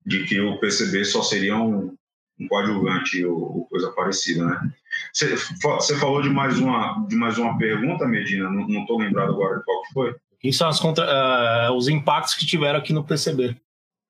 de 0.04 0.24
que 0.24 0.40
o 0.40 0.58
PCB 0.58 1.04
só 1.04 1.22
seria 1.22 1.56
um, 1.56 1.94
um 2.40 2.48
coadjuvante 2.48 3.24
ou, 3.24 3.58
ou, 3.58 3.64
coisa 3.66 3.90
parecida, 3.92 4.44
né? 4.44 4.72
Você 5.12 5.96
falou 5.96 6.22
de 6.22 6.30
mais 6.30 6.58
uma 6.58 7.06
de 7.08 7.14
mais 7.14 7.38
uma 7.38 7.56
pergunta, 7.58 8.06
Medina? 8.06 8.50
Não 8.50 8.80
estou 8.80 8.98
lembrado 8.98 9.30
agora 9.30 9.58
de 9.58 9.64
qual 9.64 9.82
que 9.82 9.92
foi. 9.92 10.14
Quem 10.40 10.52
são 10.52 10.68
as 10.68 10.80
contra, 10.80 11.04
uh, 11.04 11.72
os 11.74 11.88
impactos 11.88 12.34
que 12.34 12.46
tiveram 12.46 12.78
aqui 12.78 12.92
no 12.92 13.04
PCB? 13.04 13.56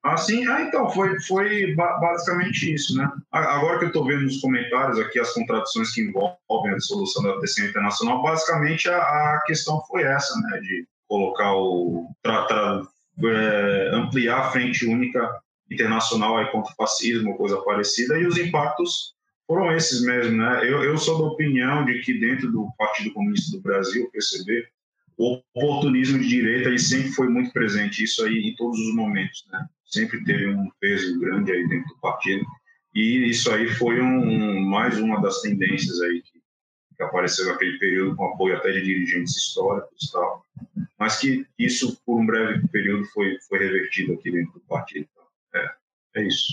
Assim, 0.04 0.46
ah, 0.46 0.62
então, 0.62 0.88
foi, 0.90 1.20
foi 1.22 1.74
basicamente 1.74 2.72
isso, 2.72 2.96
né? 2.96 3.10
Agora 3.32 3.78
que 3.78 3.84
eu 3.86 3.88
estou 3.88 4.06
vendo 4.06 4.22
nos 4.22 4.40
comentários 4.40 4.98
aqui 4.98 5.18
as 5.18 5.32
contradições 5.34 5.92
que 5.92 6.02
envolvem 6.02 6.72
a 6.72 6.76
dissolução 6.76 7.22
da 7.22 7.38
TCM 7.40 7.68
Internacional, 7.68 8.22
basicamente 8.22 8.88
a, 8.88 8.96
a, 8.96 9.42
questão 9.44 9.82
foi 9.86 10.02
essa, 10.04 10.34
né? 10.40 10.60
De 10.60 10.86
colocar 11.08 11.52
o... 11.54 12.08
Tra, 12.22 12.44
tra, 12.44 12.82
é, 13.24 13.90
ampliar 13.92 14.38
a 14.38 14.50
frente 14.50 14.86
única 14.86 15.40
internacional 15.70 16.36
aí 16.36 16.46
contra 16.50 16.72
o 16.72 16.76
fascismo, 16.76 17.36
coisa 17.36 17.56
parecida, 17.62 18.18
e 18.18 18.26
os 18.26 18.38
impactos 18.38 19.14
foram 19.46 19.74
esses 19.74 20.02
mesmo, 20.02 20.36
né? 20.36 20.60
Eu, 20.62 20.84
eu 20.84 20.96
sou 20.96 21.18
da 21.18 21.24
opinião 21.24 21.84
de 21.84 22.00
que 22.00 22.14
dentro 22.20 22.52
do 22.52 22.68
Partido 22.78 23.12
Comunista 23.12 23.56
do 23.56 23.62
Brasil, 23.62 24.08
PCB, 24.12 24.68
o 25.16 25.40
oportunismo 25.56 26.18
de 26.18 26.28
direita 26.28 26.68
ele 26.68 26.78
sempre 26.78 27.10
foi 27.10 27.28
muito 27.28 27.52
presente, 27.52 28.04
isso 28.04 28.24
aí 28.24 28.38
em 28.38 28.54
todos 28.54 28.78
os 28.78 28.94
momentos, 28.94 29.44
né? 29.50 29.66
Sempre 29.88 30.22
teve 30.24 30.48
um 30.48 30.70
peso 30.78 31.18
grande 31.18 31.50
aí 31.50 31.66
dentro 31.66 31.88
do 31.88 32.00
partido 32.00 32.44
e 32.94 33.30
isso 33.30 33.50
aí 33.52 33.68
foi 33.68 34.00
um, 34.00 34.60
mais 34.60 34.98
uma 34.98 35.20
das 35.20 35.40
tendências 35.40 36.00
aí 36.00 36.22
que, 36.22 36.40
que 36.96 37.02
apareceu 37.02 37.46
naquele 37.46 37.78
período 37.78 38.16
com 38.16 38.26
apoio 38.26 38.56
até 38.56 38.72
de 38.72 38.82
dirigentes 38.82 39.36
históricos 39.36 40.04
e 40.04 40.12
tal, 40.12 40.44
mas 40.98 41.18
que 41.18 41.46
isso 41.58 42.00
por 42.04 42.20
um 42.20 42.26
breve 42.26 42.66
período 42.68 43.04
foi 43.06 43.38
foi 43.48 43.58
revertido 43.58 44.14
aqui 44.14 44.30
dentro 44.30 44.54
do 44.54 44.60
partido. 44.60 45.06
É, 45.54 45.70
é 46.16 46.26
isso. 46.26 46.52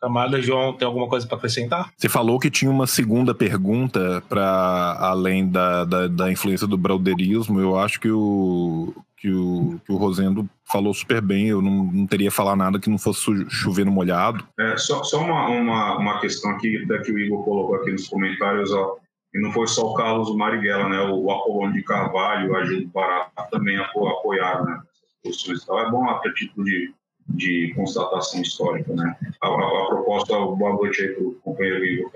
Camada, 0.00 0.42
João, 0.42 0.74
tem 0.74 0.84
alguma 0.84 1.08
coisa 1.08 1.26
para 1.26 1.38
acrescentar? 1.38 1.90
Você 1.96 2.10
falou 2.10 2.38
que 2.38 2.50
tinha 2.50 2.70
uma 2.70 2.86
segunda 2.86 3.34
pergunta 3.34 4.22
para 4.28 4.98
além 5.00 5.48
da, 5.48 5.84
da, 5.84 6.06
da, 6.08 6.30
influência 6.30 6.66
do 6.66 6.76
brauderismo. 6.76 7.58
Eu 7.58 7.78
acho 7.78 7.98
que 7.98 8.10
o, 8.10 8.92
que 9.24 9.32
o, 9.32 9.80
que 9.86 9.90
o 9.90 9.96
Rosendo 9.96 10.46
falou 10.70 10.92
super 10.92 11.22
bem. 11.22 11.46
Eu 11.46 11.62
não, 11.62 11.84
não 11.84 12.06
teria 12.06 12.30
falar 12.30 12.54
nada 12.54 12.78
que 12.78 12.90
não 12.90 12.98
fosse 12.98 13.48
chover 13.48 13.86
no 13.86 13.90
molhado. 13.90 14.46
É, 14.60 14.76
só 14.76 15.02
só 15.02 15.24
uma, 15.24 15.48
uma, 15.48 15.96
uma 15.96 16.20
questão 16.20 16.50
aqui 16.50 16.86
que 16.86 17.10
o 17.10 17.18
Igor 17.18 17.42
colocou 17.42 17.76
aqui 17.76 17.90
nos 17.90 18.06
comentários. 18.06 18.70
Ó, 18.70 18.98
e 19.34 19.40
não 19.40 19.50
foi 19.50 19.66
só 19.66 19.90
o 19.90 19.94
Carlos 19.94 20.36
Marighella, 20.36 20.90
né? 20.90 21.00
O 21.10 21.30
Apolônio 21.30 21.72
de 21.72 21.82
Carvalho, 21.82 22.52
o 22.52 22.56
Agildo 22.56 22.90
Pará 22.90 23.30
também 23.50 23.78
apoiaram 23.78 24.66
né, 24.66 24.78
essas 24.92 25.22
posições. 25.22 25.62
Então 25.62 25.78
é 25.78 25.90
bom 25.90 26.04
a 26.06 26.20
título 26.34 26.66
de 26.66 26.92
de 27.26 27.72
constatação 27.74 28.42
histórica, 28.42 28.92
né? 28.92 29.16
A, 29.40 29.48
a, 29.48 29.50
a 29.50 29.86
proposta, 29.86 30.34
boa 30.34 30.74
noite 30.74 31.00
aí 31.00 31.08
para 31.08 31.24
o 31.24 31.34
companheiro 31.36 31.82
Igor, 31.82 32.10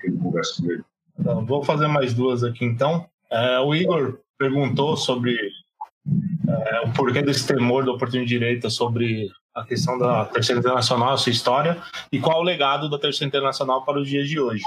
que 0.00 0.06
ele 0.06 0.16
conversa 0.16 0.62
com 0.62 0.70
ele. 0.70 0.84
Então, 1.18 1.44
vou 1.44 1.64
fazer 1.64 1.88
mais 1.88 2.14
duas 2.14 2.44
aqui 2.44 2.64
então. 2.64 3.04
É, 3.28 3.58
o 3.58 3.74
Igor 3.74 4.20
perguntou 4.38 4.96
sobre 4.96 5.36
é, 6.06 6.80
o 6.80 6.92
porquê 6.92 7.22
desse 7.22 7.46
temor 7.46 7.84
da 7.84 7.92
oportunidade 7.92 8.28
direita 8.28 8.68
sobre 8.70 9.30
a 9.54 9.64
questão 9.64 9.98
da 9.98 10.24
Terceira 10.26 10.60
Internacional, 10.60 11.12
a 11.12 11.16
sua 11.16 11.32
história, 11.32 11.80
e 12.10 12.18
qual 12.18 12.40
o 12.40 12.44
legado 12.44 12.90
da 12.90 12.98
Terceira 12.98 13.28
Internacional 13.28 13.84
para 13.84 14.00
os 14.00 14.08
dias 14.08 14.28
de 14.28 14.40
hoje. 14.40 14.64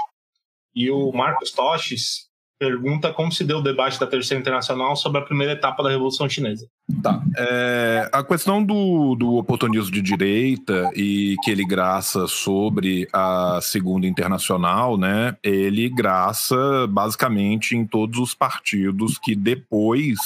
E 0.74 0.90
o 0.90 1.12
Marcos 1.12 1.50
Toches 1.52 2.27
pergunta 2.58 3.12
como 3.12 3.30
se 3.30 3.44
deu 3.44 3.58
o 3.58 3.62
debate 3.62 4.00
da 4.00 4.06
Terceira 4.06 4.40
Internacional 4.40 4.96
sobre 4.96 5.20
a 5.20 5.24
primeira 5.24 5.52
etapa 5.52 5.82
da 5.82 5.90
Revolução 5.90 6.28
Chinesa. 6.28 6.66
Tá. 7.02 7.22
É, 7.36 8.08
a 8.12 8.24
questão 8.24 8.64
do, 8.64 9.14
do 9.14 9.36
oportunismo 9.36 9.92
de 9.92 10.02
direita 10.02 10.90
e 10.96 11.36
que 11.44 11.50
ele 11.50 11.64
graça 11.64 12.26
sobre 12.26 13.06
a 13.12 13.60
Segunda 13.62 14.06
Internacional, 14.06 14.96
né? 14.96 15.36
Ele 15.42 15.88
graça 15.88 16.86
basicamente 16.88 17.76
em 17.76 17.86
todos 17.86 18.18
os 18.18 18.34
partidos 18.34 19.18
que 19.18 19.36
depois 19.36 20.18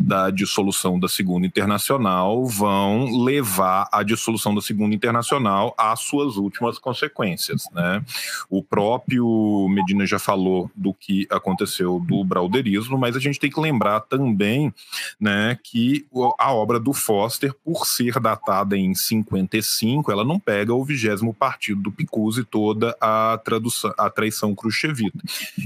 da 0.00 0.30
dissolução 0.30 0.98
da 0.98 1.08
Segunda 1.08 1.46
Internacional 1.46 2.46
vão 2.46 3.24
levar 3.24 3.88
a 3.92 4.02
dissolução 4.02 4.54
da 4.54 4.62
Segunda 4.62 4.94
Internacional 4.94 5.74
às 5.76 6.00
suas 6.00 6.36
últimas 6.36 6.78
consequências, 6.78 7.64
né? 7.72 8.02
O 8.48 8.62
próprio 8.62 9.66
Medina 9.68 10.06
já 10.06 10.18
falou 10.18 10.70
do 10.74 10.94
que 10.94 11.26
aconteceu 11.30 11.57
do 12.06 12.24
brauderismo, 12.24 12.98
mas 12.98 13.16
a 13.16 13.20
gente 13.20 13.38
tem 13.38 13.50
que 13.50 13.60
lembrar 13.60 14.00
também, 14.00 14.72
né, 15.20 15.58
que 15.62 16.06
a 16.38 16.52
obra 16.52 16.78
do 16.78 16.92
Foster, 16.92 17.54
por 17.64 17.86
ser 17.86 18.18
datada 18.20 18.76
em 18.76 18.94
55, 18.94 20.10
ela 20.10 20.24
não 20.24 20.38
pega 20.38 20.74
o 20.74 20.84
vigésimo 20.84 21.34
partido 21.34 21.82
do 21.82 21.92
Picuzzi 21.92 22.44
toda 22.44 22.96
a, 23.00 23.40
tradução, 23.44 23.92
a 23.98 24.10
traição 24.10 24.54
khrushchevita. 24.54 25.18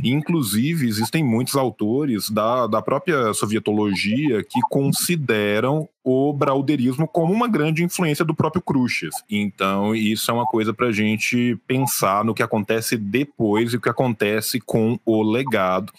Inclusive, 0.02 0.86
existem 0.88 1.24
muitos 1.24 1.56
autores 1.56 2.30
da, 2.30 2.66
da 2.66 2.82
própria 2.82 3.32
sovietologia 3.34 4.42
que 4.42 4.60
consideram 4.70 5.88
o 6.04 6.32
brauderismo 6.32 7.06
como 7.06 7.32
uma 7.32 7.46
grande 7.46 7.84
influência 7.84 8.24
do 8.24 8.34
próprio 8.34 8.62
Khrushchev. 8.62 9.12
Então, 9.30 9.94
isso 9.94 10.30
é 10.30 10.34
uma 10.34 10.46
coisa 10.46 10.74
para 10.74 10.88
a 10.88 10.92
gente 10.92 11.56
pensar 11.66 12.24
no 12.24 12.34
que 12.34 12.42
acontece 12.42 12.96
depois 12.96 13.72
e 13.72 13.76
o 13.76 13.80
que 13.80 13.88
acontece 13.88 14.60
com 14.60 14.98
o 15.04 15.22
legado, 15.22 15.92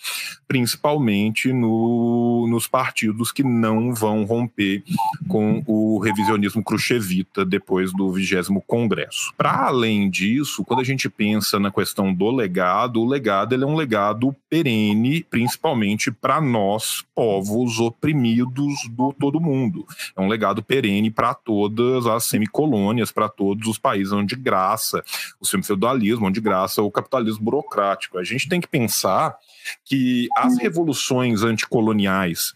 principalmente 0.47 1.53
no, 1.53 2.47
nos 2.49 2.67
partidos 2.67 3.31
que 3.31 3.43
não 3.43 3.93
vão 3.93 4.25
romper 4.25 4.83
com 5.27 5.63
o 5.65 5.99
revisionismo 5.99 6.63
khrushchevita 6.63 7.45
depois 7.45 7.93
do 7.93 8.11
vigésimo 8.11 8.61
congresso. 8.61 9.33
Para 9.37 9.67
além 9.67 10.09
disso, 10.09 10.63
quando 10.65 10.81
a 10.81 10.85
gente 10.85 11.09
pensa 11.09 11.59
na 11.59 11.71
questão 11.71 12.13
do 12.13 12.29
legado, 12.29 13.01
o 13.01 13.07
legado 13.07 13.53
ele 13.53 13.63
é 13.63 13.67
um 13.67 13.75
legado 13.75 14.35
perene, 14.49 15.23
principalmente 15.23 16.11
para 16.11 16.41
nós, 16.41 17.03
povos 17.15 17.79
oprimidos 17.79 18.73
do 18.89 19.13
todo 19.13 19.39
mundo 19.39 19.85
é 20.15 20.21
um 20.21 20.27
legado 20.27 20.63
perene 20.63 21.09
para 21.09 21.33
todas 21.33 22.05
as 22.05 22.25
semicolônias, 22.25 23.11
para 23.11 23.27
todos 23.27 23.67
os 23.67 23.77
países 23.77 24.13
onde 24.13 24.35
graça 24.35 25.03
o 25.39 25.45
semifeudalismo, 25.45 26.27
onde 26.27 26.41
graça 26.41 26.81
o 26.81 26.91
capitalismo 26.91 27.43
burocrático. 27.43 28.17
A 28.17 28.23
gente 28.23 28.47
tem 28.47 28.61
que 28.61 28.67
pensar 28.67 29.35
que 29.83 30.27
as 30.37 30.57
revoluções 30.57 31.43
anticoloniais 31.43 32.53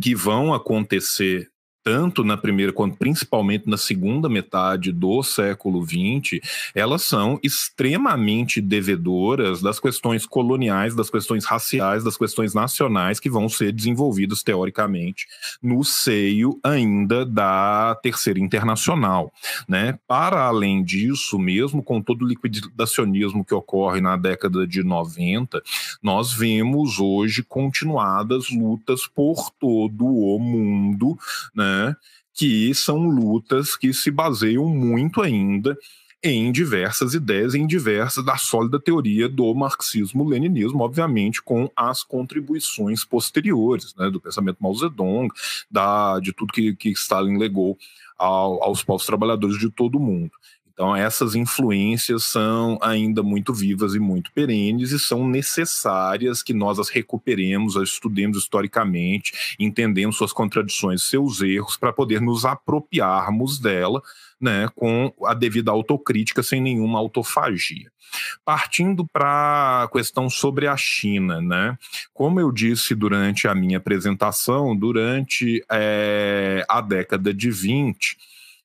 que 0.00 0.14
vão 0.14 0.54
acontecer 0.54 1.51
tanto 1.82 2.22
na 2.22 2.36
primeira 2.36 2.72
quanto 2.72 2.96
principalmente 2.96 3.68
na 3.68 3.76
segunda 3.76 4.28
metade 4.28 4.92
do 4.92 5.22
século 5.22 5.84
XX, 5.84 6.40
elas 6.74 7.02
são 7.02 7.38
extremamente 7.42 8.60
devedoras 8.60 9.60
das 9.60 9.80
questões 9.80 10.24
coloniais, 10.24 10.94
das 10.94 11.10
questões 11.10 11.44
raciais, 11.44 12.04
das 12.04 12.16
questões 12.16 12.54
nacionais 12.54 13.18
que 13.18 13.30
vão 13.30 13.48
ser 13.48 13.72
desenvolvidas 13.72 14.42
teoricamente 14.42 15.26
no 15.62 15.82
seio 15.82 16.58
ainda 16.62 17.26
da 17.26 17.98
Terceira 18.02 18.38
Internacional, 18.38 19.32
né? 19.68 19.98
Para 20.06 20.42
além 20.42 20.82
disso, 20.84 21.38
mesmo 21.38 21.82
com 21.82 22.00
todo 22.00 22.24
o 22.24 22.28
liquidacionismo 22.28 23.44
que 23.44 23.54
ocorre 23.54 24.00
na 24.00 24.16
década 24.16 24.66
de 24.66 24.82
90, 24.84 25.62
nós 26.02 26.32
vemos 26.32 26.98
hoje 27.00 27.42
continuadas 27.42 28.50
lutas 28.50 29.06
por 29.06 29.50
todo 29.58 30.04
o 30.04 30.38
mundo, 30.38 31.18
né? 31.54 31.71
Né? 31.72 31.96
Que 32.34 32.74
são 32.74 33.08
lutas 33.08 33.76
que 33.76 33.92
se 33.92 34.10
baseiam 34.10 34.66
muito 34.66 35.20
ainda 35.20 35.76
em 36.24 36.52
diversas 36.52 37.14
ideias, 37.14 37.52
em 37.52 37.66
diversas 37.66 38.24
da 38.24 38.36
sólida 38.36 38.78
teoria 38.78 39.28
do 39.28 39.52
marxismo-leninismo, 39.54 40.84
obviamente 40.84 41.42
com 41.42 41.68
as 41.74 42.04
contribuições 42.04 43.04
posteriores, 43.04 43.92
né, 43.96 44.08
do 44.08 44.20
pensamento 44.20 44.58
Mao 44.60 44.72
Zedong, 44.72 45.28
da, 45.68 46.20
de 46.20 46.32
tudo 46.32 46.52
que, 46.52 46.76
que 46.76 46.90
Stalin 46.90 47.36
legou 47.38 47.76
ao, 48.16 48.62
aos 48.62 48.84
povos 48.84 49.04
trabalhadores 49.04 49.58
de 49.58 49.68
todo 49.68 49.96
o 49.96 50.00
mundo. 50.00 50.30
Então, 50.72 50.96
essas 50.96 51.34
influências 51.34 52.24
são 52.24 52.78
ainda 52.80 53.22
muito 53.22 53.52
vivas 53.52 53.94
e 53.94 53.98
muito 53.98 54.32
perenes 54.32 54.90
e 54.90 54.98
são 54.98 55.28
necessárias 55.28 56.42
que 56.42 56.54
nós 56.54 56.78
as 56.78 56.88
recuperemos, 56.88 57.76
as 57.76 57.90
estudemos 57.90 58.38
historicamente, 58.38 59.54
entendemos 59.58 60.16
suas 60.16 60.32
contradições, 60.32 61.02
seus 61.02 61.40
erros, 61.42 61.76
para 61.76 61.92
poder 61.92 62.20
nos 62.20 62.44
apropriarmos 62.44 63.58
dela 63.58 64.02
né, 64.40 64.66
com 64.74 65.12
a 65.24 65.34
devida 65.34 65.70
autocrítica, 65.70 66.42
sem 66.42 66.60
nenhuma 66.60 66.98
autofagia. 66.98 67.90
Partindo 68.44 69.06
para 69.06 69.84
a 69.84 69.88
questão 69.88 70.28
sobre 70.28 70.66
a 70.66 70.76
China, 70.76 71.40
né? 71.40 71.78
Como 72.12 72.40
eu 72.40 72.50
disse 72.50 72.94
durante 72.94 73.46
a 73.46 73.54
minha 73.54 73.78
apresentação, 73.78 74.76
durante 74.76 75.64
é, 75.70 76.64
a 76.68 76.80
década 76.80 77.32
de 77.32 77.50
20, 77.50 78.18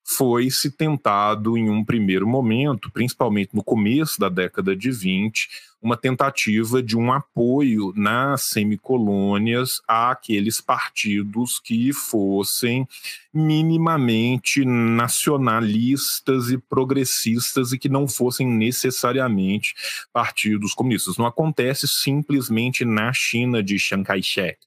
foi 0.08 0.50
se 0.50 0.72
tentado 0.72 1.58
em 1.58 1.70
um 1.70 1.84
primeiro 1.84 2.26
momento, 2.26 2.90
principalmente 2.90 3.54
no 3.54 3.62
começo 3.62 4.18
da 4.18 4.30
década 4.30 4.74
de 4.74 4.90
20, 4.90 5.50
uma 5.82 5.96
tentativa 5.96 6.82
de 6.82 6.98
um 6.98 7.12
apoio 7.12 7.94
nas 7.96 8.44
semicolônias 8.44 9.82
àqueles 9.88 10.60
partidos 10.60 11.60
que 11.60 11.94
fossem 11.94 12.88
minimamente 13.34 14.66
nacionalistas 14.66 16.50
e 16.50 16.58
progressistas 16.58 17.72
e 17.72 17.78
que 17.78 17.90
não 17.90 18.08
fossem 18.08 18.48
necessariamente 18.48 19.76
partidos 20.12 20.74
comunistas. 20.74 21.18
Não 21.18 21.26
acontece 21.26 21.88
simplesmente 21.88 22.84
na 22.84 23.14
China 23.14 23.62
de 23.62 23.78
Chiang 23.78 24.04
Kai-shek. 24.04 24.58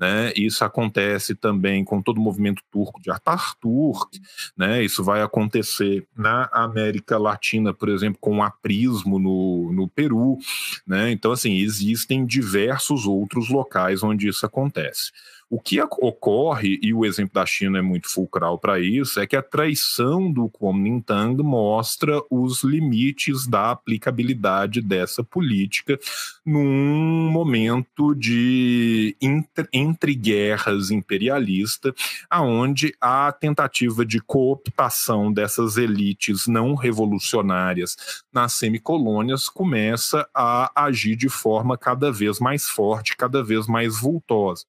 Né? 0.00 0.32
Isso 0.34 0.64
acontece 0.64 1.34
também 1.34 1.84
com 1.84 2.00
todo 2.00 2.16
o 2.16 2.22
movimento 2.22 2.62
turco 2.70 2.98
de 3.02 3.10
Atatürk, 3.10 4.18
né? 4.56 4.82
Isso 4.82 5.04
vai 5.04 5.20
acontecer 5.20 6.06
na 6.16 6.48
América 6.54 7.18
Latina, 7.18 7.74
por 7.74 7.90
exemplo, 7.90 8.16
com 8.18 8.38
o 8.38 8.42
aprismo 8.42 9.18
no, 9.18 9.70
no 9.74 9.86
Peru, 9.88 10.38
né? 10.86 11.10
Então, 11.10 11.32
assim, 11.32 11.56
existem 11.58 12.24
diversos 12.24 13.06
outros 13.06 13.48
locais 13.48 14.02
onde 14.02 14.28
isso 14.28 14.44
acontece. 14.44 15.10
O 15.50 15.60
que 15.60 15.82
ocorre, 15.82 16.78
e 16.80 16.94
o 16.94 17.04
exemplo 17.04 17.34
da 17.34 17.44
China 17.44 17.80
é 17.80 17.82
muito 17.82 18.08
fulcral 18.08 18.56
para 18.56 18.78
isso, 18.78 19.18
é 19.18 19.26
que 19.26 19.34
a 19.34 19.42
traição 19.42 20.30
do 20.30 20.48
Kuomintang 20.48 21.42
mostra 21.42 22.22
os 22.30 22.62
limites 22.62 23.48
da 23.48 23.72
aplicabilidade 23.72 24.80
dessa 24.80 25.24
política 25.24 25.98
num 26.46 27.28
momento 27.32 28.14
de 28.14 29.16
entre, 29.20 29.68
entre 29.72 30.14
guerras 30.14 30.92
imperialista, 30.92 31.92
aonde 32.30 32.94
a 33.00 33.32
tentativa 33.32 34.06
de 34.06 34.20
cooptação 34.20 35.32
dessas 35.32 35.76
elites 35.76 36.46
não 36.46 36.76
revolucionárias 36.76 37.96
nas 38.32 38.52
semicolônias 38.52 39.48
começa 39.48 40.28
a 40.32 40.70
agir 40.84 41.16
de 41.16 41.28
forma 41.28 41.76
cada 41.76 42.12
vez 42.12 42.38
mais 42.38 42.68
forte, 42.68 43.16
cada 43.16 43.42
vez 43.42 43.66
mais 43.66 44.00
vultosa. 44.00 44.64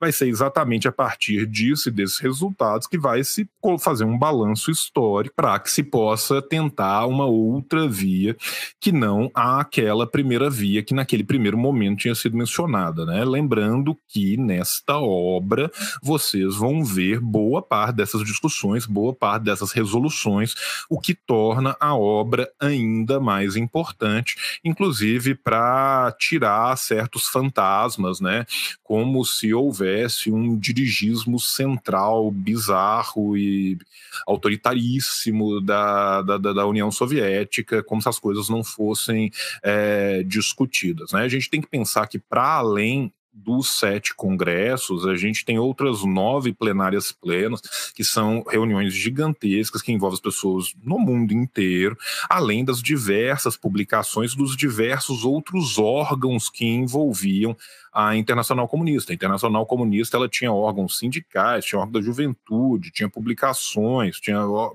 Vai 0.00 0.10
ser 0.10 0.21
ser 0.22 0.28
exatamente 0.28 0.86
a 0.86 0.92
partir 0.92 1.46
disso 1.46 1.88
e 1.88 1.92
desses 1.92 2.18
resultados 2.18 2.86
que 2.86 2.98
vai 2.98 3.24
se 3.24 3.48
fazer 3.80 4.04
um 4.04 4.18
balanço 4.18 4.70
histórico 4.70 5.34
para 5.34 5.58
que 5.58 5.70
se 5.70 5.82
possa 5.82 6.40
tentar 6.40 7.06
uma 7.06 7.26
outra 7.26 7.88
via 7.88 8.36
que 8.80 8.92
não 8.92 9.30
aquela 9.34 10.06
primeira 10.06 10.48
via 10.48 10.82
que 10.82 10.94
naquele 10.94 11.24
primeiro 11.24 11.58
momento 11.58 12.00
tinha 12.00 12.14
sido 12.14 12.36
mencionada, 12.36 13.04
né? 13.04 13.24
Lembrando 13.24 13.96
que 14.08 14.36
nesta 14.36 14.98
obra 14.98 15.70
vocês 16.02 16.56
vão 16.56 16.84
ver 16.84 17.20
boa 17.20 17.62
parte 17.62 17.96
dessas 17.96 18.24
discussões, 18.24 18.86
boa 18.86 19.14
parte 19.14 19.44
dessas 19.44 19.72
resoluções, 19.72 20.54
o 20.88 21.00
que 21.00 21.14
torna 21.14 21.76
a 21.80 21.94
obra 21.94 22.48
ainda 22.60 23.18
mais 23.18 23.56
importante, 23.56 24.36
inclusive 24.64 25.34
para 25.34 26.14
tirar 26.18 26.76
certos 26.76 27.26
fantasmas, 27.26 28.20
né? 28.20 28.44
Como 28.82 29.24
se 29.24 29.52
houvesse 29.54 30.11
um 30.30 30.58
dirigismo 30.58 31.38
central, 31.38 32.30
bizarro 32.30 33.36
e 33.36 33.78
autoritaríssimo 34.26 35.60
da, 35.60 36.22
da, 36.22 36.38
da 36.38 36.66
União 36.66 36.90
Soviética, 36.90 37.82
como 37.82 38.02
se 38.02 38.08
as 38.08 38.18
coisas 38.18 38.48
não 38.48 38.62
fossem 38.64 39.30
é, 39.62 40.22
discutidas. 40.22 41.12
Né? 41.12 41.22
A 41.22 41.28
gente 41.28 41.50
tem 41.50 41.60
que 41.60 41.68
pensar 41.68 42.06
que, 42.06 42.18
para 42.18 42.56
além 42.56 43.12
dos 43.32 43.78
sete 43.78 44.14
congressos, 44.14 45.06
a 45.06 45.16
gente 45.16 45.44
tem 45.44 45.58
outras 45.58 46.04
nove 46.04 46.52
plenárias 46.52 47.12
plenas, 47.12 47.62
que 47.94 48.02
são 48.02 48.44
reuniões 48.48 48.92
gigantescas 48.92 49.80
que 49.80 49.92
envolvem 49.92 50.16
as 50.16 50.20
pessoas 50.20 50.74
no 50.82 50.98
mundo 50.98 51.32
inteiro, 51.32 51.96
além 52.28 52.64
das 52.64 52.82
diversas 52.82 53.56
publicações 53.56 54.34
dos 54.34 54.56
diversos 54.56 55.24
outros 55.24 55.78
órgãos 55.78 56.50
que 56.50 56.66
envolviam 56.66 57.56
a 57.92 58.16
Internacional 58.16 58.66
Comunista. 58.66 59.12
A 59.12 59.14
Internacional 59.14 59.66
Comunista 59.66 60.16
ela 60.16 60.28
tinha 60.28 60.52
órgãos 60.52 60.98
sindicais, 60.98 61.64
tinha 61.64 61.78
órgão 61.78 61.92
da 61.92 62.00
juventude, 62.00 62.90
tinha 62.90 63.08
publicações, 63.08 64.18
tinha 64.18 64.32
tinha 64.32 64.70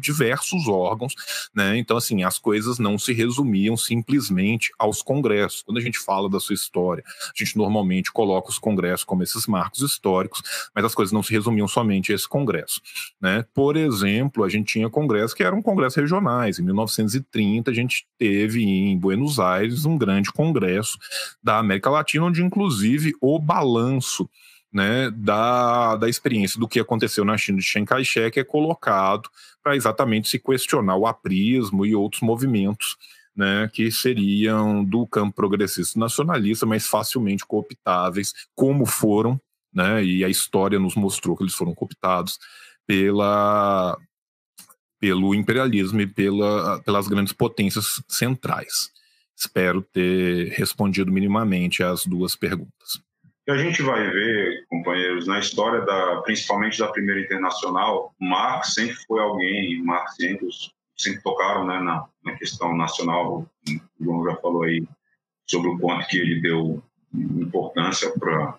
diversos 0.00 0.68
órgãos, 0.68 1.14
né? 1.54 1.76
Então, 1.76 1.96
assim, 1.96 2.22
as 2.22 2.38
coisas 2.38 2.78
não 2.78 2.98
se 2.98 3.12
resumiam 3.12 3.76
simplesmente 3.76 4.72
aos 4.78 5.02
congressos. 5.02 5.62
Quando 5.62 5.78
a 5.78 5.82
gente 5.82 5.98
fala 5.98 6.28
da 6.28 6.40
sua 6.40 6.54
história, 6.54 7.04
a 7.06 7.32
gente 7.36 7.56
normalmente 7.56 8.12
coloca 8.12 8.50
os 8.50 8.58
congressos 8.58 9.04
como 9.04 9.22
esses 9.22 9.46
marcos 9.46 9.80
históricos, 9.80 10.42
mas 10.74 10.84
as 10.84 10.94
coisas 10.94 11.12
não 11.12 11.22
se 11.22 11.32
resumiam 11.32 11.68
somente 11.68 12.12
a 12.12 12.14
esse 12.14 12.28
congresso, 12.28 12.80
né? 13.20 13.44
Por 13.54 13.76
exemplo, 13.76 14.44
a 14.44 14.48
gente 14.48 14.72
tinha 14.72 14.90
congressos 14.90 15.34
que 15.34 15.42
eram 15.42 15.62
congressos 15.62 15.96
regionais. 15.96 16.58
Em 16.58 16.62
1930, 16.62 17.70
a 17.70 17.74
gente 17.74 18.06
teve 18.18 18.62
em 18.62 18.98
Buenos 18.98 19.38
Aires 19.38 19.84
um 19.84 19.96
grande 19.96 20.32
congresso 20.32 20.98
da 21.42 21.58
América 21.58 21.90
Latina, 21.90 22.24
onde 22.24 22.42
inclusive 22.42 23.12
o 23.20 23.38
balanço 23.38 24.28
né, 24.72 25.10
da, 25.10 25.96
da 25.96 26.08
experiência 26.08 26.60
do 26.60 26.68
que 26.68 26.78
aconteceu 26.78 27.24
na 27.24 27.36
China 27.38 27.58
de 27.58 27.64
Chiang 27.64 27.86
Kai-shek 27.86 28.38
é 28.38 28.44
colocado 28.44 29.28
para 29.68 29.76
exatamente 29.76 30.30
se 30.30 30.38
questionar 30.38 30.96
o 30.96 31.06
aprismo 31.06 31.84
e 31.84 31.94
outros 31.94 32.22
movimentos 32.22 32.96
né, 33.36 33.68
que 33.70 33.92
seriam 33.92 34.82
do 34.82 35.06
campo 35.06 35.36
progressista 35.36 36.00
nacionalista, 36.00 36.64
mas 36.64 36.86
facilmente 36.86 37.44
cooptáveis, 37.44 38.32
como 38.54 38.86
foram, 38.86 39.38
né, 39.70 40.02
e 40.02 40.24
a 40.24 40.28
história 40.30 40.78
nos 40.78 40.94
mostrou 40.94 41.36
que 41.36 41.42
eles 41.42 41.54
foram 41.54 41.74
cooptados 41.74 42.38
pela, 42.86 43.98
pelo 44.98 45.34
imperialismo 45.34 46.00
e 46.00 46.06
pela, 46.06 46.80
pelas 46.82 47.06
grandes 47.06 47.34
potências 47.34 48.02
centrais. 48.08 48.90
Espero 49.36 49.82
ter 49.82 50.48
respondido 50.54 51.12
minimamente 51.12 51.82
às 51.82 52.06
duas 52.06 52.34
perguntas. 52.34 53.02
E 53.48 53.50
a 53.50 53.56
gente 53.56 53.80
vai 53.80 54.10
ver, 54.10 54.66
companheiros, 54.68 55.26
na 55.26 55.38
história 55.38 55.80
da, 55.80 56.20
principalmente 56.20 56.78
da 56.78 56.88
primeira 56.88 57.22
internacional, 57.22 58.14
Marx 58.20 58.74
sempre 58.74 58.96
foi 59.06 59.20
alguém, 59.20 59.82
Marx 59.82 60.20
e 60.20 60.26
Engels 60.26 60.70
sempre 60.94 61.22
tocaram 61.22 61.66
né, 61.66 61.80
na, 61.80 62.06
na 62.22 62.36
questão 62.36 62.76
nacional, 62.76 63.46
o 63.66 64.04
João 64.04 64.22
já 64.22 64.36
falou 64.36 64.64
aí 64.64 64.86
sobre 65.46 65.70
o 65.70 65.78
quanto 65.78 66.06
que 66.08 66.18
ele 66.18 66.42
deu 66.42 66.82
importância 67.14 68.12
para 68.18 68.58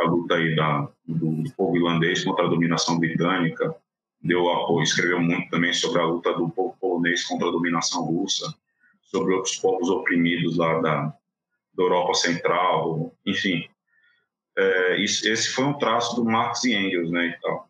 a 0.00 0.04
luta 0.04 0.34
aí 0.34 0.54
da, 0.54 0.86
do, 1.06 1.42
povo 1.56 1.78
irlandês 1.78 2.22
contra 2.22 2.44
a 2.44 2.50
dominação 2.50 2.98
britânica, 2.98 3.74
deu 4.20 4.46
apoio, 4.50 4.82
escreveu 4.82 5.18
muito 5.18 5.48
também 5.48 5.72
sobre 5.72 5.98
a 6.02 6.04
luta 6.04 6.34
do 6.34 6.50
povo 6.50 6.76
polonês 6.78 7.24
contra 7.24 7.48
a 7.48 7.52
dominação 7.52 8.04
russa, 8.04 8.54
sobre 9.00 9.32
outros 9.32 9.56
povos 9.56 9.88
oprimidos 9.88 10.58
lá 10.58 10.78
da, 10.82 11.04
da 11.06 11.82
Europa 11.82 12.12
Central, 12.12 13.14
enfim, 13.24 13.66
é, 14.58 15.00
esse 15.02 15.48
foi 15.50 15.64
um 15.64 15.78
traço 15.78 16.16
do 16.16 16.24
Marx 16.24 16.64
e 16.64 16.74
Engels, 16.74 17.10
né, 17.10 17.26
e 17.26 17.40
tal. 17.40 17.68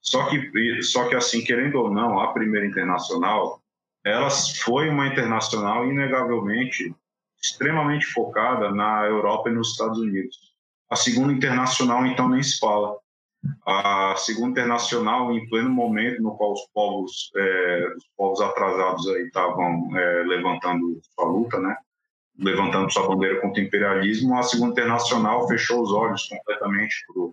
Só 0.00 0.26
que, 0.26 0.82
só 0.82 1.08
que 1.08 1.14
assim, 1.14 1.42
querendo 1.42 1.76
ou 1.76 1.90
não, 1.90 2.20
a 2.20 2.32
primeira 2.32 2.66
internacional, 2.66 3.60
ela 4.04 4.30
foi 4.30 4.88
uma 4.88 5.06
internacional 5.06 5.86
inegavelmente 5.90 6.94
extremamente 7.40 8.06
focada 8.06 8.70
na 8.70 9.04
Europa 9.04 9.48
e 9.48 9.52
nos 9.52 9.72
Estados 9.72 9.98
Unidos. 9.98 10.52
A 10.90 10.96
segunda 10.96 11.32
internacional, 11.32 12.06
então, 12.06 12.28
nem 12.28 12.42
se 12.42 12.58
fala. 12.58 12.96
A 13.66 14.14
segunda 14.16 14.60
internacional, 14.60 15.32
em 15.32 15.48
pleno 15.48 15.70
momento 15.70 16.22
no 16.22 16.36
qual 16.36 16.52
os 16.52 16.66
povos, 16.72 17.30
é, 17.36 17.94
os 17.96 18.04
povos 18.16 18.40
atrasados 18.40 19.06
aí 19.08 19.26
estavam 19.26 19.96
é, 19.96 20.24
levantando 20.24 21.00
sua 21.14 21.28
luta, 21.28 21.60
né? 21.60 21.76
Levantando 22.38 22.92
sua 22.92 23.08
bandeira 23.08 23.40
contra 23.40 23.60
o 23.60 23.64
imperialismo, 23.66 24.36
a 24.36 24.42
Segunda 24.42 24.72
Internacional 24.72 25.48
fechou 25.48 25.82
os 25.82 25.92
olhos 25.92 26.28
completamente 26.28 26.94
para 27.06 27.32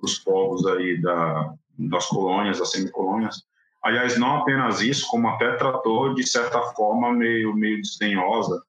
os 0.00 0.18
povos 0.18 0.66
aí 0.66 1.00
da, 1.00 1.54
das 1.78 2.06
colônias, 2.06 2.58
das 2.58 2.70
semicolônias. 2.70 3.42
Aliás, 3.82 4.18
não 4.18 4.36
apenas 4.36 4.80
isso, 4.80 5.06
como 5.08 5.28
até 5.28 5.52
tratou 5.52 6.14
de 6.14 6.26
certa 6.26 6.60
forma 6.72 7.12
meio 7.12 7.54
meio 7.54 7.80
desdenhosa 7.80 8.62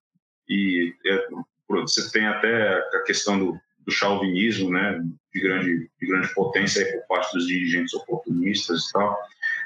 e 0.47 0.93
é, 1.05 1.27
você 1.67 2.11
tem 2.11 2.27
até 2.27 2.77
a 2.77 3.03
questão 3.03 3.39
do, 3.39 3.59
do 3.79 3.91
chauvinismo, 3.91 4.69
né, 4.69 4.99
de 5.33 5.41
grande 5.41 5.89
de 5.99 6.07
grande 6.07 6.33
potência 6.33 6.85
por 6.91 7.07
parte 7.07 7.33
dos 7.33 7.47
dirigentes 7.47 7.93
oportunistas 7.93 8.85
e 8.85 8.91
tal. 8.91 9.17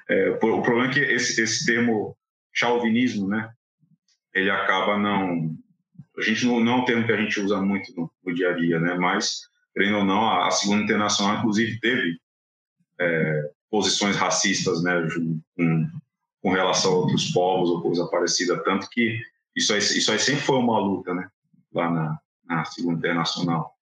É, 0.09 0.29
o 0.29 0.37
problema 0.61 0.87
é 0.87 0.93
que 0.93 0.99
esse, 0.99 1.41
esse 1.41 1.65
termo 1.65 2.15
chauvinismo, 2.53 3.27
né, 3.27 3.51
ele 4.33 4.49
acaba 4.49 4.97
não 4.97 5.57
a 6.17 6.21
gente 6.21 6.45
não, 6.45 6.59
não 6.59 6.73
é 6.73 6.75
um 6.77 6.85
termo 6.85 7.05
que 7.05 7.11
a 7.11 7.17
gente 7.17 7.39
usa 7.39 7.61
muito 7.61 7.93
no, 7.95 8.11
no 8.23 8.33
dia 8.33 8.51
a 8.51 8.53
dia, 8.53 8.79
né? 8.79 8.95
Mas, 8.95 9.41
querendo 9.73 9.97
ou 9.97 10.05
não, 10.05 10.29
a, 10.29 10.47
a 10.47 10.51
Segunda 10.51 10.83
Internacional, 10.83 11.37
inclusive, 11.37 11.79
teve 11.79 12.17
é, 12.99 13.51
posições 13.69 14.15
racistas, 14.15 14.83
né? 14.83 15.07
Com, 15.55 15.89
com 16.41 16.51
relação 16.51 16.91
a 16.91 16.95
outros 16.95 17.31
povos 17.31 17.69
ou 17.69 17.81
coisa 17.81 18.05
parecida, 18.07 18.61
tanto 18.63 18.89
que 18.89 19.17
isso 19.55 19.71
aí, 19.73 19.79
isso 19.79 20.11
aí 20.11 20.19
sempre 20.19 20.41
foi 20.41 20.57
uma 20.57 20.79
luta, 20.79 21.13
né? 21.13 21.27
Lá 21.73 21.89
na, 21.89 22.19
na 22.45 22.65
Segunda 22.65 22.99
Internacional. 22.99 23.73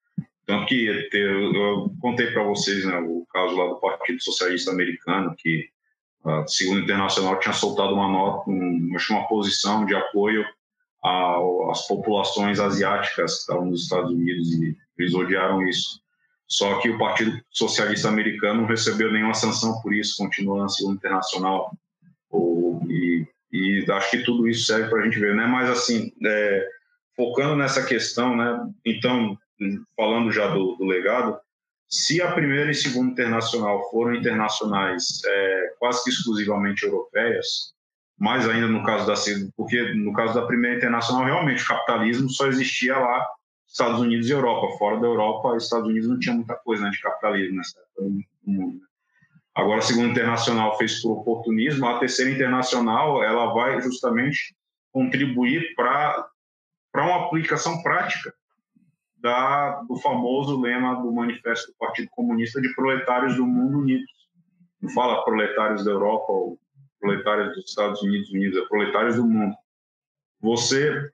Tanto 0.46 0.66
que 0.68 0.86
eu, 1.14 1.54
eu 1.54 1.96
contei 2.00 2.28
para 2.32 2.44
vocês 2.44 2.86
né, 2.86 2.98
o 3.00 3.26
caso 3.32 3.56
lá 3.56 3.68
do 3.68 3.80
Partido 3.80 4.22
Socialista 4.22 4.72
Americano, 4.72 5.36
que 5.38 5.70
a 6.26 6.46
Segunda 6.48 6.82
Internacional 6.82 7.40
tinha 7.40 7.54
soltado 7.54 7.94
uma 7.94 8.08
nota, 8.08 8.50
um, 8.50 8.96
uma 9.10 9.28
posição 9.28 9.86
de 9.86 9.96
apoio 9.96 10.46
às 11.04 11.88
populações 11.88 12.60
asiáticas 12.60 13.34
que 13.34 13.40
estavam 13.42 13.66
nos 13.66 13.84
Estados 13.84 14.12
Unidos 14.12 14.54
e 14.54 14.78
eles 14.98 15.14
odiaram 15.14 15.68
isso. 15.68 16.02
Só 16.48 16.80
que 16.80 16.90
o 16.90 16.98
Partido 16.98 17.40
Socialista 17.50 18.10
Americano 18.10 18.62
não 18.62 18.68
recebeu 18.68 19.12
nenhuma 19.12 19.34
sanção 19.34 19.82
por 19.82 19.94
isso, 19.94 20.18
continua 20.18 20.64
na 20.64 20.70
segunda 20.70 20.98
internacional. 20.98 21.74
E, 22.90 23.26
e 23.52 23.86
acho 23.90 24.12
que 24.12 24.24
tudo 24.24 24.48
isso 24.48 24.66
serve 24.66 24.90
para 24.90 25.00
a 25.00 25.04
gente 25.04 25.18
ver, 25.18 25.34
né? 25.34 25.48
Mas 25.48 25.70
assim, 25.70 26.12
é, 26.26 26.68
focando 27.16 27.56
nessa 27.56 27.86
questão, 27.86 28.36
né? 28.36 28.70
Então, 28.86 29.38
falando 29.96 30.32
já 30.32 30.48
do, 30.48 30.76
do 30.76 30.86
legado, 30.86 31.40
se 31.88 32.22
a 32.22 32.32
primeira 32.32 32.72
e 32.72 32.76
segunda 32.76 33.12
internacional 33.12 33.90
foram 33.90 34.16
internacionais 34.16 35.22
é, 35.26 35.74
quase 35.80 36.04
que 36.04 36.10
exclusivamente 36.10 36.86
europeias, 36.86 37.74
mais 38.22 38.48
ainda 38.48 38.68
no 38.68 38.84
caso 38.84 39.08
da 39.08 39.16
porque 39.58 39.96
no 39.96 40.14
caso 40.14 40.36
da 40.36 40.46
primeira 40.46 40.78
internacional 40.78 41.26
realmente 41.26 41.64
o 41.64 41.68
capitalismo 41.68 42.30
só 42.30 42.46
existia 42.46 42.96
lá 42.96 43.28
Estados 43.68 44.00
Unidos 44.00 44.30
e 44.30 44.32
Europa. 44.32 44.78
Fora 44.78 45.00
da 45.00 45.08
Europa, 45.08 45.58
Estados 45.58 45.88
Unidos 45.88 46.08
não 46.08 46.20
tinha 46.20 46.36
muita 46.36 46.54
coisa 46.58 46.84
né, 46.84 46.92
de 46.92 47.02
capitalismo 47.02 47.58
nessa 47.58 47.80
época 47.80 48.04
do 48.04 48.52
mundo. 48.52 48.76
Né. 48.76 48.86
Agora 49.56 49.80
a 49.80 49.82
segunda 49.82 50.10
internacional 50.10 50.78
fez 50.78 51.02
por 51.02 51.14
oportunismo, 51.14 51.88
a 51.88 51.98
terceira 51.98 52.30
internacional 52.30 53.24
ela 53.24 53.52
vai 53.56 53.82
justamente 53.82 54.56
contribuir 54.92 55.74
para 55.76 56.28
para 56.92 57.06
uma 57.08 57.26
aplicação 57.26 57.82
prática 57.82 58.32
da, 59.18 59.82
do 59.88 59.96
famoso 59.96 60.62
lema 60.62 61.02
do 61.02 61.12
Manifesto 61.12 61.72
do 61.72 61.78
Partido 61.80 62.10
Comunista 62.12 62.62
de 62.62 62.72
proletários 62.76 63.36
do 63.36 63.48
mundo 63.48 63.80
unidos. 63.80 64.12
Não 64.80 64.92
fala 64.92 65.24
proletários 65.24 65.86
da 65.86 65.92
Europa 65.92 66.32
ou 66.32 66.60
proletários 67.02 67.56
dos 67.56 67.70
Estados 67.70 68.02
Unidos 68.02 68.30
unidos, 68.30 68.58
é 68.58 68.66
proletários 68.68 69.18
do 69.18 69.26
mundo. 69.26 69.54
Você 70.40 71.12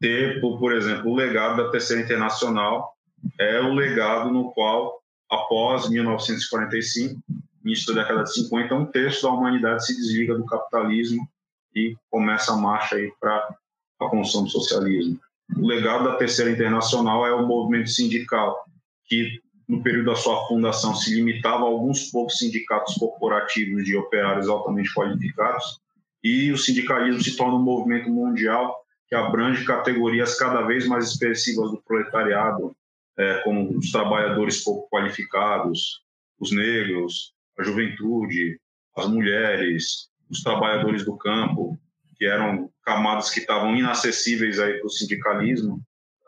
ter, 0.00 0.40
por 0.40 0.72
exemplo, 0.72 1.10
o 1.10 1.14
legado 1.14 1.62
da 1.62 1.70
Terceira 1.70 2.02
Internacional 2.02 2.96
é 3.38 3.60
o 3.60 3.74
legado 3.74 4.30
no 4.30 4.50
qual, 4.52 5.02
após 5.30 5.90
1945, 5.90 7.20
início 7.64 7.94
da 7.94 8.02
década 8.02 8.24
de 8.24 8.32
50, 8.32 8.74
um 8.74 8.86
terço 8.86 9.22
da 9.22 9.32
humanidade 9.32 9.84
se 9.84 9.94
desliga 9.94 10.34
do 10.34 10.46
capitalismo 10.46 11.28
e 11.74 11.94
começa 12.10 12.52
a 12.52 12.56
marcha 12.56 12.96
aí 12.96 13.12
para 13.20 13.54
a 14.00 14.08
construção 14.08 14.44
do 14.44 14.50
socialismo 14.50 15.20
o 15.56 15.66
legado 15.66 16.04
da 16.04 16.16
Terceira 16.16 16.50
Internacional 16.50 17.26
é 17.26 17.34
o 17.34 17.46
movimento 17.46 17.90
sindical, 17.90 18.64
que 19.04 19.40
no 19.72 19.82
período 19.82 20.10
da 20.10 20.16
sua 20.16 20.46
fundação 20.46 20.94
se 20.94 21.14
limitava 21.14 21.64
a 21.64 21.68
alguns 21.68 22.10
poucos 22.10 22.36
sindicatos 22.36 22.94
corporativos 22.96 23.86
de 23.86 23.96
operários 23.96 24.46
altamente 24.46 24.92
qualificados, 24.92 25.80
e 26.22 26.52
o 26.52 26.58
sindicalismo 26.58 27.22
se 27.22 27.34
torna 27.38 27.54
um 27.54 27.62
movimento 27.62 28.10
mundial 28.10 28.76
que 29.08 29.14
abrange 29.14 29.64
categorias 29.64 30.38
cada 30.38 30.60
vez 30.60 30.86
mais 30.86 31.10
expressivas 31.10 31.70
do 31.70 31.80
proletariado, 31.80 32.76
é, 33.16 33.38
como 33.44 33.74
os 33.78 33.90
trabalhadores 33.90 34.62
pouco 34.62 34.90
qualificados, 34.90 36.02
os 36.38 36.52
negros, 36.52 37.32
a 37.58 37.62
juventude, 37.62 38.60
as 38.94 39.08
mulheres, 39.08 40.10
os 40.30 40.42
trabalhadores 40.42 41.02
do 41.02 41.16
campo, 41.16 41.78
que 42.18 42.26
eram 42.26 42.68
camadas 42.84 43.30
que 43.30 43.40
estavam 43.40 43.74
inacessíveis 43.74 44.60
aí 44.60 44.74
para 44.74 44.86
o 44.86 44.90
sindicalismo, 44.90 45.80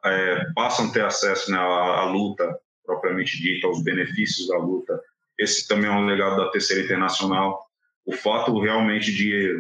é, 0.03 0.47
passam 0.55 0.89
a 0.89 0.93
ter 0.93 1.05
acesso 1.05 1.51
né, 1.51 1.59
à, 1.59 2.01
à, 2.01 2.05
luta 2.07 2.59
propriamente 2.85 3.41
dita, 3.41 3.67
aos 3.67 3.83
benefícios 3.83 4.49
da 4.49 4.59
luta. 4.59 5.01
Esse 5.39 5.67
também 5.67 5.91
é 5.91 5.93
um 5.93 6.07
legado 6.07 6.37
da 6.37 6.51
Terceira 6.51 6.85
Internacional. 6.85 7.65
O 8.05 8.13
fato 8.13 8.59
realmente 8.61 9.13
de 9.13 9.59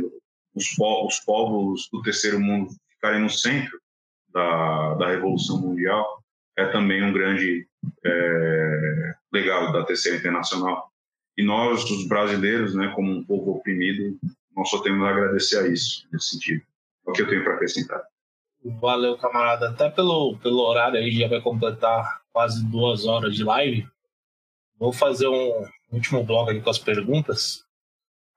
os, 0.54 0.66
os 0.78 1.20
povos 1.20 1.88
do 1.92 2.02
Terceiro 2.02 2.38
Mundo 2.38 2.70
ficarem 2.90 3.20
no 3.20 3.30
centro 3.30 3.78
da, 4.28 4.94
da 4.94 5.08
Revolução 5.08 5.60
Mundial 5.60 6.22
é 6.56 6.66
também 6.66 7.02
um 7.02 7.12
grande 7.12 7.66
é, 8.04 9.14
legado 9.32 9.72
da 9.72 9.84
Terceira 9.84 10.18
Internacional. 10.18 10.90
E 11.36 11.42
nós, 11.42 11.90
os 11.90 12.06
brasileiros, 12.06 12.74
né, 12.74 12.92
como 12.94 13.10
um 13.10 13.24
povo 13.24 13.52
oprimido, 13.52 14.16
nós 14.56 14.70
só 14.70 14.80
temos 14.82 15.04
a 15.04 15.10
agradecer 15.10 15.58
a 15.58 15.66
isso, 15.66 16.06
nesse 16.12 16.30
sentido. 16.30 16.62
É 17.06 17.10
o 17.10 17.12
que 17.12 17.22
eu 17.22 17.28
tenho 17.28 17.42
para 17.42 17.54
acrescentar. 17.54 18.02
Valeu, 18.80 19.18
camarada. 19.18 19.70
Até 19.70 19.90
pelo, 19.90 20.38
pelo 20.38 20.60
horário 20.60 20.98
aí, 20.98 21.10
já 21.10 21.28
vai 21.28 21.40
completar 21.40 22.23
quase 22.34 22.66
duas 22.66 23.06
horas 23.06 23.36
de 23.36 23.44
live. 23.44 23.86
Vou 24.76 24.92
fazer 24.92 25.28
um 25.28 25.66
último 25.92 26.24
bloco 26.24 26.50
aqui 26.50 26.60
com 26.60 26.68
as 26.68 26.78
perguntas. 26.78 27.64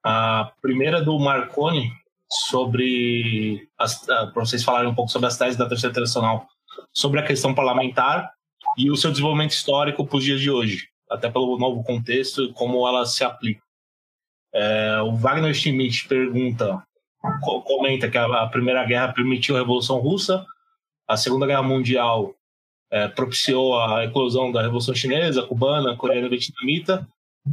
A 0.05 0.53
primeira 0.61 0.99
é 0.99 1.01
do 1.01 1.17
Marconi, 1.17 1.91
sobre 2.29 3.67
para 3.75 4.45
vocês 4.45 4.63
falarem 4.63 4.89
um 4.89 4.95
pouco 4.95 5.11
sobre 5.11 5.27
as 5.27 5.37
teses 5.37 5.57
da 5.57 5.67
Terceira 5.67 5.91
Internacional, 5.91 6.47
sobre 6.93 7.19
a 7.19 7.25
questão 7.25 7.55
parlamentar 7.55 8.31
e 8.77 8.91
o 8.91 8.95
seu 8.95 9.09
desenvolvimento 9.09 9.51
histórico 9.51 10.05
para 10.05 10.17
os 10.17 10.23
dias 10.23 10.39
de 10.39 10.51
hoje, 10.51 10.89
até 11.09 11.31
pelo 11.31 11.57
novo 11.57 11.83
contexto 11.83 12.43
e 12.43 12.53
como 12.53 12.87
ela 12.87 13.03
se 13.05 13.23
aplica. 13.23 13.63
É, 14.53 15.01
o 15.01 15.15
Wagner 15.15 15.53
Schmidt 15.55 16.07
pergunta, 16.07 16.85
comenta 17.65 18.09
que 18.09 18.17
a, 18.17 18.45
Primeira 18.47 18.85
Guerra 18.85 19.11
permitiu 19.11 19.55
a 19.55 19.59
Revolução 19.59 19.97
Russa, 19.97 20.45
a 21.07 21.17
Segunda 21.17 21.47
Guerra 21.47 21.63
Mundial 21.63 22.35
é, 22.91 23.07
propiciou 23.07 23.79
a 23.79 24.05
eclosão 24.05 24.51
da 24.51 24.61
Revolução 24.61 24.95
Chinesa, 24.95 25.43
Cubana, 25.43 25.95
Coreana 25.95 26.29
Vietnamita, 26.29 27.07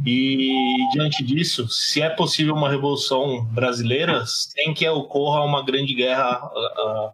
e 0.05 0.75
diante 0.91 1.23
disso, 1.23 1.67
se 1.69 2.01
é 2.01 2.09
possível 2.09 2.53
uma 2.53 2.69
revolução 2.69 3.45
brasileira 3.45 4.25
sem 4.25 4.73
que 4.73 4.87
ocorra 4.89 5.43
uma 5.43 5.63
grande 5.63 5.93
guerra 5.93 6.45
uh, 6.45 7.13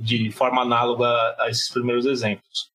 de 0.00 0.30
forma 0.30 0.62
análoga 0.62 1.06
a 1.38 1.48
esses 1.48 1.70
primeiros 1.70 2.06
exemplos. 2.06 2.70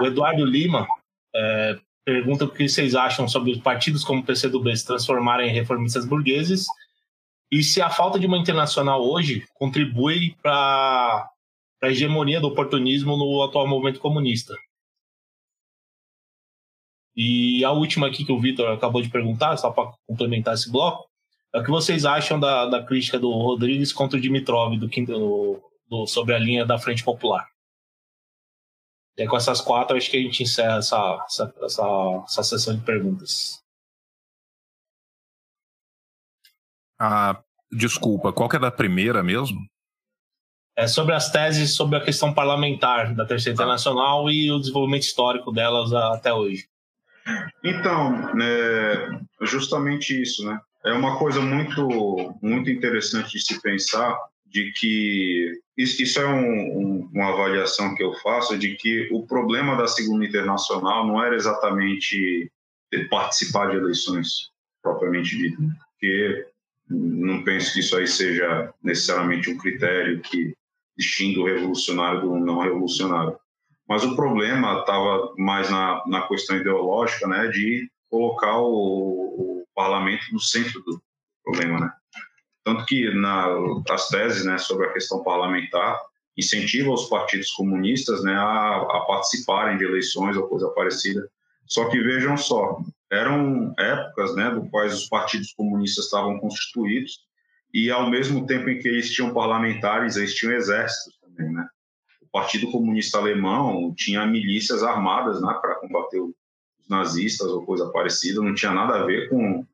O 0.00 0.06
Eduardo 0.06 0.44
Lima 0.44 0.86
é, 1.34 1.78
pergunta 2.04 2.44
o 2.44 2.50
que 2.50 2.68
vocês 2.68 2.94
acham 2.94 3.28
sobre 3.28 3.52
os 3.52 3.58
partidos 3.58 4.02
como 4.02 4.20
o 4.20 4.24
PCdoB 4.24 4.76
se 4.76 4.86
transformarem 4.86 5.50
em 5.50 5.54
reformistas 5.54 6.04
burgueses 6.04 6.66
e 7.50 7.62
se 7.62 7.80
a 7.80 7.88
falta 7.88 8.18
de 8.18 8.26
uma 8.26 8.38
internacional 8.38 9.02
hoje 9.02 9.46
contribui 9.54 10.34
para 10.42 11.30
a 11.84 11.90
hegemonia 11.90 12.40
do 12.40 12.48
oportunismo 12.48 13.16
no 13.16 13.42
atual 13.42 13.66
movimento 13.66 14.00
comunista. 14.00 14.54
E 17.16 17.64
a 17.64 17.70
última 17.70 18.08
aqui 18.08 18.24
que 18.24 18.32
o 18.32 18.40
Vitor 18.40 18.72
acabou 18.72 19.00
de 19.00 19.10
perguntar, 19.10 19.56
só 19.56 19.70
para 19.70 19.92
complementar 20.06 20.54
esse 20.54 20.70
bloco, 20.70 21.08
é 21.54 21.60
o 21.60 21.64
que 21.64 21.70
vocês 21.70 22.04
acham 22.04 22.40
da, 22.40 22.66
da 22.66 22.84
crítica 22.84 23.18
do 23.18 23.30
Rodrigues 23.30 23.92
contra 23.92 24.18
o 24.18 24.20
Dimitrov 24.20 24.76
do, 24.76 24.88
do, 24.88 25.70
do, 25.88 26.06
sobre 26.06 26.34
a 26.34 26.38
linha 26.38 26.66
da 26.66 26.78
Frente 26.78 27.04
Popular? 27.04 27.48
E 29.16 29.22
aí, 29.22 29.28
com 29.28 29.36
essas 29.36 29.60
quatro, 29.60 29.96
acho 29.96 30.10
que 30.10 30.16
a 30.16 30.20
gente 30.20 30.42
encerra 30.42 30.78
essa, 30.78 31.24
essa, 31.24 31.54
essa, 31.62 32.24
essa 32.24 32.42
sessão 32.42 32.76
de 32.76 32.84
perguntas. 32.84 33.62
Ah, 36.98 37.40
desculpa, 37.70 38.32
qual 38.32 38.48
que 38.48 38.56
é 38.56 38.58
da 38.58 38.72
primeira 38.72 39.22
mesmo? 39.22 39.58
É 40.76 40.88
sobre 40.88 41.14
as 41.14 41.30
teses 41.30 41.74
sobre 41.74 41.96
a 41.96 42.04
questão 42.04 42.34
parlamentar 42.34 43.14
da 43.14 43.24
Terceira 43.24 43.54
ah. 43.54 43.56
Internacional 43.56 44.30
e 44.30 44.50
o 44.50 44.58
desenvolvimento 44.58 45.02
histórico 45.02 45.52
delas 45.52 45.92
até 45.92 46.32
hoje. 46.32 46.66
Então, 47.62 48.38
é 48.40 49.08
justamente 49.42 50.20
isso, 50.20 50.44
né? 50.44 50.60
É 50.84 50.92
uma 50.92 51.18
coisa 51.18 51.40
muito, 51.40 52.34
muito 52.42 52.70
interessante 52.70 53.38
de 53.38 53.40
se 53.40 53.62
pensar 53.62 54.18
de 54.46 54.70
que 54.72 55.60
isso, 55.76 56.02
isso 56.02 56.20
é 56.20 56.26
um, 56.26 56.78
um, 56.78 57.10
uma 57.12 57.30
avaliação 57.30 57.94
que 57.94 58.02
eu 58.02 58.12
faço 58.14 58.58
de 58.58 58.76
que 58.76 59.08
o 59.10 59.26
problema 59.26 59.76
da 59.76 59.86
segunda 59.86 60.26
internacional 60.26 61.06
não 61.06 61.22
era 61.22 61.34
exatamente 61.34 62.52
participar 63.10 63.70
de 63.70 63.76
eleições 63.76 64.50
propriamente 64.82 65.36
dito, 65.36 65.60
né? 65.60 65.74
porque 65.90 66.46
não 66.88 67.42
penso 67.42 67.72
que 67.72 67.80
isso 67.80 67.96
aí 67.96 68.06
seja 68.06 68.72
necessariamente 68.82 69.50
um 69.50 69.56
critério 69.56 70.20
que 70.20 70.54
distingue 70.96 71.40
o 71.40 71.46
revolucionário 71.46 72.20
do 72.20 72.36
não 72.38 72.60
revolucionário. 72.60 73.36
Mas 73.88 74.04
o 74.04 74.16
problema 74.16 74.80
estava 74.80 75.32
mais 75.36 75.70
na, 75.70 76.02
na 76.06 76.22
questão 76.26 76.56
ideológica, 76.56 77.26
né, 77.26 77.48
de 77.48 77.90
colocar 78.08 78.58
o, 78.58 78.66
o 78.66 79.64
parlamento 79.74 80.24
no 80.32 80.40
centro 80.40 80.80
do 80.82 81.02
problema, 81.44 81.80
né? 81.80 81.92
Tanto 82.64 82.86
que 82.86 83.12
na, 83.12 83.48
as 83.90 84.08
teses 84.08 84.44
né, 84.44 84.56
sobre 84.56 84.86
a 84.86 84.92
questão 84.92 85.22
parlamentar 85.22 86.00
incentivam 86.36 86.94
os 86.94 87.08
partidos 87.08 87.50
comunistas 87.50 88.24
né, 88.24 88.34
a, 88.34 88.76
a 88.76 89.04
participarem 89.06 89.76
de 89.76 89.84
eleições 89.84 90.36
ou 90.36 90.48
coisa 90.48 90.68
parecida. 90.70 91.28
Só 91.66 91.88
que 91.88 92.00
vejam 92.00 92.36
só, 92.36 92.78
eram 93.12 93.74
épocas 93.78 94.34
né, 94.34 94.50
do 94.50 94.68
quais 94.70 94.94
os 94.94 95.08
partidos 95.08 95.52
comunistas 95.52 96.06
estavam 96.06 96.38
constituídos 96.38 97.20
e 97.74 97.90
ao 97.90 98.08
mesmo 98.08 98.46
tempo 98.46 98.70
em 98.70 98.78
que 98.78 98.86
eles 98.86 99.12
tinham 99.12 99.34
parlamentares, 99.34 100.16
eles 100.16 100.32
tinham 100.32 100.54
exércitos 100.54 101.18
também, 101.20 101.52
né? 101.52 101.66
O 102.22 102.26
Partido 102.30 102.70
Comunista 102.70 103.18
Alemão 103.18 103.92
tinha 103.96 104.24
milícias 104.24 104.84
armadas, 104.84 105.42
né, 105.42 105.52
para 105.60 105.74
combater 105.80 106.20
os 106.20 106.32
nazistas 106.88 107.48
ou 107.48 107.66
coisa 107.66 107.90
parecida, 107.90 108.40
não 108.40 108.54
tinha 108.54 108.72
nada 108.72 109.00
a 109.00 109.04
ver 109.04 109.28
com 109.28 109.66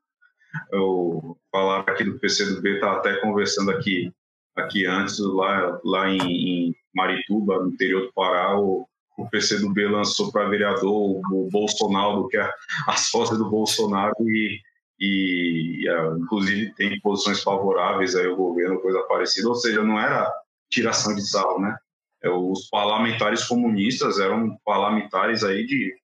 eu 0.71 1.37
falar 1.51 1.81
aqui 1.81 2.03
do 2.03 2.19
PCdoB, 2.19 2.75
está 2.75 2.93
até 2.93 3.21
conversando 3.21 3.69
aqui 3.69 4.11
aqui 4.55 4.85
antes, 4.85 5.19
lá, 5.19 5.79
lá 5.83 6.09
em, 6.09 6.19
em 6.19 6.75
Marituba, 6.93 7.59
no 7.59 7.69
interior 7.69 8.01
do 8.01 8.13
Pará, 8.13 8.59
o, 8.59 8.85
o 9.17 9.29
PCdoB 9.29 9.87
lançou 9.87 10.31
para 10.31 10.49
vereador 10.49 11.21
o, 11.31 11.49
Bolsonaro, 11.51 12.27
que 12.27 12.37
é 12.37 12.49
as 12.87 13.09
fotos 13.09 13.37
do 13.37 13.49
Bolsonaro 13.49 14.13
e, 14.21 14.59
e, 15.01 15.87
inclusive 16.19 16.75
tem 16.75 16.99
posições 17.01 17.41
favoráveis 17.41 18.15
aí 18.15 18.27
ao 18.27 18.35
governo, 18.35 18.79
coisa 18.79 19.01
parecida, 19.03 19.49
ou 19.49 19.55
seja, 19.55 19.83
não 19.83 19.99
era 19.99 20.31
tiração 20.69 21.15
de 21.15 21.27
sarro, 21.27 21.59
né? 21.59 21.75
É, 22.23 22.29
os 22.29 22.69
parlamentares 22.69 23.43
comunistas 23.45 24.19
eram 24.19 24.55
parlamentares 24.63 25.43
aí 25.43 25.65
de, 25.65 25.95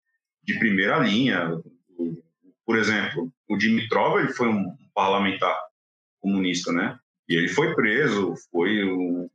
de 0.43 0.57
primeira 0.57 0.97
linha. 0.97 1.61
Por 2.65 2.75
exemplo, 2.75 3.31
o 3.47 3.55
Dimitrov 3.55 4.19
ele 4.19 4.33
foi 4.33 4.47
um 4.49 4.75
parlamentar 4.95 5.55
comunista, 6.19 6.73
né? 6.73 6.97
E 7.29 7.35
ele 7.35 7.49
foi 7.49 7.75
preso, 7.75 8.33
foi 8.51 8.83
um, 8.83 9.29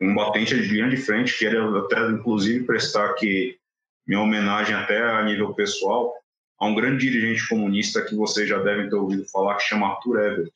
um 0.00 0.14
batente 0.14 0.54
de 0.54 0.68
linha 0.68 0.88
de 0.88 0.98
frente, 0.98 1.36
que 1.36 1.46
era 1.46 1.80
até 1.80 2.00
inclusive 2.10 2.64
prestar 2.64 3.06
aqui 3.06 3.58
minha 4.06 4.20
homenagem 4.20 4.76
até 4.76 5.02
a 5.02 5.24
nível 5.24 5.52
pessoal 5.52 6.21
a 6.62 6.66
um 6.66 6.76
grande 6.76 7.10
dirigente 7.10 7.48
comunista 7.48 8.04
que 8.04 8.14
vocês 8.14 8.48
já 8.48 8.56
devem 8.62 8.88
ter 8.88 8.94
ouvido 8.94 9.28
falar, 9.28 9.56
que 9.56 9.64
chama 9.64 9.88
Arthur 9.88 10.20
Ebert. 10.20 10.52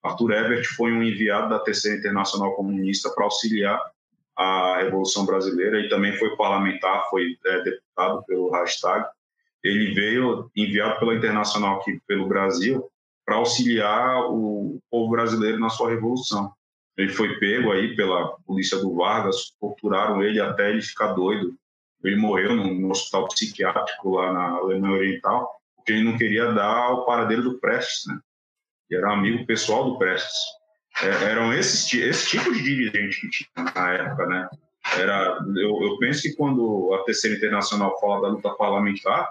Arthur 0.00 0.30
Ebert 0.30 0.64
foi 0.76 0.92
um 0.92 1.02
enviado 1.02 1.48
da 1.48 1.58
Terceira 1.58 1.98
Internacional 1.98 2.54
Comunista 2.54 3.10
para 3.10 3.24
auxiliar 3.24 3.82
a 4.36 4.76
Revolução 4.76 5.26
Brasileira 5.26 5.80
e 5.80 5.88
também 5.88 6.16
foi 6.16 6.36
parlamentar, 6.36 7.10
foi 7.10 7.36
é, 7.44 7.62
deputado 7.64 8.22
pelo 8.28 8.48
Hashtag. 8.52 9.04
Ele 9.64 9.92
veio 9.92 10.48
enviado 10.54 11.00
pela 11.00 11.16
Internacional 11.16 11.80
aqui 11.80 12.00
pelo 12.06 12.28
Brasil 12.28 12.88
para 13.26 13.34
auxiliar 13.34 14.30
o 14.30 14.78
povo 14.88 15.10
brasileiro 15.10 15.58
na 15.58 15.68
sua 15.68 15.90
revolução. 15.90 16.52
Ele 16.96 17.10
foi 17.10 17.40
pego 17.40 17.72
aí 17.72 17.96
pela 17.96 18.36
polícia 18.46 18.78
do 18.78 18.94
Vargas, 18.94 19.52
torturaram 19.60 20.22
ele 20.22 20.40
até 20.40 20.70
ele 20.70 20.80
ficar 20.80 21.08
doido. 21.08 21.56
Ele 22.02 22.16
morreu 22.16 22.56
num 22.56 22.90
hospital 22.90 23.28
psiquiátrico 23.28 24.10
lá 24.10 24.32
na 24.32 24.48
Alemanha 24.56 24.94
Oriental, 24.94 25.50
porque 25.76 25.92
ele 25.92 26.04
não 26.04 26.16
queria 26.16 26.52
dar 26.52 26.90
o 26.90 27.04
paradeiro 27.04 27.42
do 27.42 27.58
Prestes, 27.58 28.06
né? 28.06 28.18
E 28.90 28.96
era 28.96 29.12
amigo 29.12 29.46
pessoal 29.46 29.84
do 29.84 29.98
Prestes. 29.98 30.38
É, 31.02 31.30
eram 31.30 31.52
esses, 31.52 31.92
esse 31.94 32.28
tipo 32.28 32.52
de 32.52 32.62
dirigente 32.62 33.20
que 33.20 33.30
tinha 33.30 33.72
na 33.74 33.92
época, 33.92 34.26
né? 34.26 34.48
Era, 34.96 35.38
eu, 35.56 35.82
eu 35.82 35.98
penso 35.98 36.22
que 36.22 36.34
quando 36.34 36.92
a 36.94 37.04
Terceira 37.04 37.36
Internacional 37.36 37.98
fala 38.00 38.22
da 38.22 38.28
luta 38.28 38.50
parlamentar, 38.50 39.30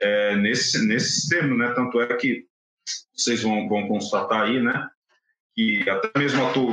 é 0.00 0.36
nesse, 0.36 0.86
nesse 0.86 1.28
termo, 1.28 1.56
né? 1.56 1.72
Tanto 1.74 2.00
é 2.00 2.16
que 2.16 2.46
vocês 3.14 3.42
vão, 3.42 3.68
vão 3.68 3.88
constatar 3.88 4.42
aí, 4.42 4.60
né? 4.60 4.88
Que 5.54 5.88
até 5.88 6.10
mesmo 6.18 6.46
a 6.46 6.52
tu, 6.52 6.68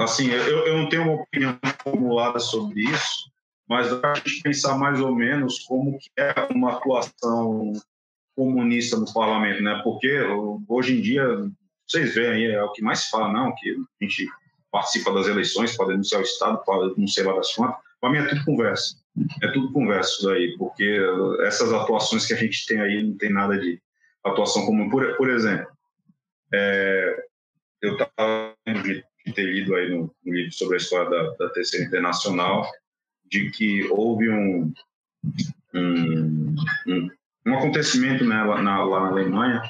assim, 0.00 0.30
eu, 0.30 0.66
eu 0.66 0.78
não 0.78 0.88
tenho 0.88 1.02
uma 1.02 1.22
opinião 1.22 1.58
formulada 1.82 2.38
sobre 2.38 2.82
isso, 2.82 3.30
mas 3.68 3.92
a 3.92 4.14
gente 4.14 4.42
pensar 4.42 4.78
mais 4.78 5.00
ou 5.00 5.14
menos 5.14 5.60
como 5.60 5.98
que 5.98 6.10
é 6.16 6.32
uma 6.50 6.72
atuação 6.72 7.72
comunista 8.34 8.96
no 8.96 9.12
parlamento, 9.12 9.62
né? 9.62 9.80
Porque 9.84 10.20
hoje 10.68 10.98
em 10.98 11.00
dia 11.02 11.24
vocês 11.86 12.14
veem 12.14 12.30
aí, 12.30 12.44
é 12.52 12.62
o 12.62 12.72
que 12.72 12.82
mais 12.82 13.08
fala, 13.08 13.32
não, 13.32 13.54
que 13.54 13.70
a 13.70 14.04
gente 14.04 14.26
participa 14.70 15.12
das 15.12 15.26
eleições 15.26 15.76
para 15.76 15.88
denunciar 15.88 16.20
o 16.20 16.24
Estado, 16.24 16.62
para 16.64 16.94
denunciar 16.94 17.26
várias 17.26 17.50
fontes. 17.52 17.76
Para 18.00 18.10
mim 18.10 18.18
é 18.18 18.28
tudo 18.28 18.44
conversa. 18.44 18.96
É 19.42 19.48
tudo 19.48 19.72
conversa 19.72 20.38
isso 20.38 20.56
porque 20.58 21.00
essas 21.40 21.72
atuações 21.72 22.26
que 22.26 22.34
a 22.34 22.36
gente 22.36 22.66
tem 22.66 22.80
aí 22.80 23.02
não 23.02 23.16
tem 23.16 23.32
nada 23.32 23.58
de 23.58 23.80
atuação 24.24 24.64
comum. 24.64 24.88
Por, 24.88 25.16
por 25.16 25.28
exemplo, 25.28 25.66
é, 26.54 27.24
eu 27.82 27.94
estava 27.94 28.54
de 28.66 29.04
ter 29.34 29.44
lido 29.44 29.74
aí 29.74 29.90
no, 29.90 30.14
no, 30.24 30.32
livro 30.32 30.52
sobre 30.52 30.74
a 30.74 30.78
história 30.78 31.10
da, 31.10 31.34
da 31.34 31.48
Terceira 31.50 31.86
Internacional, 31.86 32.70
de 33.30 33.50
que 33.50 33.84
houve 33.90 34.28
um, 34.28 34.72
um, 35.74 36.54
um, 37.46 37.54
acontecimento 37.54 38.24
né, 38.24 38.42
lá, 38.42 38.62
na, 38.62 38.82
lá 38.84 39.00
na 39.00 39.08
Alemanha 39.08 39.62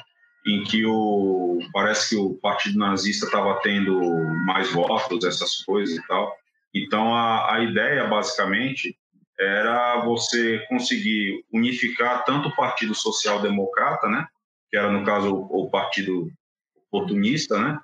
em 0.45 0.63
que 0.63 0.85
o 0.85 1.59
parece 1.73 2.09
que 2.09 2.15
o 2.15 2.35
partido 2.35 2.77
nazista 2.79 3.25
estava 3.25 3.59
tendo 3.61 3.99
mais 4.45 4.71
votos, 4.71 5.25
essas 5.25 5.63
coisas 5.63 5.97
e 5.97 6.07
tal. 6.07 6.33
Então 6.73 7.13
a, 7.13 7.55
a 7.55 7.63
ideia 7.63 8.07
basicamente 8.07 8.97
era 9.39 10.01
você 10.01 10.59
conseguir 10.67 11.43
unificar 11.53 12.25
tanto 12.25 12.49
o 12.49 12.55
Partido 12.55 12.93
Social 12.93 13.41
Democrata, 13.41 14.07
né, 14.07 14.25
que 14.69 14.77
era 14.77 14.91
no 14.91 15.05
caso 15.05 15.33
o, 15.33 15.65
o 15.65 15.69
Partido 15.69 16.29
Oportunista, 16.91 17.59
né, 17.59 17.79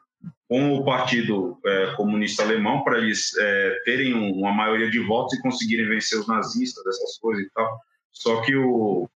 com 0.47 0.75
o 0.75 0.85
Partido 0.85 1.59
é, 1.65 1.93
Comunista 1.95 2.43
Alemão 2.43 2.83
para 2.83 2.99
eles 2.99 3.35
é, 3.37 3.81
terem 3.83 4.13
uma 4.13 4.53
maioria 4.53 4.89
de 4.89 4.99
votos 4.99 5.33
e 5.33 5.41
conseguirem 5.41 5.87
vencer 5.87 6.19
os 6.19 6.27
nazistas, 6.27 6.85
essas 6.85 7.17
coisas 7.17 7.45
e 7.45 7.49
tal. 7.51 7.79
Só 8.11 8.41
que 8.41 8.55
o, 8.55 9.09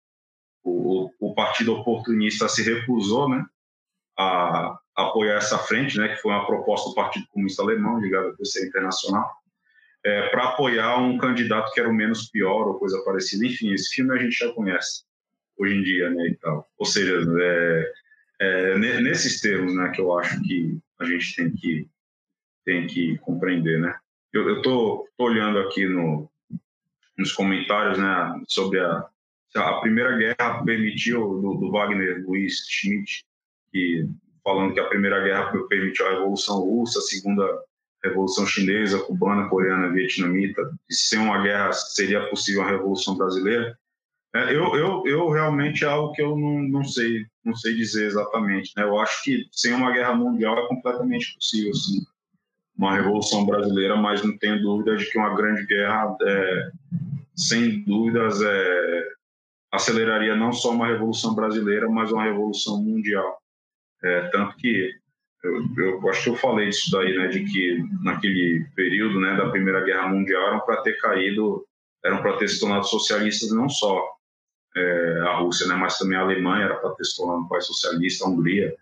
o, 0.63 1.11
o 1.19 1.33
partido 1.33 1.73
oportunista 1.73 2.49
se 2.49 2.63
recusou 2.63 3.29
né, 3.29 3.45
a, 4.17 4.77
apoiar 4.95 5.35
essa 5.35 5.57
frente, 5.57 5.97
né, 5.97 6.09
que 6.09 6.21
foi 6.21 6.31
uma 6.31 6.45
proposta 6.45 6.89
do 6.89 6.95
Partido 6.95 7.27
Comunista 7.29 7.61
Alemão, 7.61 7.99
ligado 7.99 8.29
à 8.29 8.35
Terceira 8.35 8.67
Internacional, 8.67 9.31
é, 10.03 10.29
para 10.29 10.49
apoiar 10.49 10.97
um 10.97 11.17
candidato 11.17 11.71
que 11.73 11.79
era 11.79 11.89
o 11.89 11.93
menos 11.93 12.29
pior 12.29 12.67
ou 12.67 12.79
coisa 12.79 13.01
parecida. 13.05 13.45
Enfim, 13.45 13.71
esse 13.71 13.93
filme 13.93 14.13
a 14.13 14.21
gente 14.21 14.35
já 14.35 14.51
conhece 14.53 15.03
hoje 15.57 15.75
em 15.75 15.83
dia, 15.83 16.09
né, 16.09 16.27
e 16.27 16.35
tal. 16.35 16.67
Ou 16.77 16.85
seja, 16.85 17.21
é, 17.39 17.91
é, 18.41 18.77
nesses 18.77 19.39
termos, 19.41 19.75
né, 19.75 19.89
que 19.89 20.01
eu 20.01 20.17
acho 20.17 20.41
que 20.41 20.79
a 20.99 21.05
gente 21.05 21.35
tem 21.35 21.51
que 21.51 21.87
tem 22.65 22.87
que 22.87 23.17
compreender, 23.19 23.79
né. 23.79 23.97
Eu 24.31 24.57
estou 24.57 25.07
olhando 25.17 25.57
aqui 25.59 25.87
no, 25.87 26.29
nos 27.17 27.31
comentários, 27.31 27.97
né, 27.97 28.43
sobre 28.47 28.79
a 28.79 29.09
a 29.55 29.79
Primeira 29.79 30.15
Guerra 30.15 30.63
permitiu, 30.63 31.41
do, 31.41 31.55
do 31.55 31.71
Wagner 31.71 32.23
Luiz 32.25 32.65
Schmidt, 32.67 33.25
que, 33.71 34.07
falando 34.43 34.73
que 34.73 34.79
a 34.79 34.87
Primeira 34.87 35.23
Guerra 35.23 35.51
permitiu 35.67 36.05
a 36.05 36.11
Revolução 36.11 36.59
Russa, 36.59 36.99
a 36.99 37.03
Segunda 37.03 37.43
Revolução 38.03 38.45
Chinesa, 38.45 38.99
Cubana, 38.99 39.49
Coreana, 39.49 39.91
Vietnamita, 39.91 40.61
e 40.89 40.93
sem 40.93 41.19
uma 41.19 41.41
guerra 41.41 41.71
seria 41.73 42.29
possível 42.29 42.61
a 42.61 42.69
Revolução 42.69 43.17
Brasileira. 43.17 43.77
É, 44.35 44.55
eu, 44.55 44.75
eu, 44.75 45.03
eu 45.07 45.29
realmente 45.29 45.83
é 45.83 45.87
algo 45.87 46.13
que 46.13 46.21
eu 46.21 46.37
não, 46.37 46.61
não 46.61 46.83
sei 46.83 47.25
não 47.49 47.55
sei 47.55 47.73
dizer 47.75 48.05
exatamente. 48.05 48.71
Né? 48.77 48.83
Eu 48.83 48.99
acho 48.99 49.23
que 49.23 49.47
sem 49.51 49.73
uma 49.73 49.91
guerra 49.91 50.15
mundial 50.15 50.57
é 50.57 50.67
completamente 50.67 51.33
possível, 51.33 51.73
sim, 51.73 52.05
uma 52.77 52.95
revolução 52.95 53.45
brasileira, 53.45 53.95
mas 53.97 54.23
não 54.23 54.37
tenho 54.37 54.61
dúvida 54.61 54.95
de 54.95 55.09
que 55.09 55.17
uma 55.17 55.35
grande 55.35 55.65
guerra, 55.65 56.15
é, 56.21 56.71
sem 57.35 57.83
dúvidas, 57.83 58.41
é, 58.41 59.07
aceleraria 59.71 60.35
não 60.35 60.53
só 60.53 60.71
uma 60.71 60.87
revolução 60.87 61.35
brasileira, 61.35 61.89
mas 61.89 62.11
uma 62.11 62.23
revolução 62.23 62.81
mundial. 62.81 63.37
É, 64.01 64.21
tanto 64.29 64.55
que 64.55 64.93
eu, 65.43 65.61
eu, 65.77 66.09
acho 66.09 66.23
que 66.23 66.29
eu 66.29 66.35
falei 66.35 66.69
isso 66.69 66.91
daí, 66.91 67.17
né, 67.17 67.27
de 67.27 67.43
que 67.45 67.83
naquele 68.01 68.65
período, 68.75 69.19
né, 69.19 69.35
da 69.35 69.49
Primeira 69.49 69.83
Guerra 69.83 70.07
Mundial 70.07 70.47
eram 70.47 70.59
para 70.61 70.81
ter 70.81 70.97
caído, 70.99 71.65
eram 72.03 72.21
para 72.21 72.37
ter 72.37 72.47
se 72.47 72.59
tornado 72.59 72.85
socialistas 72.85 73.51
não 73.51 73.67
só 73.69 74.18
é, 74.75 75.19
a 75.21 75.37
Rússia, 75.37 75.67
né, 75.67 75.75
mas 75.75 75.97
também 75.97 76.17
a 76.17 76.21
Alemanha 76.21 76.65
era 76.65 76.75
para 76.75 76.91
ter 76.91 77.05
se 77.05 77.17
tornado 77.17 77.41
um 77.41 77.47
país 77.47 77.65
socialista, 77.65 78.25
a 78.25 78.29
Hungria 78.29 78.75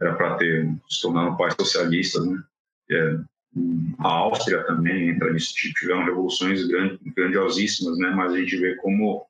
era 0.00 0.14
para 0.14 0.36
ter 0.36 0.68
se 0.88 1.00
tornado 1.02 1.30
um 1.30 1.36
país 1.36 1.54
socialista, 1.58 2.20
né, 2.20 2.42
é, 2.90 3.18
a 3.98 4.08
Áustria 4.08 4.64
também 4.64 5.08
entra 5.10 5.32
nisso, 5.32 5.54
tiveram 5.54 6.04
revoluções 6.04 6.62
grandiosíssimas, 7.16 7.98
né, 7.98 8.10
mas 8.10 8.32
a 8.32 8.38
gente 8.38 8.56
vê 8.56 8.76
como 8.76 9.26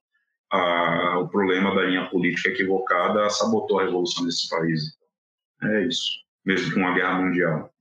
a, 0.50 1.18
o 1.18 1.28
problema 1.28 1.74
da 1.74 1.84
linha 1.84 2.06
política 2.10 2.50
equivocada 2.50 3.30
sabotou 3.30 3.78
a 3.78 3.84
revolução 3.84 4.26
desse 4.26 4.48
país. 4.48 4.98
É 5.62 5.86
isso, 5.86 6.20
mesmo 6.44 6.74
com 6.74 6.80
uma 6.80 6.94
guerra 6.94 7.20
mundial. 7.20 7.72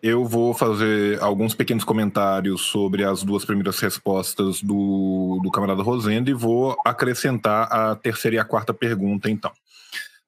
Eu 0.00 0.24
vou 0.24 0.54
fazer 0.54 1.20
alguns 1.20 1.54
pequenos 1.54 1.82
comentários 1.82 2.62
sobre 2.62 3.02
as 3.02 3.24
duas 3.24 3.44
primeiras 3.44 3.80
respostas 3.80 4.62
do, 4.62 5.40
do 5.42 5.50
camarada 5.50 5.82
Rosendo 5.82 6.30
e 6.30 6.34
vou 6.34 6.76
acrescentar 6.86 7.66
a 7.72 7.96
terceira 7.96 8.36
e 8.36 8.38
a 8.38 8.44
quarta 8.44 8.72
pergunta, 8.72 9.28
então. 9.28 9.50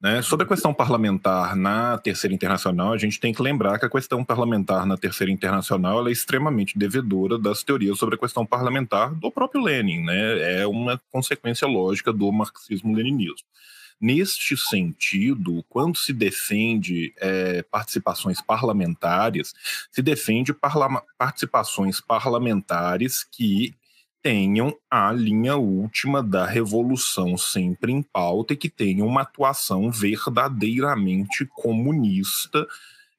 Né? 0.02 0.22
Sobre 0.22 0.44
a 0.44 0.48
questão 0.48 0.72
parlamentar 0.72 1.54
na 1.54 1.98
Terceira 1.98 2.34
Internacional, 2.34 2.94
a 2.94 2.98
gente 2.98 3.20
tem 3.20 3.34
que 3.34 3.42
lembrar 3.42 3.78
que 3.78 3.84
a 3.84 3.90
questão 3.90 4.24
parlamentar 4.24 4.86
na 4.86 4.96
Terceira 4.96 5.30
Internacional 5.30 6.08
é 6.08 6.10
extremamente 6.10 6.78
devedora 6.78 7.38
das 7.38 7.62
teorias 7.62 7.98
sobre 7.98 8.14
a 8.14 8.18
questão 8.18 8.46
parlamentar 8.46 9.14
do 9.14 9.30
próprio 9.30 9.62
Lenin. 9.62 10.02
Né? 10.02 10.62
É 10.62 10.66
uma 10.66 11.00
consequência 11.12 11.68
lógica 11.68 12.12
do 12.12 12.32
marxismo-leninismo. 12.32 13.46
Neste 14.00 14.56
sentido, 14.56 15.62
quando 15.68 15.96
se 15.96 16.12
defende 16.12 17.12
é, 17.18 17.62
participações 17.62 18.40
parlamentares, 18.40 19.52
se 19.90 20.00
defende 20.00 20.54
parla 20.54 21.02
participações 21.18 22.00
parlamentares 22.00 23.22
que 23.22 23.74
tenham 24.22 24.74
a 24.90 25.12
linha 25.12 25.56
última 25.56 26.22
da 26.22 26.46
revolução 26.46 27.36
sempre 27.36 27.92
em 27.92 28.02
pauta 28.02 28.54
e 28.54 28.56
que 28.56 28.68
tenham 28.68 29.06
uma 29.06 29.22
atuação 29.22 29.90
verdadeiramente 29.90 31.46
comunista 31.46 32.66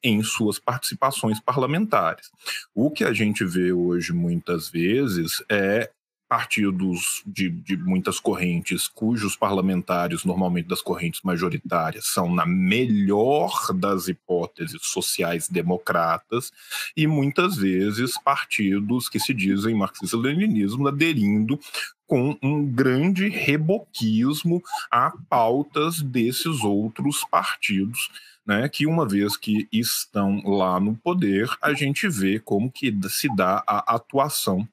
em 0.03 0.23
suas 0.23 0.57
participações 0.57 1.39
parlamentares. 1.39 2.31
O 2.73 2.89
que 2.89 3.03
a 3.03 3.13
gente 3.13 3.45
vê 3.45 3.71
hoje 3.71 4.13
muitas 4.13 4.69
vezes 4.69 5.43
é 5.49 5.91
partidos 6.31 7.21
de, 7.25 7.49
de, 7.49 7.75
muitas 7.75 8.17
correntes, 8.17 8.87
cujos 8.87 9.35
parlamentares, 9.35 10.23
normalmente 10.23 10.65
das 10.65 10.81
correntes 10.81 11.19
majoritárias, 11.23 12.07
são, 12.07 12.33
na 12.33 12.45
melhor 12.45 13.51
das 13.75 14.07
hipóteses, 14.07 14.79
sociais-democratas, 14.81 16.53
e 16.95 17.05
muitas 17.05 17.57
vezes 17.57 18.13
partidos 18.23 19.09
que 19.09 19.19
se 19.19 19.33
dizem 19.33 19.75
marxismo-leninismo 19.75 20.87
aderindo 20.87 21.59
com 22.07 22.37
um 22.41 22.65
grande 22.65 23.27
reboquismo 23.27 24.63
a 24.89 25.11
pautas 25.27 26.01
desses 26.01 26.63
outros 26.63 27.25
partidos. 27.29 28.09
Né, 28.43 28.67
que 28.67 28.87
uma 28.87 29.07
vez 29.07 29.37
que 29.37 29.67
estão 29.71 30.41
lá 30.43 30.79
no 30.79 30.95
poder, 30.95 31.47
a 31.61 31.73
gente 31.73 32.09
vê 32.09 32.39
como 32.39 32.71
que 32.71 32.91
se 33.07 33.33
dá 33.35 33.63
a 33.67 33.95
atuação 33.95 34.67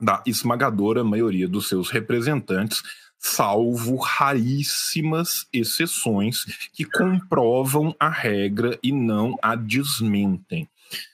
da 0.00 0.22
esmagadora 0.26 1.04
maioria 1.04 1.48
dos 1.48 1.68
seus 1.68 1.90
representantes, 1.90 2.82
salvo 3.18 3.96
raríssimas 3.96 5.46
exceções 5.52 6.44
que 6.72 6.84
comprovam 6.84 7.94
a 7.98 8.08
regra 8.08 8.78
e 8.82 8.92
não 8.92 9.36
a 9.42 9.54
desmentem. 9.54 10.68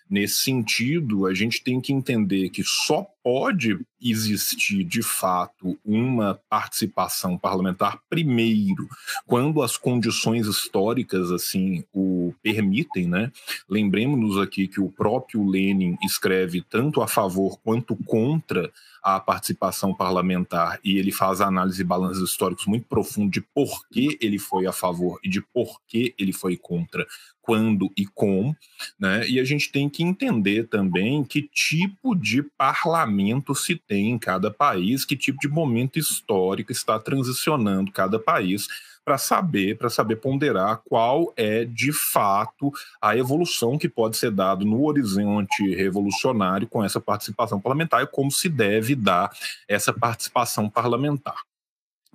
Nesse 0.08 0.42
sentido, 0.42 1.26
a 1.26 1.32
gente 1.32 1.62
tem 1.62 1.80
que 1.80 1.92
entender 1.92 2.50
que 2.50 2.64
só 2.64 3.06
pode 3.22 3.78
existir 4.00 4.82
de 4.84 5.02
fato 5.02 5.78
uma 5.84 6.40
participação 6.48 7.36
parlamentar 7.36 7.98
primeiro 8.08 8.88
quando 9.26 9.62
as 9.62 9.76
condições 9.76 10.46
históricas 10.46 11.30
assim 11.30 11.84
o 11.92 12.34
permitem, 12.42 13.06
né? 13.06 13.30
Lembremos-nos 13.68 14.38
aqui 14.38 14.66
que 14.66 14.80
o 14.80 14.90
próprio 14.90 15.46
Lenin 15.46 15.96
escreve 16.02 16.62
tanto 16.62 17.02
a 17.02 17.06
favor 17.06 17.58
quanto 17.62 17.94
contra 18.06 18.72
a 19.02 19.18
participação 19.18 19.94
parlamentar 19.94 20.78
e 20.84 20.98
ele 20.98 21.12
faz 21.12 21.40
análise 21.40 21.80
e 21.80 21.84
balanços 21.84 22.30
históricos 22.30 22.66
muito 22.66 22.86
profundo 22.86 23.30
de 23.30 23.40
por 23.40 23.86
que 23.88 24.18
ele 24.20 24.38
foi 24.38 24.66
a 24.66 24.72
favor 24.72 25.18
e 25.22 25.28
de 25.28 25.40
por 25.40 25.80
que 25.86 26.14
ele 26.18 26.32
foi 26.32 26.56
contra 26.56 27.06
quando 27.42 27.90
e 27.96 28.06
como, 28.06 28.56
né? 28.98 29.26
E 29.28 29.40
a 29.40 29.44
gente 29.44 29.72
tem 29.72 29.88
que 29.88 30.02
entender 30.02 30.68
também 30.68 31.24
que 31.24 31.42
tipo 31.42 32.14
de 32.14 32.42
parlamento 32.42 33.09
se 33.54 33.76
tem 33.76 34.10
em 34.10 34.18
cada 34.18 34.50
país, 34.50 35.04
que 35.04 35.16
tipo 35.16 35.38
de 35.40 35.48
momento 35.48 35.98
histórico 35.98 36.72
está 36.72 36.98
transicionando 36.98 37.92
cada 37.92 38.18
país 38.18 38.68
para 39.04 39.18
saber, 39.18 39.76
para 39.76 39.90
saber 39.90 40.16
ponderar 40.16 40.82
qual 40.84 41.32
é 41.36 41.64
de 41.64 41.92
fato 41.92 42.72
a 43.00 43.16
evolução 43.16 43.78
que 43.78 43.88
pode 43.88 44.16
ser 44.16 44.30
dada 44.30 44.64
no 44.64 44.84
horizonte 44.84 45.74
revolucionário 45.74 46.68
com 46.68 46.84
essa 46.84 47.00
participação 47.00 47.60
parlamentar 47.60 48.02
e 48.02 48.06
como 48.06 48.30
se 48.30 48.48
deve 48.48 48.94
dar 48.94 49.30
essa 49.66 49.92
participação 49.92 50.68
parlamentar. 50.68 51.36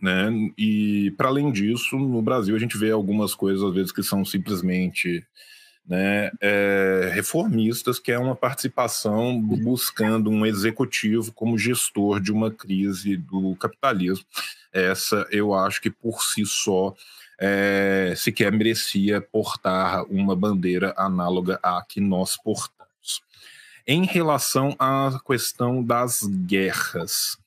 Né? 0.01 0.29
E 0.57 1.11
para 1.17 1.29
além 1.29 1.51
disso, 1.51 1.97
no 1.97 2.21
Brasil 2.21 2.55
a 2.55 2.59
gente 2.59 2.77
vê 2.77 2.91
algumas 2.91 3.33
coisas 3.33 3.63
às 3.63 3.73
vezes 3.73 3.91
que 3.91 4.03
são 4.03 4.23
simplesmente 4.23 5.25
né, 5.87 6.31
é, 6.41 7.11
reformistas, 7.13 7.99
que 7.99 8.11
é 8.11 8.17
uma 8.17 8.35
participação 8.35 9.39
buscando 9.39 10.29
um 10.29 10.45
executivo 10.45 11.31
como 11.31 11.57
gestor 11.57 12.19
de 12.19 12.31
uma 12.31 12.49
crise 12.49 13.15
do 13.17 13.55
capitalismo. 13.55 14.25
Essa 14.73 15.27
eu 15.31 15.53
acho 15.53 15.81
que 15.81 15.89
por 15.89 16.21
si 16.21 16.45
só 16.45 16.93
é, 17.39 18.13
sequer 18.17 18.51
merecia 18.51 19.21
portar 19.21 20.03
uma 20.05 20.35
bandeira 20.35 20.93
análoga 20.97 21.59
à 21.61 21.83
que 21.87 22.01
nós 22.01 22.35
portamos. 22.35 23.21
Em 23.87 24.05
relação 24.05 24.75
à 24.79 25.19
questão 25.25 25.83
das 25.83 26.23
guerras, 26.23 27.37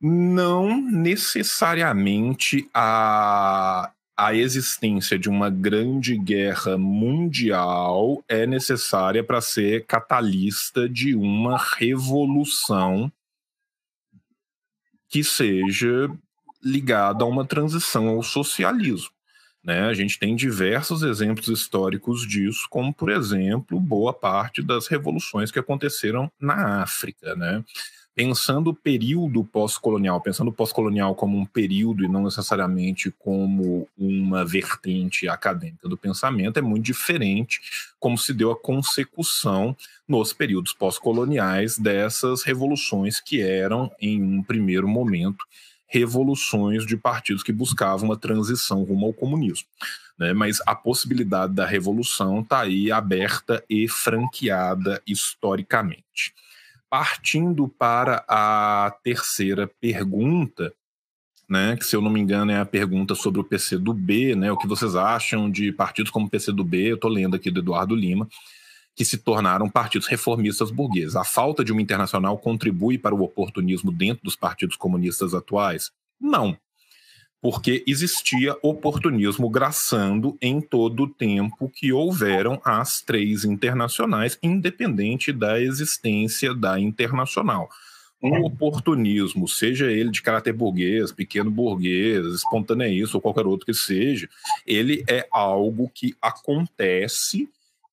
não 0.00 0.80
necessariamente 0.80 2.68
a, 2.72 3.90
a 4.18 4.34
existência 4.34 5.16
de 5.16 5.28
uma 5.28 5.48
grande 5.48 6.18
guerra 6.18 6.76
mundial 6.76 8.20
é 8.26 8.48
necessária 8.48 9.22
para 9.22 9.40
ser 9.40 9.86
catalista 9.86 10.88
de 10.88 11.14
uma 11.14 11.56
revolução 11.56 13.12
que 15.08 15.22
seja 15.22 16.10
ligada 16.60 17.22
a 17.22 17.28
uma 17.28 17.46
transição 17.46 18.08
ao 18.08 18.20
socialismo. 18.24 19.10
Né? 19.62 19.82
A 19.82 19.94
gente 19.94 20.18
tem 20.18 20.34
diversos 20.34 21.04
exemplos 21.04 21.46
históricos 21.46 22.26
disso, 22.26 22.66
como, 22.68 22.92
por 22.92 23.10
exemplo, 23.10 23.78
boa 23.78 24.12
parte 24.12 24.60
das 24.62 24.88
revoluções 24.88 25.52
que 25.52 25.60
aconteceram 25.60 26.28
na 26.40 26.82
África. 26.82 27.36
Né? 27.36 27.62
Pensando 28.18 28.70
o 28.70 28.74
período 28.74 29.44
pós-colonial, 29.44 30.20
pensando 30.20 30.48
o 30.48 30.52
pós-colonial 30.52 31.14
como 31.14 31.38
um 31.38 31.46
período 31.46 32.02
e 32.02 32.08
não 32.08 32.24
necessariamente 32.24 33.12
como 33.12 33.88
uma 33.96 34.44
vertente 34.44 35.28
acadêmica 35.28 35.88
do 35.88 35.96
pensamento, 35.96 36.58
é 36.58 36.60
muito 36.60 36.84
diferente 36.84 37.60
como 38.00 38.18
se 38.18 38.34
deu 38.34 38.50
a 38.50 38.60
consecução 38.60 39.76
nos 40.08 40.32
períodos 40.32 40.72
pós-coloniais 40.72 41.78
dessas 41.78 42.42
revoluções 42.42 43.20
que 43.20 43.40
eram, 43.40 43.88
em 44.00 44.20
um 44.20 44.42
primeiro 44.42 44.88
momento, 44.88 45.44
revoluções 45.86 46.84
de 46.84 46.96
partidos 46.96 47.44
que 47.44 47.52
buscavam 47.52 48.08
uma 48.08 48.16
transição 48.16 48.82
rumo 48.82 49.06
ao 49.06 49.12
comunismo. 49.12 49.68
Né? 50.18 50.32
Mas 50.32 50.58
a 50.66 50.74
possibilidade 50.74 51.54
da 51.54 51.64
revolução 51.64 52.40
está 52.40 52.62
aí 52.62 52.90
aberta 52.90 53.64
e 53.70 53.86
franqueada 53.86 55.00
historicamente. 55.06 56.34
Partindo 56.90 57.68
para 57.68 58.24
a 58.26 58.90
terceira 59.02 59.66
pergunta, 59.80 60.72
né, 61.48 61.76
que 61.76 61.84
se 61.84 61.94
eu 61.94 62.00
não 62.00 62.10
me 62.10 62.20
engano 62.20 62.50
é 62.50 62.58
a 62.58 62.64
pergunta 62.64 63.14
sobre 63.14 63.40
o 63.40 63.44
PCdoB, 63.44 64.34
né, 64.34 64.50
o 64.52 64.56
que 64.56 64.66
vocês 64.66 64.94
acham 64.96 65.50
de 65.50 65.72
partidos 65.72 66.10
como 66.10 66.26
o 66.26 66.30
PCdoB, 66.30 66.88
eu 66.88 66.94
estou 66.94 67.10
lendo 67.10 67.36
aqui 67.36 67.50
do 67.50 67.60
Eduardo 67.60 67.94
Lima, 67.94 68.28
que 68.94 69.04
se 69.04 69.18
tornaram 69.18 69.68
partidos 69.68 70.08
reformistas 70.08 70.70
burgueses. 70.70 71.14
A 71.14 71.24
falta 71.24 71.64
de 71.64 71.72
uma 71.72 71.82
internacional 71.82 72.36
contribui 72.38 72.98
para 72.98 73.14
o 73.14 73.22
oportunismo 73.22 73.92
dentro 73.92 74.24
dos 74.24 74.34
partidos 74.34 74.76
comunistas 74.76 75.34
atuais? 75.34 75.90
Não 76.20 76.58
porque 77.40 77.84
existia 77.86 78.56
oportunismo 78.62 79.48
graçando 79.48 80.36
em 80.40 80.60
todo 80.60 81.04
o 81.04 81.08
tempo 81.08 81.68
que 81.68 81.92
houveram 81.92 82.60
as 82.64 83.00
três 83.00 83.44
internacionais, 83.44 84.38
independente 84.42 85.32
da 85.32 85.60
existência 85.60 86.52
da 86.54 86.78
internacional. 86.80 87.68
Um 88.20 88.34
é. 88.34 88.40
oportunismo, 88.40 89.46
seja 89.46 89.90
ele 89.90 90.10
de 90.10 90.20
caráter 90.20 90.52
burguês, 90.52 91.12
pequeno 91.12 91.50
burguês, 91.50 92.26
espontaneísta 92.26 93.16
ou 93.16 93.20
qualquer 93.20 93.46
outro 93.46 93.66
que 93.66 93.74
seja, 93.74 94.28
ele 94.66 95.04
é 95.08 95.28
algo 95.30 95.88
que 95.94 96.16
acontece 96.20 97.48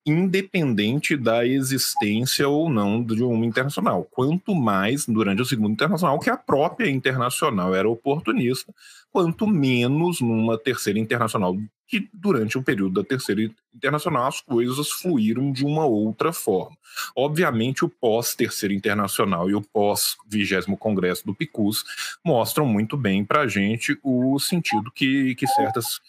independente 0.06 1.18
da 1.18 1.46
existência 1.48 2.48
ou 2.48 2.70
não 2.70 3.04
de 3.04 3.24
uma 3.24 3.46
internacional. 3.46 4.08
Quanto 4.12 4.54
mais 4.54 5.06
durante 5.08 5.42
o 5.42 5.46
segundo 5.46 5.72
internacional, 5.72 6.20
que 6.20 6.30
a 6.30 6.38
própria 6.38 6.90
internacional 6.90 7.74
era 7.74 7.90
oportunista, 7.90 8.72
quanto 9.12 9.48
menos 9.48 10.22
numa 10.22 10.60
terceira 10.60 11.00
internacional, 11.00 11.58
que 11.88 12.08
durante 12.14 12.58
o 12.58 12.64
período 12.64 13.02
da 13.02 13.08
terceira 13.08 13.50
internacional 13.74 14.28
as 14.28 14.42
coisas 14.42 14.92
fluíram 14.92 15.52
de 15.52 15.66
uma 15.66 15.86
outra 15.86 16.32
forma. 16.32 16.78
Obviamente, 17.16 17.84
o 17.84 17.90
pós-terceira 17.90 18.76
internacional 18.76 19.50
e 19.50 19.56
o 19.56 19.62
pós-vigésimo 19.62 20.78
congresso 20.78 21.26
do 21.26 21.34
PICUS 21.34 21.84
mostram 22.24 22.66
muito 22.66 22.96
bem 22.96 23.26
para 23.26 23.42
a 23.42 23.48
gente 23.48 23.98
o 24.04 24.38
sentido 24.40 24.92
que, 24.92 25.34
que 25.36 25.48
certas, 25.48 26.00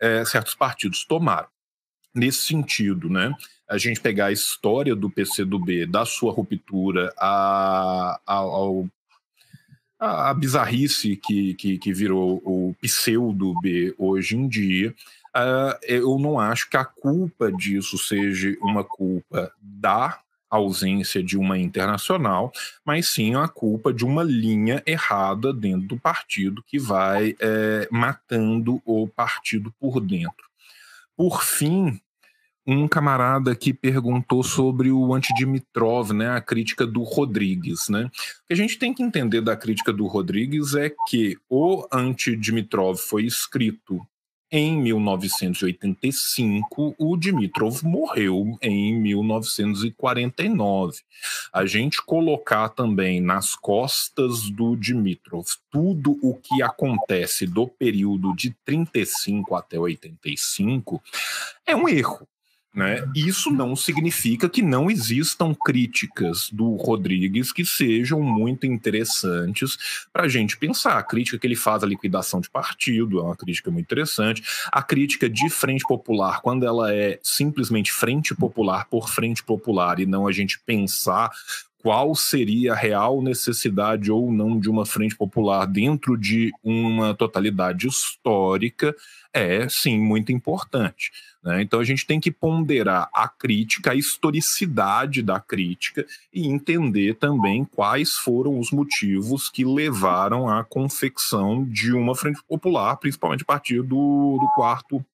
é, 0.00 0.24
certos 0.24 0.54
partidos 0.54 1.04
tomaram 1.04 1.53
nesse 2.14 2.46
sentido, 2.46 3.08
né? 3.08 3.34
A 3.68 3.78
gente 3.78 4.00
pegar 4.00 4.26
a 4.26 4.32
história 4.32 4.94
do 4.94 5.10
PCdoB, 5.10 5.86
da 5.86 6.04
sua 6.04 6.32
ruptura 6.32 7.12
a, 7.18 8.20
a, 8.26 8.34
ao, 8.34 8.86
a, 9.98 10.30
a 10.30 10.34
bizarrice 10.34 11.16
que, 11.16 11.54
que, 11.54 11.78
que, 11.78 11.92
virou 11.92 12.42
o 12.44 12.74
pseudo-B 12.80 13.94
hoje 13.98 14.36
em 14.36 14.46
dia, 14.46 14.94
uh, 15.34 15.78
eu 15.82 16.18
não 16.18 16.38
acho 16.38 16.68
que 16.68 16.76
a 16.76 16.84
culpa 16.84 17.50
disso 17.50 17.96
seja 17.96 18.54
uma 18.60 18.84
culpa 18.84 19.50
da 19.60 20.20
ausência 20.48 21.22
de 21.22 21.36
uma 21.36 21.58
internacional, 21.58 22.52
mas 22.84 23.08
sim 23.08 23.34
a 23.34 23.48
culpa 23.48 23.92
de 23.92 24.04
uma 24.04 24.22
linha 24.22 24.82
errada 24.86 25.52
dentro 25.52 25.88
do 25.88 25.98
partido 25.98 26.62
que 26.62 26.78
vai 26.78 27.34
é, 27.40 27.88
matando 27.90 28.80
o 28.84 29.08
partido 29.08 29.74
por 29.80 30.00
dentro. 30.00 30.53
Por 31.16 31.42
fim, 31.42 32.00
um 32.66 32.88
camarada 32.88 33.54
que 33.54 33.74
perguntou 33.74 34.42
sobre 34.42 34.90
o 34.90 35.14
Antidimitrov, 35.14 36.12
né, 36.12 36.30
a 36.30 36.40
crítica 36.40 36.86
do 36.86 37.02
Rodrigues, 37.02 37.88
né? 37.88 38.04
O 38.04 38.46
que 38.46 38.54
a 38.54 38.56
gente 38.56 38.78
tem 38.78 38.94
que 38.94 39.02
entender 39.02 39.40
da 39.42 39.56
crítica 39.56 39.92
do 39.92 40.06
Rodrigues 40.06 40.74
é 40.74 40.90
que 41.08 41.36
o 41.48 41.86
Antidimitrov 41.92 42.96
foi 42.96 43.24
escrito 43.24 44.00
em 44.56 44.80
1985, 44.80 46.94
o 46.96 47.16
Dimitrov 47.16 47.82
morreu 47.82 48.56
em 48.62 48.94
1949. 48.94 51.00
A 51.52 51.66
gente 51.66 52.00
colocar 52.00 52.68
também 52.68 53.20
nas 53.20 53.56
costas 53.56 54.48
do 54.48 54.76
Dimitrov 54.76 55.44
tudo 55.72 56.16
o 56.22 56.36
que 56.36 56.62
acontece 56.62 57.48
do 57.48 57.66
período 57.66 58.32
de 58.36 58.54
35 58.64 59.56
até 59.56 59.76
85 59.76 61.02
é 61.66 61.74
um 61.74 61.88
erro. 61.88 62.28
Né? 62.74 63.08
Isso 63.14 63.52
não 63.52 63.76
significa 63.76 64.48
que 64.48 64.60
não 64.60 64.90
existam 64.90 65.54
críticas 65.54 66.50
do 66.50 66.74
Rodrigues 66.74 67.52
que 67.52 67.64
sejam 67.64 68.20
muito 68.20 68.66
interessantes 68.66 70.06
para 70.12 70.24
a 70.24 70.28
gente 70.28 70.56
pensar. 70.56 70.98
A 70.98 71.02
crítica 71.04 71.38
que 71.38 71.46
ele 71.46 71.54
faz 71.54 71.84
à 71.84 71.86
liquidação 71.86 72.40
de 72.40 72.50
partido 72.50 73.20
é 73.20 73.22
uma 73.22 73.36
crítica 73.36 73.70
muito 73.70 73.84
interessante. 73.84 74.42
A 74.72 74.82
crítica 74.82 75.30
de 75.30 75.48
frente 75.48 75.84
popular, 75.86 76.40
quando 76.40 76.66
ela 76.66 76.92
é 76.92 77.20
simplesmente 77.22 77.92
frente 77.92 78.34
popular 78.34 78.86
por 78.86 79.08
frente 79.08 79.44
popular 79.44 80.00
e 80.00 80.06
não 80.06 80.26
a 80.26 80.32
gente 80.32 80.58
pensar 80.66 81.30
qual 81.84 82.14
seria 82.14 82.72
a 82.72 82.74
real 82.74 83.20
necessidade 83.20 84.10
ou 84.10 84.32
não 84.32 84.58
de 84.58 84.70
uma 84.70 84.86
frente 84.86 85.14
popular 85.14 85.66
dentro 85.66 86.16
de 86.16 86.50
uma 86.64 87.12
totalidade 87.12 87.86
histórica, 87.86 88.96
é 89.34 89.68
sim 89.68 90.00
muito 90.00 90.32
importante. 90.32 91.10
Né? 91.42 91.60
Então 91.60 91.78
a 91.78 91.84
gente 91.84 92.06
tem 92.06 92.18
que 92.18 92.30
ponderar 92.30 93.10
a 93.14 93.28
crítica, 93.28 93.90
a 93.90 93.94
historicidade 93.94 95.20
da 95.20 95.38
crítica 95.38 96.06
e 96.32 96.48
entender 96.48 97.16
também 97.16 97.66
quais 97.66 98.12
foram 98.12 98.58
os 98.58 98.70
motivos 98.70 99.50
que 99.50 99.62
levaram 99.62 100.48
à 100.48 100.64
confecção 100.64 101.66
de 101.66 101.92
uma 101.92 102.16
frente 102.16 102.42
popular, 102.48 102.96
principalmente 102.96 103.42
a 103.42 103.46
partir 103.46 103.82
do, 103.82 104.38
do 104.40 104.50
quarto 104.54 105.04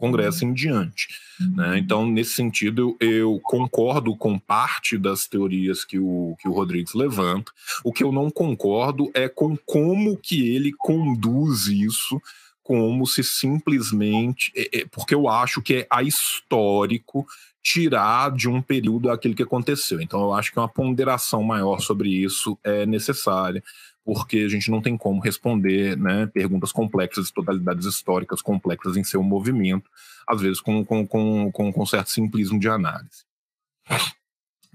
Congresso 0.00 0.44
em 0.44 0.52
diante. 0.52 1.08
Né? 1.54 1.78
Então, 1.78 2.06
nesse 2.06 2.32
sentido, 2.32 2.96
eu 3.00 3.40
concordo 3.42 4.16
com 4.16 4.38
parte 4.38 4.98
das 4.98 5.26
teorias 5.26 5.84
que 5.84 5.98
o, 5.98 6.36
que 6.40 6.48
o 6.48 6.52
Rodrigues 6.52 6.94
levanta. 6.94 7.52
O 7.84 7.92
que 7.92 8.02
eu 8.02 8.10
não 8.10 8.30
concordo 8.30 9.10
é 9.14 9.28
com 9.28 9.56
como 9.56 10.16
que 10.16 10.48
ele 10.48 10.72
conduz 10.72 11.66
isso 11.66 12.20
como 12.62 13.04
se 13.04 13.24
simplesmente. 13.24 14.52
É, 14.54 14.80
é, 14.80 14.84
porque 14.84 15.14
eu 15.14 15.28
acho 15.28 15.60
que 15.60 15.74
é 15.74 15.86
ahistórico 15.90 17.26
tirar 17.62 18.30
de 18.30 18.48
um 18.48 18.62
período 18.62 19.10
aquilo 19.10 19.34
que 19.34 19.42
aconteceu. 19.42 20.00
Então, 20.00 20.20
eu 20.20 20.32
acho 20.32 20.52
que 20.52 20.58
uma 20.58 20.68
ponderação 20.68 21.42
maior 21.42 21.80
sobre 21.80 22.10
isso 22.10 22.58
é 22.62 22.86
necessária, 22.86 23.62
porque 24.12 24.38
a 24.38 24.48
gente 24.48 24.72
não 24.72 24.82
tem 24.82 24.96
como 24.96 25.20
responder 25.20 25.96
né, 25.96 26.26
perguntas 26.26 26.72
complexas, 26.72 27.30
totalidades 27.30 27.86
históricas 27.86 28.42
complexas 28.42 28.96
em 28.96 29.04
seu 29.04 29.22
movimento, 29.22 29.88
às 30.26 30.40
vezes 30.40 30.60
com, 30.60 30.84
com, 30.84 31.06
com, 31.06 31.52
com, 31.52 31.86
certo 31.86 32.10
simplismo 32.10 32.58
de 32.58 32.68
análise. 32.68 33.24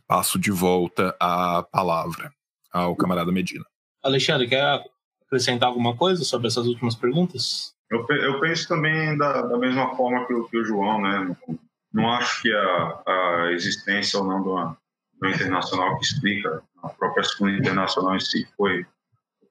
Passo 0.07 0.39
de 0.39 0.51
volta 0.51 1.13
a 1.19 1.61
palavra 1.63 2.31
ao 2.71 2.95
camarada 2.95 3.29
Medina. 3.29 3.65
Alexandre, 4.01 4.47
quer 4.47 4.81
acrescentar 5.27 5.67
alguma 5.67 5.97
coisa 5.97 6.23
sobre 6.23 6.47
essas 6.47 6.65
últimas 6.65 6.95
perguntas? 6.95 7.75
Eu, 7.91 8.07
eu 8.07 8.39
penso 8.39 8.69
também 8.69 9.17
da, 9.17 9.41
da 9.41 9.57
mesma 9.57 9.97
forma 9.97 10.25
que 10.27 10.33
o, 10.33 10.47
que 10.47 10.57
o 10.57 10.63
João, 10.63 11.01
né? 11.01 11.35
Não, 11.43 11.59
não 11.91 12.09
acho 12.13 12.41
que 12.41 12.53
a, 12.53 13.03
a 13.05 13.51
existência 13.51 14.17
ou 14.17 14.25
não 14.25 14.41
do, 14.41 14.77
do 15.19 15.27
internacional 15.27 15.97
que 15.97 16.05
explica 16.05 16.63
a 16.81 16.87
própria 16.87 17.25
segunda 17.25 17.57
internacional 17.57 18.15
em 18.15 18.21
si 18.21 18.47
foi 18.55 18.85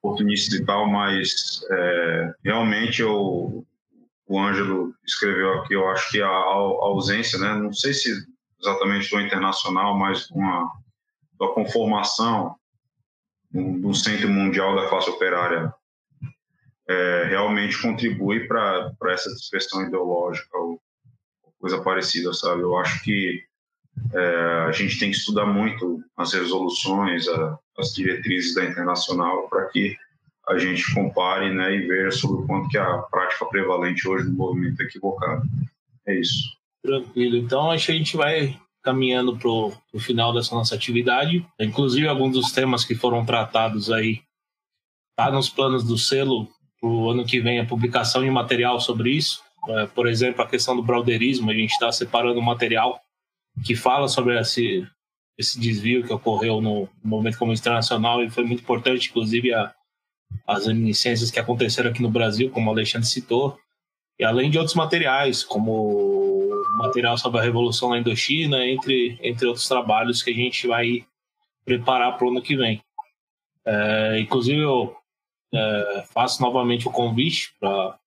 oportunista 0.05 0.55
e 0.55 0.65
tal, 0.65 0.87
mas 0.87 1.65
é, 1.71 2.35
realmente 2.45 3.01
eu, 3.01 3.67
o 4.27 4.39
Ângelo 4.39 4.95
escreveu 5.05 5.55
aqui, 5.55 5.75
eu 5.75 5.89
acho 5.89 6.11
que 6.11 6.21
a, 6.21 6.29
a, 6.29 6.31
ausência, 6.31 7.39
né? 7.39 7.55
Não 7.55 7.73
sei 7.73 7.95
se 7.95 8.13
exatamente 8.61 9.11
do 9.11 9.21
internacional, 9.21 9.97
mas 9.97 10.31
uma 10.31 10.71
da 11.41 11.49
conformação 11.49 12.55
do 13.51 13.95
Centro 13.95 14.29
Mundial 14.29 14.77
da 14.77 14.89
Classe 14.89 15.09
Operária 15.09 15.73
é, 16.89 17.25
realmente 17.29 17.81
contribui 17.81 18.47
para 18.47 18.93
essa 19.09 19.31
dispersão 19.31 19.87
ideológica 19.87 20.57
ou 20.59 20.81
coisa 21.59 21.83
parecida, 21.83 22.33
sabe? 22.35 22.61
Eu 22.61 22.77
acho 22.77 23.03
que 23.03 23.43
é, 24.12 24.65
a 24.69 24.73
gente 24.73 24.99
tem 24.99 25.11
que 25.11 25.16
estudar 25.16 25.47
muito 25.47 26.03
as 26.16 26.33
resoluções, 26.33 27.29
a, 27.29 27.59
as 27.79 27.95
diretrizes 27.95 28.55
da 28.55 28.65
internacional 28.65 29.49
para 29.49 29.66
que 29.66 29.97
a 30.49 30.59
gente 30.59 30.95
compare 30.95 31.53
né, 31.53 31.75
e 31.75 31.87
veja 31.87 32.11
sobre 32.12 32.43
o 32.43 32.47
quanto 32.47 32.69
que 32.69 32.79
a 32.79 32.99
prática 32.99 33.47
prevalente 33.47 34.07
hoje 34.07 34.29
no 34.29 34.35
movimento 34.35 34.81
é 34.83 34.85
equivocada. 34.85 35.43
É 36.07 36.21
isso. 36.21 36.43
Tranquilo. 36.83 37.37
Então, 37.37 37.71
acho 37.71 37.87
que 37.87 37.93
a 37.93 37.97
gente 37.97 38.16
vai 38.16 38.59
caminhando 38.83 39.39
para 39.39 39.49
o 39.49 39.73
final 39.99 40.35
dessa 40.35 40.55
nossa 40.55 40.75
atividade. 40.75 41.47
Inclusive, 41.59 42.07
alguns 42.07 42.35
dos 42.35 42.53
temas 42.53 42.85
que 42.85 42.95
foram 42.95 43.25
tratados 43.25 43.91
aí 43.91 44.21
tá 45.16 45.31
nos 45.31 45.49
planos 45.49 45.83
do 45.83 45.97
selo 45.97 46.49
o 46.83 47.09
ano 47.09 47.25
que 47.25 47.41
vem 47.41 47.59
a 47.59 47.65
publicação 47.65 48.23
de 48.23 48.31
material 48.31 48.79
sobre 48.79 49.11
isso. 49.11 49.43
É, 49.66 49.87
por 49.87 50.07
exemplo, 50.07 50.43
a 50.43 50.47
questão 50.47 50.77
do 50.77 50.83
browderismo, 50.83 51.51
a 51.51 51.55
gente 51.55 51.71
está 51.71 51.91
separando 51.91 52.43
material 52.43 53.01
que 53.63 53.77
fala 53.77 54.09
sobre 54.09 54.39
esse, 54.39 54.87
esse 55.39 55.59
desvio 55.61 56.05
que 56.05 56.13
ocorreu 56.13 56.61
no 56.61 56.89
movimento 57.03 57.39
comunista 57.39 57.69
internacional 57.69 58.23
e 58.23 58.31
foi 58.31 58.45
muito 58.45 58.63
importante, 58.63 59.11
inclusive, 59.11 59.53
a, 59.53 59.75
as 60.47 60.67
reminiscências 60.67 61.31
que 61.31 61.39
aconteceram 61.39 61.91
aqui 61.91 62.03
no 62.03 62.11
Brasil, 62.11 62.51
como 62.51 62.69
o 62.69 62.73
Alexandre 62.73 63.07
citou, 63.07 63.59
e 64.19 64.25
além 64.25 64.51
de 64.51 64.59
outros 64.59 64.77
materiais, 64.77 65.43
como 65.43 66.51
material 66.77 67.17
sobre 67.17 67.41
a 67.41 67.43
Revolução 67.43 67.91
na 67.91 67.99
Indochina, 67.99 68.67
entre, 68.67 69.19
entre 69.23 69.47
outros 69.47 69.69
trabalhos 69.69 70.23
que 70.23 70.31
a 70.31 70.35
gente 70.35 70.67
vai 70.67 71.07
preparar 71.65 72.17
para 72.17 72.27
o 72.27 72.31
ano 72.31 72.43
que 72.43 72.57
vem. 72.57 72.83
É, 73.65 74.21
inclusive, 74.21 74.61
eu 74.61 74.95
é, 75.53 76.05
faço 76.13 76.43
novamente 76.43 76.87
o 76.87 76.93
convite 76.93 77.55
para 77.59 77.99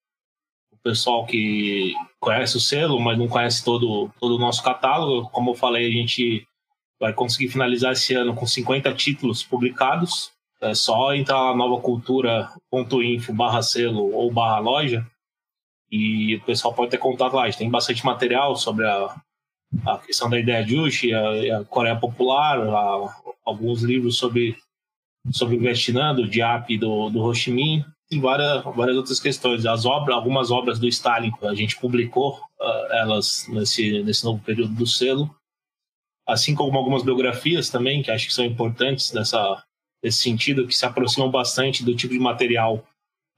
o 0.71 0.77
pessoal 0.83 1.25
que 1.25 1.93
conhece 2.19 2.57
o 2.57 2.59
selo, 2.59 2.99
mas 2.99 3.17
não 3.17 3.27
conhece 3.27 3.63
todo, 3.63 4.09
todo 4.19 4.35
o 4.35 4.39
nosso 4.39 4.63
catálogo. 4.63 5.29
Como 5.29 5.51
eu 5.51 5.55
falei, 5.55 5.87
a 5.87 5.91
gente 5.91 6.47
vai 6.99 7.13
conseguir 7.13 7.49
finalizar 7.49 7.93
esse 7.93 8.13
ano 8.13 8.35
com 8.35 8.45
50 8.45 8.93
títulos 8.93 9.43
publicados. 9.43 10.31
É 10.61 10.73
só 10.73 11.13
entrar 11.13 11.43
na 11.51 11.55
novacultura.info 11.55 13.33
barra 13.33 13.61
selo 13.61 14.11
ou 14.13 14.31
barra 14.31 14.59
loja 14.59 15.05
e 15.91 16.35
o 16.35 16.41
pessoal 16.41 16.73
pode 16.73 16.91
ter 16.91 16.97
contato 16.97 17.35
lá. 17.35 17.43
A 17.43 17.45
gente 17.45 17.59
tem 17.59 17.69
bastante 17.69 18.05
material 18.05 18.55
sobre 18.55 18.85
a, 18.85 19.15
a 19.85 19.97
questão 19.99 20.29
da 20.29 20.39
ideia 20.39 20.63
de 20.63 20.75
Juche, 20.75 21.13
a, 21.13 21.59
a 21.59 21.65
Coreia 21.65 21.95
Popular, 21.95 22.59
a, 22.59 23.15
alguns 23.45 23.83
livros 23.83 24.17
sobre 24.17 24.57
sobre 25.31 25.57
o 25.57 25.59
Vietnã, 25.59 26.15
do 26.15 26.27
Diap 26.27 26.77
do, 26.77 27.09
do 27.09 27.21
Ho 27.21 27.35
Chi 27.35 27.51
Minh, 27.51 27.85
e 28.09 28.19
várias, 28.19 28.63
várias 28.63 28.97
outras 28.97 29.19
questões. 29.19 29.65
As 29.65 29.85
obras, 29.85 30.15
algumas 30.15 30.51
obras 30.51 30.79
do 30.79 30.87
Stalin, 30.87 31.31
a 31.43 31.53
gente 31.53 31.79
publicou 31.79 32.39
uh, 32.59 32.93
elas 32.93 33.45
nesse, 33.49 34.01
nesse 34.03 34.23
novo 34.23 34.41
período 34.43 34.73
do 34.73 34.87
selo, 34.87 35.29
assim 36.25 36.55
como 36.55 36.77
algumas 36.77 37.03
biografias 37.03 37.69
também, 37.69 38.01
que 38.01 38.11
acho 38.11 38.27
que 38.27 38.33
são 38.33 38.45
importantes 38.45 39.11
nessa, 39.13 39.63
nesse 40.03 40.19
sentido, 40.19 40.67
que 40.67 40.75
se 40.75 40.85
aproximam 40.85 41.29
bastante 41.29 41.83
do 41.83 41.95
tipo 41.95 42.13
de 42.13 42.19
material 42.19 42.83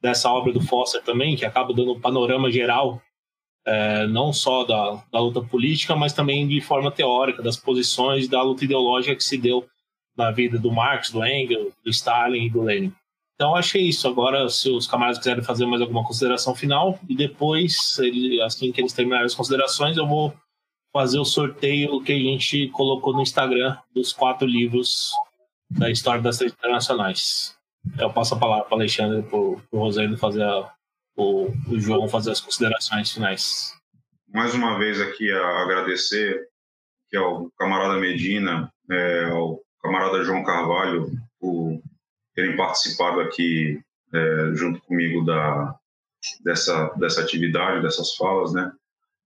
dessa 0.02 0.32
obra 0.32 0.54
do 0.54 0.62
Foster 0.62 1.04
também, 1.04 1.36
que 1.36 1.46
acaba 1.46 1.74
dando 1.74 1.94
um 1.94 2.00
panorama 2.00 2.52
geral, 2.52 3.02
é, 3.66 4.08
não 4.08 4.32
só 4.32 4.64
da, 4.64 5.04
da 5.12 5.20
luta 5.20 5.42
política, 5.42 5.96
mas 5.96 6.14
também 6.14 6.48
de 6.48 6.62
forma 6.62 6.92
teórica, 6.92 7.44
das 7.44 7.58
posições 7.58 8.28
da 8.28 8.42
luta 8.42 8.64
ideológica 8.64 9.16
que 9.16 9.24
se 9.24 9.38
deu 9.38 9.68
na 10.16 10.32
vida 10.32 10.58
do 10.58 10.72
Marx, 10.72 11.12
do 11.12 11.26
Engels, 11.26 11.74
do 11.84 11.90
Stalin 11.90 12.46
e 12.46 12.50
do 12.50 12.62
Lenin. 12.62 12.94
Então, 13.40 13.56
achei 13.56 13.84
isso. 13.84 14.06
Agora, 14.06 14.50
se 14.50 14.70
os 14.70 14.86
camaradas 14.86 15.18
quiserem 15.18 15.42
fazer 15.42 15.66
mais 15.66 15.82
alguma 15.82 16.04
consideração 16.06 16.54
final, 16.54 17.00
e 17.08 17.16
depois, 17.16 17.98
assim 18.44 18.70
que 18.70 18.82
eles 18.82 18.92
terminarem 18.92 19.26
as 19.26 19.34
considerações, 19.34 19.96
eu 19.96 20.06
vou 20.06 20.34
fazer 20.92 21.20
o 21.20 21.24
sorteio 21.24 22.02
que 22.04 22.12
a 22.12 22.20
gente 22.20 22.68
colocou 22.68 23.14
no 23.14 23.22
Instagram 23.22 23.78
dos 23.96 24.12
quatro 24.12 24.46
livros 24.46 25.14
da 25.72 25.90
história 25.90 26.22
das 26.22 26.38
três 26.38 26.52
internacionais. 26.52 27.56
Eu 27.98 28.12
passo 28.12 28.36
a 28.36 28.38
palavra 28.38 28.66
para 28.66 28.76
o 28.76 28.80
Alexandre, 28.80 29.24
para 29.24 29.40
o 29.40 29.62
Rosendo 29.72 30.18
fazer 30.18 30.44
a, 30.44 30.74
o, 31.16 31.48
o 31.70 31.80
João 31.80 32.10
fazer 32.10 32.32
as 32.32 32.42
considerações 32.42 33.10
finais. 33.10 33.74
Mais 34.34 34.54
uma 34.54 34.78
vez 34.78 35.00
aqui 35.00 35.32
a 35.32 35.62
agradecer 35.64 36.46
que 37.10 37.16
ao 37.16 37.50
camarada 37.58 37.98
Medina, 38.02 38.70
é, 38.92 39.30
ao 39.30 39.62
camarada 39.82 40.26
João 40.26 40.44
Carvalho 40.44 41.10
por 41.40 41.80
terem 42.40 42.56
participado 42.56 43.20
aqui 43.20 43.82
é, 44.14 44.52
junto 44.54 44.80
comigo 44.82 45.26
da, 45.26 45.76
dessa, 46.42 46.88
dessa 46.98 47.22
atividade, 47.22 47.82
dessas 47.82 48.16
falas, 48.16 48.54
né? 48.54 48.72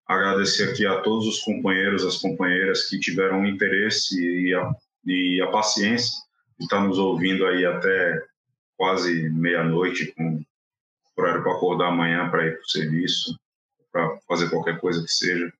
Agradecer 0.07 0.71
aqui 0.71 0.85
a 0.85 0.99
todos 1.01 1.27
os 1.27 1.39
companheiros, 1.41 2.03
as 2.03 2.17
companheiras 2.17 2.89
que 2.89 2.99
tiveram 2.99 3.45
interesse 3.45 4.19
e 4.19 4.53
a, 4.53 4.71
e 5.05 5.41
a 5.41 5.47
paciência 5.47 6.17
de 6.59 6.65
estar 6.65 6.81
nos 6.81 6.97
ouvindo 6.97 7.45
aí 7.45 7.65
até 7.65 8.21
quase 8.75 9.29
meia-noite, 9.29 10.11
com 10.13 10.43
horário 11.15 11.43
para 11.43 11.53
acordar 11.53 11.89
amanhã 11.89 12.29
para 12.29 12.47
ir 12.47 12.53
para 12.53 12.61
o 12.61 12.69
serviço. 12.69 13.39
para 13.91 14.17
fazer 14.27 14.49
qualquer 14.49 14.79
coisa 14.79 15.03
que 15.03 15.11
seja. 15.11 15.53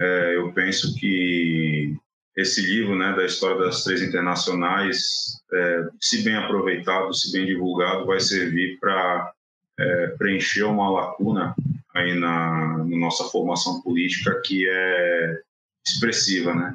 É, 0.00 0.36
eu 0.36 0.52
penso 0.52 0.94
que 0.94 1.96
esse 2.36 2.62
livro, 2.62 2.96
né, 2.96 3.14
da 3.14 3.24
história 3.24 3.58
das 3.58 3.84
três 3.84 4.02
internacionais, 4.02 5.40
é, 5.52 5.88
se 6.00 6.22
bem 6.22 6.34
aproveitado, 6.34 7.12
se 7.12 7.30
bem 7.32 7.46
divulgado, 7.46 8.06
vai 8.06 8.20
servir 8.20 8.78
para 8.78 9.32
é, 9.78 10.06
preencher 10.18 10.64
uma 10.64 10.90
lacuna 10.90 11.54
aí 11.94 12.14
na, 12.14 12.78
na, 12.78 12.96
nossa 12.96 13.24
formação 13.24 13.82
política 13.82 14.40
que 14.44 14.66
é 14.66 15.40
expressiva, 15.86 16.54
né, 16.54 16.74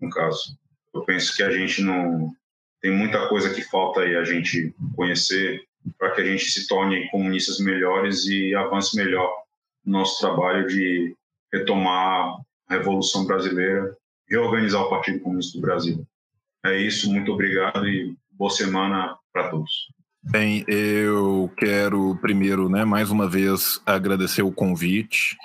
no 0.00 0.10
caso. 0.10 0.56
Eu 0.92 1.02
penso 1.02 1.36
que 1.36 1.42
a 1.42 1.50
gente 1.50 1.82
não 1.82 2.32
tem 2.80 2.90
muita 2.90 3.28
coisa 3.28 3.54
que 3.54 3.62
falta 3.62 4.00
aí 4.00 4.16
a 4.16 4.24
gente 4.24 4.74
conhecer 4.96 5.62
para 5.96 6.10
que 6.10 6.20
a 6.20 6.24
gente 6.24 6.44
se 6.46 6.66
torne 6.66 7.08
comunistas 7.10 7.60
melhores 7.60 8.26
e 8.26 8.54
avance 8.54 8.96
melhor 8.96 9.32
no 9.84 9.98
nosso 9.98 10.20
trabalho 10.20 10.66
de 10.66 11.14
retomar 11.52 12.36
a 12.68 12.74
Revolução 12.74 13.24
Brasileira 13.24 13.96
reorganizar 14.28 14.82
o 14.82 14.90
Partido 14.90 15.20
Comunista 15.20 15.58
do 15.58 15.62
Brasil. 15.62 16.06
É 16.64 16.80
isso, 16.80 17.10
muito 17.10 17.32
obrigado 17.32 17.86
e 17.88 18.14
boa 18.32 18.50
semana 18.50 19.16
para 19.32 19.48
todos. 19.48 19.70
Bem, 20.22 20.64
eu 20.66 21.50
quero 21.56 22.16
primeiro, 22.20 22.68
né, 22.68 22.84
mais 22.84 23.10
uma 23.10 23.28
vez 23.28 23.80
agradecer 23.86 24.42
o 24.42 24.52
convite. 24.52 25.36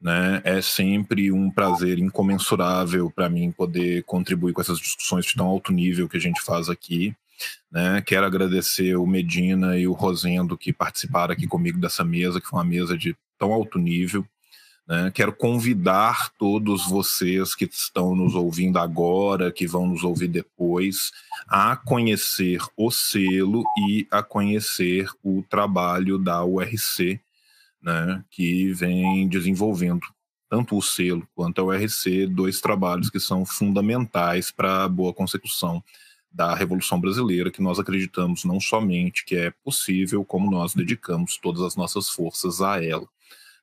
Né? 0.00 0.40
É 0.44 0.62
sempre 0.62 1.30
um 1.30 1.50
prazer 1.50 1.98
incomensurável 1.98 3.10
para 3.10 3.28
mim 3.28 3.52
poder 3.52 4.02
contribuir 4.04 4.54
com 4.54 4.62
essas 4.62 4.78
discussões 4.78 5.26
de 5.26 5.34
tão 5.34 5.46
alto 5.46 5.72
nível 5.72 6.08
que 6.08 6.16
a 6.16 6.20
gente 6.20 6.40
faz 6.40 6.70
aqui. 6.70 7.14
Né? 7.70 8.02
Quero 8.06 8.24
agradecer 8.24 8.96
o 8.96 9.06
Medina 9.06 9.76
e 9.78 9.86
o 9.86 9.92
Rosendo 9.92 10.56
que 10.56 10.72
participaram 10.72 11.32
aqui 11.32 11.46
comigo 11.46 11.78
dessa 11.78 12.02
mesa, 12.02 12.40
que 12.40 12.46
foi 12.46 12.58
uma 12.58 12.64
mesa 12.64 12.96
de 12.96 13.14
tão 13.38 13.52
alto 13.52 13.78
nível. 13.78 14.24
Né? 14.90 15.08
Quero 15.14 15.32
convidar 15.32 16.32
todos 16.36 16.84
vocês 16.88 17.54
que 17.54 17.64
estão 17.64 18.16
nos 18.16 18.34
ouvindo 18.34 18.76
agora, 18.76 19.52
que 19.52 19.64
vão 19.64 19.86
nos 19.86 20.02
ouvir 20.02 20.26
depois, 20.26 21.12
a 21.46 21.76
conhecer 21.76 22.60
o 22.76 22.90
selo 22.90 23.62
e 23.88 24.08
a 24.10 24.20
conhecer 24.20 25.08
o 25.22 25.44
trabalho 25.48 26.18
da 26.18 26.44
URC, 26.44 27.20
né? 27.80 28.24
que 28.32 28.72
vem 28.72 29.28
desenvolvendo 29.28 30.04
tanto 30.48 30.76
o 30.76 30.82
selo 30.82 31.24
quanto 31.36 31.60
a 31.60 31.64
URC, 31.66 32.26
dois 32.26 32.60
trabalhos 32.60 33.08
que 33.08 33.20
são 33.20 33.46
fundamentais 33.46 34.50
para 34.50 34.82
a 34.82 34.88
boa 34.88 35.14
consecução 35.14 35.80
da 36.32 36.52
Revolução 36.52 37.00
Brasileira, 37.00 37.52
que 37.52 37.62
nós 37.62 37.78
acreditamos 37.78 38.44
não 38.44 38.58
somente 38.58 39.24
que 39.24 39.36
é 39.36 39.52
possível, 39.62 40.24
como 40.24 40.50
nós 40.50 40.74
dedicamos 40.74 41.36
todas 41.36 41.62
as 41.62 41.76
nossas 41.76 42.10
forças 42.10 42.60
a 42.60 42.84
ela. 42.84 43.06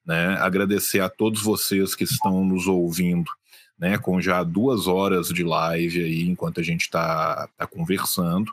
Né? 0.08 0.38
Agradecer 0.40 1.02
a 1.02 1.10
todos 1.10 1.42
vocês 1.42 1.94
que 1.94 2.06
estão 2.06 2.46
nos 2.46 2.66
ouvindo, 2.66 3.30
né? 3.78 3.98
Com 3.98 4.22
já 4.22 4.42
duas 4.42 4.88
horas 4.88 5.28
de 5.28 5.44
live 5.44 6.02
aí, 6.02 6.30
enquanto 6.30 6.62
a 6.62 6.64
gente 6.64 6.84
está 6.84 7.50
tá 7.58 7.68
conversando, 7.68 8.50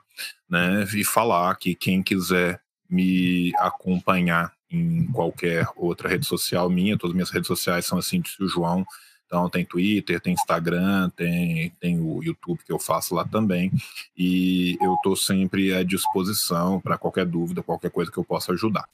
né? 0.51 0.85
E 0.93 1.05
falar 1.05 1.55
que 1.55 1.77
quem 1.77 2.03
quiser 2.03 2.61
me 2.91 3.53
acompanhar 3.59 4.53
em 4.69 5.07
qualquer 5.13 5.69
outra 5.77 6.09
rede 6.09 6.27
social 6.27 6.69
minha, 6.69 6.99
todas 6.99 7.13
as 7.13 7.15
minhas 7.15 7.31
redes 7.31 7.47
sociais 7.47 7.87
são 7.87 7.99
assim, 7.99 8.21
o 8.41 8.49
João. 8.49 8.85
Então 9.25 9.49
tem 9.49 9.65
Twitter, 9.65 10.21
tem 10.21 10.33
Instagram, 10.33 11.09
tem, 11.11 11.71
tem 11.81 12.01
o 12.01 12.23
YouTube 12.23 12.61
que 12.65 12.73
eu 12.73 12.81
faço 12.81 13.15
lá 13.15 13.25
também. 13.25 13.71
E 14.17 14.77
eu 14.81 14.95
estou 14.95 15.15
sempre 15.15 15.73
à 15.73 15.85
disposição 15.85 16.81
para 16.81 16.99
qualquer 16.99 17.25
dúvida, 17.25 17.63
qualquer 17.63 17.91
coisa 17.91 18.11
que 18.11 18.19
eu 18.19 18.25
possa 18.25 18.53
ajudar. 18.53 18.89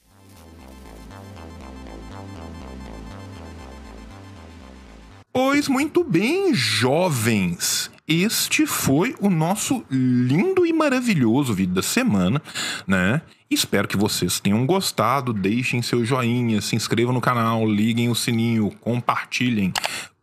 Pois 5.33 5.69
muito 5.69 6.03
bem, 6.03 6.53
jovens. 6.53 7.89
Este 8.05 8.65
foi 8.65 9.15
o 9.21 9.29
nosso 9.29 9.81
lindo 9.89 10.65
e 10.65 10.73
maravilhoso 10.73 11.53
vídeo 11.53 11.73
da 11.73 11.81
semana, 11.81 12.41
né? 12.85 13.21
Espero 13.49 13.87
que 13.87 13.95
vocês 13.95 14.41
tenham 14.41 14.65
gostado. 14.65 15.31
Deixem 15.31 15.81
seu 15.81 16.03
joinha, 16.03 16.59
se 16.59 16.75
inscrevam 16.75 17.13
no 17.13 17.21
canal, 17.21 17.65
liguem 17.65 18.09
o 18.09 18.15
sininho, 18.15 18.71
compartilhem, 18.81 19.71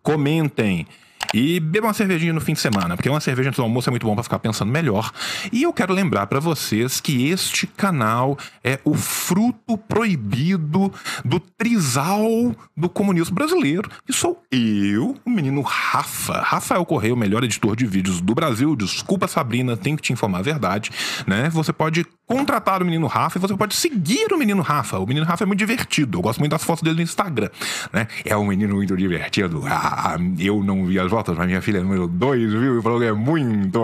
comentem. 0.02 0.86
E 1.34 1.60
beba 1.60 1.88
uma 1.88 1.94
cervejinha 1.94 2.32
no 2.32 2.40
fim 2.40 2.54
de 2.54 2.60
semana, 2.60 2.96
porque 2.96 3.08
uma 3.08 3.20
cerveja 3.20 3.50
antes 3.50 3.58
do 3.58 3.62
almoço 3.62 3.88
é 3.88 3.92
muito 3.92 4.06
bom 4.06 4.14
para 4.14 4.22
ficar 4.22 4.38
pensando 4.38 4.72
melhor. 4.72 5.12
E 5.52 5.62
eu 5.62 5.72
quero 5.72 5.92
lembrar 5.92 6.26
para 6.26 6.40
vocês 6.40 7.00
que 7.00 7.28
este 7.28 7.66
canal 7.66 8.38
é 8.64 8.78
o 8.84 8.94
fruto 8.94 9.76
proibido 9.76 10.92
do 11.24 11.38
trisal 11.38 12.54
do 12.76 12.88
comunismo 12.88 13.34
brasileiro. 13.34 13.90
E 14.08 14.12
sou 14.12 14.42
eu, 14.50 15.16
o 15.24 15.30
menino 15.30 15.60
Rafa. 15.60 16.40
Rafael 16.40 16.84
Correia, 16.84 17.12
o 17.12 17.16
melhor 17.16 17.44
editor 17.44 17.76
de 17.76 17.86
vídeos 17.86 18.20
do 18.20 18.34
Brasil. 18.34 18.74
Desculpa, 18.74 19.28
Sabrina, 19.28 19.76
tenho 19.76 19.96
que 19.96 20.02
te 20.02 20.12
informar 20.12 20.38
a 20.38 20.42
verdade, 20.42 20.90
né? 21.26 21.50
Você 21.50 21.72
pode 21.72 22.06
contratar 22.28 22.82
o 22.82 22.84
menino 22.84 23.06
Rafa 23.06 23.38
e 23.38 23.40
você 23.40 23.56
pode 23.56 23.74
seguir 23.74 24.30
o 24.32 24.36
menino 24.36 24.60
Rafa. 24.60 24.98
O 24.98 25.06
menino 25.06 25.24
Rafa 25.24 25.44
é 25.44 25.46
muito 25.46 25.58
divertido. 25.58 26.18
Eu 26.18 26.22
gosto 26.22 26.38
muito 26.38 26.52
das 26.52 26.62
fotos 26.62 26.82
dele 26.82 26.96
no 26.96 27.02
Instagram, 27.02 27.48
né? 27.90 28.06
É 28.24 28.36
um 28.36 28.46
menino 28.46 28.74
muito 28.74 28.94
divertido. 28.96 29.64
Ah, 29.66 30.16
eu 30.38 30.62
não 30.62 30.84
vi 30.84 31.00
as 31.00 31.10
fotos, 31.10 31.36
mas 31.36 31.46
minha 31.46 31.62
filha 31.62 31.82
número 31.82 32.06
2 32.06 32.52
viu 32.52 32.78
e 32.78 32.82
falou 32.82 33.00
que 33.00 33.06
é 33.06 33.12
muito. 33.12 33.80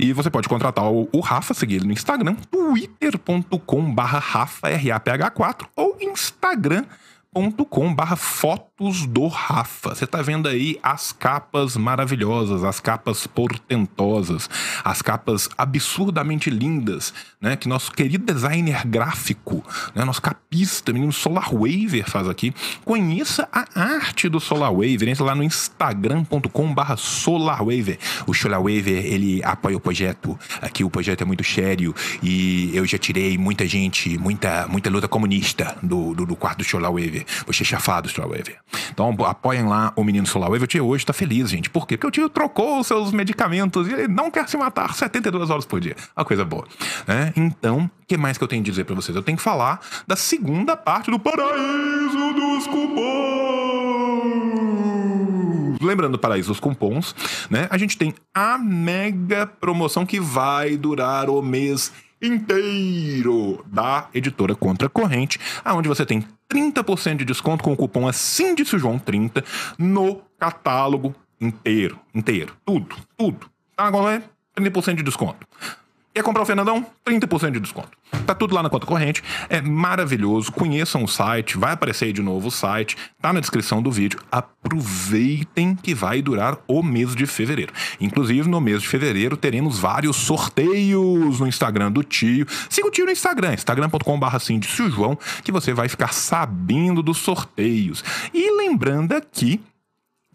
E 0.00 0.12
você 0.12 0.28
pode 0.28 0.48
contratar 0.48 0.84
o, 0.90 1.20
Rafa, 1.20 1.54
seguir 1.54 1.76
ele 1.76 1.86
no 1.86 1.92
Instagram, 1.92 2.34
twitter.com 2.50 3.94
barra 3.94 4.18
Rafa, 4.18 4.68
R-A-P-H-4, 4.68 5.66
ou 5.76 5.96
Instagram 6.00 6.84
youtube.com/barra 7.34 8.16
fotos 8.16 9.06
do 9.06 9.26
Rafa. 9.26 9.94
Você 9.94 10.06
tá 10.06 10.22
vendo 10.22 10.48
aí 10.48 10.78
as 10.82 11.12
capas 11.12 11.76
maravilhosas, 11.76 12.64
as 12.64 12.80
capas 12.80 13.26
portentosas, 13.26 14.48
as 14.84 15.02
capas 15.02 15.48
absurdamente 15.58 16.50
lindas, 16.50 17.12
né? 17.40 17.56
Que 17.56 17.68
nosso 17.68 17.92
querido 17.92 18.32
designer 18.32 18.86
gráfico, 18.86 19.64
né? 19.94 20.04
Nosso 20.04 20.22
capista, 20.22 20.92
menino 20.92 21.12
Solar 21.12 21.50
Waver 21.52 22.08
faz 22.08 22.28
aqui. 22.28 22.54
Conheça 22.84 23.48
a 23.52 23.66
arte 23.74 24.28
do 24.28 24.38
Solar 24.40 24.72
Waver. 24.72 25.08
Entra 25.08 25.24
lá 25.24 25.34
no 25.34 25.42
instagram.com/barra 25.42 26.96
Solar 26.96 27.58
Waver. 27.58 27.98
O 28.26 28.34
Solar 28.34 28.60
Waver 28.60 29.06
ele 29.06 29.42
apoia 29.44 29.76
o 29.76 29.80
projeto. 29.80 30.38
Aqui 30.60 30.84
o 30.84 30.90
projeto 30.90 31.22
é 31.22 31.24
muito 31.24 31.44
sério 31.44 31.94
e 32.22 32.70
eu 32.74 32.86
já 32.86 32.98
tirei 32.98 33.36
muita 33.36 33.66
gente, 33.66 34.16
muita 34.18 34.66
muita 34.68 34.90
luta 34.90 35.08
comunista 35.08 35.76
do, 35.82 36.14
do, 36.14 36.26
do 36.26 36.36
quarto 36.36 36.58
do 36.58 36.64
Solar 36.64 36.92
Waver. 36.92 37.23
Você 37.46 37.64
chafado, 37.64 38.08
Solarwave. 38.08 38.56
Então 38.90 39.14
apoiem 39.24 39.64
lá 39.64 39.92
o 39.96 40.04
menino 40.04 40.26
Solarwave. 40.26 40.64
O 40.64 40.66
tio 40.66 40.86
hoje 40.86 41.04
tá 41.04 41.12
feliz, 41.12 41.50
gente. 41.50 41.70
Por 41.70 41.86
quê? 41.86 41.96
Porque 41.96 42.06
o 42.06 42.10
tio 42.10 42.28
trocou 42.28 42.80
os 42.80 42.86
seus 42.86 43.12
medicamentos 43.12 43.88
e 43.88 43.92
ele 43.92 44.08
não 44.08 44.30
quer 44.30 44.48
se 44.48 44.56
matar 44.56 44.94
72 44.94 45.50
horas 45.50 45.64
por 45.64 45.80
dia. 45.80 45.96
Uma 46.16 46.24
coisa 46.24 46.44
boa. 46.44 46.66
Né? 47.06 47.32
Então, 47.36 47.84
o 47.84 48.06
que 48.06 48.16
mais 48.16 48.38
que 48.38 48.44
eu 48.44 48.48
tenho 48.48 48.62
que 48.62 48.70
dizer 48.70 48.84
para 48.84 48.94
vocês? 48.94 49.16
Eu 49.16 49.22
tenho 49.22 49.36
que 49.36 49.42
falar 49.42 49.80
da 50.06 50.16
segunda 50.16 50.76
parte 50.76 51.10
do 51.10 51.18
Paraíso 51.18 52.32
dos 52.34 52.66
Cupons. 52.66 54.04
Lembrando 55.80 56.12
do 56.12 56.18
Paraíso 56.18 56.48
dos 56.48 56.60
Cupons, 56.60 57.14
né? 57.50 57.66
A 57.70 57.76
gente 57.76 57.98
tem 57.98 58.14
a 58.34 58.56
mega 58.56 59.46
promoção 59.46 60.06
que 60.06 60.18
vai 60.18 60.76
durar 60.76 61.28
o 61.28 61.42
mês 61.42 61.92
inteiro 62.26 63.64
da 63.66 64.08
editora 64.14 64.54
Contra 64.54 64.88
Corrente, 64.88 65.38
aonde 65.64 65.88
você 65.88 66.06
tem 66.06 66.24
30% 66.48 67.18
de 67.18 67.24
desconto 67.24 67.62
com 67.62 67.72
o 67.72 67.76
cupom 67.76 68.08
disse 68.54 68.76
o 68.76 68.78
João 68.78 68.98
30 68.98 69.44
no 69.78 70.22
catálogo 70.38 71.14
inteiro, 71.40 71.98
inteiro, 72.14 72.54
tudo, 72.64 72.96
tudo. 73.16 73.50
Tá 73.76 73.90
é 74.08 74.22
30% 74.56 74.96
de 74.96 75.02
desconto. 75.02 75.46
Quer 76.14 76.22
comprar 76.22 76.44
o 76.44 76.46
Fernandão? 76.46 76.86
30% 77.04 77.50
de 77.50 77.58
desconto. 77.58 77.90
Tá 78.24 78.36
tudo 78.36 78.54
lá 78.54 78.62
na 78.62 78.70
conta 78.70 78.86
corrente. 78.86 79.20
É 79.48 79.60
maravilhoso. 79.60 80.52
Conheçam 80.52 81.02
o 81.02 81.08
site. 81.08 81.58
Vai 81.58 81.72
aparecer 81.72 82.04
aí 82.04 82.12
de 82.12 82.22
novo 82.22 82.46
o 82.46 82.50
site. 82.52 82.96
Tá 83.20 83.32
na 83.32 83.40
descrição 83.40 83.82
do 83.82 83.90
vídeo. 83.90 84.20
Aproveitem 84.30 85.74
que 85.74 85.92
vai 85.92 86.22
durar 86.22 86.56
o 86.68 86.84
mês 86.84 87.16
de 87.16 87.26
fevereiro. 87.26 87.72
Inclusive, 88.00 88.48
no 88.48 88.60
mês 88.60 88.80
de 88.80 88.88
fevereiro, 88.88 89.36
teremos 89.36 89.76
vários 89.76 90.14
sorteios 90.14 91.40
no 91.40 91.48
Instagram 91.48 91.90
do 91.90 92.04
tio. 92.04 92.46
Siga 92.70 92.86
o 92.86 92.92
tio 92.92 93.06
no 93.06 93.10
Instagram, 93.10 93.54
instagram.com.br 93.54 94.36
que 95.42 95.50
você 95.50 95.74
vai 95.74 95.88
ficar 95.88 96.12
sabendo 96.12 97.02
dos 97.02 97.18
sorteios. 97.18 98.04
E 98.32 98.56
lembrando 98.56 99.14
aqui 99.14 99.60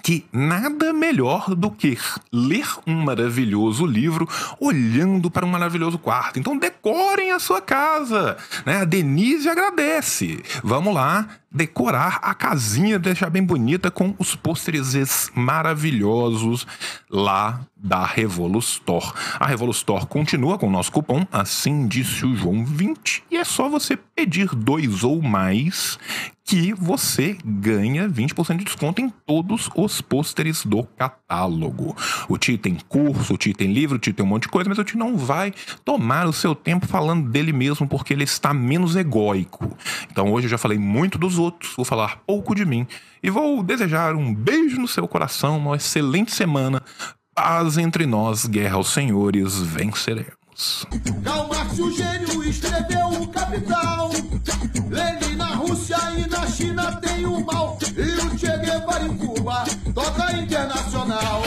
que 0.04 0.26
nada 0.32 0.94
melhor 0.94 1.56
do 1.56 1.70
que 1.72 1.98
ler 2.32 2.68
um 2.88 3.04
maravilhoso 3.04 3.86
livro 3.86 4.28
olhando 4.60 5.30
para 5.30 5.46
um 5.46 5.50
maravilhoso 5.50 5.98
quarto. 5.98 6.40
Então 6.40 6.58
decorem 6.58 7.32
a 7.32 7.40
sua 7.40 7.62
casa, 7.62 8.38
né? 8.66 8.82
A 8.82 8.86
Denise 8.86 9.50
agradece. 9.50 10.42
Vamos 10.64 10.94
lá, 10.94 11.28
decorar 11.52 12.20
a 12.22 12.34
casinha, 12.34 13.00
deixar 13.00 13.30
bem 13.30 13.44
bonita 13.44 13.90
com 13.90 14.14
os 14.20 14.36
pôsteres 14.36 15.32
maravilhosos 15.34 16.66
lá 17.10 17.62
da 17.76 18.06
Revolustor. 18.06 19.14
A 19.40 19.48
Revolustor 19.48 20.06
continua 20.06 20.58
com 20.58 20.68
o 20.68 20.72
nosso 20.72 20.92
cupom, 20.92 21.26
assim 21.32 21.88
disse 21.88 22.26
o 22.26 22.36
João 22.36 22.66
20, 22.66 23.24
e 23.32 23.38
é 23.38 23.44
só 23.44 23.70
você 23.70 23.98
pedir 23.98 24.54
dois 24.54 25.04
ou 25.04 25.22
mais 25.22 25.98
que 26.50 26.74
você 26.74 27.38
ganha 27.46 28.10
20% 28.10 28.58
de 28.58 28.64
desconto 28.64 29.00
em 29.00 29.08
todos 29.08 29.70
os 29.76 30.02
pôsteres 30.02 30.66
do 30.66 30.84
catálogo. 30.84 31.96
O 32.28 32.40
Ti 32.40 32.58
tem 32.58 32.76
curso, 32.88 33.36
o 33.36 33.38
Ti 33.38 33.54
tem 33.54 33.72
livro, 33.72 33.98
o 33.98 34.00
Ti 34.00 34.12
tem 34.12 34.26
um 34.26 34.30
monte 34.30 34.44
de 34.44 34.50
coisa, 34.50 34.68
mas 34.68 34.80
o 34.80 34.84
Ti 34.84 34.98
não 34.98 35.16
vai 35.16 35.54
tomar 35.86 36.28
o 36.28 36.34
seu 36.34 36.56
tempo 36.56 36.88
falando 36.88 37.30
dele 37.30 37.54
mesmo 37.54 37.88
porque 37.88 38.14
ele 38.14 38.24
está 38.24 38.52
menos 38.52 38.96
egóico. 38.96 39.78
Então 40.12 40.32
hoje 40.32 40.48
eu 40.48 40.50
já 40.50 40.58
falei 40.58 40.80
muito 40.80 41.20
dos 41.20 41.38
outros, 41.40 41.74
vou 41.76 41.86
falar 41.86 42.22
pouco 42.28 42.54
de 42.54 42.66
mim 42.66 42.86
e 43.24 43.30
vou 43.30 43.64
desejar 43.64 44.16
um 44.16 44.34
beijo 44.34 44.80
no 44.80 44.88
seu 44.88 45.08
coração, 45.08 45.58
uma 45.58 45.76
excelente 45.76 46.32
semana. 46.32 46.84
Paz 47.34 47.78
entre 47.78 48.06
nós, 48.06 48.46
guerra 48.46 48.76
aos 48.76 48.90
senhores, 48.90 49.58
venceremos. 49.60 50.86
Gênio, 51.96 52.44
escreveu 52.44 53.08
o 53.08 53.28
Capital. 53.30 54.12
Lenin 54.90 55.36
na 55.38 55.56
Rússia 55.56 55.98
e 56.18 56.28
na 56.28 56.46
China 56.48 56.96
tem 56.98 57.26
o 57.26 57.46
mal. 57.46 57.78
E 57.96 58.26
o 58.26 58.38
Che 58.38 58.58
Guevara 58.58 59.06
em 59.06 59.18
Cuba 59.18 59.64
toca 59.94 60.34
internacional. 60.34 61.42